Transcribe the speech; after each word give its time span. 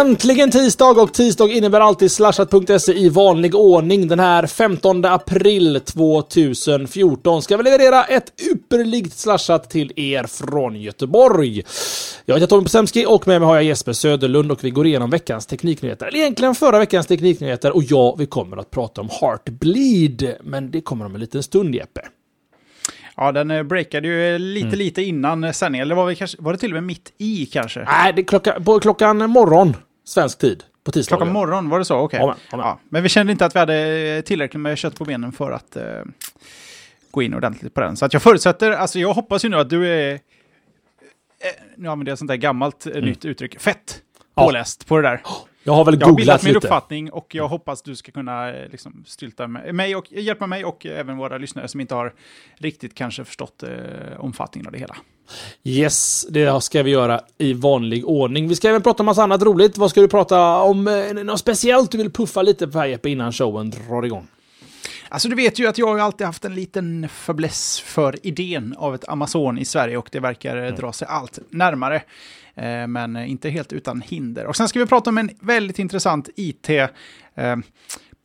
Äntligen 0.00 0.50
tisdag 0.50 1.02
och 1.02 1.12
tisdag 1.12 1.48
innebär 1.48 1.80
alltid 1.80 2.12
slashat.se 2.12 2.92
i 2.92 3.08
vanlig 3.08 3.54
ordning. 3.54 4.08
Den 4.08 4.20
här 4.20 4.46
15 4.46 5.04
april 5.04 5.80
2014 5.84 7.42
ska 7.42 7.56
vi 7.56 7.62
leverera 7.62 8.04
ett 8.04 8.32
ypperligt 8.52 9.18
slashat 9.18 9.70
till 9.70 9.92
er 9.96 10.24
från 10.24 10.80
Göteborg. 10.80 11.62
Jag 12.26 12.34
heter 12.34 12.46
Tommy 12.46 12.62
Posemski 12.62 13.06
och 13.08 13.26
med 13.28 13.40
mig 13.40 13.46
har 13.46 13.54
jag 13.54 13.64
Jesper 13.64 13.92
Söderlund 13.92 14.52
och 14.52 14.64
vi 14.64 14.70
går 14.70 14.86
igenom 14.86 15.10
veckans 15.10 15.46
tekniknyheter. 15.46 16.06
Eller 16.06 16.18
egentligen 16.18 16.54
förra 16.54 16.78
veckans 16.78 17.06
tekniknyheter 17.06 17.76
och 17.76 17.82
ja, 17.82 18.14
vi 18.18 18.26
kommer 18.26 18.56
att 18.56 18.70
prata 18.70 19.00
om 19.00 19.08
Heartbleed. 19.20 20.34
Men 20.42 20.70
det 20.70 20.80
kommer 20.80 21.06
om 21.06 21.14
en 21.14 21.20
liten 21.20 21.42
stund 21.42 21.74
Jeppe. 21.74 22.00
Ja, 23.16 23.32
den 23.32 23.50
eh, 23.50 23.62
breakade 23.62 24.08
ju 24.08 24.38
lite, 24.38 24.66
mm. 24.66 24.78
lite 24.78 25.02
innan 25.02 25.54
sändningen. 25.54 25.86
Eller 25.86 25.94
var, 25.94 26.06
vi 26.06 26.16
kanske, 26.16 26.36
var 26.40 26.52
det 26.52 26.58
till 26.58 26.70
och 26.70 26.74
med 26.74 26.84
mitt 26.84 27.12
i 27.18 27.46
kanske? 27.46 27.84
Nej, 27.84 28.12
det 28.12 28.24
klocka, 28.24 28.60
på 28.60 28.80
klockan 28.80 29.30
morgon, 29.30 29.76
svensk 30.08 30.38
tid, 30.38 30.64
på 30.84 30.92
tisdagen. 30.92 31.18
Klockan 31.18 31.32
morgon, 31.32 31.68
var 31.68 31.78
det 31.78 31.84
så? 31.84 31.96
Okej. 31.96 32.22
Okay. 32.22 32.36
Ja, 32.50 32.58
ja, 32.58 32.80
men 32.88 33.02
vi 33.02 33.08
kände 33.08 33.32
inte 33.32 33.46
att 33.46 33.54
vi 33.54 33.58
hade 33.58 34.22
tillräckligt 34.22 34.60
med 34.60 34.78
kött 34.78 34.98
på 34.98 35.04
benen 35.04 35.32
för 35.32 35.50
att 35.50 35.76
uh, 35.76 35.82
gå 37.10 37.22
in 37.22 37.34
ordentligt 37.34 37.74
på 37.74 37.80
den. 37.80 37.96
Så 37.96 38.04
att 38.04 38.12
jag 38.12 38.22
förutsätter, 38.22 38.70
alltså 38.70 38.98
jag 38.98 39.14
hoppas 39.14 39.44
ju 39.44 39.48
nu 39.48 39.56
att 39.56 39.70
du 39.70 39.86
är, 39.86 40.12
eh, 40.12 40.18
nu 41.76 41.88
använder 41.88 42.10
jag 42.10 42.18
sånt 42.18 42.28
där 42.28 42.36
gammalt 42.36 42.86
mm. 42.86 43.04
nytt 43.04 43.24
uttryck, 43.24 43.60
fett 43.60 44.02
påläst 44.34 44.86
på 44.86 44.96
det 44.96 45.02
där. 45.02 45.22
Jag 45.62 45.72
har 45.72 45.84
väl 45.84 45.96
googlat 45.96 46.18
lite. 46.18 46.26
Jag 46.26 46.32
har 46.32 46.38
bildat 46.38 46.44
min 46.44 46.56
uppfattning 46.56 47.12
och 47.12 47.34
jag 47.34 47.48
hoppas 47.48 47.82
du 47.82 47.96
ska 47.96 48.12
kunna 48.12 48.52
eh, 48.52 48.68
liksom, 48.70 49.04
stylta 49.06 49.46
mig 49.46 49.96
och 49.96 50.12
hjälpa 50.12 50.46
mig 50.46 50.64
och 50.64 50.86
även 50.86 51.16
våra 51.16 51.38
lyssnare 51.38 51.68
som 51.68 51.80
inte 51.80 51.94
har 51.94 52.14
riktigt 52.56 52.94
kanske 52.94 53.24
förstått 53.24 53.62
eh, 53.62 53.70
omfattningen 54.18 54.66
av 54.66 54.72
det 54.72 54.78
hela. 54.78 54.96
Yes, 55.64 56.26
det 56.30 56.62
ska 56.62 56.82
vi 56.82 56.90
göra 56.90 57.20
i 57.38 57.52
vanlig 57.52 58.06
ordning. 58.06 58.48
Vi 58.48 58.56
ska 58.56 58.68
även 58.68 58.82
prata 58.82 59.02
om 59.02 59.06
massa 59.06 59.22
annat 59.22 59.42
roligt. 59.42 59.78
Vad 59.78 59.90
ska 59.90 60.00
du 60.00 60.08
prata 60.08 60.62
om? 60.62 60.88
Eh, 60.88 61.24
något 61.24 61.40
speciellt 61.40 61.90
du 61.90 61.98
vill 61.98 62.10
puffa 62.10 62.42
lite 62.42 62.68
på 62.68 62.78
här 62.78 62.86
Jeppe 62.86 63.10
innan 63.10 63.32
showen 63.32 63.70
drar 63.70 64.02
igång? 64.02 64.28
Alltså 65.08 65.28
du 65.28 65.34
vet 65.34 65.58
ju 65.58 65.66
att 65.66 65.78
jag 65.78 65.86
har 65.86 65.98
alltid 65.98 66.26
haft 66.26 66.44
en 66.44 66.54
liten 66.54 67.08
fäbless 67.08 67.80
för 67.80 68.26
idén 68.26 68.74
av 68.78 68.94
ett 68.94 69.08
Amazon 69.08 69.58
i 69.58 69.64
Sverige 69.64 69.96
och 69.96 70.08
det 70.12 70.20
verkar 70.20 70.56
mm. 70.56 70.74
dra 70.74 70.92
sig 70.92 71.08
allt 71.08 71.38
närmare. 71.50 72.02
Eh, 72.54 72.86
men 72.86 73.16
inte 73.16 73.50
helt 73.50 73.72
utan 73.72 74.00
hinder. 74.00 74.46
Och 74.46 74.56
sen 74.56 74.68
ska 74.68 74.78
vi 74.78 74.86
prata 74.86 75.10
om 75.10 75.18
en 75.18 75.30
väldigt 75.40 75.78
intressant 75.78 76.28
IT 76.36 76.68
eh, 76.68 77.56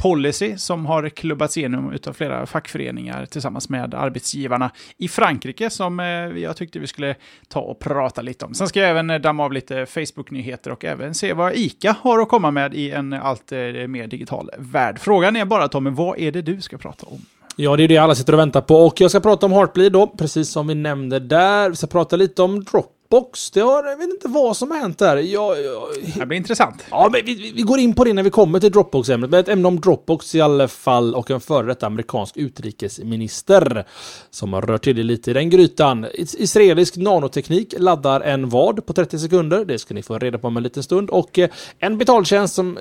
policy 0.03 0.57
som 0.57 0.85
har 0.85 1.09
klubbats 1.09 1.57
igenom 1.57 1.97
av 2.07 2.13
flera 2.13 2.45
fackföreningar 2.45 3.25
tillsammans 3.25 3.69
med 3.69 3.93
arbetsgivarna 3.93 4.71
i 4.97 5.07
Frankrike 5.07 5.69
som 5.69 5.99
eh, 5.99 6.05
jag 6.43 6.57
tyckte 6.57 6.79
vi 6.79 6.87
skulle 6.87 7.15
ta 7.47 7.59
och 7.59 7.79
prata 7.79 8.21
lite 8.21 8.45
om. 8.45 8.53
Sen 8.53 8.67
ska 8.67 8.79
jag 8.79 8.89
även 8.89 9.09
eh, 9.09 9.19
damma 9.19 9.43
av 9.43 9.53
lite 9.53 9.85
Facebook-nyheter 9.85 10.71
och 10.71 10.85
även 10.85 11.13
se 11.13 11.33
vad 11.33 11.53
ICA 11.55 11.95
har 12.01 12.19
att 12.19 12.29
komma 12.29 12.51
med 12.51 12.73
i 12.73 12.91
en 12.91 13.13
allt 13.13 13.51
eh, 13.51 13.57
mer 13.87 14.07
digital 14.07 14.49
värld. 14.57 14.99
Frågan 14.99 15.35
är 15.35 15.45
bara 15.45 15.67
Tommy, 15.67 15.89
vad 15.89 16.19
är 16.19 16.31
det 16.31 16.41
du 16.41 16.61
ska 16.61 16.77
prata 16.77 17.05
om? 17.05 17.21
Ja, 17.55 17.77
det 17.77 17.83
är 17.83 17.87
det 17.87 17.97
alla 17.97 18.15
sitter 18.15 18.33
och 18.33 18.39
väntar 18.39 18.61
på. 18.61 18.75
Och 18.75 19.01
jag 19.01 19.11
ska 19.11 19.19
prata 19.19 19.45
om 19.45 19.51
Heartbleed 19.51 19.91
då, 19.91 20.07
precis 20.07 20.49
som 20.49 20.67
vi 20.67 20.75
nämnde 20.75 21.19
där. 21.19 21.69
Vi 21.69 21.75
ska 21.75 21.87
prata 21.87 22.15
lite 22.15 22.41
om 22.41 22.63
Drop 22.63 23.02
Dropbox. 23.13 23.51
Det 23.51 23.61
har, 23.61 23.83
jag 23.83 23.97
vet 23.97 24.09
inte 24.09 24.27
vad 24.27 24.57
som 24.57 24.71
har 24.71 24.77
hänt 24.77 24.97
där. 24.97 25.17
Jag, 25.17 25.63
jag, 25.63 25.83
det 26.15 26.25
blir 26.25 26.37
intressant. 26.37 26.83
Ja, 26.91 27.09
men 27.11 27.25
vi, 27.25 27.51
vi, 27.55 27.61
går 27.61 27.79
in 27.79 27.93
på 27.93 28.03
det 28.03 28.13
när 28.13 28.23
vi 28.23 28.29
kommer 28.29 28.59
till 28.59 28.71
Dropbox-ämnet. 28.71 29.29
Men 29.29 29.39
ett 29.39 29.49
ämne 29.49 29.67
om 29.67 29.79
Dropbox 29.79 30.35
i 30.35 30.41
alla 30.41 30.67
fall 30.67 31.15
och 31.15 31.31
en 31.31 31.41
före 31.41 31.67
detta 31.67 31.87
amerikansk 31.87 32.37
utrikesminister 32.37 33.85
som 34.29 34.53
har 34.53 34.61
rört 34.61 34.83
till 34.83 34.95
det 34.95 35.03
lite 35.03 35.31
i 35.31 35.33
den 35.33 35.49
grytan. 35.49 36.05
Israelisk 36.13 36.97
nanoteknik 36.97 37.73
laddar 37.77 38.21
en 38.21 38.49
vad 38.49 38.85
på 38.85 38.93
30 38.93 39.19
sekunder. 39.19 39.65
Det 39.65 39.79
ska 39.79 39.93
ni 39.93 40.03
få 40.03 40.19
reda 40.19 40.37
på 40.37 40.47
om 40.47 40.57
en 40.57 40.63
liten 40.63 40.83
stund. 40.83 41.09
Och 41.09 41.39
eh, 41.39 41.49
en 41.79 41.97
betaltjänst 41.97 42.55
som 42.55 42.77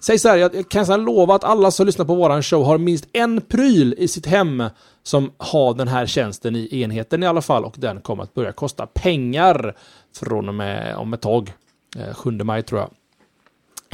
säger 0.00 0.18
så 0.18 0.28
här. 0.28 0.36
Jag 0.36 0.68
kan 0.68 1.04
lova 1.04 1.34
att 1.34 1.44
alla 1.44 1.70
som 1.70 1.86
lyssnar 1.86 2.04
på 2.04 2.14
våran 2.14 2.42
show 2.42 2.64
har 2.64 2.78
minst 2.78 3.06
en 3.12 3.40
pryl 3.40 3.94
i 3.98 4.08
sitt 4.08 4.26
hem 4.26 4.62
som 5.02 5.32
har 5.36 5.74
den 5.74 5.88
här 5.88 6.06
tjänsten 6.06 6.56
i 6.56 6.80
enheten 6.80 7.22
i 7.22 7.26
alla 7.26 7.42
fall 7.42 7.64
och 7.64 7.74
den 7.78 8.00
kommer 8.00 8.22
att 8.22 8.34
börja 8.34 8.52
kosta 8.52 8.86
pengar 8.86 9.76
från 10.16 10.48
och 10.48 10.54
med 10.54 10.96
om 10.96 11.12
ett 11.14 11.20
tag. 11.20 11.52
Eh, 11.96 12.14
7 12.14 12.30
maj 12.30 12.62
tror 12.62 12.80
jag. 12.80 12.90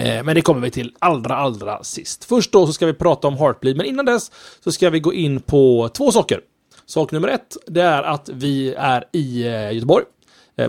Eh, 0.06 0.24
men 0.24 0.34
det 0.34 0.40
kommer 0.40 0.60
vi 0.60 0.70
till 0.70 0.94
allra, 0.98 1.36
allra 1.36 1.84
sist. 1.84 2.24
Först 2.24 2.52
då 2.52 2.66
så 2.66 2.72
ska 2.72 2.86
vi 2.86 2.92
prata 2.92 3.28
om 3.28 3.36
Heartbleed, 3.36 3.76
men 3.76 3.86
innan 3.86 4.04
dess 4.04 4.30
så 4.64 4.72
ska 4.72 4.90
vi 4.90 5.00
gå 5.00 5.14
in 5.14 5.40
på 5.40 5.90
två 5.92 6.12
saker. 6.12 6.40
Sak 6.86 7.12
nummer 7.12 7.28
ett, 7.28 7.56
det 7.66 7.82
är 7.82 8.02
att 8.02 8.28
vi 8.28 8.74
är 8.74 9.04
i 9.12 9.46
eh, 9.46 9.72
Göteborg 9.72 10.04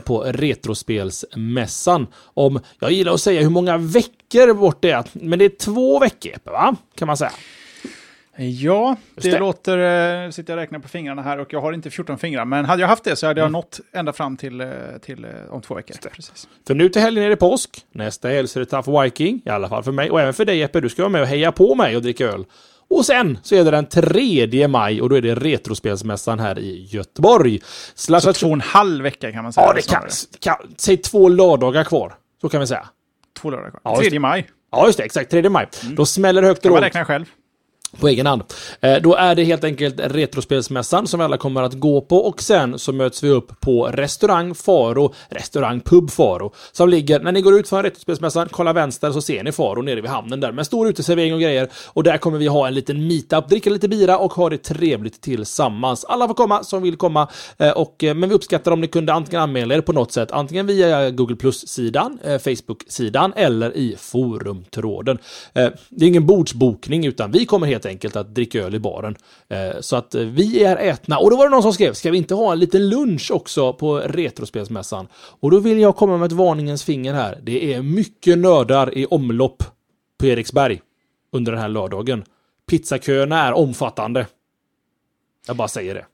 på 0.04 0.24
Retrospelsmässan. 0.24 2.08
Om, 2.34 2.60
jag 2.80 2.92
gillar 2.92 3.14
att 3.14 3.22
säga 3.22 3.42
hur 3.42 3.50
många 3.50 3.78
veckor 3.78 4.54
bort 4.54 4.78
det 4.82 4.92
är, 4.92 5.06
men 5.14 5.40
det 5.40 5.46
är 5.46 5.50
två 5.50 6.00
veckor, 6.00 6.34
va? 6.44 6.76
Kan 6.96 7.08
man 7.08 7.18
säga. 7.18 7.32
Ja, 8.42 8.96
det, 9.16 9.32
det, 9.32 9.40
låter... 9.40 9.78
Äh, 10.26 10.30
sitter 10.32 10.54
jag 10.54 10.58
och 10.58 10.62
räknar 10.62 10.80
på 10.80 10.88
fingrarna 10.88 11.22
här 11.22 11.40
och 11.40 11.54
jag 11.54 11.62
har 11.62 11.74
inte 11.74 11.90
14 11.90 12.18
fingrar. 12.18 12.46
Men 12.46 12.66
hade 12.66 12.82
jag 12.82 12.88
haft 12.88 13.04
det 13.04 13.16
så 13.16 13.28
hade 13.28 13.42
jag 13.42 13.46
mm. 13.46 13.54
nått 13.54 13.80
ända 13.92 14.14
fram 14.14 14.38
till, 14.38 14.62
eh, 14.62 14.68
till 15.02 15.26
äh, 15.26 15.32
om 15.50 15.62
två 15.62 15.76
veckor. 15.76 15.96
Precis. 16.16 16.48
För 16.68 16.76
nu 16.76 16.90
till 16.90 17.02
helgen 17.02 17.24
är 17.24 17.30
det 17.30 17.36
påsk. 17.36 17.86
Nästa 17.92 18.28
helg 18.28 18.48
så 18.48 18.60
är 18.60 18.66
det 18.66 18.70
Tough 18.70 19.02
Viking. 19.02 19.42
I 19.46 19.50
alla 19.50 19.70
fall 19.70 19.84
för 19.84 19.92
mig. 19.92 20.12
Och 20.12 20.22
även 20.22 20.34
för 20.34 20.46
dig 20.46 20.58
Jeppe. 20.58 20.82
Du 20.82 20.90
ska 20.90 21.02
vara 21.02 21.12
med 21.12 21.22
och 21.22 21.28
heja 21.28 21.52
på 21.52 21.76
mig 21.76 21.96
och 21.96 22.02
dricka 22.02 22.26
öl. 22.26 22.46
Och 22.90 23.06
sen 23.06 23.38
så 23.44 23.56
är 23.56 23.64
det 23.64 23.72
den 23.72 23.86
3 23.86 24.68
maj 24.68 25.02
och 25.02 25.10
då 25.10 25.16
är 25.16 25.22
det 25.22 25.36
Retrospelsmässan 25.36 26.40
här 26.40 26.60
i 26.60 26.88
Göteborg. 26.90 27.60
Slashat... 27.96 28.24
Så 28.24 28.34
två 28.34 28.48
och 28.48 28.54
en 28.54 28.62
halv 28.62 29.04
vecka 29.04 29.32
kan 29.32 29.44
man 29.44 29.54
säga. 29.54 29.68
Ja, 29.68 29.74
det 29.74 29.90
kan, 29.90 30.04
kan, 30.40 30.74
Säg 30.78 30.98
två 30.98 31.30
lördagar 31.30 31.84
kvar. 31.84 32.14
Så 32.42 32.50
kan 32.50 32.60
vi 32.60 32.68
säga. 32.68 32.86
Två 33.42 33.50
lördagar 33.50 33.70
kvar. 33.70 33.82
Ja, 33.84 34.10
3 34.10 34.20
maj. 34.20 34.50
Ja, 34.72 34.86
just 34.86 34.98
det. 34.98 35.04
Exakt. 35.04 35.32
3 35.32 35.50
maj. 35.50 35.68
Mm. 35.84 35.96
Då 35.96 36.06
smäller 36.06 36.42
det 36.42 36.48
högt 36.48 36.66
och 36.66 36.72
lågt. 36.72 36.76
Kan 36.76 36.82
man 36.82 36.84
räkna 36.84 37.06
själv 37.06 37.26
på 37.98 38.08
egen 38.08 38.26
hand. 38.26 38.44
Eh, 38.82 38.98
då 39.02 39.16
är 39.16 39.36
det 39.36 39.44
helt 39.44 39.64
enkelt 39.64 39.96
Retrospelsmässan 40.00 41.08
som 41.08 41.20
vi 41.20 41.24
alla 41.24 41.38
kommer 41.38 41.64
att 41.64 41.74
gå 41.74 42.02
på 42.02 42.18
och 42.18 42.42
sen 42.42 42.80
så 42.80 42.94
möts 42.94 43.24
vi 43.24 43.30
upp 43.30 43.60
på 43.60 43.88
restaurang 43.88 44.56
Faro, 44.56 45.14
restaurang 45.30 45.80
Pub 45.80 46.12
Faro, 46.12 46.54
som 46.72 46.90
ligger, 46.90 47.20
när 47.20 47.32
ni 47.32 47.42
går 47.42 47.60
ut 47.60 47.70
från 47.70 47.84
Retrospelsmässan, 47.84 48.48
kolla 48.52 48.74
vänster 48.74 49.12
så 49.12 49.22
ser 49.22 49.44
ni 49.44 49.52
Faro 49.52 49.82
nere 49.82 50.02
vid 50.02 50.10
hamnen 50.10 50.40
där 50.40 50.52
med 50.52 50.66
stor 50.66 50.90
uteservering 50.90 51.34
och 51.34 51.42
grejer 51.42 51.70
och 51.88 52.04
där 52.04 52.18
kommer 52.18 52.38
vi 52.38 52.48
ha 52.48 52.68
en 52.68 52.74
liten 52.74 53.08
meetup, 53.08 53.50
dricka 53.50 53.70
lite 53.70 53.88
bira 53.88 54.18
och 54.18 54.34
ha 54.34 54.50
det 54.50 54.58
trevligt 54.58 55.22
tillsammans. 55.22 56.06
Alla 56.06 56.28
får 56.28 56.34
komma 56.34 56.64
som 56.64 56.84
vill 56.84 56.96
komma 56.96 57.28
eh, 57.58 57.72
och, 57.72 58.04
eh, 58.04 58.16
men 58.16 58.30
vi 58.30 58.36
uppskattar 58.36 58.72
om 58.72 58.82
ni 58.82 58.88
kunde 58.88 59.14
antingen 59.14 59.42
anmäla 59.42 59.76
er 59.76 59.82
på 59.82 59.94
något 59.94 60.12
sätt, 60.12 60.32
antingen 60.32 60.68
via 60.68 61.10
Google 61.10 61.36
Plus-sidan, 61.36 62.20
Facebook-sidan 62.24 63.34
eller 63.36 63.78
i 63.78 63.96
forumtråden. 64.00 65.18
Det 65.90 66.06
är 66.06 66.08
ingen 66.08 66.26
bordsbokning 66.26 67.06
utan 67.06 67.32
vi 67.32 67.46
kommer 67.46 67.68
helt 67.68 67.79
helt 67.80 67.86
enkelt 67.86 68.16
att 68.16 68.36
dricka 68.36 68.60
öl 68.60 68.76
i 68.76 68.80
baren. 68.80 69.16
Eh, 69.48 69.80
så 69.80 69.96
att 69.96 70.16
eh, 70.16 70.22
vi 70.22 70.64
är 70.64 70.78
ätna. 70.78 71.18
Och 71.18 71.30
då 71.30 71.38
var 71.38 71.44
det 71.44 71.52
någon 71.52 71.62
som 71.62 71.74
skrev, 71.74 71.94
ska 71.94 72.12
vi 72.12 72.18
inte 72.18 72.36
ha 72.36 72.52
en 72.52 72.60
liten 72.60 72.90
lunch 72.90 73.32
också 73.32 73.74
på 73.74 73.98
Retrospelsmässan? 73.98 75.08
Och 75.14 75.52
då 75.52 75.60
vill 75.60 75.80
jag 75.80 75.96
komma 75.96 76.18
med 76.18 76.26
ett 76.26 76.32
varningens 76.32 76.84
finger 76.84 77.14
här. 77.14 77.40
Det 77.44 77.74
är 77.74 77.82
mycket 77.82 78.38
nördar 78.38 78.98
i 78.98 79.06
omlopp 79.06 79.64
på 80.20 80.26
Eriksberg 80.26 80.82
under 81.32 81.52
den 81.52 81.62
här 81.62 81.70
lördagen. 81.70 82.24
Pizzaköerna 82.70 83.48
är 83.48 83.54
omfattande. 83.54 84.28
Jag 85.48 85.56
bara 85.56 85.68
säger 85.68 85.96
det. 85.96 86.06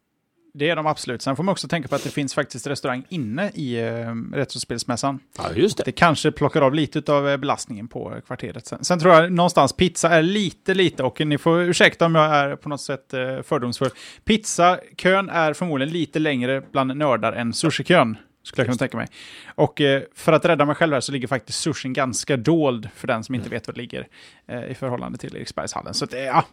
Det 0.57 0.69
är 0.69 0.75
de 0.75 0.87
absolut. 0.87 1.21
Sen 1.21 1.35
får 1.35 1.43
man 1.43 1.51
också 1.51 1.67
tänka 1.67 1.87
på 1.87 1.95
att 1.95 2.03
det 2.03 2.09
finns 2.09 2.33
faktiskt 2.33 2.67
restaurang 2.67 3.05
inne 3.09 3.51
i 3.53 3.81
uh, 3.81 4.15
Retrospelsmässan. 4.33 5.19
Ja, 5.37 5.51
just 5.55 5.77
det. 5.77 5.83
Det 5.83 5.91
kanske 5.91 6.31
plockar 6.31 6.61
av 6.61 6.73
lite 6.73 7.13
av 7.13 7.27
uh, 7.27 7.37
belastningen 7.37 7.87
på 7.87 8.11
uh, 8.11 8.19
kvarteret. 8.19 8.67
Sen, 8.67 8.83
sen, 8.83 8.99
tror 8.99 9.13
jag 9.13 9.31
någonstans 9.31 9.73
pizza 9.73 10.09
är 10.09 10.21
lite, 10.21 10.73
lite, 10.73 11.03
och 11.03 11.25
ni 11.25 11.37
får 11.37 11.61
ursäkta 11.61 12.05
om 12.05 12.15
jag 12.15 12.35
är 12.35 12.55
på 12.55 12.69
något 12.69 12.81
sätt 12.81 13.13
uh, 13.13 13.41
fördomsfull. 13.41 13.89
Pizzakön 14.23 15.29
är 15.29 15.53
förmodligen 15.53 15.93
lite 15.93 16.19
längre 16.19 16.61
bland 16.71 16.97
nördar 16.97 17.33
än 17.33 17.53
sushikön. 17.53 18.17
Skulle 18.45 18.61
jag 18.61 18.67
kunna 18.67 18.77
tänka 18.77 18.97
mig. 18.97 19.07
Och 19.55 19.81
eh, 19.81 20.03
för 20.15 20.33
att 20.33 20.45
rädda 20.45 20.65
mig 20.65 20.75
själv 20.75 20.93
här 20.93 21.01
så 21.01 21.11
ligger 21.11 21.27
faktiskt 21.27 21.59
sushin 21.59 21.93
ganska 21.93 22.37
dold 22.37 22.89
för 22.95 23.07
den 23.07 23.23
som 23.23 23.35
inte 23.35 23.47
mm. 23.47 23.55
vet 23.55 23.67
var 23.67 23.73
det 23.73 23.81
ligger 23.81 24.07
eh, 24.47 24.65
i 24.65 24.75
förhållande 24.75 25.17
till 25.17 25.35
Eriksbergshallen. 25.35 25.93
Så 25.93 26.05
eh, 26.05 26.19
ja, 26.19 26.45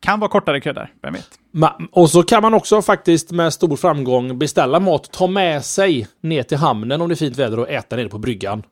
Kan 0.00 0.20
vara 0.20 0.30
kortare 0.30 0.60
kö 0.60 0.72
där, 0.72 0.92
vem 1.02 1.12
vet? 1.12 1.28
Och 1.92 2.10
så 2.10 2.22
kan 2.22 2.42
man 2.42 2.54
också 2.54 2.82
faktiskt 2.82 3.30
med 3.30 3.52
stor 3.52 3.76
framgång 3.76 4.38
beställa 4.38 4.80
mat, 4.80 5.12
ta 5.12 5.26
med 5.26 5.64
sig 5.64 6.06
ner 6.20 6.42
till 6.42 6.58
hamnen 6.58 7.00
om 7.00 7.08
det 7.08 7.14
är 7.14 7.16
fint 7.16 7.36
väder 7.36 7.58
och 7.58 7.70
äta 7.70 7.96
nere 7.96 8.08
på 8.08 8.18
bryggan. 8.18 8.62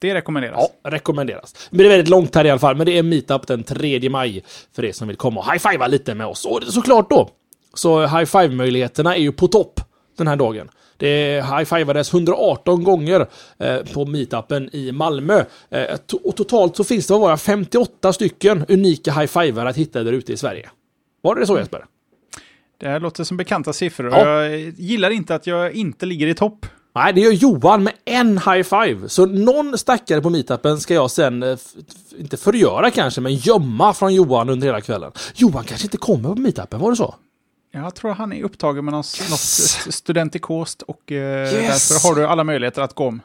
Det 0.00 0.14
rekommenderas. 0.14 0.70
Ja, 0.82 0.90
rekommenderas. 0.90 1.68
Men 1.70 1.78
det 1.78 1.84
är 1.84 1.88
väldigt 1.88 2.08
långt 2.08 2.34
här 2.34 2.44
i 2.44 2.50
alla 2.50 2.58
fall, 2.58 2.76
men 2.76 2.86
det 2.86 2.98
är 2.98 3.02
meetup 3.02 3.46
den 3.46 3.64
3 3.64 4.10
maj 4.10 4.44
för 4.74 4.84
er 4.84 4.92
som 4.92 5.08
vill 5.08 5.16
komma 5.16 5.40
och 5.40 5.46
high-fivea 5.52 5.86
lite 5.86 6.14
med 6.14 6.26
oss. 6.26 6.44
Och 6.44 6.62
såklart 6.62 7.10
då, 7.10 7.30
så 7.74 8.06
high-five-möjligheterna 8.06 9.16
är 9.16 9.20
ju 9.20 9.32
på 9.32 9.48
topp 9.48 9.80
den 10.18 10.28
här 10.28 10.36
dagen. 10.36 10.68
Det 10.98 11.44
high-fivades 11.44 12.12
118 12.14 12.84
gånger 12.84 13.26
eh, 13.58 13.76
på 13.92 14.06
meetupen 14.06 14.70
i 14.72 14.92
Malmö. 14.92 15.44
Eh, 15.70 15.98
och 16.24 16.36
totalt 16.36 16.76
så 16.76 16.84
finns 16.84 17.06
det 17.06 17.30
det, 17.30 17.36
58 17.36 18.12
stycken 18.12 18.64
unika 18.68 19.12
high-fivare 19.12 19.68
att 19.68 19.76
hitta 19.76 20.02
där 20.02 20.12
ute 20.12 20.32
i 20.32 20.36
Sverige. 20.36 20.70
Var 21.22 21.34
det 21.34 21.46
så 21.46 21.58
Jesper? 21.58 21.84
Det 22.80 22.88
här 22.88 23.00
låter 23.00 23.24
som 23.24 23.36
bekanta 23.36 23.72
siffror. 23.72 24.10
Ja. 24.10 24.44
Jag 24.44 24.58
gillar 24.60 25.10
inte 25.10 25.34
att 25.34 25.46
jag 25.46 25.72
inte 25.72 26.06
ligger 26.06 26.26
i 26.26 26.34
topp. 26.34 26.66
Nej, 26.94 27.12
det 27.12 27.20
gör 27.20 27.32
Johan 27.32 27.82
med 27.82 27.92
en 28.04 28.38
high 28.38 28.62
five. 28.62 29.08
Så 29.08 29.26
någon 29.26 29.78
stackare 29.78 30.20
på 30.20 30.30
meetupen 30.30 30.80
ska 30.80 30.94
jag 30.94 31.10
sen, 31.10 31.42
eh, 31.42 31.58
inte 32.18 32.36
förgöra 32.36 32.90
kanske, 32.90 33.20
men 33.20 33.34
gömma 33.34 33.94
från 33.94 34.14
Johan 34.14 34.48
under 34.48 34.66
hela 34.66 34.80
kvällen. 34.80 35.12
Johan 35.34 35.64
kanske 35.64 35.86
inte 35.86 35.96
kommer 35.96 36.28
på 36.34 36.40
meetupen, 36.40 36.80
var 36.80 36.90
det 36.90 36.96
så? 36.96 37.14
Jag 37.70 37.94
tror 37.94 38.14
han 38.14 38.32
är 38.32 38.42
upptagen 38.42 38.84
med 38.84 38.92
någon, 38.92 38.98
Yes. 38.98 39.30
något 39.30 39.38
st- 39.40 39.92
studentikost 39.92 40.82
och 40.82 41.12
eh, 41.12 41.52
Yes. 41.54 41.88
därför 41.88 42.08
har 42.08 42.14
du 42.20 42.26
alla 42.26 42.44
möjligheter 42.44 42.82
att 42.82 42.94
gå 42.94 43.06
om. 43.08 43.20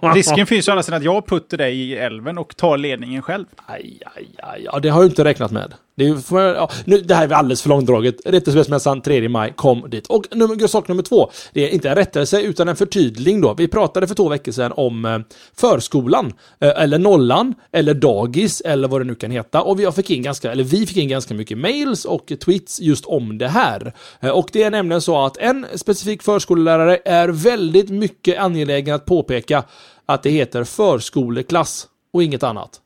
Risken 0.14 0.46
finns 0.46 0.68
ju 0.68 0.82
sidan 0.82 0.96
att 0.98 1.04
jag 1.04 1.26
putter 1.26 1.56
dig 1.56 1.80
i 1.80 1.96
älven 1.96 2.38
och 2.38 2.56
tar 2.56 2.78
ledningen 2.78 3.22
själv. 3.22 3.46
Aj, 3.66 4.00
aj, 4.16 4.28
aj. 4.42 4.62
Ja, 4.64 4.78
det 4.80 4.88
har 4.88 5.02
jag 5.02 5.10
inte 5.10 5.24
räknat 5.24 5.50
med. 5.50 5.74
Det, 6.00 6.36
är, 6.36 6.54
ja, 6.54 6.70
nu, 6.84 7.00
det 7.00 7.14
här 7.14 7.28
är 7.28 7.32
alldeles 7.32 7.62
för 7.62 7.68
långdraget. 7.68 8.16
Rättelsespelsmässan 8.24 9.00
3 9.00 9.28
maj, 9.28 9.52
kom 9.56 9.90
dit. 9.90 10.06
Och 10.06 10.24
nummer, 10.30 10.66
sak 10.66 10.88
nummer 10.88 11.02
två, 11.02 11.30
det 11.52 11.64
är 11.64 11.68
inte 11.68 11.88
en 11.88 11.94
rättelse 11.94 12.40
utan 12.40 12.68
en 12.68 12.76
förtydling 12.76 13.40
då. 13.40 13.54
Vi 13.54 13.68
pratade 13.68 14.06
för 14.06 14.14
två 14.14 14.28
veckor 14.28 14.52
sedan 14.52 14.72
om 14.76 15.04
eh, 15.04 15.18
förskolan, 15.56 16.32
eh, 16.60 16.82
eller 16.82 16.98
nollan, 16.98 17.54
eller 17.72 17.94
dagis, 17.94 18.60
eller 18.60 18.88
vad 18.88 19.00
det 19.00 19.04
nu 19.04 19.14
kan 19.14 19.30
heta. 19.30 19.62
Och 19.62 19.80
vi 19.80 19.92
fick 19.92 20.10
in 20.10 20.22
ganska, 20.22 20.52
eller 20.52 20.64
vi 20.64 20.86
fick 20.86 20.96
in 20.96 21.08
ganska 21.08 21.34
mycket 21.34 21.58
mails 21.58 22.04
och 22.04 22.32
tweets 22.44 22.80
just 22.80 23.04
om 23.04 23.38
det 23.38 23.48
här. 23.48 23.92
Eh, 24.20 24.30
och 24.30 24.48
det 24.52 24.62
är 24.62 24.70
nämligen 24.70 25.00
så 25.00 25.24
att 25.24 25.36
en 25.36 25.66
specifik 25.74 26.22
förskollärare 26.22 26.98
är 27.04 27.28
väldigt 27.28 27.90
mycket 27.90 28.38
angelägen 28.38 28.94
att 28.94 29.06
påpeka 29.06 29.64
att 30.06 30.22
det 30.22 30.30
heter 30.30 30.64
förskoleklass 30.64 31.86
och 32.12 32.22
inget 32.22 32.42
annat. 32.42 32.80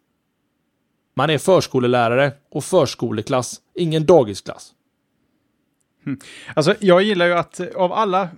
Man 1.14 1.30
är 1.30 1.38
förskolelärare 1.38 2.32
och 2.50 2.64
förskoleklass, 2.64 3.60
ingen 3.74 4.06
dagisklass. 4.06 4.72
Alltså, 6.54 6.74
jag 6.80 7.02
gillar 7.02 7.26
ju 7.26 7.32
att 7.32 7.60
eh, 7.60 7.66
av 7.76 7.92
alla 7.92 8.28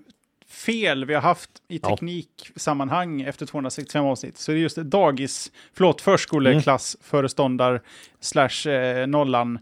fel 0.49 1.05
vi 1.05 1.15
har 1.15 1.21
haft 1.23 1.51
i 1.69 1.81
Ja. 1.83 1.89
tekniksammanhang 1.89 3.21
efter 3.23 3.47
265 3.47 4.05
avsnitt 4.05 4.39
så 4.39 4.53
är 4.53 4.57
det 4.57 4.61
just 4.63 4.77
dagis, 4.77 5.53
förlåt, 5.73 6.01
förskoleklass, 6.01 6.97
föreståndar, 7.01 7.83
slash 8.21 8.69
eh, 8.71 9.07
nollan, 9.07 9.59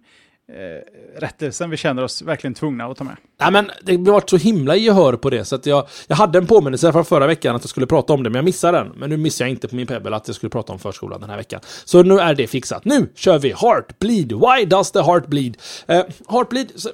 eh, 0.52 1.20
rättelsen 1.20 1.70
vi 1.70 1.76
känner 1.76 2.02
oss 2.04 2.22
verkligen 2.22 2.54
tvungna 2.54 2.84
att 2.84 2.96
ta 2.96 3.04
med. 3.04 3.16
Nej, 3.40 3.52
men 3.52 3.70
det 3.82 3.92
har 3.92 4.12
varit 4.12 4.30
så 4.30 4.36
himla 4.36 4.76
gehör 4.76 5.12
på 5.12 5.30
det, 5.30 5.44
så 5.44 5.54
att 5.54 5.66
jag, 5.66 5.88
jag 6.06 6.16
hade 6.16 6.38
en 6.38 6.46
påminnelse 6.46 6.92
från 6.92 7.04
förra 7.04 7.26
veckan 7.26 7.56
att 7.56 7.62
jag 7.62 7.70
skulle 7.70 7.86
prata 7.86 8.12
om 8.12 8.22
det, 8.22 8.30
men 8.30 8.36
jag 8.36 8.44
missade 8.44 8.78
den. 8.78 8.92
Men 8.96 9.10
nu 9.10 9.16
missar 9.16 9.44
jag 9.44 9.50
inte 9.50 9.68
på 9.68 9.76
min 9.76 9.86
pebble 9.86 10.16
att 10.16 10.28
jag 10.28 10.36
skulle 10.36 10.50
prata 10.50 10.72
om 10.72 10.78
förskolan 10.78 11.20
den 11.20 11.30
här 11.30 11.36
veckan. 11.36 11.60
Så 11.84 12.02
nu 12.02 12.18
är 12.18 12.34
det 12.34 12.46
fixat. 12.46 12.84
Nu 12.84 13.08
kör 13.14 13.38
vi 13.38 13.52
Heartbleed. 13.52 14.32
Why 14.32 14.64
does 14.64 14.92
the 14.92 15.02
heart 15.02 15.26
bleed? 15.26 15.56
Eh, 15.86 16.04
heartbleed... 16.28 16.72
Så, 16.76 16.88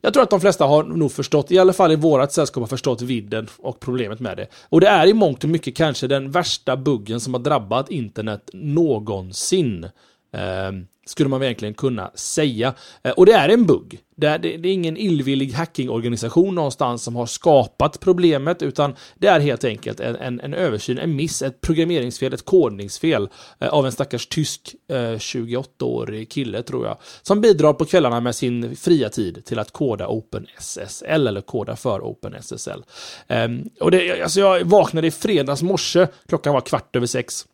jag 0.00 0.12
tror 0.12 0.22
att 0.22 0.30
de 0.30 0.40
flesta 0.40 0.64
har 0.64 0.84
nog 0.84 1.12
förstått, 1.12 1.50
i 1.50 1.58
alla 1.58 1.72
fall 1.72 1.92
i 1.92 1.96
vårat 1.96 2.32
sällskap 2.32 2.60
har 2.60 2.68
förstått 2.68 3.02
vidden 3.02 3.48
och 3.58 3.80
problemet 3.80 4.20
med 4.20 4.36
det. 4.36 4.46
Och 4.68 4.80
det 4.80 4.88
är 4.88 5.06
i 5.06 5.14
mångt 5.14 5.44
och 5.44 5.50
mycket 5.50 5.76
kanske 5.76 6.06
den 6.06 6.30
värsta 6.30 6.76
buggen 6.76 7.20
som 7.20 7.34
har 7.34 7.40
drabbat 7.40 7.90
internet 7.90 8.50
någonsin. 8.52 9.84
Eh, 10.34 10.72
skulle 11.06 11.28
man 11.28 11.40
verkligen 11.40 11.74
kunna 11.74 12.10
säga. 12.14 12.74
Eh, 13.02 13.12
och 13.12 13.26
det 13.26 13.32
är 13.32 13.48
en 13.48 13.66
bugg. 13.66 14.00
Det 14.16 14.26
är, 14.26 14.38
det, 14.38 14.48
är 14.48 14.66
ingen 14.66 14.96
illvillig 14.96 15.52
hackingorganisation 15.52 16.54
någonstans 16.54 17.02
som 17.02 17.16
har 17.16 17.26
skapat 17.26 18.00
problemet, 18.00 18.62
utan 18.62 18.94
det 19.14 19.26
är 19.26 19.40
helt 19.40 19.64
enkelt 19.64 20.00
en, 20.00 20.16
en, 20.16 20.40
en 20.40 20.54
översyn, 20.54 20.98
en 20.98 21.16
miss, 21.16 21.42
ett 21.42 21.60
programmeringsfel, 21.60 22.34
ett 22.34 22.44
kodningsfel 22.44 23.28
eh, 23.60 23.68
av 23.68 23.86
en 23.86 23.92
stackars 23.92 24.26
tysk 24.26 24.74
eh, 24.88 24.94
28-årig 24.94 26.30
kille, 26.30 26.62
tror 26.62 26.86
jag, 26.86 26.96
som 27.22 27.40
bidrar 27.40 27.72
på 27.72 27.84
kvällarna 27.84 28.20
med 28.20 28.34
sin 28.34 28.76
fria 28.76 29.08
tid 29.08 29.44
till 29.44 29.58
att 29.58 29.70
koda 29.70 30.08
OpenSSL 30.08 31.26
eller 31.26 31.40
koda 31.40 31.76
för 31.76 32.00
OpenSSL. 32.00 32.84
Ehm, 33.28 33.70
och 33.80 33.90
det, 33.90 34.22
alltså 34.22 34.40
jag 34.40 34.64
vaknade 34.64 35.06
i 35.06 35.10
fredags 35.10 35.62
morse, 35.62 36.06
klockan 36.28 36.54
var 36.54 36.60
kvart 36.60 36.96
över 36.96 37.06
sex. 37.06 37.46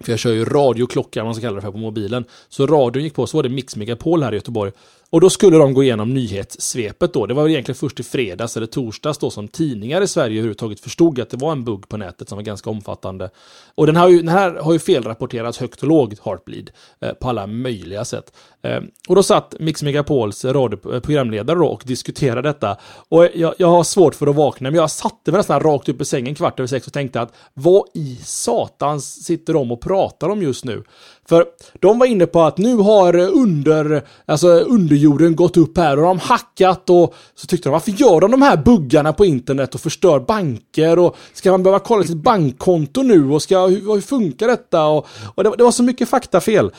För 0.00 0.12
jag 0.12 0.18
kör 0.18 0.32
ju 0.32 0.44
radioklocka, 0.44 1.24
man 1.24 1.34
ska 1.34 1.42
kalla 1.42 1.54
det 1.56 1.62
för, 1.62 1.70
på 1.70 1.78
mobilen. 1.78 2.24
Så 2.48 2.66
radion 2.66 3.02
gick 3.02 3.14
på, 3.14 3.26
så 3.26 3.36
var 3.38 3.42
det 3.42 3.48
Mix 3.48 3.76
Megapol 3.76 4.22
här 4.22 4.32
i 4.32 4.36
Göteborg. 4.36 4.72
Och 5.14 5.20
då 5.20 5.30
skulle 5.30 5.56
de 5.56 5.74
gå 5.74 5.82
igenom 5.82 6.14
nyhetssvepet 6.14 7.12
då. 7.12 7.26
Det 7.26 7.34
var 7.34 7.42
väl 7.42 7.52
egentligen 7.52 7.76
först 7.76 8.00
i 8.00 8.02
fredags 8.02 8.56
eller 8.56 8.66
torsdags 8.66 9.18
då 9.18 9.30
som 9.30 9.48
tidningar 9.48 10.02
i 10.02 10.06
Sverige 10.06 10.32
överhuvudtaget 10.32 10.80
förstod 10.80 11.20
att 11.20 11.30
det 11.30 11.36
var 11.36 11.52
en 11.52 11.64
bugg 11.64 11.88
på 11.88 11.96
nätet 11.96 12.28
som 12.28 12.36
var 12.38 12.42
ganska 12.42 12.70
omfattande. 12.70 13.30
Och 13.74 13.86
den, 13.86 13.96
här, 13.96 14.08
den 14.08 14.28
här 14.28 14.54
har 14.54 14.72
ju 14.72 14.78
felrapporterats 14.78 15.58
högt 15.58 15.82
och 15.82 15.88
lågt, 15.88 16.20
Heartbleed, 16.24 16.70
eh, 17.00 17.12
på 17.12 17.28
alla 17.28 17.46
möjliga 17.46 18.04
sätt. 18.04 18.32
Eh, 18.62 18.80
och 19.08 19.14
då 19.14 19.22
satt 19.22 19.54
Mix 19.60 19.82
Megapols 19.82 20.44
radio, 20.44 21.00
programledare 21.00 21.58
då 21.58 21.66
och 21.66 21.82
diskuterade 21.86 22.48
detta. 22.48 22.76
Och 23.08 23.28
jag, 23.34 23.54
jag 23.58 23.68
har 23.68 23.84
svårt 23.84 24.14
för 24.14 24.26
att 24.26 24.36
vakna, 24.36 24.70
men 24.70 24.80
jag 24.80 24.90
satte 24.90 25.30
mig 25.30 25.38
nästan 25.38 25.60
rakt 25.60 25.88
upp 25.88 26.00
i 26.00 26.04
sängen 26.04 26.34
kvart 26.34 26.60
över 26.60 26.66
sex 26.66 26.86
och 26.86 26.92
tänkte 26.92 27.20
att 27.20 27.34
vad 27.54 27.84
i 27.94 28.16
satans 28.24 29.24
sitter 29.24 29.52
de 29.52 29.72
och 29.72 29.80
pratar 29.80 30.28
om 30.28 30.42
just 30.42 30.64
nu? 30.64 30.84
För 31.28 31.44
de 31.80 31.98
var 31.98 32.06
inne 32.06 32.26
på 32.26 32.40
att 32.42 32.58
nu 32.58 32.76
har 32.76 33.16
under, 33.16 34.02
alltså 34.26 34.48
underjorden 34.48 35.36
gått 35.36 35.56
upp 35.56 35.78
här 35.78 35.96
och 35.96 36.02
de 36.02 36.18
har 36.18 36.26
hackat 36.26 36.90
och 36.90 37.14
så 37.34 37.46
tyckte 37.46 37.68
de 37.68 37.72
varför 37.72 37.90
gör 37.90 38.20
de 38.20 38.30
de 38.30 38.42
här 38.42 38.56
buggarna 38.56 39.12
på 39.12 39.24
internet 39.24 39.74
och 39.74 39.80
förstör 39.80 40.20
banker 40.20 40.98
och 40.98 41.16
ska 41.32 41.50
man 41.50 41.62
behöva 41.62 41.78
kolla 41.78 42.04
sitt 42.04 42.16
bankkonto 42.16 43.02
nu 43.02 43.30
och 43.30 43.42
ska, 43.42 43.66
hur, 43.66 43.92
hur 43.94 44.00
funkar 44.00 44.48
detta? 44.48 44.86
Och, 44.86 45.06
och 45.34 45.42
det, 45.44 45.48
var- 45.50 45.56
det 45.56 45.64
var 45.64 45.70
så 45.70 45.82
mycket 45.82 46.08
faktafel. 46.08 46.70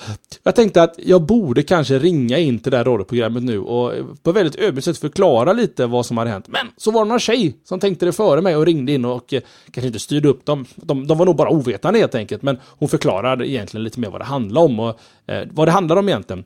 Jag 0.44 0.56
tänkte 0.56 0.84
att 0.84 0.94
jag 0.98 1.22
borde 1.22 1.64
kanske 1.64 2.00
ringa 2.00 2.38
in 2.38 2.60
till 2.60 2.72
det 2.72 2.78
här 2.78 2.86
radioprogrammet 2.86 3.44
nu 3.44 3.60
och 3.60 3.92
på 4.24 4.30
ett 4.30 4.36
väldigt 4.36 4.56
ödmjukt 4.60 4.86
sätt 4.86 4.98
förklara 4.98 5.54
lite 5.54 5.86
vad 5.86 6.06
som 6.06 6.18
hade 6.18 6.30
hänt. 6.30 6.46
Men 6.48 6.68
så 6.78 6.92
var 6.92 7.06
det 7.06 7.10
någon 7.10 7.20
tjej 7.20 7.56
som 7.64 7.80
tänkte 7.80 8.06
det 8.06 8.12
före 8.12 8.42
mig 8.42 8.56
och 8.56 8.66
ringde 8.66 8.92
in 8.92 9.06
och 9.06 9.34
eh, 9.34 9.42
kanske 9.72 9.88
inte 9.88 10.00
styrde 10.00 10.30
upp 10.30 10.46
dem. 10.46 10.66
De, 10.76 11.08
de 11.08 11.18
var 11.18 11.26
nog 11.26 11.36
bara 11.36 11.50
ovetande 11.50 12.00
helt 12.00 12.16
enkelt, 12.16 12.42
men 12.42 12.58
hon 12.80 12.90
förklarade 12.90 13.50
egentligen 13.50 13.84
lite 13.84 14.00
mer 14.00 14.10
vad 14.10 14.22
det 14.22 14.26
handlade 14.26 14.35
handla 14.36 14.60
om 14.60 14.80
och 14.80 15.00
eh, 15.28 15.48
vad 15.52 15.68
det 15.68 15.72
handlar 15.72 15.96
om 15.96 16.10
egentligen. 16.10 16.44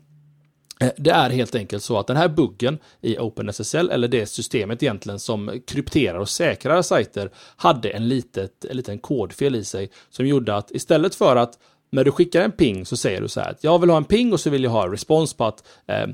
Eh, 0.81 0.91
det 0.97 1.09
är 1.09 1.29
helt 1.29 1.55
enkelt 1.55 1.83
så 1.83 1.99
att 1.99 2.07
den 2.07 2.17
här 2.17 2.27
buggen 2.27 2.77
i 3.01 3.17
OpenSSL, 3.17 3.89
eller 3.89 4.07
det 4.07 4.25
systemet 4.25 4.83
egentligen 4.83 5.19
som 5.19 5.61
krypterar 5.67 6.19
och 6.19 6.29
säkrar 6.29 6.81
sajter, 6.81 7.29
hade 7.55 7.89
en, 7.89 8.07
litet, 8.07 8.65
en 8.65 8.77
liten 8.77 8.99
kodfel 8.99 9.55
i 9.55 9.63
sig 9.63 9.89
som 10.09 10.27
gjorde 10.27 10.55
att 10.55 10.71
istället 10.71 11.15
för 11.15 11.35
att 11.35 11.53
när 11.91 12.03
du 12.03 12.11
skickar 12.11 12.41
en 12.41 12.51
ping 12.51 12.85
så 12.85 12.97
säger 12.97 13.21
du 13.21 13.27
så 13.27 13.39
här 13.39 13.51
att 13.51 13.63
jag 13.63 13.79
vill 13.79 13.89
ha 13.89 13.97
en 13.97 14.03
ping 14.03 14.33
och 14.33 14.39
så 14.39 14.49
vill 14.49 14.63
jag 14.63 14.71
ha 14.71 14.91
respons 14.91 15.33
på 15.33 15.45
att 15.45 15.63
eh, 15.87 16.07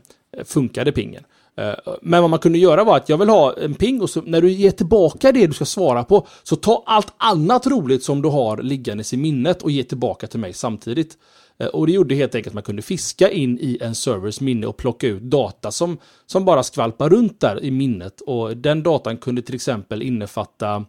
funkade 0.46 0.92
pingen. 0.92 1.24
Eh, 1.58 1.74
Men 2.02 2.22
vad 2.22 2.30
man 2.30 2.40
kunde 2.40 2.58
göra 2.58 2.84
var 2.84 2.98
att 2.98 3.10
jag 3.10 3.18
vill 3.18 3.30
ha 3.30 3.54
en 3.58 3.74
ping 3.74 4.02
och 4.02 4.10
så 4.10 4.22
när 4.22 4.42
du 4.42 4.52
ger 4.52 4.72
tillbaka 4.72 5.32
det 5.32 5.48
du 5.48 5.54
ska 5.54 5.66
svara 5.66 6.04
på 6.04 6.28
så 6.44 6.56
ta 6.56 6.84
allt 6.86 7.14
annat 7.18 7.68
roligt 7.68 8.04
som 8.04 8.22
du 8.22 8.30
har 8.30 8.58
liggandes 8.58 9.14
i 9.14 9.18
minnet 9.18 9.62
och 9.62 9.72
ge 9.72 9.84
tillbaka 9.84 10.28
till 10.28 10.40
mig 10.40 10.54
samtidigt. 10.54 11.18
Eh, 11.58 11.68
och 11.68 11.88
det 11.88 11.94
gjorde 11.94 12.16
helt 12.16 12.36
enkelt 12.36 12.52
att 12.52 12.54
man 12.54 12.64
kunde 12.64 12.82
fiska 12.82 13.32
in 13.32 13.60
i 13.62 13.78
en 13.82 13.96
servers 13.96 14.42
minne 14.42 14.68
och 14.68 14.78
plocka 14.78 15.08
ut 15.08 15.22
data 15.22 15.72
som, 15.72 15.98
som 16.26 16.46
bara 16.46 16.64
skvalpar 16.64 17.10
runt 17.10 17.40
där 17.40 17.64
i 17.64 17.72
minnet. 17.72 18.22
Och 18.22 18.58
den 18.58 18.84
datan 18.84 19.18
kunde 19.18 19.42
till 19.42 19.56
exempel 19.56 20.02
innefatta 20.02 20.86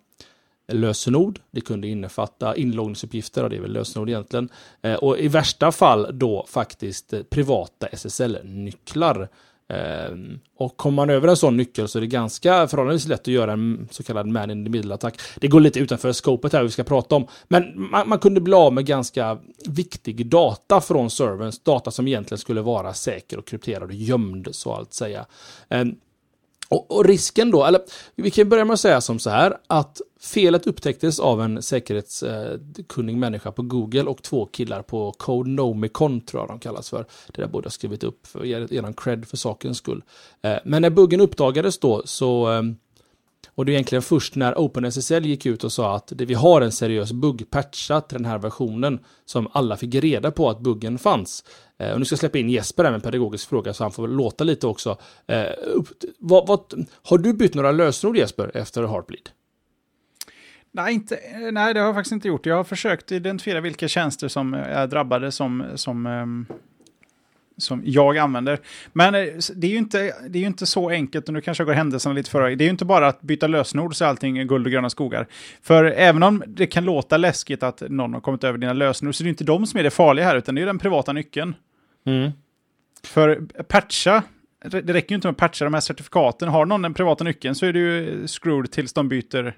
lösenord, 0.72 1.40
det 1.50 1.60
kunde 1.60 1.88
innefatta 1.88 2.56
inloggningsuppgifter, 2.56 3.44
och 3.44 3.50
det 3.50 3.56
är 3.56 3.60
väl 3.60 3.72
lösenord 3.72 4.08
egentligen. 4.08 4.48
Eh, 4.82 4.94
och 4.94 5.18
i 5.18 5.28
värsta 5.28 5.72
fall 5.72 6.08
då 6.12 6.46
faktiskt 6.48 7.12
eh, 7.12 7.22
privata 7.22 7.86
SSL-nycklar. 7.86 9.28
Ehm, 9.68 10.38
och 10.56 10.76
kommer 10.76 10.96
man 10.96 11.10
över 11.10 11.28
en 11.28 11.36
sån 11.36 11.56
nyckel 11.56 11.88
så 11.88 11.98
är 11.98 12.00
det 12.00 12.06
ganska 12.06 12.68
förhållandevis 12.68 13.08
lätt 13.08 13.20
att 13.20 13.26
göra 13.26 13.52
en 13.52 13.88
så 13.90 14.02
kallad 14.02 14.26
man 14.26 14.50
in 14.50 14.64
the 14.64 14.70
middle-attack. 14.70 15.20
Det 15.36 15.48
går 15.48 15.60
lite 15.60 15.80
utanför 15.80 16.12
skopet 16.12 16.52
här 16.52 16.62
vi 16.62 16.70
ska 16.70 16.84
prata 16.84 17.14
om. 17.14 17.26
Men 17.48 17.88
man, 17.90 18.08
man 18.08 18.18
kunde 18.18 18.40
bli 18.40 18.54
av 18.54 18.72
med 18.72 18.86
ganska 18.86 19.38
viktig 19.68 20.26
data 20.26 20.80
från 20.80 21.10
servern. 21.10 21.52
data 21.62 21.90
som 21.90 22.08
egentligen 22.08 22.38
skulle 22.38 22.60
vara 22.60 22.94
säker 22.94 23.38
och 23.38 23.46
krypterad 23.46 23.82
och 23.82 23.94
gömd 23.94 24.48
så 24.50 24.74
att 24.74 24.94
säga. 24.94 25.26
Ehm, 25.68 25.94
och, 26.68 26.96
och, 26.96 27.04
risken 27.04 27.50
då, 27.50 27.64
eller 27.64 27.80
vi 28.14 28.30
kan 28.30 28.48
börja 28.48 28.64
med 28.64 28.74
att 28.74 28.80
säga 28.80 29.00
som 29.00 29.18
så 29.18 29.30
här 29.30 29.56
att 29.66 30.00
felet 30.20 30.66
upptäcktes 30.66 31.20
av 31.20 31.42
en 31.42 31.62
säkerhetskunnig 31.62 33.16
människa 33.16 33.52
på 33.52 33.62
Google 33.62 34.02
och 34.02 34.22
två 34.22 34.46
killar 34.46 34.82
på 34.82 35.12
Codenomicon 35.12 36.20
tror 36.20 36.42
jag 36.42 36.48
de 36.48 36.58
kallas 36.58 36.90
för. 36.90 37.06
Det 37.26 37.42
där 37.42 37.48
borde 37.48 37.66
jag 37.66 37.72
skrivit 37.72 38.04
upp 38.04 38.26
för 38.26 38.40
att 38.40 38.46
ge 38.46 38.92
cred 38.96 39.28
för 39.28 39.36
sakens 39.36 39.78
skull. 39.78 40.02
Eh, 40.42 40.56
men 40.64 40.82
när 40.82 40.90
buggen 40.90 41.20
uppdagades 41.20 41.78
då 41.78 42.02
så 42.04 42.46
ehm, 42.46 42.76
och 43.56 43.64
det 43.64 43.72
är 43.72 43.74
egentligen 43.74 44.02
först 44.02 44.36
när 44.36 44.58
OpenSSL 44.58 45.26
gick 45.26 45.46
ut 45.46 45.64
och 45.64 45.72
sa 45.72 45.96
att 45.96 46.12
vi 46.16 46.34
har 46.34 46.60
en 46.60 46.72
seriös 46.72 47.12
bugg 47.12 47.50
patchat 47.50 48.08
till 48.08 48.18
den 48.18 48.24
här 48.24 48.38
versionen 48.38 49.00
som 49.24 49.48
alla 49.52 49.76
fick 49.76 49.94
reda 49.94 50.30
på 50.30 50.50
att 50.50 50.60
buggen 50.60 50.98
fanns. 50.98 51.44
Eh, 51.78 51.92
och 51.92 51.98
nu 51.98 52.04
ska 52.04 52.12
jag 52.12 52.18
släppa 52.18 52.38
in 52.38 52.50
Jesper 52.50 52.84
här 52.84 52.90
med 52.90 52.98
en 52.98 53.02
pedagogisk 53.02 53.48
fråga 53.48 53.74
så 53.74 53.84
han 53.84 53.92
får 53.92 54.08
låta 54.08 54.44
lite 54.44 54.66
också. 54.66 54.98
Eh, 55.26 55.46
vad, 56.18 56.46
vad, 56.46 56.86
har 57.02 57.18
du 57.18 57.32
bytt 57.32 57.54
några 57.54 57.72
lösenord 57.72 58.16
Jesper 58.16 58.50
efter 58.54 58.82
Heartbleed? 58.82 59.28
Nej, 60.72 60.94
inte, 60.94 61.16
eh, 61.16 61.52
nej, 61.52 61.74
det 61.74 61.80
har 61.80 61.86
jag 61.86 61.94
faktiskt 61.94 62.12
inte 62.12 62.28
gjort. 62.28 62.46
Jag 62.46 62.56
har 62.56 62.64
försökt 62.64 63.12
identifiera 63.12 63.60
vilka 63.60 63.88
tjänster 63.88 64.28
som 64.28 64.54
är 64.54 64.86
drabbade 64.86 65.32
som, 65.32 65.64
som 65.74 66.06
um 66.06 66.46
som 67.58 67.82
jag 67.84 68.18
använder. 68.18 68.58
Men 68.92 69.14
eh, 69.14 69.20
det 69.54 69.66
är 69.66 69.70
ju 69.70 69.78
inte, 69.78 69.98
det 70.28 70.38
är 70.38 70.40
ju 70.40 70.46
inte 70.46 70.66
så 70.66 70.90
enkelt, 70.90 71.28
och 71.28 71.34
nu 71.34 71.40
kanske 71.40 71.62
jag 71.62 71.66
går 71.66 71.74
händelserna 71.74 72.14
lite 72.14 72.30
före. 72.30 72.54
Det 72.54 72.64
är 72.64 72.66
ju 72.66 72.70
inte 72.70 72.84
bara 72.84 73.08
att 73.08 73.22
byta 73.22 73.46
lösenord 73.46 73.96
så 73.96 74.04
är 74.04 74.08
allting 74.08 74.46
guld 74.46 74.66
och 74.66 74.72
gröna 74.72 74.90
skogar. 74.90 75.26
För 75.62 75.84
även 75.84 76.22
om 76.22 76.42
det 76.46 76.66
kan 76.66 76.84
låta 76.84 77.16
läskigt 77.16 77.62
att 77.62 77.82
någon 77.88 78.14
har 78.14 78.20
kommit 78.20 78.44
över 78.44 78.58
dina 78.58 78.72
lösenord, 78.72 79.14
så 79.14 79.22
är 79.22 79.24
det 79.24 79.30
inte 79.30 79.44
de 79.44 79.66
som 79.66 79.80
är 79.80 79.84
det 79.84 79.90
farliga 79.90 80.26
här, 80.26 80.36
utan 80.36 80.54
det 80.54 80.62
är 80.62 80.66
den 80.66 80.78
privata 80.78 81.12
nyckeln. 81.12 81.54
Mm. 82.06 82.30
För 83.04 83.40
patcha, 83.62 84.22
det 84.70 84.92
räcker 84.92 85.10
ju 85.10 85.14
inte 85.14 85.28
med 85.28 85.32
att 85.32 85.38
patcha 85.38 85.64
de 85.64 85.74
här 85.74 85.80
certifikaten. 85.80 86.48
Har 86.48 86.66
någon 86.66 86.82
den 86.82 86.94
privata 86.94 87.24
nyckeln 87.24 87.54
så 87.54 87.66
är 87.66 87.72
det 87.72 87.78
ju 87.78 88.26
screwed 88.26 88.70
tills 88.70 88.92
de 88.92 89.08
byter 89.08 89.56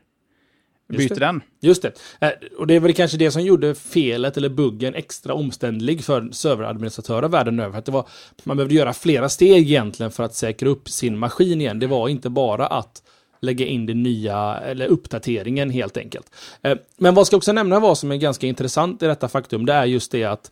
byter 0.89 1.21
den. 1.21 1.41
Just 1.61 1.83
det. 1.83 1.93
Eh, 2.21 2.31
och 2.59 2.67
det 2.67 2.79
var 2.79 2.89
kanske 2.89 3.17
det 3.17 3.31
som 3.31 3.43
gjorde 3.43 3.75
felet 3.75 4.37
eller 4.37 4.49
buggen 4.49 4.95
extra 4.95 5.35
omständlig 5.35 6.05
för 6.05 6.29
serveradministratörer 6.33 7.29
världen 7.29 7.61
över. 7.61 7.79
Att 7.79 7.85
det 7.85 7.93
var, 7.93 8.09
man 8.45 8.57
behövde 8.57 8.75
göra 8.75 8.93
flera 8.93 9.29
steg 9.29 9.71
egentligen 9.71 10.13
för 10.13 10.23
att 10.23 10.35
säkra 10.35 10.69
upp 10.69 10.89
sin 10.89 11.19
maskin 11.19 11.61
igen. 11.61 11.79
Det 11.79 11.87
var 11.87 12.09
inte 12.09 12.31
bara 12.31 12.67
att 12.67 13.03
lägga 13.41 13.67
in 13.67 13.87
det 13.87 13.95
nya, 13.95 14.59
eller 14.59 14.87
uppdateringen 14.87 15.71
helt 15.71 15.97
enkelt. 15.97 16.27
Eh, 16.63 16.79
men 16.97 17.15
vad 17.15 17.27
ska 17.27 17.35
jag 17.35 17.39
också 17.39 17.53
nämna 17.53 17.81
vad 17.81 17.99
som 17.99 18.13
är 18.13 18.17
ganska 18.17 18.47
intressant 18.47 19.03
i 19.03 19.07
detta 19.07 19.29
faktum, 19.29 19.67
det 19.67 19.73
är 19.73 19.85
just 19.85 20.13
det 20.13 20.25
att 20.25 20.51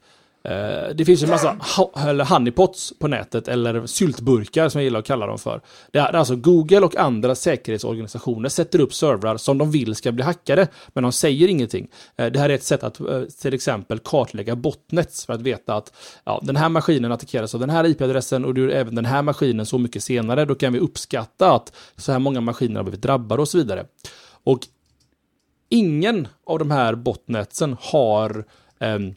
Eh, 0.49 0.95
det 0.95 1.05
finns 1.05 1.23
en 1.23 1.31
massa 1.31 1.57
honeypots 2.29 2.93
på 2.99 3.09
nätet, 3.09 3.49
eller 3.49 3.87
syltburkar 3.87 4.69
som 4.69 4.81
jag 4.81 4.85
gillar 4.85 4.99
att 4.99 5.07
kalla 5.07 5.27
dem 5.27 5.39
för. 5.39 5.61
Det 5.91 5.99
är 5.99 6.17
alltså 6.17 6.37
Google 6.37 6.81
och 6.81 6.97
andra 6.97 7.35
säkerhetsorganisationer 7.35 8.49
sätter 8.49 8.81
upp 8.81 8.95
servrar 8.95 9.37
som 9.37 9.59
de 9.59 9.71
vill 9.71 9.95
ska 9.95 10.13
bli 10.13 10.25
hackade, 10.25 10.69
men 10.89 11.03
de 11.03 11.13
säger 11.13 11.49
ingenting. 11.49 11.89
Eh, 12.17 12.27
det 12.27 12.39
här 12.39 12.49
är 12.49 12.55
ett 12.55 12.63
sätt 12.63 12.83
att 12.83 13.01
eh, 13.01 13.23
till 13.23 13.55
exempel 13.55 13.99
kartlägga 13.99 14.57
botnets 14.57 15.27
för 15.27 15.33
att 15.33 15.41
veta 15.41 15.75
att 15.75 15.93
ja, 16.25 16.41
den 16.43 16.57
här 16.57 16.69
maskinen 16.69 17.13
attackeras 17.13 17.55
av 17.55 17.61
den 17.61 17.71
här 17.71 17.85
IP-adressen 17.85 18.45
och 18.45 18.55
du 18.55 18.73
även 18.73 18.95
den 18.95 19.05
här 19.05 19.23
maskinen 19.23 19.67
så 19.67 19.79
mycket 19.79 20.05
senare. 20.05 20.45
Då 20.45 20.55
kan 20.55 20.73
vi 20.73 20.79
uppskatta 20.79 21.53
att 21.53 21.73
så 21.97 22.13
här 22.13 22.19
många 22.19 22.41
maskiner 22.41 22.77
har 22.77 22.85
blivit 22.85 23.03
drabbade 23.03 23.43
och 23.43 23.49
så 23.49 23.59
vidare. 23.59 23.87
Och 24.45 24.61
ingen 25.69 26.29
av 26.47 26.59
de 26.59 26.71
här 26.71 26.95
botnetsen 26.95 27.77
har 27.81 28.45
um, 28.81 29.15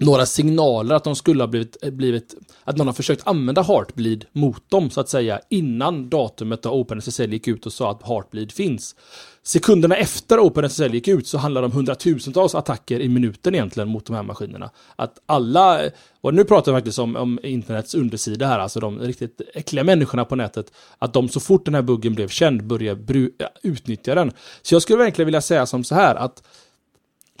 några 0.00 0.26
signaler 0.26 0.94
att 0.94 1.04
de 1.04 1.16
skulle 1.16 1.42
ha 1.42 1.48
blivit, 1.48 1.76
eh, 1.82 1.90
blivit, 1.90 2.34
att 2.64 2.76
någon 2.76 2.86
har 2.86 2.94
försökt 2.94 3.26
använda 3.26 3.62
Heartbleed 3.62 4.24
mot 4.32 4.70
dem 4.70 4.90
så 4.90 5.00
att 5.00 5.08
säga 5.08 5.40
innan 5.48 6.08
datumet 6.08 6.62
då 6.62 6.70
OpenSSL 6.70 7.32
gick 7.32 7.48
ut 7.48 7.66
och 7.66 7.72
sa 7.72 7.90
att 7.90 8.08
Heartbleed 8.08 8.52
finns. 8.52 8.96
Sekunderna 9.42 9.96
efter 9.96 10.38
OpenSSL 10.38 10.94
gick 10.94 11.08
ut 11.08 11.26
så 11.26 11.38
handlar 11.38 11.60
det 11.60 11.66
om 11.66 11.72
hundratusentals 11.72 12.54
attacker 12.54 13.00
i 13.00 13.08
minuten 13.08 13.54
egentligen 13.54 13.88
mot 13.88 14.06
de 14.06 14.16
här 14.16 14.22
maskinerna. 14.22 14.70
Att 14.96 15.18
alla, 15.26 15.80
och 16.20 16.34
nu 16.34 16.44
pratar 16.44 16.72
vi 16.72 16.76
faktiskt 16.76 16.98
om, 16.98 17.16
om 17.16 17.38
internets 17.42 17.94
undersida 17.94 18.46
här, 18.46 18.58
alltså 18.58 18.80
de 18.80 18.98
riktigt 18.98 19.40
äckliga 19.54 19.84
människorna 19.84 20.24
på 20.24 20.36
nätet, 20.36 20.72
att 20.98 21.12
de 21.12 21.28
så 21.28 21.40
fort 21.40 21.64
den 21.64 21.74
här 21.74 21.82
buggen 21.82 22.14
blev 22.14 22.28
känd 22.28 22.64
började 22.64 23.30
utnyttja 23.62 24.14
den. 24.14 24.32
Så 24.62 24.74
jag 24.74 24.82
skulle 24.82 24.98
verkligen 24.98 25.26
vilja 25.26 25.40
säga 25.40 25.66
som 25.66 25.84
så 25.84 25.94
här 25.94 26.14
att 26.14 26.42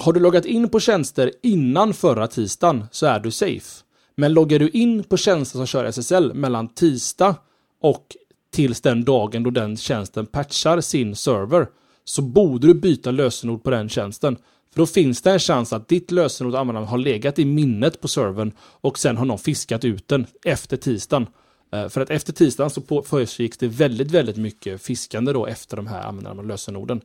har 0.00 0.12
du 0.12 0.20
loggat 0.20 0.44
in 0.44 0.68
på 0.68 0.80
tjänster 0.80 1.32
innan 1.42 1.94
förra 1.94 2.26
tisdagen 2.26 2.84
så 2.90 3.06
är 3.06 3.20
du 3.20 3.30
safe. 3.30 3.84
Men 4.16 4.32
loggar 4.32 4.58
du 4.58 4.68
in 4.68 5.04
på 5.04 5.16
tjänster 5.16 5.58
som 5.58 5.66
kör 5.66 5.84
SSL 5.84 6.34
mellan 6.34 6.68
tisdag 6.68 7.34
och 7.82 8.16
tills 8.52 8.80
den 8.80 9.04
dagen 9.04 9.42
då 9.42 9.50
den 9.50 9.76
tjänsten 9.76 10.26
patchar 10.26 10.80
sin 10.80 11.16
server 11.16 11.66
så 12.04 12.22
borde 12.22 12.66
du 12.66 12.74
byta 12.74 13.10
lösenord 13.10 13.62
på 13.62 13.70
den 13.70 13.88
tjänsten. 13.88 14.36
För 14.72 14.80
då 14.80 14.86
finns 14.86 15.22
det 15.22 15.30
en 15.30 15.38
chans 15.38 15.72
att 15.72 15.88
ditt 15.88 16.10
lösenord 16.10 16.54
användaren 16.54 16.88
har 16.88 16.98
legat 16.98 17.38
i 17.38 17.44
minnet 17.44 18.00
på 18.00 18.08
servern 18.08 18.52
och 18.60 18.98
sen 18.98 19.16
har 19.16 19.24
någon 19.24 19.38
fiskat 19.38 19.84
ut 19.84 20.08
den 20.08 20.26
efter 20.44 20.76
tisdagen. 20.76 21.26
Eh, 21.72 21.88
för 21.88 22.00
att 22.00 22.10
efter 22.10 22.32
tisdagen 22.32 22.70
så 22.70 23.02
försiggick 23.02 23.60
det 23.60 23.68
väldigt, 23.68 24.10
väldigt 24.10 24.36
mycket 24.36 24.82
fiskande 24.82 25.32
då 25.32 25.46
efter 25.46 25.76
de 25.76 25.86
här 25.86 26.02
användarna 26.02 26.40
och 26.40 26.46
lösenorden. 26.46 27.00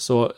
Så 0.00 0.32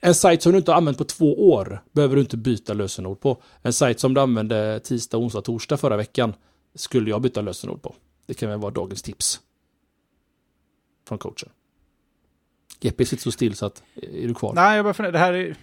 en 0.00 0.14
sajt 0.14 0.42
som 0.42 0.52
du 0.52 0.58
inte 0.58 0.70
har 0.70 0.76
använt 0.76 0.98
på 0.98 1.04
två 1.04 1.50
år 1.50 1.82
behöver 1.92 2.16
du 2.16 2.20
inte 2.22 2.36
byta 2.36 2.74
lösenord 2.74 3.20
på. 3.20 3.42
En 3.62 3.72
sajt 3.72 4.00
som 4.00 4.14
du 4.14 4.20
använde 4.20 4.80
tisdag, 4.80 5.18
onsdag, 5.18 5.40
torsdag 5.40 5.76
förra 5.76 5.96
veckan 5.96 6.34
skulle 6.74 7.10
jag 7.10 7.22
byta 7.22 7.40
lösenord 7.40 7.82
på. 7.82 7.94
Det 8.26 8.34
kan 8.34 8.48
väl 8.48 8.58
vara 8.58 8.70
dagens 8.70 9.02
tips. 9.02 9.40
Från 11.08 11.18
coachen. 11.18 11.48
Jeppe 12.80 13.06
sitter 13.06 13.22
så 13.22 13.32
still 13.32 13.54
så 13.54 13.66
att, 13.66 13.82
är 13.94 14.28
du 14.28 14.34
kvar? 14.34 14.54
Nej, 14.54 14.76
jag 14.76 14.84
bara 14.84 14.94
funderar, 14.94 15.12
det 15.12 15.18
här 15.18 15.32
är, 15.32 15.56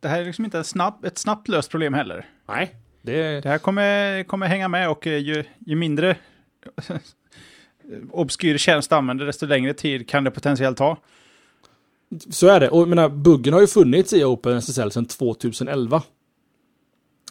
det 0.00 0.08
här 0.08 0.20
är 0.20 0.24
liksom 0.24 0.44
inte 0.44 0.64
snabb, 0.64 1.04
ett 1.04 1.18
snabbt 1.18 1.48
löst 1.48 1.70
problem 1.70 1.94
heller. 1.94 2.26
Nej. 2.46 2.74
Det, 3.02 3.40
det 3.40 3.48
här 3.48 3.58
kommer, 3.58 4.22
kommer 4.22 4.46
hänga 4.46 4.68
med 4.68 4.90
och 4.90 5.06
ju, 5.06 5.44
ju 5.58 5.76
mindre 5.76 6.16
obskyr 8.10 8.58
tjänst 8.58 8.92
använder, 8.92 9.26
desto 9.26 9.46
längre 9.46 9.74
tid 9.74 10.08
kan 10.08 10.24
det 10.24 10.30
potentiellt 10.30 10.78
ta. 10.78 10.96
Så 12.30 12.46
är 12.46 12.60
det. 12.60 12.68
Och 12.68 12.80
jag 12.80 12.88
menar, 12.88 13.08
buggen 13.08 13.54
har 13.54 13.60
ju 13.60 13.66
funnits 13.66 14.12
i 14.12 14.24
OpenSSL 14.24 14.90
sedan 14.90 15.06
2011. 15.06 16.02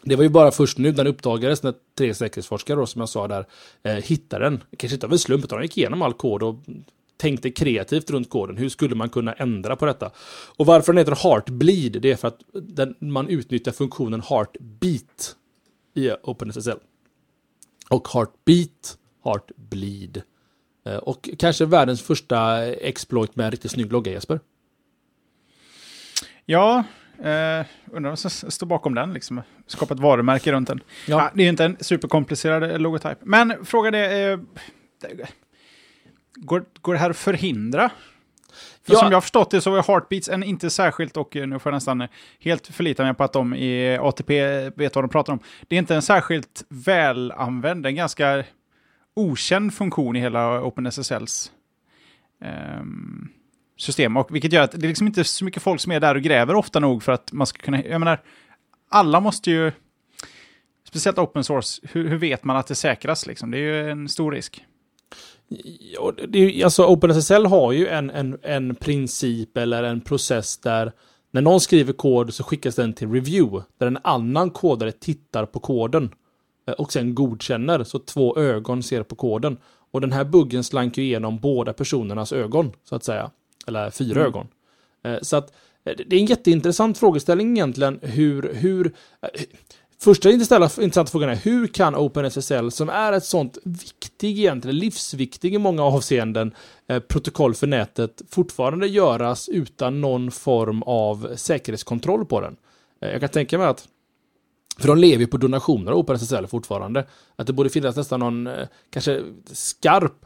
Det 0.04 0.16
var 0.16 0.24
ju 0.24 0.30
bara 0.30 0.52
först 0.52 0.78
nu 0.78 0.92
den 0.92 1.08
uppdagades 1.08 1.64
när 1.64 1.74
tre 1.98 2.14
säkerhetsforskare, 2.14 2.80
då, 2.80 2.86
som 2.86 3.00
jag 3.00 3.10
sa 3.10 3.28
där, 3.28 3.46
eh, 3.84 3.94
hittade 3.94 4.46
den. 4.46 4.64
Kanske 4.78 4.96
inte 4.96 5.06
av 5.06 5.12
en 5.12 5.20
slump, 5.20 5.44
utan 5.46 5.58
de 5.60 5.64
gick 5.64 5.78
igenom 5.78 6.02
all 6.02 6.14
kod 6.14 6.44
och 6.44 6.56
tänkte 7.18 7.52
kreativt 7.52 8.10
runt 8.10 8.30
koden. 8.30 8.58
Hur 8.58 8.70
skulle 8.70 8.96
man 8.96 9.10
kunna 9.10 9.34
ändra 9.34 9.76
på 9.76 9.86
detta? 9.86 10.12
Och 10.58 10.66
varför 10.66 10.94
den 10.94 10.98
heter 10.98 11.30
Heartbleed, 11.30 12.02
det 12.02 12.12
är 12.12 12.16
för 12.16 12.28
att 12.28 12.40
den, 12.54 12.96
man 13.00 13.30
utnyttjar 13.30 13.72
funktionen 13.72 14.22
Heartbeat 14.22 15.36
i 15.94 16.12
OpenSSL. 16.24 16.78
Och 17.90 18.08
Heartbeat, 18.14 18.98
Heartbleed. 19.24 20.22
Eh, 20.86 20.98
och 20.98 21.30
kanske 21.40 21.66
världens 21.66 22.02
första 22.02 22.66
exploit 22.66 23.36
med 23.36 23.46
en 23.46 23.52
riktigt 23.52 23.72
snygg 23.72 23.92
logga, 23.92 24.12
Jesper. 24.12 24.40
Ja, 26.50 26.84
eh, 27.20 27.66
undrar 27.92 28.10
vad 28.10 28.20
som 28.20 28.52
står 28.52 28.68
bakom 28.68 28.96
den, 28.96 29.14
liksom. 29.14 29.42
Skapa 29.68 29.94
ett 29.94 30.00
varumärke 30.00 30.52
runt 30.52 30.68
den. 30.68 30.80
Ja. 31.08 31.22
Ah, 31.22 31.32
det 31.34 31.42
är 31.42 31.44
ju 31.44 31.50
inte 31.50 31.66
en 31.66 31.78
superkomplicerad 31.80 32.82
logotyp. 32.82 33.18
Men 33.22 33.66
frågan 33.66 33.96
är, 33.96 34.32
eh, 34.32 34.40
går, 36.36 36.66
går 36.82 36.94
det 36.94 37.00
här 37.00 37.10
att 37.10 37.18
förhindra? 37.18 37.90
För 38.84 38.94
ja. 38.94 39.00
som 39.00 39.08
jag 39.08 39.16
har 39.16 39.22
förstått 39.22 39.52
det 39.52 39.62
så 39.62 39.76
är 39.76 39.84
Heartbeats 39.84 40.30
en 40.30 40.44
inte 40.44 40.70
särskilt, 40.70 41.18
och 41.18 41.36
nu 41.36 41.60
får 41.60 41.72
jag 41.72 41.76
nästan 41.76 42.08
helt 42.40 42.68
förlita 42.68 43.04
mig 43.04 43.14
på 43.14 43.24
att 43.24 43.34
de 43.34 43.56
i 43.56 43.98
ATP 43.98 44.70
vet 44.70 44.96
vad 44.96 45.04
de 45.04 45.10
pratar 45.10 45.34
om. 45.34 45.40
Det 45.68 45.76
är 45.76 45.80
inte 45.80 45.96
en 45.96 46.02
särskilt 46.02 46.66
välanvänd, 46.70 47.86
en 47.86 47.96
ganska 47.96 48.44
okänd 49.14 49.74
funktion 49.74 50.16
i 50.16 50.20
hela 50.20 50.62
OpenSSLs 50.62 51.52
um, 52.80 53.30
system. 53.78 54.18
Och 54.18 54.36
vilket 54.36 54.54
gör 54.54 54.62
att 54.62 54.72
det 54.72 54.86
är 54.86 54.88
liksom 54.88 55.08
inte 55.08 55.24
så 55.24 55.46
mycket 55.46 55.64
folk 55.64 55.82
som 55.82 55.92
är 55.92 56.00
där 56.00 56.16
och 56.16 56.22
gräver 56.22 56.56
ofta 56.56 56.80
nog 56.80 57.04
för 57.04 57.12
att 57.12 57.32
man 57.32 57.48
ska 57.48 57.60
kunna... 57.60 57.84
Jag 57.84 58.00
menar, 58.00 58.22
alla 58.90 59.20
måste 59.20 59.52
ju... 59.52 59.72
Speciellt 60.88 61.18
open 61.18 61.44
source, 61.44 61.82
hur, 61.92 62.10
hur 62.10 62.18
vet 62.18 62.44
man 62.44 62.58
att 62.58 62.68
det 62.68 62.76
säkras 62.76 63.28
liksom? 63.28 63.52
Det 63.52 63.58
är 63.58 63.62
ju 63.62 63.90
en 63.90 64.10
stor 64.10 64.32
risk. 64.32 64.66
Ja, 65.94 66.14
det 66.28 66.40
är, 66.40 66.64
alltså 66.64 66.86
OpenSSL 66.86 67.46
har 67.46 67.72
ju 67.72 67.88
en, 67.88 68.10
en, 68.10 68.38
en 68.42 68.76
princip 68.76 69.58
eller 69.58 69.84
en 69.84 70.02
process 70.02 70.58
där 70.58 70.92
när 71.32 71.42
någon 71.42 71.60
skriver 71.60 71.94
kod 71.94 72.34
så 72.34 72.44
skickas 72.44 72.76
den 72.76 72.94
till 72.94 73.12
review, 73.12 73.66
där 73.78 73.88
en 73.88 73.98
annan 74.04 74.50
kodare 74.50 74.92
tittar 74.92 75.46
på 75.46 75.60
koden 75.60 76.10
eh, 76.68 76.74
och 76.74 76.92
sen 76.92 77.16
godkänner, 77.16 77.84
så 77.84 78.00
två 78.00 78.38
ögon 78.38 78.84
ser 78.84 79.04
på 79.04 79.16
koden. 79.16 79.58
Och 79.92 80.02
den 80.02 80.12
här 80.12 80.24
buggen 80.24 80.64
slank 80.64 80.98
ju 80.98 81.04
igenom 81.04 81.40
båda 81.40 81.74
personernas 81.74 82.34
ögon, 82.34 82.72
så 82.84 82.96
att 82.96 83.04
säga. 83.04 83.32
Eller 83.68 83.90
fyra 83.90 84.20
mm. 84.20 84.28
ögon. 84.28 84.48
Eh, 85.04 85.18
så 85.22 85.38
att 85.38 85.54
eh, 85.86 85.94
det 86.08 86.16
är 86.16 86.20
en 86.20 86.26
jätteintressant 86.26 86.98
frågeställning 86.98 87.58
egentligen 87.58 88.00
hur, 88.02 88.54
hur 88.54 88.96
eh, 89.22 89.30
Första 90.00 90.32
intressanta 90.32 91.06
frågan 91.06 91.30
är 91.30 91.36
hur 91.36 91.68
kan 91.68 91.96
OpenSSL, 91.96 92.72
som 92.72 92.90
är 92.90 93.14
ett 93.14 93.24
sånt 93.24 93.58
viktig, 93.64 94.40
egentligen 94.40 94.78
livsviktig 94.78 95.54
i 95.54 95.58
många 95.58 95.84
avseenden, 95.84 96.56
eh, 96.88 97.00
protokoll 97.00 97.56
för 97.56 97.68
nätet, 97.68 98.22
fortfarande 98.30 98.88
göras 98.88 99.50
utan 99.50 100.02
någon 100.02 100.32
form 100.32 100.84
av 100.84 101.36
säkerhetskontroll 101.36 102.26
på 102.26 102.42
den? 102.42 102.56
Eh, 103.02 103.12
jag 103.12 103.20
kan 103.20 103.30
tänka 103.30 103.58
mig 103.58 103.68
att 103.68 103.88
för 104.80 104.88
de 104.88 104.98
lever 104.98 105.20
ju 105.20 105.28
på 105.28 105.38
donationer 105.38 105.94
OpenSSL 105.94 106.48
fortfarande. 106.48 107.08
Att 107.36 107.48
det 107.48 107.54
borde 107.54 107.70
finnas 107.70 107.96
nästan 107.96 108.20
någon, 108.20 108.48
eh, 108.48 108.68
kanske 108.90 109.22
skarp 109.52 110.26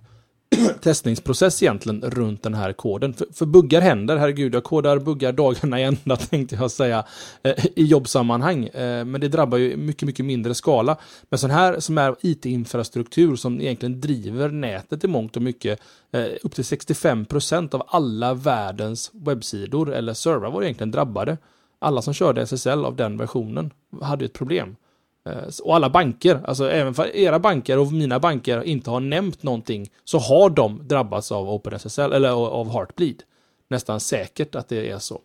testningsprocess 0.82 1.64
egentligen 1.64 2.02
runt 2.02 2.44
den 2.44 2.54
här 2.54 2.74
koden. 2.74 3.14
För, 3.14 3.28
för 3.34 3.46
buggar 3.46 3.82
händer, 3.82 4.18
herregud, 4.18 4.56
jag 4.56 4.64
kodar 4.64 5.00
buggar 5.00 5.32
dagarna 5.32 5.80
i 5.80 5.84
ända 6.04 6.16
tänkte 6.16 6.56
jag 6.56 6.72
säga 6.72 7.06
eh, 7.44 7.66
i 7.76 7.86
jobbsammanhang. 7.86 8.66
Eh, 8.66 9.06
men 9.06 9.22
det 9.22 9.28
drabbar 9.28 9.58
ju 9.58 9.78
mycket, 9.78 10.06
mycket 10.06 10.26
mindre 10.26 10.54
skala. 10.54 10.98
Men 11.30 11.40
sån 11.40 11.50
här 11.50 11.80
som 11.80 11.98
är 11.98 12.16
IT-infrastruktur 12.22 13.36
som 13.36 13.62
egentligen 13.62 14.02
driver 14.02 14.50
nätet 14.50 15.04
i 15.04 15.08
mångt 15.08 15.36
och 15.36 15.42
mycket, 15.42 15.80
eh, 16.12 16.26
upp 16.44 16.56
till 16.56 16.66
65 16.66 17.26
procent 17.26 17.74
av 17.74 17.84
alla 17.88 18.34
världens 18.34 19.12
webbsidor 19.14 19.94
eller 19.94 20.14
servrar 20.14 20.52
var 20.52 20.64
egentligen 20.64 20.92
drabbade. 20.92 21.38
Alla 21.80 22.02
som 22.02 22.14
körde 22.14 22.42
SSL 22.42 22.86
av 22.86 22.96
den 22.96 23.18
versionen 23.18 23.72
hade 24.02 24.26
ett 24.26 24.34
problem. 24.34 24.76
Eh, 25.26 25.44
och 25.64 25.76
alla 25.76 25.90
banker, 25.90 26.42
alltså 26.46 26.72
även 26.72 26.94
för 26.94 27.16
era 27.16 27.40
banker 27.40 27.80
och 27.80 27.92
mina 27.92 28.20
banker 28.20 28.64
inte 28.64 28.90
har 28.90 29.00
nämnt 29.00 29.44
någonting, 29.44 29.92
så 30.04 30.18
har 30.18 30.50
de 30.50 30.88
drabbats 30.88 31.32
av 31.32 31.50
OpenSSL, 31.50 32.14
eller 32.14 32.30
av 32.30 32.72
Heartbleed. 32.72 33.24
Nästan 33.70 34.00
säkert 34.00 34.56
att 34.56 34.70
det 34.70 34.90
är 34.90 35.00
så. 35.00 35.22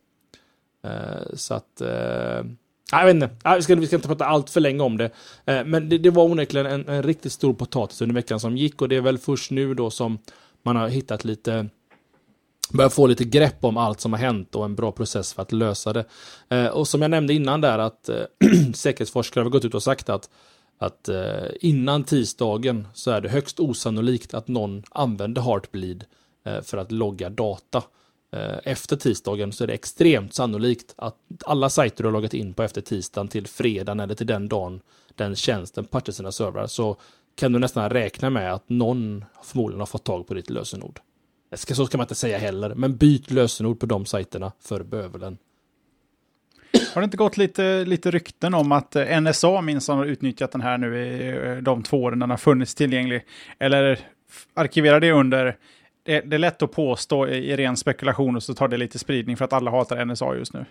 Eh, 0.85 1.35
så 1.35 1.55
att... 1.55 1.81
Eh, 1.81 2.45
jag 2.93 3.05
vet 3.05 3.15
inte, 3.15 3.31
vi 3.57 3.63
ska, 3.63 3.75
vi 3.75 3.87
ska 3.87 3.97
inte 3.97 4.09
prata 4.09 4.27
allt 4.27 4.51
för 4.51 4.61
länge 4.61 4.83
om 4.83 4.97
det. 4.97 5.11
Men 5.45 5.89
det, 5.89 5.99
det 5.99 6.11
var 6.11 6.25
onekligen 6.25 6.67
en, 6.67 6.89
en 6.89 7.03
riktigt 7.03 7.33
stor 7.33 7.55
potatis 7.55 8.03
under 8.03 8.15
veckan 8.15 8.41
som 8.41 8.57
gick 8.57 8.83
och 8.83 8.89
det 8.89 8.97
är 8.97 9.01
väl 9.01 9.19
först 9.19 9.51
nu 9.51 9.75
då 9.75 9.91
som 9.91 10.19
man 10.63 10.77
har 10.77 10.89
hittat 10.89 11.25
lite 11.25 11.69
börja 12.73 12.91
få 12.91 13.07
lite 13.07 13.25
grepp 13.25 13.65
om 13.65 13.77
allt 13.77 14.01
som 14.01 14.13
har 14.13 14.21
hänt 14.21 14.55
och 14.55 14.65
en 14.65 14.75
bra 14.75 14.93
process 14.93 15.33
för 15.33 15.43
att 15.43 15.53
lösa 15.53 15.93
det. 15.93 16.05
Eh, 16.49 16.67
och 16.67 16.89
som 16.89 17.03
jag 17.03 17.11
nämnde 17.11 17.35
innan 17.35 17.61
där 17.61 17.79
att 17.79 18.09
eh, 18.09 18.23
säkerhetsforskare 18.75 19.45
har 19.45 19.51
gått 19.51 19.65
ut 19.65 19.75
och 19.75 19.83
sagt 19.83 20.09
att, 20.09 20.31
att 20.79 21.09
eh, 21.09 21.49
innan 21.61 22.05
tisdagen 22.05 22.89
så 22.95 23.11
är 23.11 23.21
det 23.21 23.29
högst 23.29 23.61
osannolikt 23.61 24.35
att 24.35 24.49
någon 24.49 24.83
använder 24.91 25.43
Heartbleed 25.43 26.05
eh, 26.47 26.61
för 26.61 26.79
att 26.79 26.93
logga 26.93 27.31
data. 27.31 27.83
Eh, 28.33 28.59
efter 28.65 28.97
tisdagen 28.97 29.53
så 29.53 29.65
är 29.65 29.69
det 29.69 29.75
extremt 29.75 30.35
sannolikt 30.35 30.95
att 30.97 31.17
alla 31.45 31.71
sajter 31.71 32.03
du 32.03 32.09
har 32.09 32.13
loggat 32.13 32.35
in 32.35 32.55
på 32.55 32.63
efter 32.63 32.81
tisdagen 32.81 33.29
till 33.29 33.47
fredagen 33.47 34.01
eller 34.01 34.15
till 34.15 34.27
den 34.27 34.49
dagen 34.49 34.81
den 35.15 35.37
tjänsten 35.37 35.85
patchar 35.85 36.13
sina 36.13 36.33
servrar 36.33 36.67
så 36.67 36.97
kan 37.35 37.53
du 37.53 37.59
nästan 37.59 37.91
räkna 37.91 38.31
med 38.31 38.55
att 38.55 38.69
någon 38.69 39.25
förmodligen 39.43 39.81
har 39.81 39.87
fått 39.87 40.05
tag 40.05 40.27
på 40.27 40.35
ditt 40.35 40.51
lösenord. 40.51 41.01
Ska, 41.53 41.75
så 41.75 41.87
ska 41.87 41.99
man 41.99 42.05
inte 42.05 42.15
säga 42.15 42.39
heller, 42.39 42.75
men 42.75 42.97
byt 42.97 43.31
lösenord 43.31 43.81
på 43.81 43.87
de 43.87 44.07
sajterna 44.07 44.53
för 44.61 44.83
bövelen. 44.83 45.39
Har 46.95 47.01
det 47.01 47.05
inte 47.05 47.17
gått 47.17 47.37
lite, 47.37 47.85
lite 47.85 48.11
rykten 48.11 48.55
om 48.55 48.73
att 48.73 48.97
eh, 48.97 49.21
NSA 49.21 49.61
minsann 49.61 49.99
har 49.99 50.05
utnyttjat 50.05 50.53
den 50.53 50.61
här 50.61 50.79
nu 50.79 51.07
i 51.07 51.29
eh, 51.29 51.57
de 51.57 51.83
två 51.83 52.03
åren 52.03 52.19
den 52.19 52.31
har 52.31 52.37
funnits 52.37 52.75
tillgänglig? 52.75 53.23
Eller 53.59 53.99
arkiverar 54.55 55.01
det 55.01 55.13
under... 55.13 55.57
Det, 56.03 56.21
det 56.21 56.37
är 56.37 56.39
lätt 56.39 56.63
att 56.63 56.73
påstå 56.73 57.29
i, 57.29 57.37
i 57.37 57.57
ren 57.57 57.77
spekulation 57.77 58.37
och 58.37 58.43
så 58.43 58.55
tar 58.55 58.69
det 58.69 58.77
lite 58.77 58.99
spridning 58.99 59.37
för 59.37 59.45
att 59.45 59.53
alla 59.53 59.71
hatar 59.71 60.05
NSA 60.05 60.37
just 60.37 60.53
nu. 60.53 60.65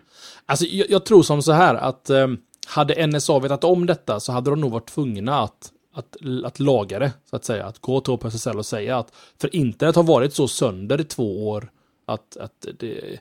Alltså, 0.46 0.66
jag, 0.66 0.90
jag 0.90 1.06
tror 1.06 1.24
som 1.24 1.42
så 1.42 1.52
här 1.52 1.76
att 1.76 2.10
eh, 2.10 2.28
hade 2.68 3.08
NSA 3.08 3.40
vetat 3.40 3.64
om 3.64 3.86
detta 3.86 4.20
så 4.20 4.32
hade 4.32 4.50
de 4.50 4.62
nog 4.62 4.72
varit 4.72 4.88
tvungna 4.88 5.40
att 5.40 5.72
att, 5.96 6.18
att 6.46 6.60
laga 6.60 7.00
det, 7.00 7.12
så 7.30 7.36
att 7.36 7.46
säga. 7.46 7.66
Att 7.66 7.80
gå 7.80 8.02
till 8.02 8.14
OpenSSL 8.14 8.58
och 8.58 8.66
säga 8.66 8.98
att 8.98 9.16
för 9.42 9.56
internet 9.56 9.96
har 9.96 10.04
varit 10.04 10.34
så 10.34 10.48
sönder 10.48 11.02
i 11.02 11.04
två 11.04 11.50
år 11.50 11.72
att, 12.06 12.38
att 12.38 12.62
det, 12.62 13.20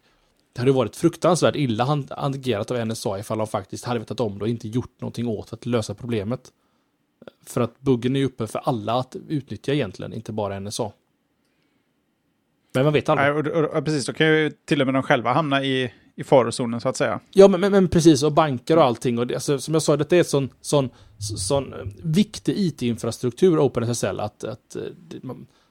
det 0.53 0.61
hade 0.61 0.73
varit 0.73 0.97
fruktansvärt 0.97 1.57
illa 1.57 2.05
agerat 2.11 2.71
av 2.71 2.87
NSA 2.87 3.19
ifall 3.19 3.39
de 3.39 3.47
faktiskt 3.47 3.85
hade 3.85 4.01
vetat 4.01 4.21
om 4.21 4.39
det 4.39 4.45
och 4.45 4.49
inte 4.49 4.69
gjort 4.69 5.01
någonting 5.01 5.29
åt 5.29 5.53
att 5.53 5.67
lösa 5.67 5.95
problemet. 5.95 6.53
För 7.47 7.61
att 7.61 7.81
buggen 7.81 8.17
är 8.17 8.25
uppe 8.25 8.47
för 8.47 8.59
alla 8.59 8.95
att 8.95 9.17
utnyttja 9.29 9.73
egentligen, 9.73 10.13
inte 10.13 10.33
bara 10.33 10.61
NSA. 10.61 10.93
Men 12.75 12.85
man 12.85 12.93
vet 12.93 13.09
aldrig. 13.09 13.29
Nej, 13.29 13.53
och, 13.53 13.65
och, 13.65 13.77
och, 13.77 13.85
precis, 13.85 14.07
då 14.07 14.13
kan 14.13 14.27
ju 14.27 14.51
till 14.51 14.81
och 14.81 14.87
med 14.87 14.95
de 14.95 15.03
själva 15.03 15.33
hamna 15.33 15.65
i, 15.65 15.93
i 16.17 16.25
farozonen 16.25 16.81
så 16.81 16.89
att 16.89 16.97
säga. 16.97 17.21
Ja, 17.31 17.49
men, 17.49 17.61
men, 17.61 17.73
men, 17.73 17.89
precis, 17.89 18.23
och 18.23 18.33
banker 18.33 18.77
och 18.77 18.85
allting. 18.85 19.19
Och 19.19 19.27
det, 19.27 19.35
alltså, 19.35 19.59
som 19.59 19.75
jag 19.75 19.83
sa, 19.83 19.97
det 19.97 20.13
är 20.13 20.19
en 20.19 20.25
sån, 20.25 20.49
sån, 20.61 20.91
sån 21.19 21.73
eh, 21.73 21.79
viktig 22.03 22.55
IT-infrastruktur, 22.57 23.59
OpenSSL, 23.59 24.21
att, 24.21 24.45
att 24.45 24.77
eh, 24.77 24.83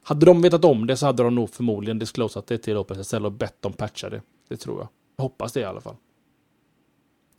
hade 0.03 0.25
de 0.25 0.41
vetat 0.41 0.65
om 0.65 0.87
det 0.87 0.97
så 0.97 1.05
hade 1.05 1.23
de 1.23 1.35
nog 1.35 1.49
förmodligen 1.49 1.99
disclosat 1.99 2.47
det 2.47 2.57
till 2.57 2.77
OpenSSL 2.77 3.25
och 3.25 3.31
bett 3.31 3.61
dem 3.61 3.73
patcha 3.73 4.09
det. 4.09 4.21
Det 4.49 4.57
tror 4.57 4.79
jag. 4.79 4.87
Jag 5.15 5.23
hoppas 5.23 5.53
det 5.53 5.59
i 5.59 5.63
alla 5.63 5.81
fall. 5.81 5.95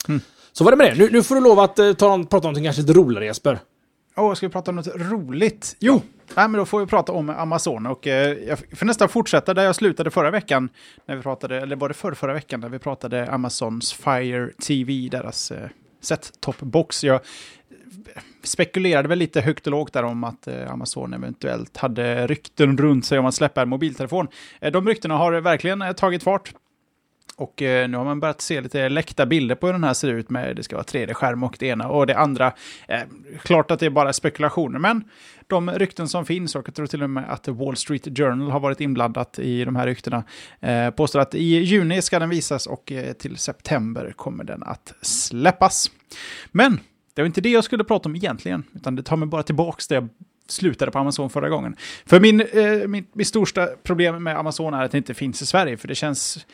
Mm. 0.07 0.21
Så 0.51 0.63
var 0.63 0.71
det 0.71 0.77
med 0.77 0.91
det. 0.91 1.03
Nu, 1.03 1.09
nu 1.11 1.23
får 1.23 1.35
du 1.35 1.41
lov 1.41 1.59
att 1.59 1.79
uh, 1.79 1.93
ta, 1.93 2.17
prata 2.17 2.35
om 2.35 2.41
någonting 2.41 2.63
kanske 2.63 2.81
lite 2.81 2.93
roligare 2.93 3.25
Jesper. 3.25 3.59
Åh, 4.17 4.31
oh, 4.31 4.33
ska 4.33 4.47
vi 4.47 4.51
prata 4.51 4.71
om 4.71 4.75
något 4.75 4.95
roligt? 4.95 5.75
Jo, 5.79 6.01
nej, 6.35 6.47
men 6.47 6.53
då 6.53 6.65
får 6.65 6.79
vi 6.79 6.85
prata 6.85 7.11
om 7.11 7.29
Amazon. 7.29 7.85
Och 7.85 8.07
eh, 8.07 8.37
jag 8.47 8.59
får 8.59 8.85
nästan 8.85 9.09
fortsätta 9.09 9.53
där 9.53 9.63
jag 9.63 9.75
slutade 9.75 10.11
förra 10.11 10.31
veckan. 10.31 10.69
När 11.05 11.15
vi 11.15 11.21
pratade, 11.21 11.61
eller 11.61 11.75
var 11.75 11.87
det 11.87 11.93
förra, 11.93 12.15
förra 12.15 12.33
veckan, 12.33 12.59
när 12.59 12.69
vi 12.69 12.79
pratade 12.79 13.31
Amazons 13.31 13.93
Fire 13.93 14.49
TV, 14.67 15.09
deras 15.11 15.51
eh, 15.51 15.69
set-top-box. 16.01 17.03
Jag 17.03 17.19
spekulerade 18.43 19.07
väl 19.07 19.19
lite 19.19 19.41
högt 19.41 19.67
och 19.67 19.71
lågt 19.71 19.93
där 19.93 20.03
om 20.03 20.23
att 20.23 20.47
eh, 20.47 20.71
Amazon 20.71 21.13
eventuellt 21.13 21.77
hade 21.77 22.27
rykten 22.27 22.77
runt 22.77 23.05
sig 23.05 23.19
om 23.19 23.25
att 23.25 23.35
släppa 23.35 23.61
en 23.61 23.69
mobiltelefon. 23.69 24.27
Eh, 24.59 24.71
de 24.71 24.87
ryktena 24.87 25.17
har 25.17 25.33
verkligen 25.33 25.81
eh, 25.81 25.91
tagit 25.91 26.23
fart. 26.23 26.53
Och 27.37 27.61
eh, 27.61 27.89
nu 27.89 27.97
har 27.97 28.05
man 28.05 28.19
börjat 28.19 28.41
se 28.41 28.61
lite 28.61 28.89
läckta 28.89 29.25
bilder 29.25 29.55
på 29.55 29.65
hur 29.67 29.73
den 29.73 29.83
här 29.83 29.93
ser 29.93 30.07
ut 30.07 30.29
med 30.29 30.55
det 30.55 30.63
ska 30.63 30.75
vara 30.75 30.85
3D-skärm 30.85 31.43
och 31.43 31.55
det 31.59 31.65
ena 31.65 31.87
och 31.87 32.07
det 32.07 32.17
andra. 32.17 32.53
Eh, 32.87 33.01
klart 33.43 33.71
att 33.71 33.79
det 33.79 33.85
är 33.85 33.89
bara 33.89 34.13
spekulationer, 34.13 34.79
men 34.79 35.03
de 35.47 35.71
rykten 35.71 36.07
som 36.07 36.25
finns, 36.25 36.55
och 36.55 36.67
jag 36.67 36.75
tror 36.75 36.87
till 36.87 37.03
och 37.03 37.09
med 37.09 37.31
att 37.31 37.47
Wall 37.47 37.75
Street 37.75 38.17
Journal 38.17 38.51
har 38.51 38.59
varit 38.59 38.81
inblandat 38.81 39.39
i 39.39 39.65
de 39.65 39.75
här 39.75 39.87
ryktena, 39.87 40.23
eh, 40.59 40.89
påstår 40.89 41.19
att 41.19 41.35
i 41.35 41.43
juni 41.43 42.01
ska 42.01 42.19
den 42.19 42.29
visas 42.29 42.67
och 42.67 42.91
eh, 42.91 43.13
till 43.13 43.37
september 43.37 44.13
kommer 44.15 44.43
den 44.43 44.63
att 44.63 44.93
släppas. 45.01 45.91
Men 46.51 46.79
det 47.13 47.21
var 47.21 47.25
inte 47.25 47.41
det 47.41 47.49
jag 47.49 47.63
skulle 47.63 47.83
prata 47.83 48.09
om 48.09 48.15
egentligen, 48.15 48.63
utan 48.73 48.95
det 48.95 49.03
tar 49.03 49.17
mig 49.17 49.27
bara 49.27 49.43
tillbaka 49.43 49.81
där 49.89 49.95
jag 49.95 50.09
slutade 50.47 50.91
på 50.91 50.99
Amazon 50.99 51.29
förra 51.29 51.49
gången. 51.49 51.75
För 52.05 52.19
min, 52.19 52.41
eh, 52.41 52.87
min, 52.87 53.05
min 53.13 53.25
största 53.25 53.67
problem 53.83 54.23
med 54.23 54.37
Amazon 54.37 54.73
är 54.73 54.83
att 54.83 54.91
det 54.91 54.97
inte 54.97 55.13
finns 55.13 55.41
i 55.41 55.45
Sverige, 55.45 55.77
för 55.77 55.87
det 55.87 55.95
känns 55.95 56.45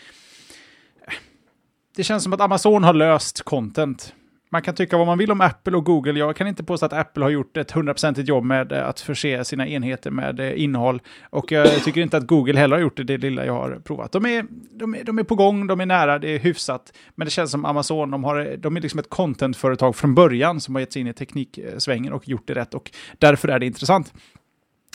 det 1.95 2.03
känns 2.03 2.23
som 2.23 2.33
att 2.33 2.41
Amazon 2.41 2.83
har 2.83 2.93
löst 2.93 3.41
content. 3.41 4.13
Man 4.53 4.61
kan 4.61 4.75
tycka 4.75 4.97
vad 4.97 5.07
man 5.07 5.17
vill 5.17 5.31
om 5.31 5.41
Apple 5.41 5.77
och 5.77 5.85
Google. 5.85 6.19
Jag 6.19 6.35
kan 6.35 6.47
inte 6.47 6.63
påstå 6.63 6.85
att 6.85 6.93
Apple 6.93 7.23
har 7.23 7.29
gjort 7.29 7.57
ett 7.57 7.71
hundraprocentigt 7.71 8.29
jobb 8.29 8.43
med 8.43 8.73
att 8.73 8.99
förse 8.99 9.45
sina 9.45 9.67
enheter 9.67 10.11
med 10.11 10.39
eh, 10.39 10.63
innehåll. 10.63 11.01
Och 11.29 11.51
jag 11.51 11.83
tycker 11.83 12.01
inte 12.01 12.17
att 12.17 12.27
Google 12.27 12.59
heller 12.59 12.75
har 12.75 12.81
gjort 12.81 12.97
det, 12.97 13.03
det 13.03 13.17
lilla 13.17 13.45
jag 13.45 13.53
har 13.53 13.81
provat. 13.83 14.11
De 14.11 14.25
är, 14.25 14.45
de 14.71 14.95
är, 14.95 15.03
de 15.03 15.19
är 15.19 15.23
på 15.23 15.35
gång, 15.35 15.67
de 15.67 15.81
är 15.81 15.85
nära, 15.85 16.19
det 16.19 16.29
är 16.29 16.39
hyfsat. 16.39 16.93
Men 17.15 17.25
det 17.25 17.31
känns 17.31 17.51
som 17.51 17.65
Amazon, 17.65 18.11
de, 18.11 18.23
har, 18.23 18.57
de 18.57 18.77
är 18.77 18.81
liksom 18.81 18.99
ett 18.99 19.09
contentföretag 19.09 19.95
från 19.95 20.15
början 20.15 20.61
som 20.61 20.75
har 20.75 20.79
gett 20.79 20.93
sig 20.93 20.99
in 20.99 21.07
i 21.07 21.13
tekniksvängen 21.13 22.13
och 22.13 22.27
gjort 22.27 22.47
det 22.47 22.55
rätt. 22.55 22.73
Och 22.73 22.91
därför 23.17 23.47
är 23.47 23.59
det 23.59 23.65
intressant. 23.65 24.13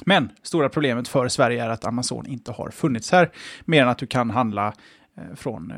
Men 0.04 0.28
stora 0.42 0.68
problemet 0.68 1.08
för 1.08 1.28
Sverige 1.28 1.64
är 1.64 1.68
att 1.68 1.84
Amazon 1.84 2.26
inte 2.26 2.52
har 2.52 2.70
funnits 2.70 3.12
här. 3.12 3.30
Mer 3.64 3.82
än 3.82 3.88
att 3.88 3.98
du 3.98 4.06
kan 4.06 4.30
handla 4.30 4.72
eh, 5.16 5.34
från 5.34 5.70
eh, 5.70 5.76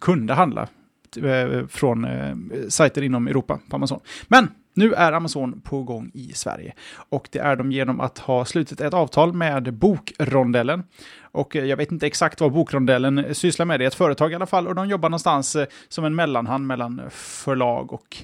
kunde 0.00 0.34
handla 0.34 0.68
eh, 1.16 1.66
från 1.66 2.04
eh, 2.04 2.34
sajter 2.68 3.02
inom 3.02 3.26
Europa 3.26 3.58
på 3.68 3.76
Amazon. 3.76 4.00
Men 4.28 4.48
nu 4.74 4.92
är 4.92 5.12
Amazon 5.12 5.60
på 5.60 5.82
gång 5.82 6.10
i 6.14 6.32
Sverige 6.32 6.74
och 6.94 7.28
det 7.32 7.38
är 7.38 7.56
de 7.56 7.72
genom 7.72 8.00
att 8.00 8.18
ha 8.18 8.44
slutit 8.44 8.80
ett 8.80 8.94
avtal 8.94 9.32
med 9.32 9.74
Bokrondellen. 9.74 10.82
Och 11.22 11.56
eh, 11.56 11.64
jag 11.64 11.76
vet 11.76 11.92
inte 11.92 12.06
exakt 12.06 12.40
vad 12.40 12.52
Bokrondellen 12.52 13.34
sysslar 13.34 13.66
med, 13.66 13.80
det 13.80 13.84
är 13.84 13.86
ett 13.86 13.94
företag 13.94 14.32
i 14.32 14.34
alla 14.34 14.46
fall 14.46 14.68
och 14.68 14.74
de 14.74 14.88
jobbar 14.88 15.08
någonstans 15.08 15.56
eh, 15.56 15.66
som 15.88 16.04
en 16.04 16.14
mellanhand 16.14 16.66
mellan 16.66 17.02
förlag 17.10 17.92
och 17.92 18.16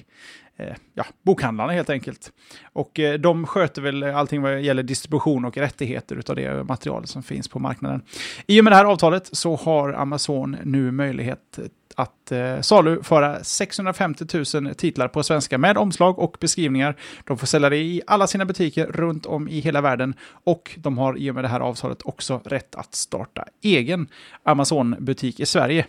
ja, 0.93 1.05
bokhandlarna 1.21 1.73
helt 1.73 1.89
enkelt. 1.89 2.31
Och 2.73 2.99
de 3.19 3.47
sköter 3.47 3.81
väl 3.81 4.03
allting 4.03 4.41
vad 4.41 4.61
gäller 4.61 4.83
distribution 4.83 5.45
och 5.45 5.57
rättigheter 5.57 6.21
av 6.29 6.35
det 6.35 6.63
material 6.63 7.07
som 7.07 7.23
finns 7.23 7.47
på 7.47 7.59
marknaden. 7.59 8.01
I 8.47 8.59
och 8.59 8.63
med 8.63 8.73
det 8.73 8.77
här 8.77 8.85
avtalet 8.85 9.29
så 9.31 9.55
har 9.55 9.93
Amazon 9.93 10.57
nu 10.63 10.91
möjlighet 10.91 11.59
att 11.99 12.31
eh, 12.31 12.61
saluföra 12.61 13.43
650 13.43 14.25
000 14.61 14.75
titlar 14.75 15.07
på 15.07 15.23
svenska 15.23 15.57
med 15.57 15.77
omslag 15.77 16.19
och 16.19 16.37
beskrivningar. 16.39 16.95
De 17.23 17.37
får 17.37 17.47
sälja 17.47 17.69
det 17.69 17.77
i 17.77 18.01
alla 18.07 18.27
sina 18.27 18.45
butiker 18.45 18.85
runt 18.85 19.25
om 19.25 19.47
i 19.47 19.59
hela 19.59 19.81
världen 19.81 20.13
och 20.29 20.77
de 20.77 20.97
har 20.97 21.17
i 21.17 21.31
och 21.31 21.35
med 21.35 21.43
det 21.43 21.47
här 21.47 21.59
avtalet 21.59 22.01
också 22.03 22.41
rätt 22.45 22.75
att 22.75 22.95
starta 22.95 23.45
egen 23.61 24.07
Amazon-butik 24.43 25.39
i 25.39 25.45
Sverige. 25.45 25.85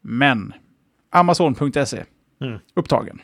Men 0.00 0.52
Amazon.se, 1.10 2.04
mm. 2.40 2.58
upptagen. 2.74 3.20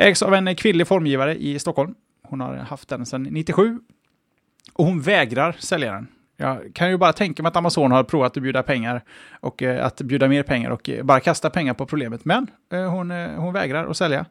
Ägs 0.00 0.22
av 0.22 0.34
en 0.34 0.56
kvinnlig 0.56 0.86
formgivare 0.86 1.36
i 1.36 1.58
Stockholm. 1.58 1.94
Hon 2.22 2.40
har 2.40 2.54
haft 2.56 2.88
den 2.88 3.06
sedan 3.06 3.22
97. 3.22 3.78
Och 4.72 4.84
hon 4.84 5.00
vägrar 5.00 5.56
sälja 5.58 5.92
den. 5.92 6.06
Jag 6.36 6.74
kan 6.74 6.90
ju 6.90 6.96
bara 6.96 7.12
tänka 7.12 7.42
mig 7.42 7.48
att 7.48 7.56
Amazon 7.56 7.92
har 7.92 8.04
provat 8.04 8.36
att 8.36 8.42
bjuda 8.42 8.62
pengar 8.62 9.04
och 9.40 9.62
eh, 9.62 9.86
att 9.86 10.00
bjuda 10.00 10.28
mer 10.28 10.42
pengar 10.42 10.70
och 10.70 10.88
eh, 10.88 11.04
bara 11.04 11.20
kasta 11.20 11.50
pengar 11.50 11.74
på 11.74 11.86
problemet. 11.86 12.24
Men 12.24 12.46
eh, 12.72 12.90
hon, 12.90 13.10
eh, 13.10 13.30
hon 13.30 13.52
vägrar 13.52 13.86
att 13.86 13.96
sälja. 13.96 14.26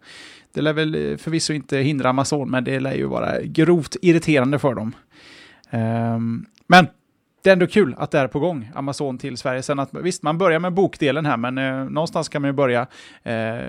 Det 0.54 0.62
lär 0.62 0.74
väl 0.74 0.96
eh, 0.96 1.18
förvisso 1.18 1.54
inte 1.54 1.78
hindra 1.78 2.10
Amazon, 2.10 2.50
men 2.50 2.64
det 2.64 2.80
lär 2.80 2.94
ju 2.94 3.06
vara 3.06 3.42
grovt 3.42 3.96
irriterande 4.02 4.60
för 4.60 4.76
dem. 4.76 4.96
Ehm, 5.70 6.46
men 6.68 6.88
det 7.42 7.50
är 7.50 7.54
ändå 7.54 7.68
kul 7.68 7.96
att 7.98 8.12
det 8.12 8.20
är 8.20 8.28
på 8.28 8.40
gång, 8.40 8.72
Amazon 8.76 9.18
till 9.18 9.38
Sverige. 9.38 9.62
Sen 9.62 9.80
att, 9.80 9.94
visst, 9.94 10.24
man 10.24 10.38
börjar 10.38 10.60
med 10.60 10.74
bokdelen 10.74 11.26
här, 11.26 11.38
men 11.38 11.58
eh, 11.58 11.90
någonstans 11.90 12.30
kan 12.30 12.42
man 12.42 12.50
ju 12.50 12.54
börja. 12.54 12.82
Eh, 13.24 13.60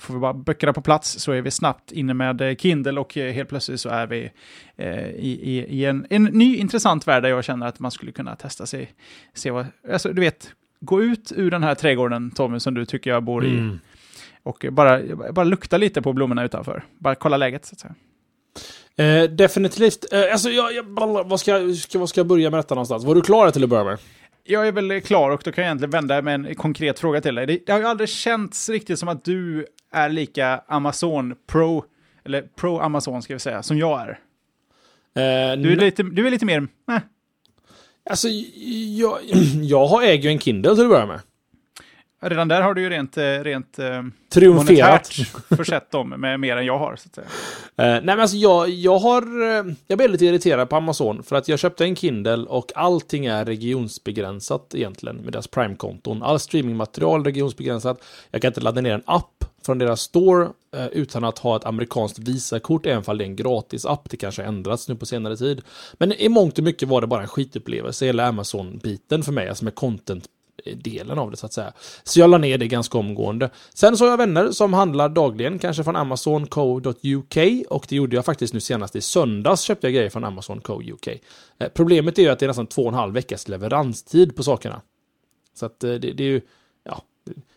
får 0.00 0.14
vi 0.14 0.20
bara 0.20 0.32
böckerna 0.34 0.72
på 0.72 0.82
plats 0.82 1.18
så 1.18 1.32
är 1.32 1.42
vi 1.42 1.50
snabbt 1.50 1.92
inne 1.92 2.14
med 2.14 2.40
eh, 2.40 2.56
Kindle 2.56 3.00
och 3.00 3.16
eh, 3.16 3.32
helt 3.32 3.48
plötsligt 3.48 3.80
så 3.80 3.88
är 3.88 4.06
vi 4.06 4.30
eh, 4.76 5.08
i, 5.08 5.38
i, 5.42 5.66
i 5.68 5.84
en, 5.84 6.06
en 6.10 6.24
ny 6.24 6.56
intressant 6.56 7.08
värld 7.08 7.22
där 7.22 7.30
jag 7.30 7.44
känner 7.44 7.66
att 7.66 7.80
man 7.80 7.90
skulle 7.90 8.12
kunna 8.12 8.36
testa 8.36 8.66
sig. 8.66 8.92
Se 9.34 9.50
vad, 9.50 9.66
alltså, 9.92 10.12
du 10.12 10.20
vet, 10.20 10.50
gå 10.80 11.02
ut 11.02 11.32
ur 11.36 11.50
den 11.50 11.62
här 11.62 11.74
trädgården, 11.74 12.30
Tommy, 12.30 12.60
som 12.60 12.74
du 12.74 12.84
tycker 12.84 13.10
jag 13.10 13.22
bor 13.22 13.44
i. 13.44 13.58
Mm. 13.58 13.78
Och 14.42 14.66
bara, 14.70 15.00
bara 15.32 15.44
lukta 15.44 15.76
lite 15.76 16.02
på 16.02 16.12
blommorna 16.12 16.44
utanför. 16.44 16.84
Bara 16.98 17.14
kolla 17.14 17.36
läget, 17.36 17.64
så 17.64 17.74
att 17.74 17.80
säga. 17.80 17.94
Eh, 18.96 19.22
definitivt. 19.22 20.12
Eh, 20.12 20.20
alltså, 20.32 20.50
jag, 20.50 20.74
jag, 20.74 20.82
vad, 21.26 21.40
ska, 21.40 21.50
jag- 21.50 21.76
ska, 21.76 21.98
vad 21.98 22.08
ska 22.08 22.20
jag 22.20 22.26
börja 22.26 22.50
med 22.50 22.58
detta 22.58 22.74
någonstans? 22.74 23.04
Var 23.04 23.14
du 23.14 23.20
klar 23.22 23.50
till 23.50 23.64
att 23.64 23.70
börja 23.70 23.84
med? 23.84 23.98
Jag 24.44 24.68
är 24.68 24.72
väl 24.72 25.00
klar 25.00 25.30
och 25.30 25.40
då 25.44 25.52
kan 25.52 25.62
jag 25.64 25.68
egentligen 25.68 25.90
vända 25.90 26.22
med 26.22 26.34
en 26.34 26.54
konkret 26.54 26.98
fråga 26.98 27.20
till 27.20 27.34
dig. 27.34 27.46
Det, 27.46 27.58
det 27.66 27.72
har 27.72 27.78
ju 27.78 27.86
aldrig 27.86 28.08
känts 28.08 28.68
riktigt 28.68 28.98
som 28.98 29.08
att 29.08 29.24
du 29.24 29.66
är 29.92 30.08
lika 30.08 30.62
Amazon 30.68 31.34
Pro, 31.48 31.84
eller 32.24 32.42
Pro 32.42 32.78
Amazon 32.78 33.22
ska 33.22 33.32
vi 33.34 33.40
säga, 33.40 33.62
som 33.62 33.78
jag 33.78 34.00
är. 34.00 34.08
Eh, 35.50 35.56
Du 35.58 35.72
är 35.72 35.76
lite, 35.76 36.02
du 36.02 36.26
är 36.26 36.30
lite 36.30 36.44
mer, 36.46 36.58
eh, 36.90 36.98
Alltså, 38.10 38.28
jag, 38.98 39.18
jag 39.62 39.86
har 39.86 40.02
äger 40.02 40.22
ju 40.22 40.30
en 40.30 40.38
Kindle 40.38 40.74
till 40.74 40.84
att 40.84 40.90
börja 40.90 41.06
med. 41.06 41.20
redan 42.22 42.48
där 42.48 42.62
har 42.62 42.74
du 42.74 42.82
ju 42.82 42.90
rent, 42.90 43.16
eh, 43.16 43.22
rent 43.24 43.78
eh, 43.78 44.02
Triumferat. 44.32 44.68
monetärt 45.18 45.56
försett 45.56 45.90
dem 45.90 46.08
med 46.10 46.40
mer 46.40 46.56
än 46.56 46.66
jag 46.66 46.78
har. 46.78 46.96
Så 46.96 47.08
att 47.08 47.14
säga. 47.14 47.26
Eh, 47.76 47.84
nej 47.84 48.02
men 48.02 48.20
alltså 48.20 48.36
jag, 48.36 48.68
jag 48.68 48.98
har... 48.98 49.22
Eh, 49.42 49.64
jag 49.86 49.98
blev 49.98 50.10
lite 50.10 50.26
irriterad 50.26 50.68
på 50.68 50.76
Amazon 50.76 51.22
för 51.22 51.36
att 51.36 51.48
jag 51.48 51.58
köpte 51.58 51.84
en 51.84 51.96
Kindle 51.96 52.46
och 52.46 52.72
allting 52.74 53.26
är 53.26 53.44
regionsbegränsat 53.44 54.74
egentligen 54.74 55.16
med 55.16 55.32
deras 55.32 55.46
Prime-konton. 55.46 56.22
All 56.22 56.38
streamingmaterial 56.40 57.20
är 57.20 57.24
regionsbegränsat. 57.24 58.02
Jag 58.30 58.42
kan 58.42 58.48
inte 58.48 58.60
ladda 58.60 58.80
ner 58.80 58.94
en 58.94 59.02
app 59.06 59.44
från 59.66 59.78
deras 59.78 60.00
store 60.00 60.48
eh, 60.76 60.86
utan 60.86 61.24
att 61.24 61.38
ha 61.38 61.56
ett 61.56 61.64
amerikanskt 61.64 62.18
Visakort, 62.18 62.86
även 62.86 63.02
fall 63.02 63.18
det 63.18 63.24
är 63.24 63.26
en 63.26 63.36
gratis 63.36 63.86
app. 63.86 64.10
Det 64.10 64.16
kanske 64.16 64.42
har 64.42 64.48
ändrats 64.48 64.88
nu 64.88 64.96
på 64.96 65.06
senare 65.06 65.36
tid. 65.36 65.62
Men 65.92 66.12
i 66.12 66.28
mångt 66.28 66.58
och 66.58 66.64
mycket 66.64 66.88
var 66.88 67.00
det 67.00 67.06
bara 67.06 67.22
en 67.22 67.28
skitupplevelse, 67.28 68.06
hela 68.06 68.26
Amazon-biten 68.26 69.22
för 69.22 69.32
mig, 69.32 69.48
alltså 69.48 69.64
med 69.64 69.74
content 69.74 70.28
delen 70.64 71.18
av 71.18 71.30
det 71.30 71.36
så 71.36 71.46
att 71.46 71.52
säga. 71.52 71.72
Så 72.04 72.20
jag 72.20 72.30
la 72.30 72.38
ner 72.38 72.58
det 72.58 72.68
ganska 72.68 72.98
omgående. 72.98 73.50
Sen 73.74 73.96
så 73.96 74.04
har 74.04 74.10
jag 74.10 74.18
vänner 74.18 74.50
som 74.50 74.72
handlar 74.72 75.08
dagligen, 75.08 75.58
kanske 75.58 75.84
från 75.84 75.96
Amazon 75.96 76.46
Co.uk 76.46 77.36
och 77.68 77.86
det 77.88 77.96
gjorde 77.96 78.16
jag 78.16 78.24
faktiskt 78.24 78.54
nu 78.54 78.60
senast 78.60 78.96
i 78.96 79.00
söndags 79.00 79.62
köpte 79.62 79.86
jag 79.86 79.94
grejer 79.94 80.10
från 80.10 80.24
Amazon 80.24 80.60
Co.uk. 80.60 81.08
Eh, 81.58 81.68
problemet 81.74 82.18
är 82.18 82.22
ju 82.22 82.28
att 82.28 82.38
det 82.38 82.46
är 82.46 82.48
nästan 82.48 82.66
två 82.66 82.82
och 82.82 82.88
en 82.88 82.94
halv 82.94 83.14
veckas 83.14 83.48
leveranstid 83.48 84.36
på 84.36 84.42
sakerna. 84.42 84.82
Så 85.54 85.66
att 85.66 85.84
eh, 85.84 85.90
det, 85.90 86.12
det 86.12 86.24
är 86.24 86.28
ju, 86.28 86.40
ja, 86.84 87.02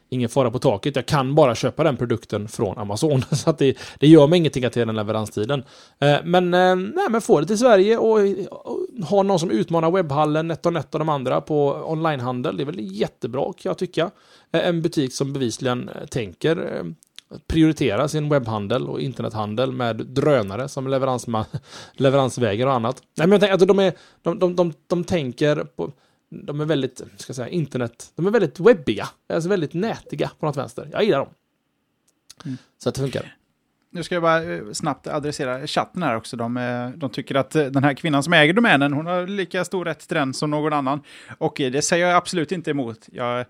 ingen 0.10 0.30
fara 0.30 0.52
på 0.52 0.60
taket. 0.60 0.96
Jag 0.96 1.06
kan 1.06 1.36
bara 1.36 1.56
köpa 1.56 1.84
den 1.84 1.98
produkten 1.98 2.48
från 2.48 2.78
Amazon. 2.78 3.22
Så 3.32 3.50
att 3.50 3.58
det, 3.58 3.78
det 4.00 4.08
gör 4.08 4.28
mig 4.28 4.38
ingenting 4.38 4.66
att 4.66 4.74
det 4.74 4.82
är 4.82 4.86
den 4.86 4.96
leveranstiden. 4.96 5.64
Eh, 6.00 6.18
men, 6.24 6.54
eh, 6.54 6.76
nej, 6.76 7.06
men 7.10 7.22
få 7.22 7.40
det 7.40 7.48
till 7.48 7.58
Sverige 7.58 7.98
och, 7.98 8.20
och 8.52 9.08
ha 9.10 9.24
någon 9.24 9.40
som 9.40 9.52
utmanar 9.52 9.92
webbhallen, 9.92 10.48
NetOnNet 10.48 10.96
och 10.96 11.00
de 11.00 11.10
andra 11.10 11.42
på 11.42 11.84
onlinehandel. 11.86 12.58
Det 12.58 12.64
är 12.64 12.66
väl 12.66 12.92
jättebra 12.92 13.44
kan 13.44 13.70
jag 13.70 13.78
tycka. 13.78 14.12
Eh, 14.52 14.68
en 14.68 14.82
butik 14.82 15.14
som 15.14 15.34
bevisligen 15.34 15.90
tänker 16.10 16.78
eh, 16.78 16.84
prioritera 17.48 18.08
sin 18.08 18.30
webbhandel 18.30 18.88
och 18.88 19.02
internethandel 19.02 19.72
med 19.72 19.96
drönare 19.96 20.68
som 20.68 20.88
leveransvägar 21.98 22.68
och 22.68 22.74
annat. 22.74 23.02
Nej, 23.18 23.28
men 23.28 23.32
jag 23.32 23.42
tänker 23.42 23.54
att 23.54 23.68
de, 23.68 23.80
är, 23.80 23.94
de, 24.22 24.40
de, 24.40 24.56
de, 24.56 24.74
de 24.88 25.04
tänker 25.04 25.56
på 25.56 25.92
de 26.44 26.62
är 26.62 26.66
väldigt, 26.66 26.98
ska 26.98 27.30
jag 27.30 27.36
säga, 27.36 27.48
internet, 27.48 28.12
de 28.16 28.28
är 28.28 28.32
väldigt 28.32 28.60
webbiga, 28.60 29.10
alltså 29.30 29.50
väldigt 29.50 29.74
nätiga 29.74 30.32
på 30.40 30.46
något 30.46 30.58
vänster. 30.58 30.90
Jag 30.92 31.04
gillar 31.04 31.20
dem. 31.20 31.30
Mm. 32.46 32.58
Så 32.78 32.90
att 32.90 32.96
det 32.96 33.02
funkar. 33.02 33.36
Nu 33.90 34.04
ska 34.04 34.16
jag 34.16 34.22
bara 34.22 34.44
eh, 34.44 34.72
snabbt 34.74 35.08
adressera 35.08 35.68
chatten 35.68 36.04
här 36.04 36.16
också. 36.16 36.38
De, 36.38 36.58
eh, 36.58 36.90
de 36.90 37.10
tycker 37.10 37.36
att 37.36 37.56
eh, 37.56 37.66
den 37.66 37.84
här 37.84 37.94
kvinnan 37.94 38.24
som 38.24 38.34
äger 38.34 38.54
domänen, 38.54 38.94
hon 38.94 39.06
har 39.06 39.28
lika 39.28 39.66
stor 39.66 39.86
rätt 39.86 40.08
till 40.08 40.16
den 40.16 40.34
som 40.34 40.52
någon 40.52 40.74
annan. 40.74 41.02
Och 41.38 41.54
det 41.58 41.82
säger 41.82 42.08
jag 42.08 42.16
absolut 42.16 42.52
inte 42.52 42.72
emot. 42.72 43.10
Jag 43.12 43.46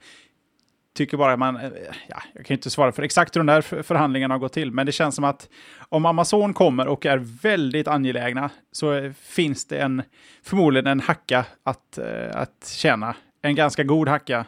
tycker 0.96 1.18
bara 1.18 1.34
att 1.34 1.40
man, 1.40 1.56
eh, 1.58 1.70
ja, 2.08 2.22
jag 2.34 2.46
kan 2.46 2.56
inte 2.56 2.70
svara 2.70 2.92
för 2.92 3.04
exakt 3.04 3.36
hur 3.36 3.40
de 3.40 3.48
där 3.48 3.62
för- 3.62 3.84
förhandlingarna 3.84 4.34
har 4.34 4.40
gått 4.40 4.54
till, 4.54 4.72
men 4.72 4.86
det 4.86 4.92
känns 4.92 5.16
som 5.16 5.24
att 5.24 5.50
om 5.90 6.06
Amazon 6.06 6.54
kommer 6.54 6.88
och 6.88 7.06
är 7.06 7.18
väldigt 7.18 7.88
angelägna 7.88 8.50
så 8.72 8.94
eh, 8.94 9.12
finns 9.22 9.66
det 9.66 9.78
en, 9.78 10.04
förmodligen 10.44 10.88
en 10.88 11.00
hacka 11.00 11.46
att, 11.64 11.98
eh, 11.98 12.36
att 12.36 12.68
tjäna. 12.76 13.16
En 13.42 13.56
ganska 13.56 13.84
god 13.84 14.08
hacka 14.08 14.46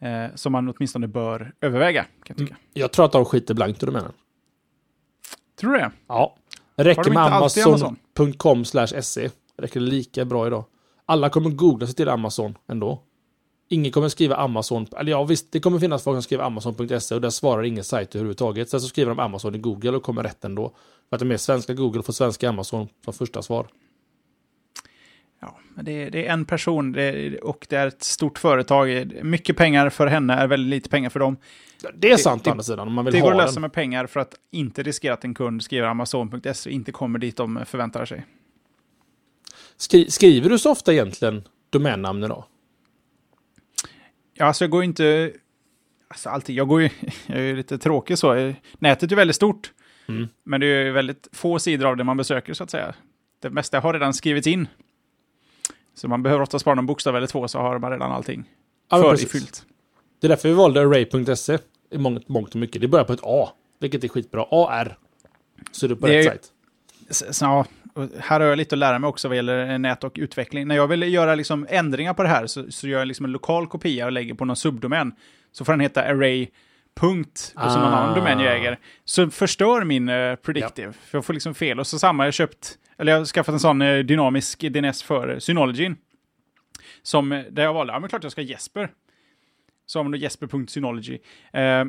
eh, 0.00 0.34
som 0.34 0.52
man 0.52 0.68
åtminstone 0.68 1.06
bör 1.08 1.52
överväga, 1.60 2.02
kan 2.02 2.10
jag 2.24 2.36
tycka. 2.36 2.56
Jag 2.72 2.92
tror 2.92 3.04
att 3.04 3.12
de 3.12 3.24
skiter 3.24 3.54
blankt 3.54 3.82
i 3.82 3.86
menar. 3.92 4.12
Tror 5.60 5.72
du 5.72 5.78
det? 5.78 5.90
Ja. 6.08 6.36
Räcker 6.76 7.04
de 7.04 7.10
med 7.10 7.22
amazon.com 7.22 8.64
se. 9.02 9.30
Det 9.56 9.62
räcker 9.62 9.80
lika 9.80 10.24
bra 10.24 10.46
idag. 10.46 10.64
Alla 11.06 11.30
kommer 11.30 11.50
googla 11.50 11.86
sig 11.86 11.94
till 11.96 12.08
Amazon 12.08 12.58
ändå. 12.68 13.02
Ingen 13.72 13.92
kommer 13.92 14.08
skriva 14.08 14.36
Amazon, 14.36 14.86
eller 14.98 15.10
ja 15.12 15.24
visst, 15.24 15.52
det 15.52 15.60
kommer 15.60 15.78
finnas 15.78 16.02
folk 16.04 16.14
som 16.16 16.22
skriver 16.22 16.44
Amazon.se 16.44 17.14
och 17.14 17.20
där 17.20 17.30
svarar 17.30 17.62
ingen 17.62 17.84
sajt 17.84 18.14
överhuvudtaget. 18.14 18.68
Sen 18.70 18.80
så 18.80 18.88
skriver 18.88 19.08
de 19.10 19.18
Amazon 19.18 19.54
i 19.54 19.58
Google 19.58 19.90
och 19.90 20.02
kommer 20.02 20.22
rätt 20.22 20.44
ändå. 20.44 20.72
För 21.08 21.16
att 21.16 21.20
de 21.20 21.30
är 21.30 21.36
svenska 21.36 21.74
Google 21.74 21.98
och 21.98 22.06
får 22.06 22.12
svenska 22.12 22.48
Amazon 22.48 22.88
som 23.04 23.12
första 23.14 23.42
svar. 23.42 23.66
Ja, 25.40 25.58
men 25.74 25.84
det, 25.84 25.92
är- 26.02 26.10
det 26.10 26.26
är 26.26 26.32
en 26.32 26.44
person 26.44 26.92
det, 26.92 27.38
och 27.38 27.66
det 27.70 27.76
är 27.76 27.86
ett 27.86 28.02
stort 28.02 28.38
företag. 28.38 29.12
Mycket 29.22 29.56
pengar 29.56 29.90
för 29.90 30.06
henne 30.06 30.34
är 30.34 30.46
väldigt 30.46 30.70
lite 30.70 30.88
pengar 30.88 31.10
för 31.10 31.20
dem. 31.20 31.36
Det 31.94 32.10
är 32.10 32.16
sant 32.16 32.44
det- 32.44 32.50
å 32.50 32.52
andra 32.52 32.62
sidan, 32.64 32.88
om 32.88 32.94
man 32.94 33.04
vill 33.04 33.14
Det 33.14 33.20
går 33.20 33.26
ha 33.32 33.32
att 33.32 33.38
lösa 33.46 33.52
den. 33.54 33.60
med 33.62 33.72
pengar 33.72 34.06
för 34.06 34.20
att 34.20 34.34
inte 34.50 34.82
riskera 34.82 35.14
att 35.14 35.24
en 35.24 35.34
kund 35.34 35.62
skriver 35.62 35.86
Amazon.se 35.88 36.70
och 36.70 36.74
inte 36.74 36.92
kommer 36.92 37.18
dit 37.18 37.36
de 37.36 37.60
förväntar 37.66 38.04
sig. 38.04 38.26
Skri 39.76 40.10
skriver 40.10 40.50
du 40.50 40.58
så 40.58 40.70
ofta 40.70 40.92
egentligen 40.92 41.42
domännamn 41.70 42.24
idag? 42.24 42.44
Alltså 44.40 44.64
jag 44.64 44.70
går 44.70 44.84
inte... 44.84 45.32
Alltså 46.08 46.28
alltid, 46.28 46.56
jag 46.56 46.68
går 46.68 46.82
ju... 46.82 46.90
Jag 47.26 47.38
är 47.38 47.42
ju 47.42 47.56
lite 47.56 47.78
tråkig 47.78 48.18
så. 48.18 48.52
Nätet 48.78 49.12
är 49.12 49.16
väldigt 49.16 49.36
stort. 49.36 49.72
Mm. 50.08 50.28
Men 50.44 50.60
det 50.60 50.66
är 50.66 50.84
ju 50.84 50.92
väldigt 50.92 51.28
få 51.32 51.58
sidor 51.58 51.86
av 51.86 51.96
det 51.96 52.04
man 52.04 52.16
besöker 52.16 52.54
så 52.54 52.64
att 52.64 52.70
säga. 52.70 52.94
Det 53.42 53.50
mesta 53.50 53.80
har 53.80 53.92
redan 53.92 54.14
skrivits 54.14 54.46
in. 54.46 54.68
Så 55.94 56.08
man 56.08 56.22
behöver 56.22 56.42
ofta 56.42 56.58
spara 56.58 56.74
någon 56.74 56.86
bokstav 56.86 57.16
eller 57.16 57.26
två 57.26 57.48
så 57.48 57.58
har 57.58 57.78
man 57.78 57.90
redan 57.90 58.12
allting 58.12 58.44
Ja, 58.90 59.02
förifyllt. 59.02 59.66
Det 60.20 60.26
är 60.26 60.28
därför 60.28 60.48
vi 60.48 60.54
valde 60.54 60.80
Array.se 60.80 61.58
i 61.90 61.98
mångt, 61.98 62.28
mångt 62.28 62.50
och 62.50 62.56
mycket. 62.56 62.80
Det 62.80 62.88
börjar 62.88 63.04
på 63.04 63.12
ett 63.12 63.20
A, 63.22 63.48
vilket 63.78 64.04
är 64.04 64.08
skitbra. 64.08 64.46
AR. 64.50 64.98
Så 65.72 65.86
är 65.86 65.88
du 65.88 65.96
på 65.96 66.06
Det 66.06 66.18
rätt 66.18 66.50
sajt. 67.06 67.40
Ja, 67.40 67.66
och 67.94 68.08
här 68.18 68.40
har 68.40 68.46
jag 68.46 68.56
lite 68.58 68.74
att 68.74 68.78
lära 68.78 68.98
mig 68.98 69.08
också 69.08 69.28
vad 69.28 69.36
gäller 69.36 69.78
nät 69.78 70.04
och 70.04 70.12
utveckling. 70.14 70.68
När 70.68 70.76
jag 70.76 70.86
vill 70.88 71.02
göra 71.02 71.34
liksom 71.34 71.66
ändringar 71.70 72.14
på 72.14 72.22
det 72.22 72.28
här 72.28 72.46
så, 72.46 72.70
så 72.72 72.88
gör 72.88 72.98
jag 72.98 73.08
liksom 73.08 73.24
en 73.24 73.32
lokal 73.32 73.66
kopia 73.66 74.06
och 74.06 74.12
lägger 74.12 74.34
på 74.34 74.44
någon 74.44 74.56
subdomän. 74.56 75.12
Så 75.52 75.64
får 75.64 75.72
den 75.72 75.80
heta 75.80 76.02
array. 76.02 76.48
Punkt, 76.96 77.54
och 77.56 77.70
så 77.72 77.78
någon 77.80 77.92
Ah. 77.92 77.96
annan 77.96 78.14
domän 78.14 78.40
jag 78.40 78.56
äger. 78.56 78.78
Så 79.04 79.30
förstör 79.30 79.84
min 79.84 80.08
uh, 80.08 80.36
predictive. 80.36 80.92
För 80.92 81.18
jag 81.18 81.24
får 81.24 81.34
liksom 81.34 81.54
fel. 81.54 81.80
Och 81.80 81.86
så 81.86 81.98
samma, 81.98 82.24
jag 82.24 82.34
köpt, 82.34 82.78
eller 82.98 83.12
jag 83.12 83.18
har 83.18 83.24
skaffat 83.24 83.52
en 83.52 83.60
sån 83.60 83.82
eh, 83.82 83.98
dynamisk 83.98 84.60
DNS 84.60 85.02
för 85.02 85.38
Synology. 85.38 85.90
Som, 87.02 87.32
eh, 87.32 87.42
där 87.50 87.62
jag 87.62 87.74
valde, 87.74 87.92
ja 87.92 88.00
men 88.00 88.08
klart 88.08 88.22
jag 88.22 88.32
ska 88.32 88.42
Jesper. 88.42 88.90
Så 89.86 90.02
då 90.02 90.16
jesper.synology. 90.16 91.18
Eh, 91.52 91.84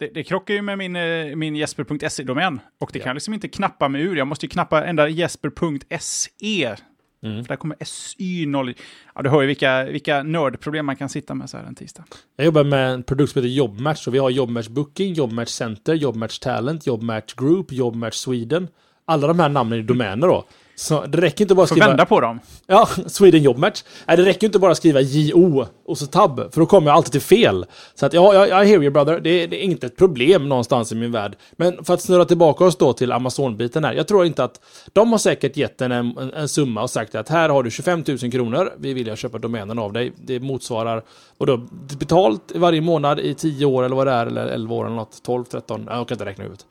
det, 0.00 0.10
det 0.14 0.22
krockar 0.24 0.54
ju 0.54 0.62
med 0.62 0.78
min, 0.78 0.96
eh, 0.96 1.36
min 1.36 1.56
jesper.se-domän. 1.56 2.60
Och 2.80 2.90
det 2.92 2.98
Ja. 2.98 3.02
kan 3.02 3.10
jag 3.10 3.14
liksom 3.14 3.34
inte 3.34 3.48
knappa 3.48 3.88
mig 3.88 4.02
ur. 4.02 4.16
Jag 4.16 4.26
måste 4.26 4.46
ju 4.46 4.50
knappa 4.50 4.84
ända 4.84 5.08
jesper.se. 5.08 6.74
Mm. 7.22 7.44
För 7.44 7.48
där 7.48 7.56
kommer 7.56 7.76
SY 7.84 8.44
knowledge. 8.44 8.78
Ja, 9.14 9.22
du 9.22 9.30
hör 9.30 9.40
ju 9.40 9.46
vilka, 9.46 9.84
vilka 9.84 10.22
nördproblem 10.22 10.86
man 10.86 10.96
kan 10.96 11.08
sitta 11.08 11.34
med 11.34 11.50
så 11.50 11.56
här 11.56 11.64
en 11.64 11.74
tisdag. 11.74 12.04
Jag 12.36 12.44
jobbar 12.44 12.64
med 12.64 12.90
en 12.90 13.02
produkt 13.02 13.32
som 13.32 13.42
heter 13.42 13.54
Jobmatch. 13.54 14.06
Och 14.06 14.14
vi 14.14 14.18
har 14.18 14.30
Jobmatch 14.30 14.68
Booking, 14.68 15.12
Jobmatch 15.14 15.48
Center, 15.50 15.94
Jobmatch 15.94 16.38
Talent, 16.38 16.86
Jobmatch 16.86 17.34
Group, 17.34 17.72
Jobmatch 17.72 18.14
Sweden. 18.16 18.68
Alla 19.04 19.26
de 19.26 19.38
här 19.38 19.48
namnen 19.48 19.78
är 19.78 19.82
domäner 19.82 20.26
då. 20.26 20.44
Så 20.80 21.06
det 21.06 21.20
räcker 21.20 21.44
inte 21.44 21.54
bara 21.54 21.62
att 21.62 21.68
Får 21.68 21.76
skriva... 21.76 21.88
vända 21.88 22.06
på 22.06 22.20
dem. 22.20 22.40
Ja, 22.66 22.88
Sweden 23.06 23.42
Job 23.42 23.58
Match. 23.58 23.84
Nej, 24.06 24.16
det 24.16 24.24
räcker 24.24 24.46
inte 24.46 24.58
bara 24.58 24.70
att 24.70 24.76
skriva 24.76 25.00
JO 25.00 25.66
och 25.86 25.98
så 25.98 26.06
tab, 26.06 26.52
för 26.52 26.60
då 26.60 26.66
kommer 26.66 26.88
jag 26.88 26.96
alltid 26.96 27.12
till 27.12 27.20
fel. 27.20 27.66
Så 27.94 28.06
att 28.06 28.12
ja, 28.12 28.46
jag, 28.46 28.64
hear 28.64 28.82
you 28.82 28.90
brother. 28.90 29.20
Det, 29.20 29.46
det 29.46 29.56
är 29.56 29.64
inte 29.64 29.86
ett 29.86 29.96
problem 29.96 30.48
någonstans 30.48 30.92
i 30.92 30.94
min 30.94 31.12
värld. 31.12 31.36
Men 31.52 31.84
för 31.84 31.94
att 31.94 32.00
snurra 32.02 32.24
tillbaka 32.24 32.64
oss 32.64 32.76
då 32.76 32.92
till 32.92 33.12
Amazon-biten 33.12 33.84
här. 33.84 33.92
Jag 33.92 34.08
tror 34.08 34.26
inte 34.26 34.44
att 34.44 34.60
de 34.92 35.12
har 35.12 35.18
säkert 35.18 35.56
gett 35.56 35.80
en, 35.80 35.92
en, 35.92 36.32
en 36.34 36.48
summa 36.48 36.82
och 36.82 36.90
sagt 36.90 37.14
att 37.14 37.28
här 37.28 37.48
har 37.48 37.62
du 37.62 37.70
25 37.70 38.04
000 38.06 38.18
kronor. 38.18 38.72
Vi 38.78 38.94
vill 38.94 39.06
jag 39.06 39.18
köpa 39.18 39.38
domänen 39.38 39.78
av 39.78 39.92
dig. 39.92 40.12
Det 40.16 40.40
motsvarar, 40.40 41.02
och 41.38 41.46
då 41.46 41.56
betalt 41.98 42.52
varje 42.54 42.80
månad 42.80 43.20
i 43.20 43.34
10 43.34 43.66
år 43.66 43.82
eller 43.82 43.96
vad 43.96 44.06
det 44.06 44.12
är, 44.12 44.26
eller 44.26 44.46
11 44.46 44.74
år 44.74 44.86
eller 44.86 44.96
något. 44.96 45.22
12, 45.22 45.44
13, 45.44 45.88
jag 45.90 46.08
kan 46.08 46.14
inte 46.14 46.24
räkna 46.24 46.44
ut. 46.44 46.66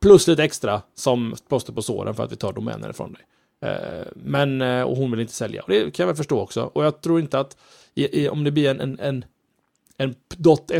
Plus 0.00 0.26
lite 0.26 0.44
extra 0.44 0.82
som 0.94 1.36
plåster 1.48 1.72
på 1.72 1.82
såren 1.82 2.14
för 2.14 2.24
att 2.24 2.32
vi 2.32 2.36
tar 2.36 2.52
domäner 2.52 2.90
ifrån 2.90 3.12
dig. 3.12 3.22
Eh, 3.70 4.06
men, 4.14 4.62
eh, 4.62 4.82
och 4.82 4.96
hon 4.96 5.10
vill 5.10 5.20
inte 5.20 5.32
sälja. 5.32 5.62
Och 5.62 5.70
det 5.70 5.80
kan 5.80 6.04
jag 6.04 6.06
väl 6.06 6.16
förstå 6.16 6.40
också. 6.40 6.62
Och 6.62 6.84
jag 6.84 7.00
tror 7.00 7.20
inte 7.20 7.38
att 7.40 7.56
i, 7.94 8.22
i, 8.22 8.28
om 8.28 8.44
det 8.44 8.50
blir 8.50 8.70
en, 8.70 8.80
en, 8.80 8.98
en, 9.00 9.24
en 9.96 10.14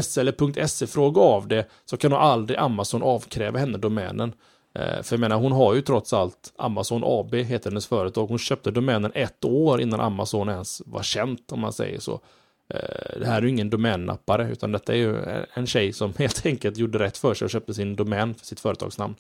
.se 0.03 0.21
eller 0.21 0.67
.se-fråga 0.67 1.21
av 1.21 1.49
det 1.49 1.69
så 1.85 1.97
kan 1.97 2.11
nog 2.11 2.21
aldrig 2.21 2.59
Amazon 2.59 3.03
avkräva 3.03 3.59
henne 3.59 3.79
domänen. 3.79 4.33
Eh, 4.75 5.03
för 5.03 5.17
jag 5.17 5.21
menar, 5.21 5.37
hon 5.37 5.53
har 5.53 5.75
ju 5.75 5.81
trots 5.81 6.13
allt 6.13 6.53
Amazon 6.57 7.03
AB, 7.05 7.35
heter 7.35 7.71
hennes 7.71 7.87
företag. 7.87 8.27
Hon 8.27 8.39
köpte 8.39 8.71
domänen 8.71 9.13
ett 9.15 9.45
år 9.45 9.81
innan 9.81 10.01
Amazon 10.01 10.49
ens 10.49 10.83
var 10.87 11.03
känt, 11.03 11.53
om 11.53 11.61
man 11.61 11.73
säger 11.73 12.01
så. 12.01 12.21
Eh, 12.75 13.21
Det 13.21 13.27
här 13.27 13.39
är 13.39 13.43
ju 13.43 13.49
ingen 13.49 13.71
domännappare, 13.71 14.49
utan 14.53 14.73
detta 14.73 14.93
är 14.93 14.97
ju 14.97 15.17
en 15.55 15.67
tjej 15.67 15.93
som 15.93 16.13
helt 16.19 16.47
enkelt 16.47 16.77
gjorde 16.77 16.99
rätt 16.99 17.19
för 17.19 17.35
sig 17.35 17.45
och 17.45 17.51
köpte 17.51 17.75
sin 17.75 17.97
domän 17.97 18.35
för 18.35 18.47
sitt 18.47 18.61
företagsnamn. 18.61 19.15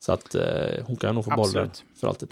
Så 0.00 0.12
att 0.12 0.34
eh, 0.34 0.42
hon 0.86 0.96
kan 0.96 1.14
nog 1.14 1.24
få 1.24 1.30
bollen 1.30 1.44
Absolut. 1.64 1.84
för 2.00 2.08
alltid. 2.08 2.28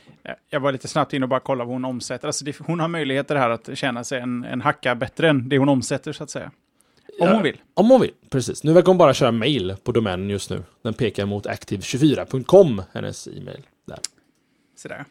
Jag 0.50 0.60
var 0.60 0.72
lite 0.72 0.88
snabbt 0.88 1.12
in 1.12 1.22
och 1.22 1.28
bara 1.28 1.40
kolla 1.40 1.64
vad 1.64 1.72
hon 1.74 1.84
omsätter. 1.84 2.26
Alltså 2.26 2.44
det, 2.44 2.56
hon 2.58 2.80
har 2.80 2.88
möjligheter 2.88 3.36
här 3.36 3.50
att 3.50 3.68
tjäna 3.78 4.04
sig 4.04 4.20
en, 4.20 4.44
en 4.44 4.60
hacka 4.60 4.94
bättre 4.94 5.28
än 5.28 5.48
det 5.48 5.58
hon 5.58 5.68
omsätter, 5.68 6.12
så 6.12 6.24
att 6.24 6.30
säga. 6.30 6.50
Om 7.20 7.26
Ja. 7.28 7.34
hon 7.34 7.42
vill. 7.42 7.60
Om 7.74 7.90
hon 7.90 8.00
vill, 8.00 8.10
precis. 8.30 8.64
Nu 8.64 8.72
verkar 8.72 8.86
hon 8.86 8.98
bara 8.98 9.14
köra 9.14 9.32
mail 9.32 9.76
på 9.84 9.92
domänen 9.92 10.30
just 10.30 10.50
nu. 10.50 10.62
Den 10.82 10.94
pekar 10.94 11.26
mot 11.26 11.46
active24.com, 11.46 12.82
hennes 12.92 13.26
e-mail. 13.26 13.62
Där. 13.86 13.98
Så 14.76 14.88
där. 14.88 15.04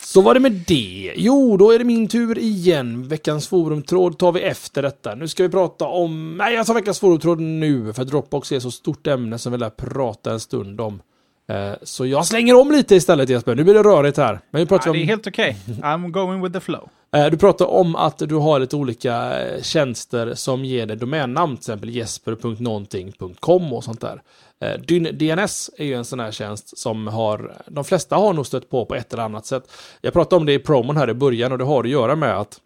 Så 0.00 0.20
var 0.20 0.34
det 0.34 0.40
med 0.40 0.52
det. 0.52 1.12
Jo, 1.16 1.56
då 1.56 1.70
är 1.70 1.78
det 1.78 1.84
min 1.84 2.08
tur 2.08 2.38
igen. 2.38 3.08
Veckans 3.08 3.48
forumtråd 3.48 4.18
tar 4.18 4.32
vi 4.32 4.40
efter 4.40 4.82
detta. 4.82 5.14
Nu 5.14 5.28
ska 5.28 5.42
vi 5.42 5.48
prata 5.48 5.84
om... 5.84 6.36
Nej, 6.38 6.54
jag 6.54 6.66
tar 6.66 6.74
veckans 6.74 7.00
forumtråd 7.00 7.40
nu, 7.40 7.92
för 7.92 8.04
Dropbox 8.04 8.52
är 8.52 8.60
så 8.60 8.70
stort 8.70 9.06
ämne 9.06 9.38
som 9.38 9.52
vi 9.52 9.58
lär 9.58 9.70
prata 9.70 10.32
en 10.32 10.40
stund 10.40 10.80
om. 10.80 11.02
Eh, 11.48 11.72
Så 11.82 12.06
jag 12.06 12.26
slänger 12.26 12.60
om 12.60 12.70
lite 12.70 12.94
istället 12.94 13.28
Jesper. 13.28 13.54
Nu 13.54 13.64
blir 13.64 13.74
det 13.74 13.82
rörigt 13.82 14.16
här. 14.16 14.40
Men 14.50 14.60
vi 14.60 14.66
pratar 14.66 14.86
Ja, 14.86 14.90
om... 14.90 14.96
det 14.96 15.02
är 15.02 15.06
helt 15.06 15.26
okej. 15.26 15.56
I'm 15.82 16.10
going 16.10 16.42
with 16.42 16.52
the 16.54 16.60
flow. 16.60 16.88
Eh, 17.16 17.26
Du 17.26 17.36
pratar 17.36 17.66
om 17.66 17.96
att 17.96 18.18
du 18.18 18.34
har 18.34 18.58
lite 18.58 18.76
olika 18.76 19.40
eh, 19.42 19.62
tjänster 19.62 20.34
som 20.34 20.64
ger 20.64 20.86
dig 20.86 20.96
domännamn, 20.96 21.56
till 21.56 21.60
exempel 21.62 21.90
jesper.någonting.com 21.90 23.72
och 23.72 23.84
sånt 23.84 24.00
där. 24.00 24.22
Eh, 24.60 24.80
Dyn 24.80 25.08
DNS 25.18 25.70
är 25.76 25.84
ju 25.84 25.94
en 25.94 26.04
sån 26.04 26.20
här 26.20 26.32
tjänst 26.32 26.78
som 26.78 27.06
har, 27.06 27.62
de 27.66 27.84
flesta 27.84 28.16
har 28.16 28.32
nog 28.32 28.46
stött 28.46 28.70
på 28.70 28.86
på 28.86 28.94
ett 28.94 29.12
eller 29.12 29.22
annat 29.22 29.46
sätt. 29.46 29.72
Jag 30.00 30.12
pratade 30.12 30.36
om 30.40 30.46
det 30.46 30.52
i 30.52 30.58
promon 30.58 30.96
här 30.96 31.10
i 31.10 31.14
början 31.14 31.52
och 31.52 31.58
det 31.58 31.64
har 31.64 31.84
att 31.84 31.90
göra 31.90 32.16
med 32.16 32.38
att 32.38 32.60